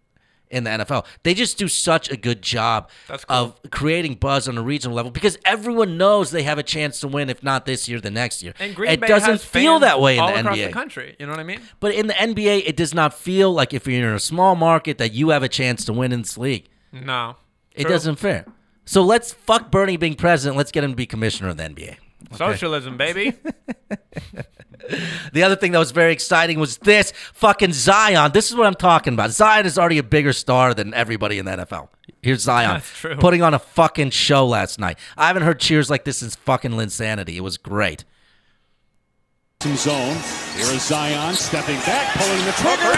in 0.49 0.65
the 0.65 0.69
NFL. 0.69 1.05
They 1.24 1.34
just 1.34 1.57
do 1.57 1.67
such 1.67 2.11
a 2.11 2.17
good 2.17 2.41
job 2.43 2.89
cool. 3.07 3.17
of 3.30 3.59
creating 3.71 4.15
buzz 4.15 4.47
on 4.47 4.55
a 4.57 4.61
regional 4.61 4.95
level 4.95 5.11
because 5.11 5.36
everyone 5.45 5.97
knows 5.97 6.30
they 6.30 6.43
have 6.43 6.59
a 6.59 6.63
chance 6.63 6.99
to 6.99 7.07
win, 7.07 7.30
if 7.32 7.41
not 7.41 7.65
this 7.65 7.88
year, 7.89 7.99
the 7.99 8.11
next 8.11 8.43
year. 8.43 8.53
And 8.59 8.76
Green 8.76 8.91
it 8.91 8.99
Bay 8.99 9.07
doesn't 9.07 9.39
feel 9.41 9.80
that 9.80 9.99
way 9.99 10.15
in 10.15 10.19
all 10.21 10.28
the 10.32 10.39
across 10.41 10.57
NBA. 10.57 10.65
the 10.67 10.74
country. 10.74 11.15
You 11.19 11.26
know 11.26 11.32
what 11.32 11.39
I 11.39 11.43
mean? 11.43 11.61
But 11.80 11.95
in 11.95 12.05
the 12.05 12.13
NBA, 12.13 12.63
it 12.67 12.76
does 12.78 12.93
not 12.93 13.13
feel 13.15 13.51
like 13.51 13.74
if 13.74 13.88
you're 13.88 14.07
in 14.09 14.13
a 14.15 14.19
small 14.19 14.55
market 14.55 14.97
that 14.99 15.11
you 15.13 15.30
have 15.30 15.41
a 15.41 15.49
chance 15.49 15.86
to 15.86 15.93
win 15.93 16.11
in 16.11 16.21
this 16.21 16.38
league. 16.38 16.69
No, 16.91 17.38
It 17.74 17.84
True. 17.84 17.91
doesn't 17.91 18.15
fair. 18.17 18.45
So 18.86 19.01
let's 19.01 19.34
fuck 19.34 19.71
Bernie 19.71 19.97
being 19.97 20.15
president. 20.15 20.57
Let's 20.57 20.71
get 20.71 20.84
him 20.84 20.91
to 20.91 20.95
be 20.95 21.05
commissioner 21.05 21.49
of 21.49 21.57
the 21.57 21.63
NBA. 21.63 21.95
Socialism, 22.36 22.97
baby. 22.97 23.34
The 25.31 25.43
other 25.43 25.55
thing 25.55 25.71
that 25.71 25.79
was 25.79 25.91
very 25.91 26.11
exciting 26.11 26.59
was 26.59 26.77
this 26.79 27.13
fucking 27.34 27.73
Zion. 27.73 28.31
This 28.34 28.49
is 28.51 28.57
what 28.57 28.67
I'm 28.67 28.75
talking 28.75 29.13
about. 29.13 29.31
Zion 29.31 29.65
is 29.65 29.77
already 29.79 29.97
a 29.97 30.03
bigger 30.03 30.34
star 30.34 30.73
than 30.73 30.93
everybody 30.93 31.39
in 31.39 31.45
the 31.45 31.51
NFL. 31.51 31.88
Here's 32.21 32.41
Zion 32.41 32.75
That's 32.75 32.99
true. 32.99 33.15
putting 33.15 33.41
on 33.41 33.53
a 33.53 33.59
fucking 33.59 34.09
show 34.11 34.45
last 34.45 34.79
night. 34.79 34.97
I 35.17 35.27
haven't 35.27 35.43
heard 35.43 35.59
cheers 35.59 35.89
like 35.89 36.03
this 36.03 36.17
since 36.17 36.36
fucking 36.36 36.71
Linsanity. 36.71 37.36
It 37.36 37.41
was 37.41 37.57
great. 37.57 38.03
Some 39.61 39.77
zone. 39.77 40.17
Here 40.55 40.75
is 40.75 40.84
Zion 40.84 41.34
stepping 41.36 41.79
back, 41.81 42.13
pulling 42.17 42.45
the 42.45 42.51
trigger. 42.51 42.91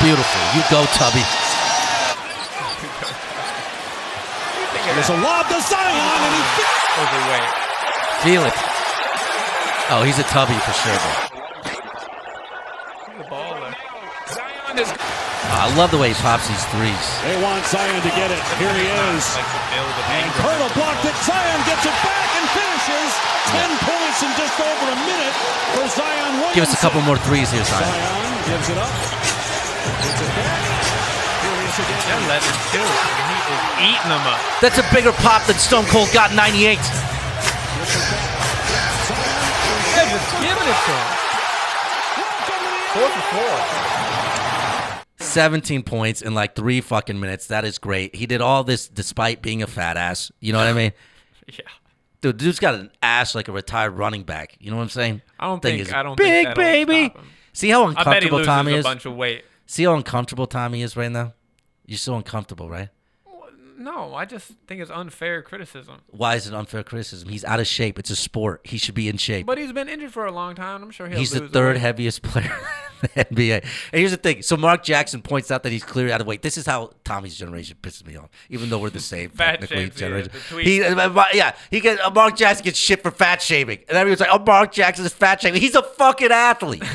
Beautiful. 0.00 0.40
You 0.54 0.62
go, 0.70 0.84
Tubby. 0.94 1.55
There's 4.94 5.10
a 5.10 5.18
lob 5.18 5.48
to 5.50 5.58
Zion, 5.60 6.20
and 6.22 6.34
he 6.36 6.42
Overweight. 6.96 7.50
Feel 8.24 8.42
it. 8.48 8.56
Oh, 9.92 10.02
he's 10.06 10.18
a 10.18 10.26
Tubby 10.32 10.56
for 10.64 10.72
sure. 10.72 10.96
Though. 10.96 11.18
The 13.20 13.26
baller. 13.28 13.70
Oh, 13.70 15.62
I 15.62 15.70
love 15.76 15.90
the 15.90 15.98
way 16.00 16.10
he 16.10 16.16
pops 16.24 16.48
these 16.48 16.64
threes. 16.72 17.04
They 17.22 17.36
want 17.44 17.62
Zion 17.68 18.00
to 18.00 18.12
get 18.16 18.32
it. 18.32 18.40
Here 18.56 18.72
he 18.72 18.88
is. 18.88 19.22
Like 19.36 19.46
to 19.46 19.62
build 19.70 19.94
a 19.94 20.04
And 20.10 20.26
Ingram. 20.26 20.42
Curl 20.42 20.68
blocked 20.74 21.04
it. 21.04 21.16
Zion 21.22 21.60
gets 21.68 21.84
it 21.84 21.96
back 22.00 22.28
and 22.40 22.46
finishes. 22.56 23.10
Ten 23.52 23.70
points 23.84 24.18
in 24.24 24.32
just 24.40 24.56
over 24.58 24.86
a 24.90 24.98
minute 25.06 25.36
for 25.76 25.84
Zion 25.92 26.40
Williamson. 26.40 26.56
Give 26.56 26.64
us 26.66 26.74
a 26.74 26.80
couple 26.80 27.04
more 27.04 27.20
threes 27.20 27.52
here, 27.52 27.62
Zion. 27.62 27.84
Zion 27.84 28.32
gives 28.48 28.68
it 28.72 28.78
up. 28.80 28.90
Gets 28.90 30.20
it 30.24 30.32
back. 30.34 30.62
Here 31.44 31.56
he 31.62 31.68
is 31.68 31.76
again. 31.78 32.00
They're 32.10 32.26
letting 32.32 32.56
too. 32.74 32.82
and 32.82 33.28
He 33.30 33.35
is 33.50 33.62
eating 33.80 34.10
them 34.10 34.24
up. 34.26 34.40
That's 34.60 34.78
a 34.78 34.84
bigger 34.94 35.12
pop 35.12 35.46
than 35.46 35.56
Stone 35.56 35.86
Cold 35.86 36.08
got 36.12 36.30
in 36.30 36.36
98. 36.36 36.78
just 40.06 40.32
giving 40.40 40.68
it 40.68 40.80
to 40.86 40.94
him. 40.96 41.08
Four 42.92 43.08
for 43.08 43.24
four. 43.36 43.56
17 45.18 45.82
points 45.82 46.22
in 46.22 46.34
like 46.34 46.54
three 46.54 46.80
fucking 46.80 47.18
minutes. 47.20 47.48
That 47.48 47.64
is 47.64 47.78
great. 47.78 48.14
He 48.14 48.26
did 48.26 48.40
all 48.40 48.64
this 48.64 48.88
despite 48.88 49.42
being 49.42 49.62
a 49.62 49.66
fat 49.66 49.96
ass. 49.96 50.30
You 50.40 50.52
know 50.52 50.58
what 50.58 50.68
I 50.68 50.72
mean? 50.72 50.92
Yeah. 51.48 51.60
Dude, 52.22 52.38
dude's 52.38 52.58
got 52.58 52.74
an 52.74 52.90
ass 53.04 53.36
like 53.36 53.46
a 53.46 53.52
retired 53.52 53.92
running 53.92 54.24
back. 54.24 54.56
You 54.58 54.72
know 54.72 54.78
what 54.78 54.82
I'm 54.82 54.88
saying? 54.88 55.22
I 55.38 55.46
don't 55.46 55.62
Thing 55.62 55.76
think. 55.76 55.88
is 55.88 55.94
I 55.94 56.02
don't 56.02 56.16
big 56.16 56.46
think 56.46 56.56
baby. 56.56 57.14
See 57.52 57.68
how 57.70 57.86
uncomfortable 57.86 58.10
I 58.10 58.14
bet 58.16 58.22
he 58.24 58.30
loses 58.30 58.46
Tommy 58.46 58.72
a 58.72 58.76
is. 58.78 58.82
bunch 58.84 59.04
of 59.06 59.14
weight. 59.14 59.44
See 59.66 59.84
how 59.84 59.94
uncomfortable 59.94 60.48
Tommy 60.48 60.82
is 60.82 60.96
right 60.96 61.12
now. 61.12 61.34
You're 61.84 61.98
so 61.98 62.16
uncomfortable, 62.16 62.68
right? 62.68 62.88
No, 63.86 64.16
I 64.16 64.24
just 64.24 64.50
think 64.66 64.80
it's 64.80 64.90
unfair 64.90 65.42
criticism. 65.42 66.00
Why 66.08 66.34
is 66.34 66.48
it 66.48 66.52
unfair 66.54 66.82
criticism? 66.82 67.28
He's 67.28 67.44
out 67.44 67.60
of 67.60 67.68
shape. 67.68 68.00
It's 68.00 68.10
a 68.10 68.16
sport. 68.16 68.62
He 68.64 68.78
should 68.78 68.96
be 68.96 69.08
in 69.08 69.16
shape. 69.16 69.46
But 69.46 69.58
he's 69.58 69.72
been 69.72 69.88
injured 69.88 70.12
for 70.12 70.26
a 70.26 70.32
long 70.32 70.56
time. 70.56 70.82
I'm 70.82 70.90
sure 70.90 71.06
he'll 71.06 71.16
He's 71.20 71.30
the 71.30 71.42
lose 71.42 71.52
third 71.52 71.74
weight. 71.74 71.80
heaviest 71.82 72.22
player 72.22 72.52
in 73.02 73.08
the 73.14 73.24
NBA. 73.52 73.62
And 73.62 74.00
here's 74.00 74.10
the 74.10 74.16
thing. 74.16 74.42
So 74.42 74.56
Mark 74.56 74.82
Jackson 74.82 75.22
points 75.22 75.52
out 75.52 75.62
that 75.62 75.70
he's 75.70 75.84
clearly 75.84 76.10
out 76.12 76.20
of 76.20 76.26
weight. 76.26 76.42
This 76.42 76.58
is 76.58 76.66
how 76.66 76.90
Tommy's 77.04 77.38
generation 77.38 77.76
pisses 77.80 78.04
me 78.04 78.16
off, 78.16 78.28
even 78.50 78.70
though 78.70 78.80
we're 78.80 78.90
the 78.90 78.98
same 78.98 79.30
Fat 79.36 79.60
technically 79.60 79.76
shames, 79.76 79.94
yeah, 79.94 80.00
generation. 80.00 80.30
the 80.32 80.40
tweet. 80.54 80.66
he, 80.66 80.82
uh, 80.82 81.24
yeah, 81.32 81.54
he 81.70 81.78
get 81.78 82.00
uh, 82.00 82.10
Mark 82.10 82.34
Jackson 82.34 82.64
gets 82.64 82.78
shit 82.80 83.04
for 83.04 83.12
fat 83.12 83.40
shaming, 83.40 83.78
and 83.88 83.96
everyone's 83.96 84.18
like, 84.18 84.30
"Oh, 84.32 84.40
Mark 84.40 84.72
Jackson 84.72 85.06
is 85.06 85.12
fat 85.12 85.40
shaming." 85.40 85.60
He's 85.60 85.76
a 85.76 85.82
fucking 85.84 86.32
athlete. 86.32 86.82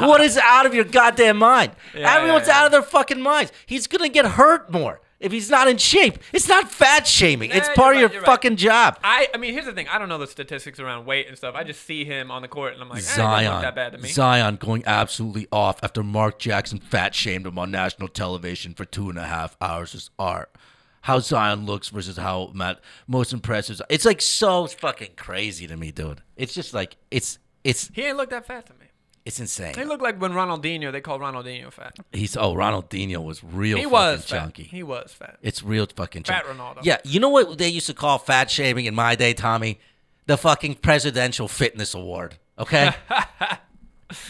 what 0.00 0.22
is 0.22 0.38
out 0.38 0.64
of 0.64 0.72
your 0.72 0.84
goddamn 0.84 1.36
mind? 1.36 1.72
Yeah, 1.94 2.16
Everyone's 2.16 2.46
yeah, 2.46 2.54
yeah. 2.54 2.60
out 2.60 2.66
of 2.66 2.72
their 2.72 2.82
fucking 2.82 3.20
minds. 3.20 3.52
He's 3.66 3.86
gonna 3.86 4.08
get 4.08 4.24
hurt 4.24 4.72
more 4.72 5.02
if 5.22 5.32
he's 5.32 5.50
not 5.50 5.68
in 5.68 5.78
shape. 5.78 6.18
It's 6.32 6.48
not 6.48 6.70
fat 6.70 7.06
shaming. 7.06 7.50
it's 7.50 7.68
part 7.70 7.94
of 7.96 8.00
your 8.00 8.10
you're 8.10 8.20
right. 8.20 8.26
fucking 8.26 8.56
job. 8.56 8.98
I, 9.02 9.28
I 9.34 9.38
mean, 9.38 9.52
here's 9.52 9.66
the 9.66 9.72
thing. 9.72 9.88
I 9.88 9.98
don't 9.98 10.08
know 10.08 10.18
the 10.18 10.26
statistics 10.26 10.80
around 10.80 11.06
weight 11.06 11.28
and 11.28 11.36
stuff. 11.36 11.54
I 11.54 11.64
just 11.64 11.84
see 11.84 12.04
him 12.04 12.30
on 12.30 12.42
the 12.42 12.48
court, 12.48 12.74
and 12.74 12.82
I'm 12.82 12.88
like, 12.88 12.98
eh, 12.98 13.00
it 13.00 13.16
doesn't 13.16 13.24
look 13.24 13.42
Zion, 13.42 13.62
that 13.62 13.74
bad 13.74 13.92
to 13.92 13.98
me. 13.98 14.08
Zion 14.08 14.56
going 14.56 14.82
absolutely 14.86 15.46
off 15.52 15.82
after 15.82 16.02
Mark 16.02 16.38
Jackson 16.38 16.78
fat 16.78 17.14
shamed 17.14 17.46
him 17.46 17.58
on 17.58 17.70
national 17.70 18.08
television 18.08 18.74
for 18.74 18.84
two 18.84 19.08
and 19.08 19.18
a 19.18 19.24
half 19.24 19.56
hours 19.60 19.94
is 19.94 20.10
art. 20.18 20.54
How 21.02 21.18
Zion 21.18 21.66
looks 21.66 21.88
versus 21.88 22.16
how 22.16 22.52
Matt 22.54 22.80
most 23.08 23.32
impressive. 23.32 23.80
It's 23.88 24.04
like 24.04 24.20
so 24.20 24.66
fucking 24.66 25.12
crazy 25.16 25.66
to 25.66 25.76
me, 25.76 25.90
dude. 25.90 26.22
It's 26.36 26.54
just 26.54 26.72
like 26.72 26.96
it's 27.10 27.38
it's 27.64 27.90
He 27.92 28.02
ain't 28.02 28.16
look 28.16 28.30
that 28.30 28.46
fat 28.46 28.66
to 28.66 28.72
me. 28.74 28.86
It's 29.24 29.38
insane. 29.38 29.74
They 29.74 29.84
look 29.84 30.00
like 30.00 30.20
when 30.20 30.32
Ronaldinho. 30.32 30.90
They 30.90 31.00
called 31.00 31.20
Ronaldinho 31.20 31.72
fat. 31.72 31.96
He's 32.12 32.36
oh 32.36 32.54
Ronaldinho 32.54 33.22
was 33.22 33.42
real. 33.44 33.76
he 33.76 33.84
fucking 33.84 33.92
was 33.92 34.24
fat. 34.24 34.40
chunky. 34.40 34.62
He 34.64 34.82
was 34.82 35.12
fat. 35.12 35.38
It's 35.42 35.62
real 35.62 35.86
fucking 35.86 36.24
Fat 36.24 36.44
chunky. 36.44 36.58
Ronaldo. 36.58 36.78
Yeah, 36.82 36.98
you 37.04 37.20
know 37.20 37.28
what 37.28 37.58
they 37.58 37.68
used 37.68 37.86
to 37.86 37.94
call 37.94 38.18
fat 38.18 38.50
shaming 38.50 38.86
in 38.86 38.94
my 38.94 39.14
day, 39.14 39.32
Tommy? 39.34 39.78
The 40.26 40.36
fucking 40.36 40.76
presidential 40.76 41.48
fitness 41.48 41.94
award. 41.94 42.36
Okay, 42.58 42.92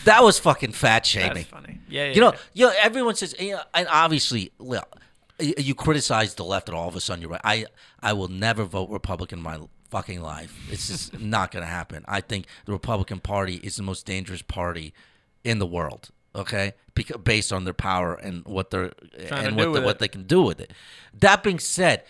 that 0.04 0.22
was 0.22 0.38
fucking 0.38 0.72
fat 0.72 1.06
shaming. 1.06 1.34
That's 1.34 1.48
funny. 1.48 1.80
Yeah, 1.88 2.06
yeah. 2.06 2.12
You 2.12 2.20
know, 2.20 2.32
yeah. 2.32 2.38
you 2.54 2.66
know, 2.66 2.74
everyone 2.82 3.14
says, 3.14 3.34
you 3.38 3.52
know, 3.52 3.62
and 3.74 3.88
obviously, 3.90 4.52
you 4.60 5.54
you 5.58 5.74
criticize 5.74 6.34
the 6.34 6.44
left, 6.44 6.68
and 6.68 6.76
all 6.76 6.88
of 6.88 6.96
a 6.96 7.00
sudden 7.00 7.22
you're 7.22 7.30
right. 7.30 7.40
I, 7.44 7.66
I 8.02 8.12
will 8.12 8.28
never 8.28 8.64
vote 8.64 8.90
Republican 8.90 9.38
in 9.38 9.42
my 9.42 9.58
fucking 9.92 10.22
life. 10.22 10.58
It's 10.70 10.88
just 10.88 11.20
not 11.20 11.52
going 11.52 11.62
to 11.62 11.70
happen. 11.70 12.04
I 12.08 12.20
think 12.20 12.46
the 12.64 12.72
Republican 12.72 13.20
Party 13.20 13.56
is 13.56 13.76
the 13.76 13.82
most 13.82 14.06
dangerous 14.06 14.42
party 14.42 14.92
in 15.44 15.58
the 15.60 15.66
world. 15.66 16.10
Okay, 16.34 16.72
because 16.94 17.18
based 17.18 17.52
on 17.52 17.64
their 17.64 17.74
power 17.74 18.14
and 18.14 18.42
what 18.46 18.70
they're 18.70 18.92
Trying 19.28 19.48
and 19.48 19.56
what 19.56 19.74
the, 19.74 19.82
what 19.82 19.98
they 19.98 20.08
can 20.08 20.22
do 20.22 20.40
with 20.40 20.60
it. 20.60 20.72
That 21.12 21.42
being 21.42 21.58
said, 21.58 22.04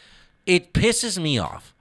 it 0.46 0.72
pisses 0.72 1.20
me 1.20 1.38
off 1.38 1.74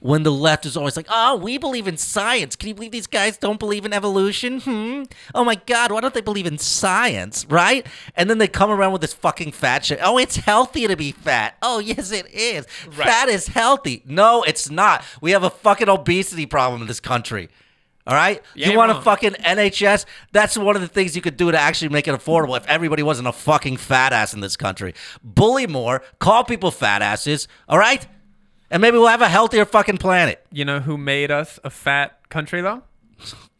when 0.00 0.22
the 0.22 0.32
left 0.32 0.66
is 0.66 0.76
always 0.76 0.96
like, 0.96 1.06
"Oh, 1.08 1.36
we 1.36 1.58
believe 1.58 1.88
in 1.88 1.96
science." 1.96 2.56
Can 2.56 2.68
you 2.68 2.74
believe 2.74 2.92
these 2.92 3.06
guys 3.06 3.36
don't 3.36 3.58
believe 3.58 3.84
in 3.84 3.92
evolution? 3.92 4.60
Hmm. 4.60 5.02
Oh 5.34 5.44
my 5.44 5.54
God, 5.54 5.92
why 5.92 6.00
don't 6.00 6.14
they 6.14 6.20
believe 6.20 6.46
in 6.46 6.58
science? 6.58 7.46
Right? 7.48 7.86
And 8.14 8.28
then 8.28 8.38
they 8.38 8.48
come 8.48 8.70
around 8.70 8.92
with 8.92 9.00
this 9.00 9.14
fucking 9.14 9.52
fat 9.52 9.84
shit. 9.84 9.98
Oh, 10.02 10.18
it's 10.18 10.36
healthy 10.36 10.86
to 10.86 10.96
be 10.96 11.12
fat. 11.12 11.56
Oh, 11.62 11.78
yes, 11.78 12.12
it 12.12 12.26
is. 12.32 12.66
Fat 12.90 13.28
is 13.28 13.48
healthy. 13.48 14.02
No, 14.06 14.42
it's 14.42 14.70
not. 14.70 15.04
We 15.20 15.32
have 15.32 15.42
a 15.42 15.50
fucking 15.50 15.88
obesity 15.88 16.46
problem 16.46 16.82
in 16.82 16.88
this 16.88 17.00
country. 17.00 17.48
All 18.08 18.14
right? 18.14 18.42
You 18.54 18.70
You 18.72 18.78
want 18.78 18.90
a 18.90 19.02
fucking 19.02 19.32
NHS? 19.32 20.06
That's 20.32 20.56
one 20.56 20.74
of 20.76 20.80
the 20.80 20.88
things 20.88 21.14
you 21.14 21.20
could 21.20 21.36
do 21.36 21.52
to 21.52 21.58
actually 21.58 21.90
make 21.90 22.08
it 22.08 22.14
affordable 22.14 22.56
if 22.56 22.66
everybody 22.66 23.02
wasn't 23.02 23.28
a 23.28 23.32
fucking 23.32 23.76
fat 23.76 24.14
ass 24.14 24.32
in 24.32 24.40
this 24.40 24.56
country. 24.56 24.94
Bully 25.22 25.66
more, 25.66 26.02
call 26.18 26.42
people 26.42 26.70
fat 26.70 27.02
asses, 27.02 27.48
all 27.68 27.78
right? 27.78 28.06
And 28.70 28.80
maybe 28.82 28.98
we'll 28.98 29.08
have 29.08 29.22
a 29.22 29.28
healthier 29.28 29.64
fucking 29.64 29.98
planet. 29.98 30.44
You 30.52 30.64
know 30.64 30.80
who 30.80 30.98
made 30.98 31.30
us 31.30 31.58
a 31.64 31.70
fat 31.70 32.18
country 32.28 32.60
though? 32.60 32.82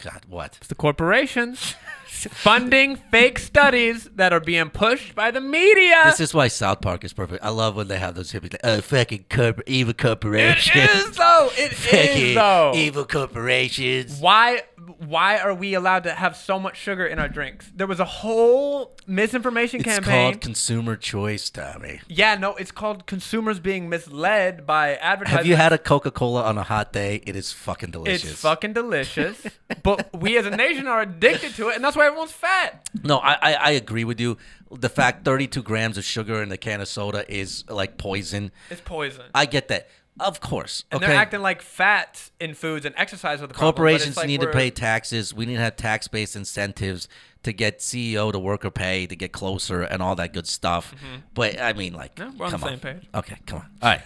God, 0.02 0.22
what? 0.28 0.56
It's 0.58 0.68
the 0.68 0.74
corporations 0.76 1.74
funding 2.06 2.96
fake 2.96 3.38
studies 3.38 4.04
that 4.16 4.32
are 4.32 4.40
being 4.40 4.70
pushed 4.70 5.14
by 5.14 5.30
the 5.30 5.40
media. 5.40 6.02
This 6.06 6.20
is 6.20 6.34
why 6.34 6.48
South 6.48 6.80
Park 6.80 7.04
is 7.04 7.12
perfect. 7.12 7.42
I 7.44 7.48
love 7.48 7.74
when 7.74 7.88
they 7.88 7.98
have 7.98 8.14
those 8.14 8.32
hippies 8.32 8.52
like, 8.52 8.60
oh, 8.64 8.80
fucking 8.80 9.24
corp- 9.30 9.62
evil 9.66 9.94
corporations. 9.94 10.88
is 10.90 11.16
though. 11.16 11.48
It 11.56 11.72
Fucking 11.74 12.26
is 12.28 12.34
though. 12.36 12.72
Evil 12.76 13.04
corporations. 13.04 14.20
Why 14.20 14.62
why 14.98 15.38
are 15.38 15.54
we 15.54 15.74
allowed 15.74 16.02
to 16.04 16.12
have 16.12 16.36
so 16.36 16.58
much 16.58 16.76
sugar 16.76 17.06
in 17.06 17.18
our 17.18 17.28
drinks? 17.28 17.70
There 17.74 17.86
was 17.86 18.00
a 18.00 18.04
whole 18.04 18.96
misinformation 19.06 19.80
It's 19.80 19.88
campaign. 19.88 20.32
called 20.32 20.40
consumer 20.40 20.96
choice, 20.96 21.50
Tommy. 21.50 22.00
yeah, 22.08 22.34
no, 22.34 22.56
it's 22.56 22.70
called 22.72 23.06
consumers 23.06 23.60
being 23.60 23.88
misled 23.88 24.66
by 24.66 24.96
advertising. 24.96 25.36
Have 25.38 25.46
you 25.46 25.56
had 25.56 25.72
a 25.72 25.78
Coca 25.78 26.10
Cola 26.10 26.42
on 26.42 26.58
a 26.58 26.62
hot 26.64 26.92
day? 26.92 27.22
It 27.26 27.36
is 27.36 27.52
fucking 27.52 27.92
delicious. 27.92 28.30
It's 28.32 28.40
fucking 28.40 28.72
delicious, 28.72 29.46
but 29.82 30.08
we 30.14 30.36
as 30.36 30.46
a 30.46 30.50
nation 30.50 30.86
are 30.86 31.00
addicted 31.02 31.54
to 31.54 31.68
it, 31.68 31.76
and 31.76 31.84
that's 31.84 31.96
why 31.96 32.06
everyone's 32.06 32.32
fat. 32.32 32.88
No, 33.04 33.18
I, 33.18 33.32
I, 33.40 33.52
I 33.54 33.70
agree 33.70 34.04
with 34.04 34.20
you. 34.20 34.36
The 34.70 34.88
fact 34.90 35.24
32 35.24 35.62
grams 35.62 35.96
of 35.96 36.04
sugar 36.04 36.42
in 36.42 36.52
a 36.52 36.58
can 36.58 36.80
of 36.82 36.88
soda 36.88 37.24
is 37.32 37.64
like 37.70 37.96
poison. 37.96 38.50
It's 38.68 38.82
poison. 38.82 39.24
I 39.34 39.46
get 39.46 39.68
that. 39.68 39.88
Of 40.20 40.40
course. 40.40 40.84
and 40.90 41.02
okay. 41.02 41.12
they're 41.12 41.20
acting 41.20 41.40
like 41.40 41.62
fat 41.62 42.30
in 42.40 42.54
foods 42.54 42.84
and 42.84 42.94
exercise 42.96 43.42
are 43.42 43.46
the 43.46 43.54
problem, 43.54 43.74
Corporations 43.74 44.16
like 44.16 44.26
need 44.26 44.40
to 44.40 44.48
pay 44.48 44.70
taxes. 44.70 45.32
We 45.32 45.46
need 45.46 45.56
to 45.56 45.60
have 45.60 45.76
tax 45.76 46.08
based 46.08 46.36
incentives 46.36 47.08
to 47.44 47.52
get 47.52 47.78
CEO 47.78 48.32
to 48.32 48.38
worker 48.38 48.70
pay 48.70 49.06
to 49.06 49.16
get 49.16 49.32
closer 49.32 49.82
and 49.82 50.02
all 50.02 50.16
that 50.16 50.32
good 50.32 50.46
stuff. 50.46 50.94
But 51.34 51.60
I 51.60 51.72
mean, 51.72 51.94
like, 51.94 52.08
Mm-hmm. 52.18 52.32
Yeah, 52.32 52.38
we're 52.38 52.46
on 52.46 52.52
the 52.52 52.58
come 52.58 52.68
same 52.68 52.80
page. 52.80 53.08
Okay, 53.14 53.36
come 53.46 53.58
on. 53.60 53.66
All 53.82 53.88
right. 53.90 54.02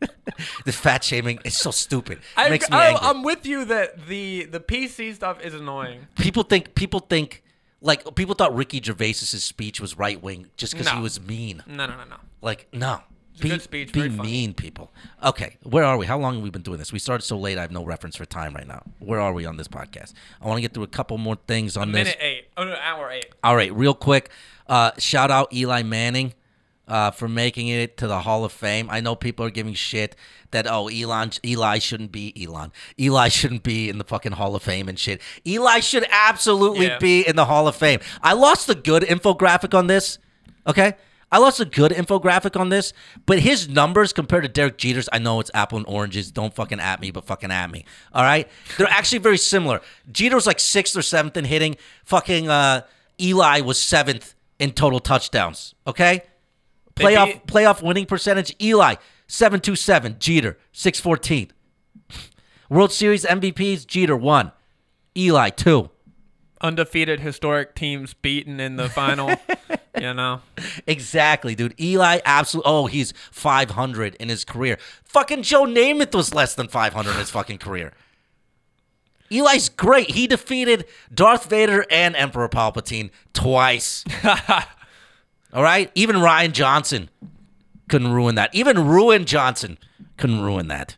the 0.64 0.72
fat 0.72 1.04
shaming 1.04 1.38
is 1.44 1.56
so 1.56 1.70
stupid. 1.70 2.18
I, 2.36 2.48
makes 2.48 2.68
me 2.68 2.76
I, 2.76 2.88
angry. 2.88 3.00
I'm 3.02 3.22
with 3.22 3.46
you 3.46 3.64
that 3.66 4.06
the 4.06 4.44
the 4.46 4.60
PC 4.60 5.14
stuff 5.14 5.40
is 5.42 5.54
annoying. 5.54 6.06
people 6.16 6.42
think 6.42 6.74
people 6.74 7.00
think 7.00 7.42
like 7.80 8.14
people 8.14 8.34
thought 8.34 8.54
Ricky 8.54 8.80
Gervais's 8.80 9.44
speech 9.44 9.80
was 9.80 9.96
right 9.96 10.20
wing 10.20 10.50
just 10.56 10.72
because 10.72 10.88
he 10.88 11.00
was 11.00 11.20
mean. 11.20 11.62
No, 11.66 11.86
no, 11.86 11.96
no, 11.96 12.04
no. 12.04 12.16
Like, 12.40 12.68
no. 12.72 13.00
Be, 13.40 13.48
good 13.48 13.62
speech, 13.62 13.92
be 13.92 14.08
mean, 14.08 14.54
people. 14.54 14.92
Okay, 15.22 15.56
where 15.64 15.84
are 15.84 15.96
we? 15.98 16.06
How 16.06 16.18
long 16.18 16.34
have 16.34 16.42
we 16.44 16.50
been 16.50 16.62
doing 16.62 16.78
this? 16.78 16.92
We 16.92 16.98
started 17.00 17.24
so 17.24 17.36
late, 17.36 17.58
I 17.58 17.62
have 17.62 17.72
no 17.72 17.84
reference 17.84 18.16
for 18.16 18.24
time 18.24 18.54
right 18.54 18.66
now. 18.66 18.82
Where 19.00 19.20
are 19.20 19.32
we 19.32 19.44
on 19.44 19.56
this 19.56 19.66
podcast? 19.68 20.12
I 20.40 20.46
want 20.46 20.58
to 20.58 20.62
get 20.62 20.72
through 20.72 20.84
a 20.84 20.88
couple 20.88 21.18
more 21.18 21.36
things 21.48 21.76
on 21.76 21.90
this. 21.92 22.04
Minute 22.06 22.18
eight. 22.20 22.44
Oh 22.56 22.64
no, 22.64 22.76
hour 22.76 23.10
eight. 23.10 23.26
All 23.42 23.56
right, 23.56 23.74
real 23.74 23.94
quick. 23.94 24.30
Uh, 24.68 24.92
shout 24.98 25.30
out 25.30 25.52
Eli 25.52 25.82
Manning 25.82 26.32
uh, 26.86 27.10
for 27.10 27.28
making 27.28 27.68
it 27.68 27.96
to 27.98 28.06
the 28.06 28.20
Hall 28.20 28.44
of 28.44 28.52
Fame. 28.52 28.88
I 28.90 29.00
know 29.00 29.14
people 29.16 29.44
are 29.44 29.50
giving 29.50 29.74
shit 29.74 30.14
that 30.52 30.66
oh 30.68 30.86
Elon 30.88 31.30
Eli 31.44 31.78
shouldn't 31.80 32.12
be 32.12 32.32
Elon. 32.40 32.70
Eli 33.00 33.28
shouldn't 33.30 33.62
be 33.64 33.88
in 33.88 33.98
the 33.98 34.04
fucking 34.04 34.32
Hall 34.32 34.54
of 34.54 34.62
Fame 34.62 34.88
and 34.88 34.98
shit. 34.98 35.20
Eli 35.46 35.80
should 35.80 36.06
absolutely 36.10 36.86
Yeah. 36.86 36.98
be 36.98 37.26
in 37.26 37.36
the 37.36 37.46
Hall 37.46 37.66
of 37.66 37.74
Fame. 37.74 38.00
I 38.22 38.34
lost 38.34 38.66
the 38.68 38.74
good 38.76 39.02
infographic 39.02 39.76
on 39.76 39.88
this. 39.88 40.18
Okay. 40.66 40.94
I 41.34 41.38
lost 41.38 41.58
a 41.58 41.64
good 41.64 41.90
infographic 41.90 42.58
on 42.58 42.68
this, 42.68 42.92
but 43.26 43.40
his 43.40 43.68
numbers 43.68 44.12
compared 44.12 44.44
to 44.44 44.48
Derek 44.48 44.78
Jeter's, 44.78 45.08
I 45.12 45.18
know 45.18 45.40
it's 45.40 45.50
apple 45.52 45.78
and 45.78 45.86
oranges. 45.88 46.30
Don't 46.30 46.54
fucking 46.54 46.78
at 46.78 47.00
me, 47.00 47.10
but 47.10 47.24
fucking 47.24 47.50
at 47.50 47.72
me. 47.72 47.84
All 48.12 48.22
right? 48.22 48.48
They're 48.78 48.86
actually 48.88 49.18
very 49.18 49.36
similar. 49.36 49.80
Jeter 50.12 50.36
was 50.36 50.46
like 50.46 50.60
sixth 50.60 50.96
or 50.96 51.02
seventh 51.02 51.36
in 51.36 51.44
hitting. 51.44 51.74
Fucking 52.04 52.48
uh, 52.48 52.82
Eli 53.20 53.62
was 53.62 53.82
seventh 53.82 54.36
in 54.60 54.70
total 54.70 55.00
touchdowns. 55.00 55.74
Okay? 55.88 56.22
Playoff 56.94 57.26
beat- 57.26 57.46
playoff 57.48 57.82
winning 57.82 58.06
percentage, 58.06 58.54
Eli, 58.62 58.94
727. 59.26 60.18
Jeter, 60.20 60.56
614. 60.70 61.50
World 62.68 62.92
Series 62.92 63.24
MVPs, 63.24 63.88
Jeter, 63.88 64.16
1. 64.16 64.52
Eli, 65.16 65.50
2. 65.50 65.90
Undefeated 66.60 67.18
historic 67.18 67.74
teams 67.74 68.14
beaten 68.14 68.60
in 68.60 68.76
the 68.76 68.88
final. 68.88 69.34
you 70.00 70.14
know. 70.14 70.40
Exactly, 70.86 71.54
dude. 71.54 71.78
Eli 71.80 72.20
absolutely. 72.24 72.70
Oh, 72.70 72.86
he's 72.86 73.12
500 73.30 74.14
in 74.16 74.28
his 74.28 74.44
career. 74.44 74.78
Fucking 75.04 75.42
Joe 75.42 75.64
Namath 75.64 76.14
was 76.14 76.34
less 76.34 76.54
than 76.54 76.68
500 76.68 77.10
in 77.10 77.16
his 77.16 77.30
fucking 77.30 77.58
career. 77.58 77.92
Eli's 79.30 79.68
great. 79.68 80.10
He 80.10 80.26
defeated 80.26 80.84
Darth 81.12 81.48
Vader 81.48 81.86
and 81.90 82.14
Emperor 82.16 82.48
Palpatine 82.48 83.10
twice. 83.32 84.04
All 85.52 85.62
right? 85.62 85.90
Even 85.94 86.16
Rian 86.16 86.52
Johnson 86.52 87.08
couldn't 87.88 88.12
ruin 88.12 88.34
that. 88.34 88.54
Even 88.54 88.86
Ruin 88.86 89.24
Johnson 89.24 89.78
couldn't 90.16 90.42
ruin 90.42 90.68
that. 90.68 90.96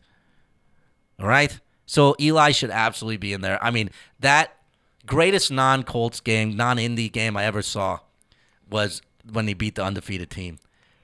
All 1.19 1.27
right? 1.27 1.59
So 1.85 2.15
Eli 2.19 2.51
should 2.51 2.71
absolutely 2.71 3.17
be 3.17 3.33
in 3.33 3.41
there. 3.41 3.63
I 3.63 3.71
mean, 3.71 3.89
that 4.19 4.55
greatest 5.05 5.51
non 5.51 5.83
Colts 5.83 6.19
game, 6.19 6.55
non 6.55 6.77
Indy 6.77 7.09
game 7.09 7.37
I 7.37 7.45
ever 7.45 7.61
saw 7.61 7.99
was 8.69 9.01
when 9.31 9.47
he 9.47 9.53
beat 9.53 9.75
the 9.75 9.83
undefeated 9.83 10.29
team. 10.29 10.59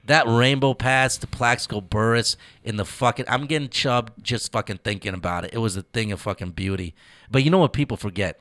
That 0.06 0.26
rainbow 0.26 0.74
pass 0.74 1.16
to 1.18 1.26
Plaxico 1.26 1.80
Burress 1.80 2.36
in 2.62 2.76
the 2.76 2.84
fucking 2.84 3.24
I'm 3.26 3.46
getting 3.46 3.70
chubbed 3.70 4.22
just 4.22 4.52
fucking 4.52 4.80
thinking 4.84 5.14
about 5.14 5.44
it. 5.44 5.54
It 5.54 5.58
was 5.58 5.76
a 5.76 5.82
thing 5.82 6.12
of 6.12 6.20
fucking 6.20 6.50
beauty. 6.50 6.94
But 7.30 7.42
you 7.42 7.50
know 7.50 7.58
what 7.58 7.72
people 7.72 7.96
forget? 7.96 8.40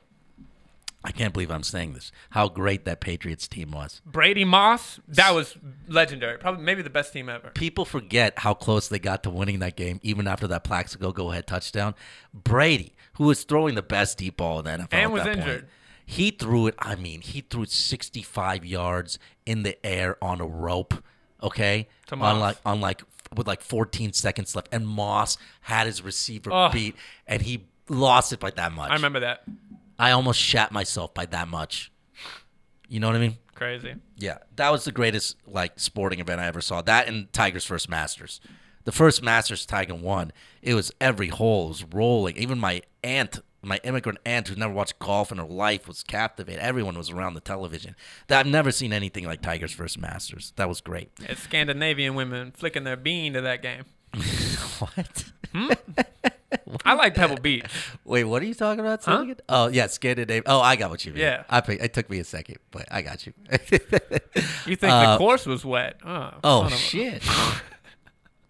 I 1.05 1.11
can't 1.11 1.33
believe 1.33 1.51
I'm 1.51 1.63
saying 1.63 1.93
this. 1.93 2.11
How 2.29 2.47
great 2.47 2.85
that 2.85 3.01
Patriots 3.01 3.47
team 3.47 3.71
was. 3.71 4.01
Brady 4.05 4.45
Moss, 4.45 5.01
that 5.09 5.33
was 5.33 5.57
legendary. 5.87 6.37
Probably 6.37 6.63
maybe 6.63 6.81
the 6.81 6.89
best 6.89 7.11
team 7.11 7.27
ever. 7.27 7.49
People 7.49 7.83
forget 7.83 8.39
how 8.39 8.53
close 8.53 8.87
they 8.87 8.99
got 8.99 9.23
to 9.23 9.29
winning 9.29 9.59
that 9.59 9.75
game, 9.75 9.99
even 10.01 10.27
after 10.27 10.47
that 10.47 10.63
Plaxico 10.63 11.11
go 11.11 11.31
ahead 11.31 11.45
touchdown. 11.45 11.93
Brady, 12.33 12.93
who 13.15 13.25
was 13.25 13.43
throwing 13.43 13.75
the 13.75 13.81
best 13.81 14.17
deep 14.17 14.37
ball 14.37 14.59
in 14.59 14.65
the 14.65 14.71
NFL, 14.71 14.87
And 14.91 15.01
at 15.01 15.11
was 15.11 15.23
that 15.23 15.35
point, 15.35 15.47
injured. 15.47 15.67
He 16.14 16.30
threw 16.31 16.68
it. 16.68 16.76
I 16.77 16.95
mean, 16.95 17.22
he 17.22 17.41
threw 17.41 17.64
it 17.64 17.72
65 17.72 18.64
yards 18.64 19.18
in 19.45 19.64
the 19.64 19.84
air 19.85 20.18
on 20.23 20.40
a 20.41 20.45
rope. 20.45 20.94
Okay, 21.41 21.88
To 22.07 22.15
on 22.15 22.40
like 22.40 22.57
on 22.65 22.80
like 22.80 23.03
with 23.35 23.48
like 23.48 23.61
14 23.61 24.14
seconds 24.14 24.56
left, 24.56 24.69
and 24.72 24.88
Moss 24.88 25.38
had 25.61 25.88
his 25.88 26.02
receiver 26.02 26.52
Ugh. 26.53 26.72
beat, 26.72 26.95
and 27.27 27.41
he 27.41 27.65
lost 27.90 28.31
it 28.31 28.40
by 28.40 28.52
that 28.52 28.72
much. 28.72 28.91
I 28.91 28.94
remember 28.94 29.19
that. 29.22 29.44
I 29.99 30.11
almost 30.11 30.40
shat 30.40 30.72
myself 30.72 31.14
by 31.14 31.26
that 31.27 31.48
much. 31.48 31.91
You 32.88 32.99
know 32.99 33.07
what 33.07 33.15
I 33.15 33.19
mean? 33.19 33.38
Crazy. 33.56 33.95
Yeah, 34.18 34.38
that 34.56 34.72
was 34.72 34.85
the 34.85 34.91
greatest 34.91 35.35
like 35.48 35.73
sporting 35.80 36.19
event 36.19 36.40
I 36.40 36.45
ever 36.45 36.61
saw. 36.61 36.81
That 36.81 37.07
and 37.07 37.31
Tiger's 37.34 37.65
first 37.65 37.90
Masters. 37.90 38.40
The 38.85 38.91
first 38.91 39.23
Masters 39.23 39.65
Tiger 39.65 39.95
won. 39.95 40.31
It 40.61 40.76
was 40.76 40.91
every 41.02 41.27
hole 41.27 41.69
was 41.69 41.84
rolling. 41.84 42.38
Even 42.38 42.60
my 42.60 42.81
aunt, 43.03 43.40
my 43.64 43.80
immigrant 43.84 44.19
aunt 44.26 44.48
who 44.49 44.56
never 44.56 44.73
watched 44.73 44.99
golf 44.99 45.31
in 45.31 45.38
her 45.38 45.45
life, 45.45 45.88
was 45.88 46.03
captivated. 46.03 46.61
Everyone 46.61 46.98
was 46.98 47.10
around 47.10 47.34
the 47.34 47.40
television. 47.41 47.95
That 48.27 48.40
I've 48.41 48.52
never 48.52 48.72
seen 48.72 48.94
anything 48.94 49.26
like 49.26 49.41
Tiger's 49.41 49.72
first 49.72 49.98
Masters. 49.98 50.53
That 50.57 50.68
was 50.69 50.81
great. 50.81 51.11
It's 51.22 51.41
Scandinavian 51.41 52.15
women 52.15 52.52
flicking 52.52 52.84
their 52.84 52.98
bean 52.98 53.34
to 53.34 53.41
that 53.41 53.61
game. 53.61 53.85
what? 54.80 55.23
I 56.85 56.94
like 56.94 57.15
Pebble 57.15 57.38
Beach. 57.38 57.65
Wait, 58.06 58.23
what 58.26 58.41
are 58.41 58.45
you 58.45 58.53
talking 58.53 58.80
about? 58.80 59.03
Huh? 59.03 59.26
Oh 59.49 59.68
yeah, 59.68 59.88
Scandinavia. 59.88 60.44
Oh, 60.45 60.60
I 60.60 60.76
got 60.76 60.90
what 60.90 61.06
you 61.06 61.14
mean. 61.14 61.22
Yeah. 61.22 61.44
I 61.49 61.60
it 61.60 61.94
took 61.94 62.10
me 62.10 62.19
a 62.19 62.23
second, 62.23 62.57
but 62.72 62.85
I 62.91 63.02
got 63.02 63.26
you. 63.26 63.34
You 64.65 64.76
think 64.76 64.94
Uh, 64.94 65.14
the 65.14 65.18
course 65.18 65.45
was 65.45 65.65
wet? 65.65 65.98
Oh, 66.06 66.31
Oh 66.44 66.69
shit. 66.69 67.23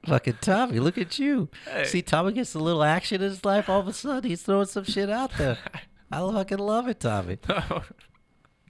Fucking 0.07 0.37
Tommy, 0.41 0.79
look 0.79 0.97
at 0.97 1.17
you. 1.19 1.49
Hey. 1.65 1.85
See, 1.85 2.01
Tommy 2.01 2.33
gets 2.33 2.53
a 2.55 2.59
little 2.59 2.83
action 2.83 3.21
in 3.21 3.29
his 3.29 3.45
life. 3.45 3.69
All 3.69 3.79
of 3.79 3.87
a 3.87 3.93
sudden, 3.93 4.29
he's 4.29 4.41
throwing 4.41 4.65
some 4.65 4.83
shit 4.83 5.09
out 5.09 5.31
there. 5.37 5.57
I 6.11 6.19
fucking 6.19 6.57
love 6.59 6.87
it, 6.87 6.99
Tommy. 6.99 7.37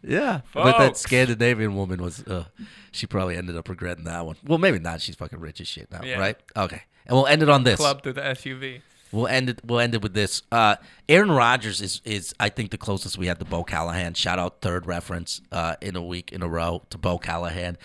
Yeah, 0.06 0.42
but 0.54 0.78
that 0.80 0.98
Scandinavian 0.98 1.76
woman 1.76 2.02
was. 2.02 2.24
Uh, 2.24 2.46
she 2.92 3.08
probably 3.08 3.38
ended 3.38 3.56
up 3.56 3.70
regretting 3.70 4.04
that 4.04 4.26
one. 4.26 4.36
Well, 4.46 4.58
maybe 4.58 4.78
not. 4.78 5.00
She's 5.00 5.16
fucking 5.16 5.40
rich 5.40 5.62
as 5.62 5.68
shit 5.70 5.90
now, 5.92 6.02
Yeah. 6.04 6.20
right? 6.20 6.36
Okay, 6.58 6.82
and 7.06 7.16
we'll 7.16 7.26
end 7.28 7.42
it 7.42 7.48
on 7.50 7.64
this. 7.64 7.78
Club 7.78 8.04
through 8.04 8.14
the 8.14 8.22
SUV. 8.22 8.82
We'll 9.14 9.28
end 9.28 9.50
it. 9.50 9.62
We'll 9.64 9.80
end 9.80 9.96
it 9.96 10.02
with 10.02 10.14
this. 10.14 10.42
Uh, 10.52 10.76
Aaron 11.08 11.32
Rodgers 11.32 11.80
is 11.82 12.02
is 12.04 12.36
I 12.38 12.50
think 12.50 12.72
the 12.72 12.78
closest 12.78 13.18
we 13.18 13.28
had 13.28 13.40
to 13.40 13.46
Bo 13.46 13.64
Callahan. 13.64 14.14
Shout 14.16 14.40
out 14.40 14.60
third 14.60 14.86
reference 14.88 15.40
uh, 15.54 15.76
in 15.80 15.96
a 15.96 16.04
week 16.04 16.34
in 16.34 16.44
a 16.44 16.50
row 16.50 16.84
to 16.90 16.98
Bo 16.98 17.18
Callahan, 17.18 17.78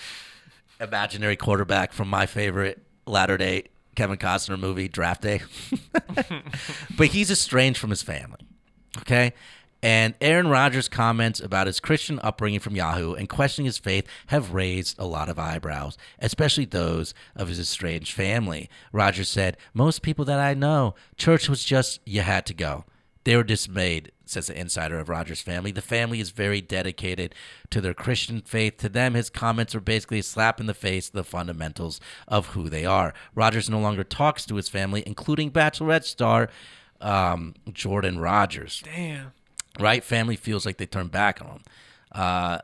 imaginary 0.80 1.36
quarterback 1.36 1.92
from 1.92 2.08
my 2.08 2.26
favorite 2.26 2.82
latter 3.08 3.36
day 3.36 3.64
Kevin 3.98 4.16
Costner 4.16 4.58
movie 4.58 4.86
Draft 4.86 5.22
Day. 5.22 5.40
but 6.96 7.08
he's 7.08 7.30
estranged 7.30 7.80
from 7.80 7.90
his 7.90 8.02
family. 8.02 8.38
Okay. 8.98 9.32
And 9.82 10.14
Aaron 10.20 10.48
Rodgers' 10.48 10.88
comments 10.88 11.40
about 11.40 11.68
his 11.68 11.78
Christian 11.78 12.18
upbringing 12.22 12.60
from 12.60 12.74
Yahoo 12.74 13.14
and 13.14 13.28
questioning 13.28 13.66
his 13.66 13.78
faith 13.78 14.06
have 14.28 14.54
raised 14.54 14.98
a 14.98 15.04
lot 15.04 15.28
of 15.28 15.38
eyebrows, 15.38 15.96
especially 16.18 16.64
those 16.64 17.14
of 17.36 17.48
his 17.48 17.60
estranged 17.60 18.12
family. 18.12 18.68
Rodgers 18.92 19.28
said, 19.28 19.56
Most 19.74 20.02
people 20.02 20.24
that 20.24 20.40
I 20.40 20.54
know, 20.54 20.94
church 21.16 21.48
was 21.48 21.64
just, 21.64 22.00
you 22.04 22.22
had 22.22 22.44
to 22.46 22.54
go. 22.54 22.84
They 23.24 23.36
were 23.36 23.44
dismayed, 23.44 24.10
says 24.30 24.46
the 24.48 24.58
insider 24.58 24.98
of 24.98 25.08
Rodgers' 25.08 25.40
family. 25.40 25.70
The 25.72 25.82
family 25.82 26.20
is 26.20 26.30
very 26.30 26.60
dedicated 26.60 27.34
to 27.70 27.80
their 27.80 27.94
Christian 27.94 28.40
faith. 28.42 28.76
To 28.78 28.88
them, 28.88 29.14
his 29.14 29.30
comments 29.30 29.74
are 29.74 29.80
basically 29.80 30.18
a 30.20 30.22
slap 30.22 30.60
in 30.60 30.66
the 30.66 30.74
face 30.74 31.08
the 31.08 31.24
fundamentals 31.24 32.00
of 32.26 32.48
who 32.48 32.68
they 32.68 32.84
are. 32.84 33.14
Rodgers 33.34 33.68
no 33.70 33.78
longer 33.80 34.04
talks 34.04 34.44
to 34.46 34.56
his 34.56 34.68
family, 34.68 35.02
including 35.06 35.50
Bachelorette 35.50 36.04
star 36.04 36.48
um, 37.00 37.54
Jordan 37.72 38.18
Rodgers. 38.18 38.82
Damn. 38.84 39.32
right? 39.78 40.02
Family 40.02 40.36
feels 40.36 40.66
like 40.66 40.78
they 40.78 40.86
turn 40.86 41.08
back 41.08 41.40
on 41.40 41.48
him. 41.48 41.62
Uh, 42.12 42.58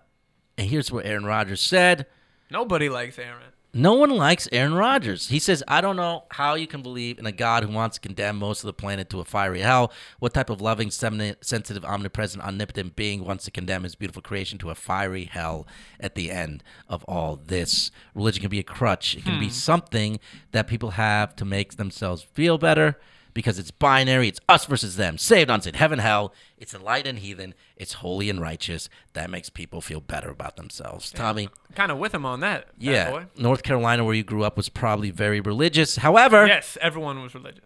and 0.59 0.69
here's 0.69 0.91
what 0.93 1.07
Aaron 1.07 1.25
Rodgers 1.25 1.61
said. 1.61 2.07
Nobody 2.51 2.89
likes 2.89 3.19
Aaron. 3.19 3.54
No 3.77 3.95
one 3.95 4.11
likes 4.11 4.49
Aaron 4.53 4.75
Rodgers. 4.75 5.29
He 5.29 5.41
says, 5.41 5.63
I 5.67 5.81
don't 5.81 5.97
know 5.97 6.25
how 6.31 6.55
you 6.55 6.69
can 6.69 6.81
believe 6.81 7.19
in 7.19 7.27
a 7.27 7.33
God 7.33 7.65
who 7.65 7.73
wants 7.73 7.97
to 7.97 8.01
condemn 8.01 8.37
most 8.39 8.63
of 8.63 8.67
the 8.69 8.73
planet 8.73 9.11
to 9.11 9.19
a 9.19 9.25
fiery 9.25 9.61
hell. 9.61 9.93
What 10.21 10.33
type 10.33 10.49
of 10.49 10.61
loving, 10.61 10.93
sensitive, 10.93 11.85
omnipresent, 11.85 12.45
omnipotent 12.45 12.95
being 12.95 13.25
wants 13.25 13.45
to 13.47 13.51
condemn 13.51 13.83
his 13.83 13.97
beautiful 13.97 14.23
creation 14.23 14.59
to 14.59 14.71
a 14.71 14.77
fiery 14.77 15.25
hell 15.25 15.67
at 15.99 16.15
the 16.15 16.31
end 16.31 16.63
of 16.89 17.03
all 17.05 17.35
this? 17.35 17.91
Religion 18.15 18.43
can 18.43 18.51
be 18.51 18.61
a 18.61 18.65
crutch, 18.65 19.17
it 19.17 19.25
can 19.25 19.41
be 19.41 19.47
Hmm. 19.47 19.53
something 19.53 20.21
that 20.53 20.69
people 20.69 20.91
have 20.93 21.35
to 21.37 21.45
make 21.45 21.77
themselves 21.77 22.23
feel 22.23 22.59
better 22.59 23.01
because 23.35 23.59
it's 23.59 23.71
binary. 23.71 24.29
It's 24.29 24.41
us 24.49 24.65
versus 24.65 24.97
them. 24.97 25.19
Saved, 25.19 25.51
unsaved, 25.51 25.77
heaven, 25.77 25.99
hell. 25.99 26.33
It's 26.57 26.73
enlightened, 26.73 27.19
heathen. 27.19 27.53
It's 27.77 27.95
holy 27.95 28.31
and 28.31 28.41
righteous. 28.41 28.89
That 29.13 29.29
makes 29.29 29.51
people 29.51 29.81
feel 29.81 30.01
better 30.01 30.31
about 30.31 30.57
themselves. 30.57 31.11
Tommy, 31.11 31.49
Kind 31.75 31.93
of 31.93 31.99
with 31.99 32.15
him 32.15 32.25
on 32.25 32.41
that. 32.41 32.69
yeah, 32.79 33.11
boy. 33.11 33.27
North 33.37 33.63
Carolina, 33.63 34.05
where 34.05 34.15
you 34.15 34.23
grew 34.25 34.45
up, 34.45 34.57
was 34.57 34.69
probably 34.69 35.11
very 35.11 35.41
religious. 35.41 35.97
However, 35.97 36.47
Yes, 36.47 36.79
everyone 36.81 37.21
was 37.23 37.35
religious. 37.35 37.65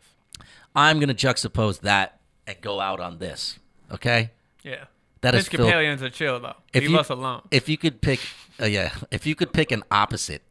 I'm 0.74 0.98
going 0.98 1.14
to 1.14 1.26
juxtapose 1.26 1.80
that 1.80 2.20
and 2.46 2.60
go 2.60 2.80
out 2.80 2.98
on 3.00 3.18
this. 3.18 3.58
Okay, 3.92 4.30
Yeah. 4.62 4.84
that 5.20 5.34
is 5.34 5.48
Phil- 5.48 5.60
Episcopalians 5.60 6.02
are 6.02 6.10
chill 6.10 6.40
though. 6.40 6.56
Leave 6.74 6.90
you, 6.90 6.98
us 6.98 7.08
alone. 7.10 7.42
If 7.50 7.68
you 7.68 7.76
could 7.76 8.00
pick, 8.00 8.20
uh, 8.60 8.66
yeah, 8.66 8.90
if 9.10 9.26
you 9.26 9.34
could 9.34 9.52
pick 9.52 9.70
an 9.72 9.82
opposite 9.90 10.42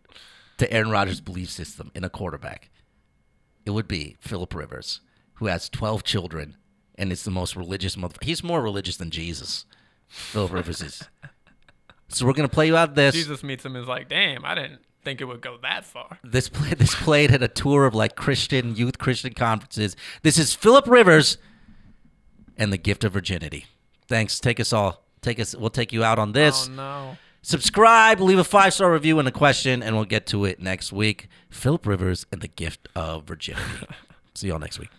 to 0.58 0.72
Aaron 0.72 0.90
Rodgers' 0.90 1.22
belief 1.22 1.50
system 1.50 1.92
in 1.96 2.04
a 2.04 2.10
quarterback, 2.10 2.70
it 3.66 3.72
would 3.72 3.88
be 3.88 4.16
Philip 4.20 4.54
Rivers, 4.56 5.02
who 5.38 5.48
has 5.48 5.70
12 5.70 6.04
children 6.04 6.56
and 6.96 7.12
is 7.12 7.24
the 7.24 7.32
most 7.32 7.56
religious 7.56 7.96
mother. 7.96 8.16
He's 8.22 8.44
more 8.44 8.62
religious 8.62 8.98
than 8.98 9.12
Jesus. 9.12 9.66
Philip 10.08 10.54
Rivers 10.54 10.82
is. 10.82 11.04
So 12.10 12.26
we're 12.26 12.32
gonna 12.32 12.48
play 12.48 12.68
you 12.68 12.78
out 12.78 12.96
this. 12.96 13.14
Jesus 13.14 13.44
meets 13.44 13.66
him 13.66 13.76
and 13.76 13.84
is 13.84 13.88
like, 13.90 14.08
damn, 14.08 14.46
I 14.46 14.56
didn't 14.56 14.80
think 15.04 15.20
it 15.20 15.26
would 15.26 15.42
go 15.42 15.58
that 15.62 15.84
far. 15.84 16.20
This 16.24 16.48
play, 16.48 16.74
this 16.74 16.96
played 16.96 17.32
at 17.32 17.44
a 17.44 17.50
tour 17.50 17.86
of 17.86 17.94
like 17.94 18.16
Christian 18.16 18.78
youth 18.78 18.98
Christian 18.98 19.34
conferences. 19.34 19.96
This 20.24 20.38
is 20.38 20.54
Philip 20.54 20.88
Rivers 20.88 21.38
and 22.58 22.72
the 22.72 22.78
gift 22.78 23.04
of 23.04 23.12
virginity. 23.12 23.66
Thanks. 24.08 24.40
Take 24.40 24.60
us 24.62 24.72
all. 24.72 25.04
Take 25.22 25.38
us. 25.40 25.54
We'll 25.54 25.70
take 25.70 25.92
you 25.92 26.04
out 26.04 26.18
on 26.18 26.32
this. 26.32 26.70
Oh 26.70 26.72
no. 26.72 27.18
Subscribe, 27.42 28.20
leave 28.20 28.40
a 28.40 28.44
five 28.44 28.74
star 28.74 28.92
review 28.92 29.20
and 29.20 29.28
a 29.28 29.32
question, 29.32 29.84
and 29.84 29.96
we'll 29.96 30.06
get 30.06 30.26
to 30.28 30.46
it 30.46 30.62
next 30.62 30.92
week. 30.92 31.28
Philip 31.50 31.86
Rivers 31.86 32.26
and 32.32 32.42
the 32.42 32.48
gift 32.48 32.88
of 32.96 33.26
virginity. 33.26 33.86
See 34.36 34.48
y'all 34.48 34.60
next 34.60 34.80
week. 34.80 34.90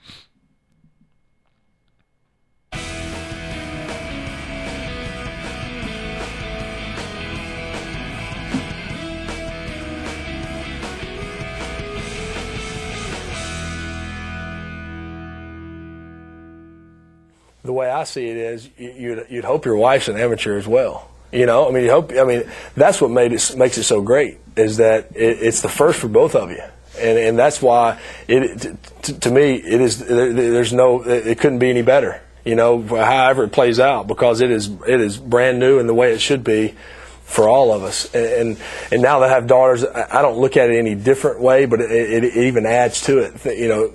The 17.68 17.72
way 17.74 17.90
I 17.90 18.04
see 18.04 18.26
it 18.30 18.38
is, 18.38 18.70
you- 18.78 18.94
you'd, 18.96 19.26
you'd 19.28 19.44
hope 19.44 19.66
your 19.66 19.76
wife's 19.76 20.08
an 20.08 20.16
amateur 20.16 20.56
as 20.56 20.66
well. 20.66 21.06
You 21.30 21.44
know, 21.44 21.68
I 21.68 21.72
mean, 21.72 21.84
you 21.84 21.90
hope. 21.90 22.10
I 22.18 22.24
mean, 22.24 22.44
that's 22.74 23.02
what 23.02 23.10
made 23.10 23.34
it 23.34 23.54
makes 23.54 23.76
it 23.76 23.82
so 23.82 24.00
great 24.00 24.38
is 24.56 24.78
that 24.78 25.14
it, 25.14 25.42
it's 25.42 25.60
the 25.60 25.68
first 25.68 26.00
for 26.00 26.08
both 26.08 26.34
of 26.34 26.50
you, 26.50 26.62
and 26.98 27.18
and 27.18 27.38
that's 27.38 27.60
why 27.60 28.00
it 28.26 28.78
to, 29.02 29.20
to, 29.20 29.30
me 29.30 29.56
it 29.56 29.82
is. 29.82 29.98
There, 29.98 30.32
there's 30.32 30.72
no, 30.72 31.02
it 31.02 31.38
couldn't 31.38 31.58
be 31.58 31.68
any 31.68 31.82
better. 31.82 32.22
You 32.46 32.54
know, 32.54 32.80
however 32.80 33.44
it 33.44 33.52
plays 33.52 33.78
out 33.78 34.06
because 34.06 34.40
it 34.40 34.50
is 34.50 34.70
it 34.86 35.02
is 35.02 35.18
brand 35.18 35.58
new 35.58 35.78
and 35.78 35.86
the 35.86 35.92
way 35.92 36.14
it 36.14 36.20
should 36.22 36.42
be 36.42 36.74
for 37.24 37.46
all 37.46 37.74
of 37.74 37.82
us. 37.82 38.06
And 38.14 38.24
and, 38.24 38.58
and 38.90 39.02
now 39.02 39.18
that 39.18 39.28
I 39.30 39.34
have 39.34 39.46
daughters, 39.46 39.84
I 39.84 40.20
I 40.20 40.22
don't 40.22 40.38
look 40.38 40.56
at 40.56 40.70
it 40.70 40.78
any 40.78 40.94
different 40.94 41.40
way, 41.42 41.66
but 41.66 41.82
it, 41.82 41.90
it, 41.90 42.24
it 42.24 42.36
even 42.46 42.64
adds 42.64 43.02
to 43.02 43.18
it. 43.18 43.44
You 43.44 43.68
know, 43.68 43.92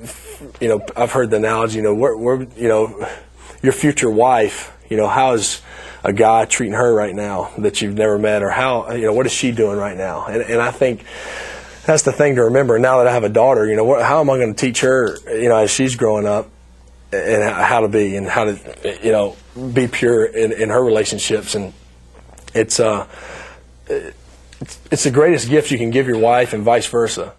you 0.61 0.67
know, 0.67 0.85
I've 0.95 1.11
heard 1.11 1.31
the 1.31 1.37
analogy. 1.37 1.77
You 1.77 1.83
know, 1.83 1.95
we're, 1.95 2.15
we're 2.15 2.43
you 2.55 2.67
know, 2.67 3.07
your 3.63 3.73
future 3.73 4.11
wife. 4.11 4.77
You 4.89 4.97
know, 4.97 5.07
how 5.07 5.33
is 5.33 5.61
a 6.03 6.13
guy 6.13 6.45
treating 6.45 6.75
her 6.75 6.93
right 6.93 7.15
now 7.15 7.51
that 7.57 7.81
you've 7.81 7.95
never 7.95 8.19
met, 8.19 8.43
or 8.43 8.51
how 8.51 8.91
you 8.91 9.07
know 9.07 9.13
what 9.13 9.25
is 9.25 9.31
she 9.31 9.51
doing 9.51 9.77
right 9.77 9.97
now? 9.97 10.25
And 10.25 10.43
and 10.43 10.61
I 10.61 10.69
think 10.69 11.03
that's 11.87 12.03
the 12.03 12.11
thing 12.11 12.35
to 12.35 12.43
remember. 12.43 12.77
Now 12.77 12.99
that 12.99 13.07
I 13.07 13.11
have 13.11 13.23
a 13.23 13.29
daughter, 13.29 13.67
you 13.67 13.75
know, 13.75 13.85
what, 13.85 14.03
how 14.03 14.19
am 14.19 14.29
I 14.29 14.37
going 14.37 14.53
to 14.53 14.59
teach 14.59 14.81
her? 14.81 15.17
You 15.31 15.49
know, 15.49 15.57
as 15.57 15.71
she's 15.71 15.95
growing 15.95 16.27
up, 16.27 16.49
and 17.13 17.43
how 17.43 17.81
to 17.81 17.87
be 17.87 18.15
and 18.15 18.27
how 18.27 18.45
to 18.45 18.99
you 19.03 19.11
know 19.11 19.35
be 19.73 19.87
pure 19.87 20.25
in, 20.25 20.51
in 20.51 20.69
her 20.69 20.83
relationships 20.83 21.55
and 21.55 21.73
it's 22.53 22.79
uh 22.79 23.07
it's, 23.87 24.79
it's 24.91 25.03
the 25.03 25.11
greatest 25.11 25.49
gift 25.49 25.71
you 25.71 25.77
can 25.77 25.89
give 25.89 26.07
your 26.07 26.17
wife 26.17 26.53
and 26.53 26.63
vice 26.63 26.87
versa 26.87 27.33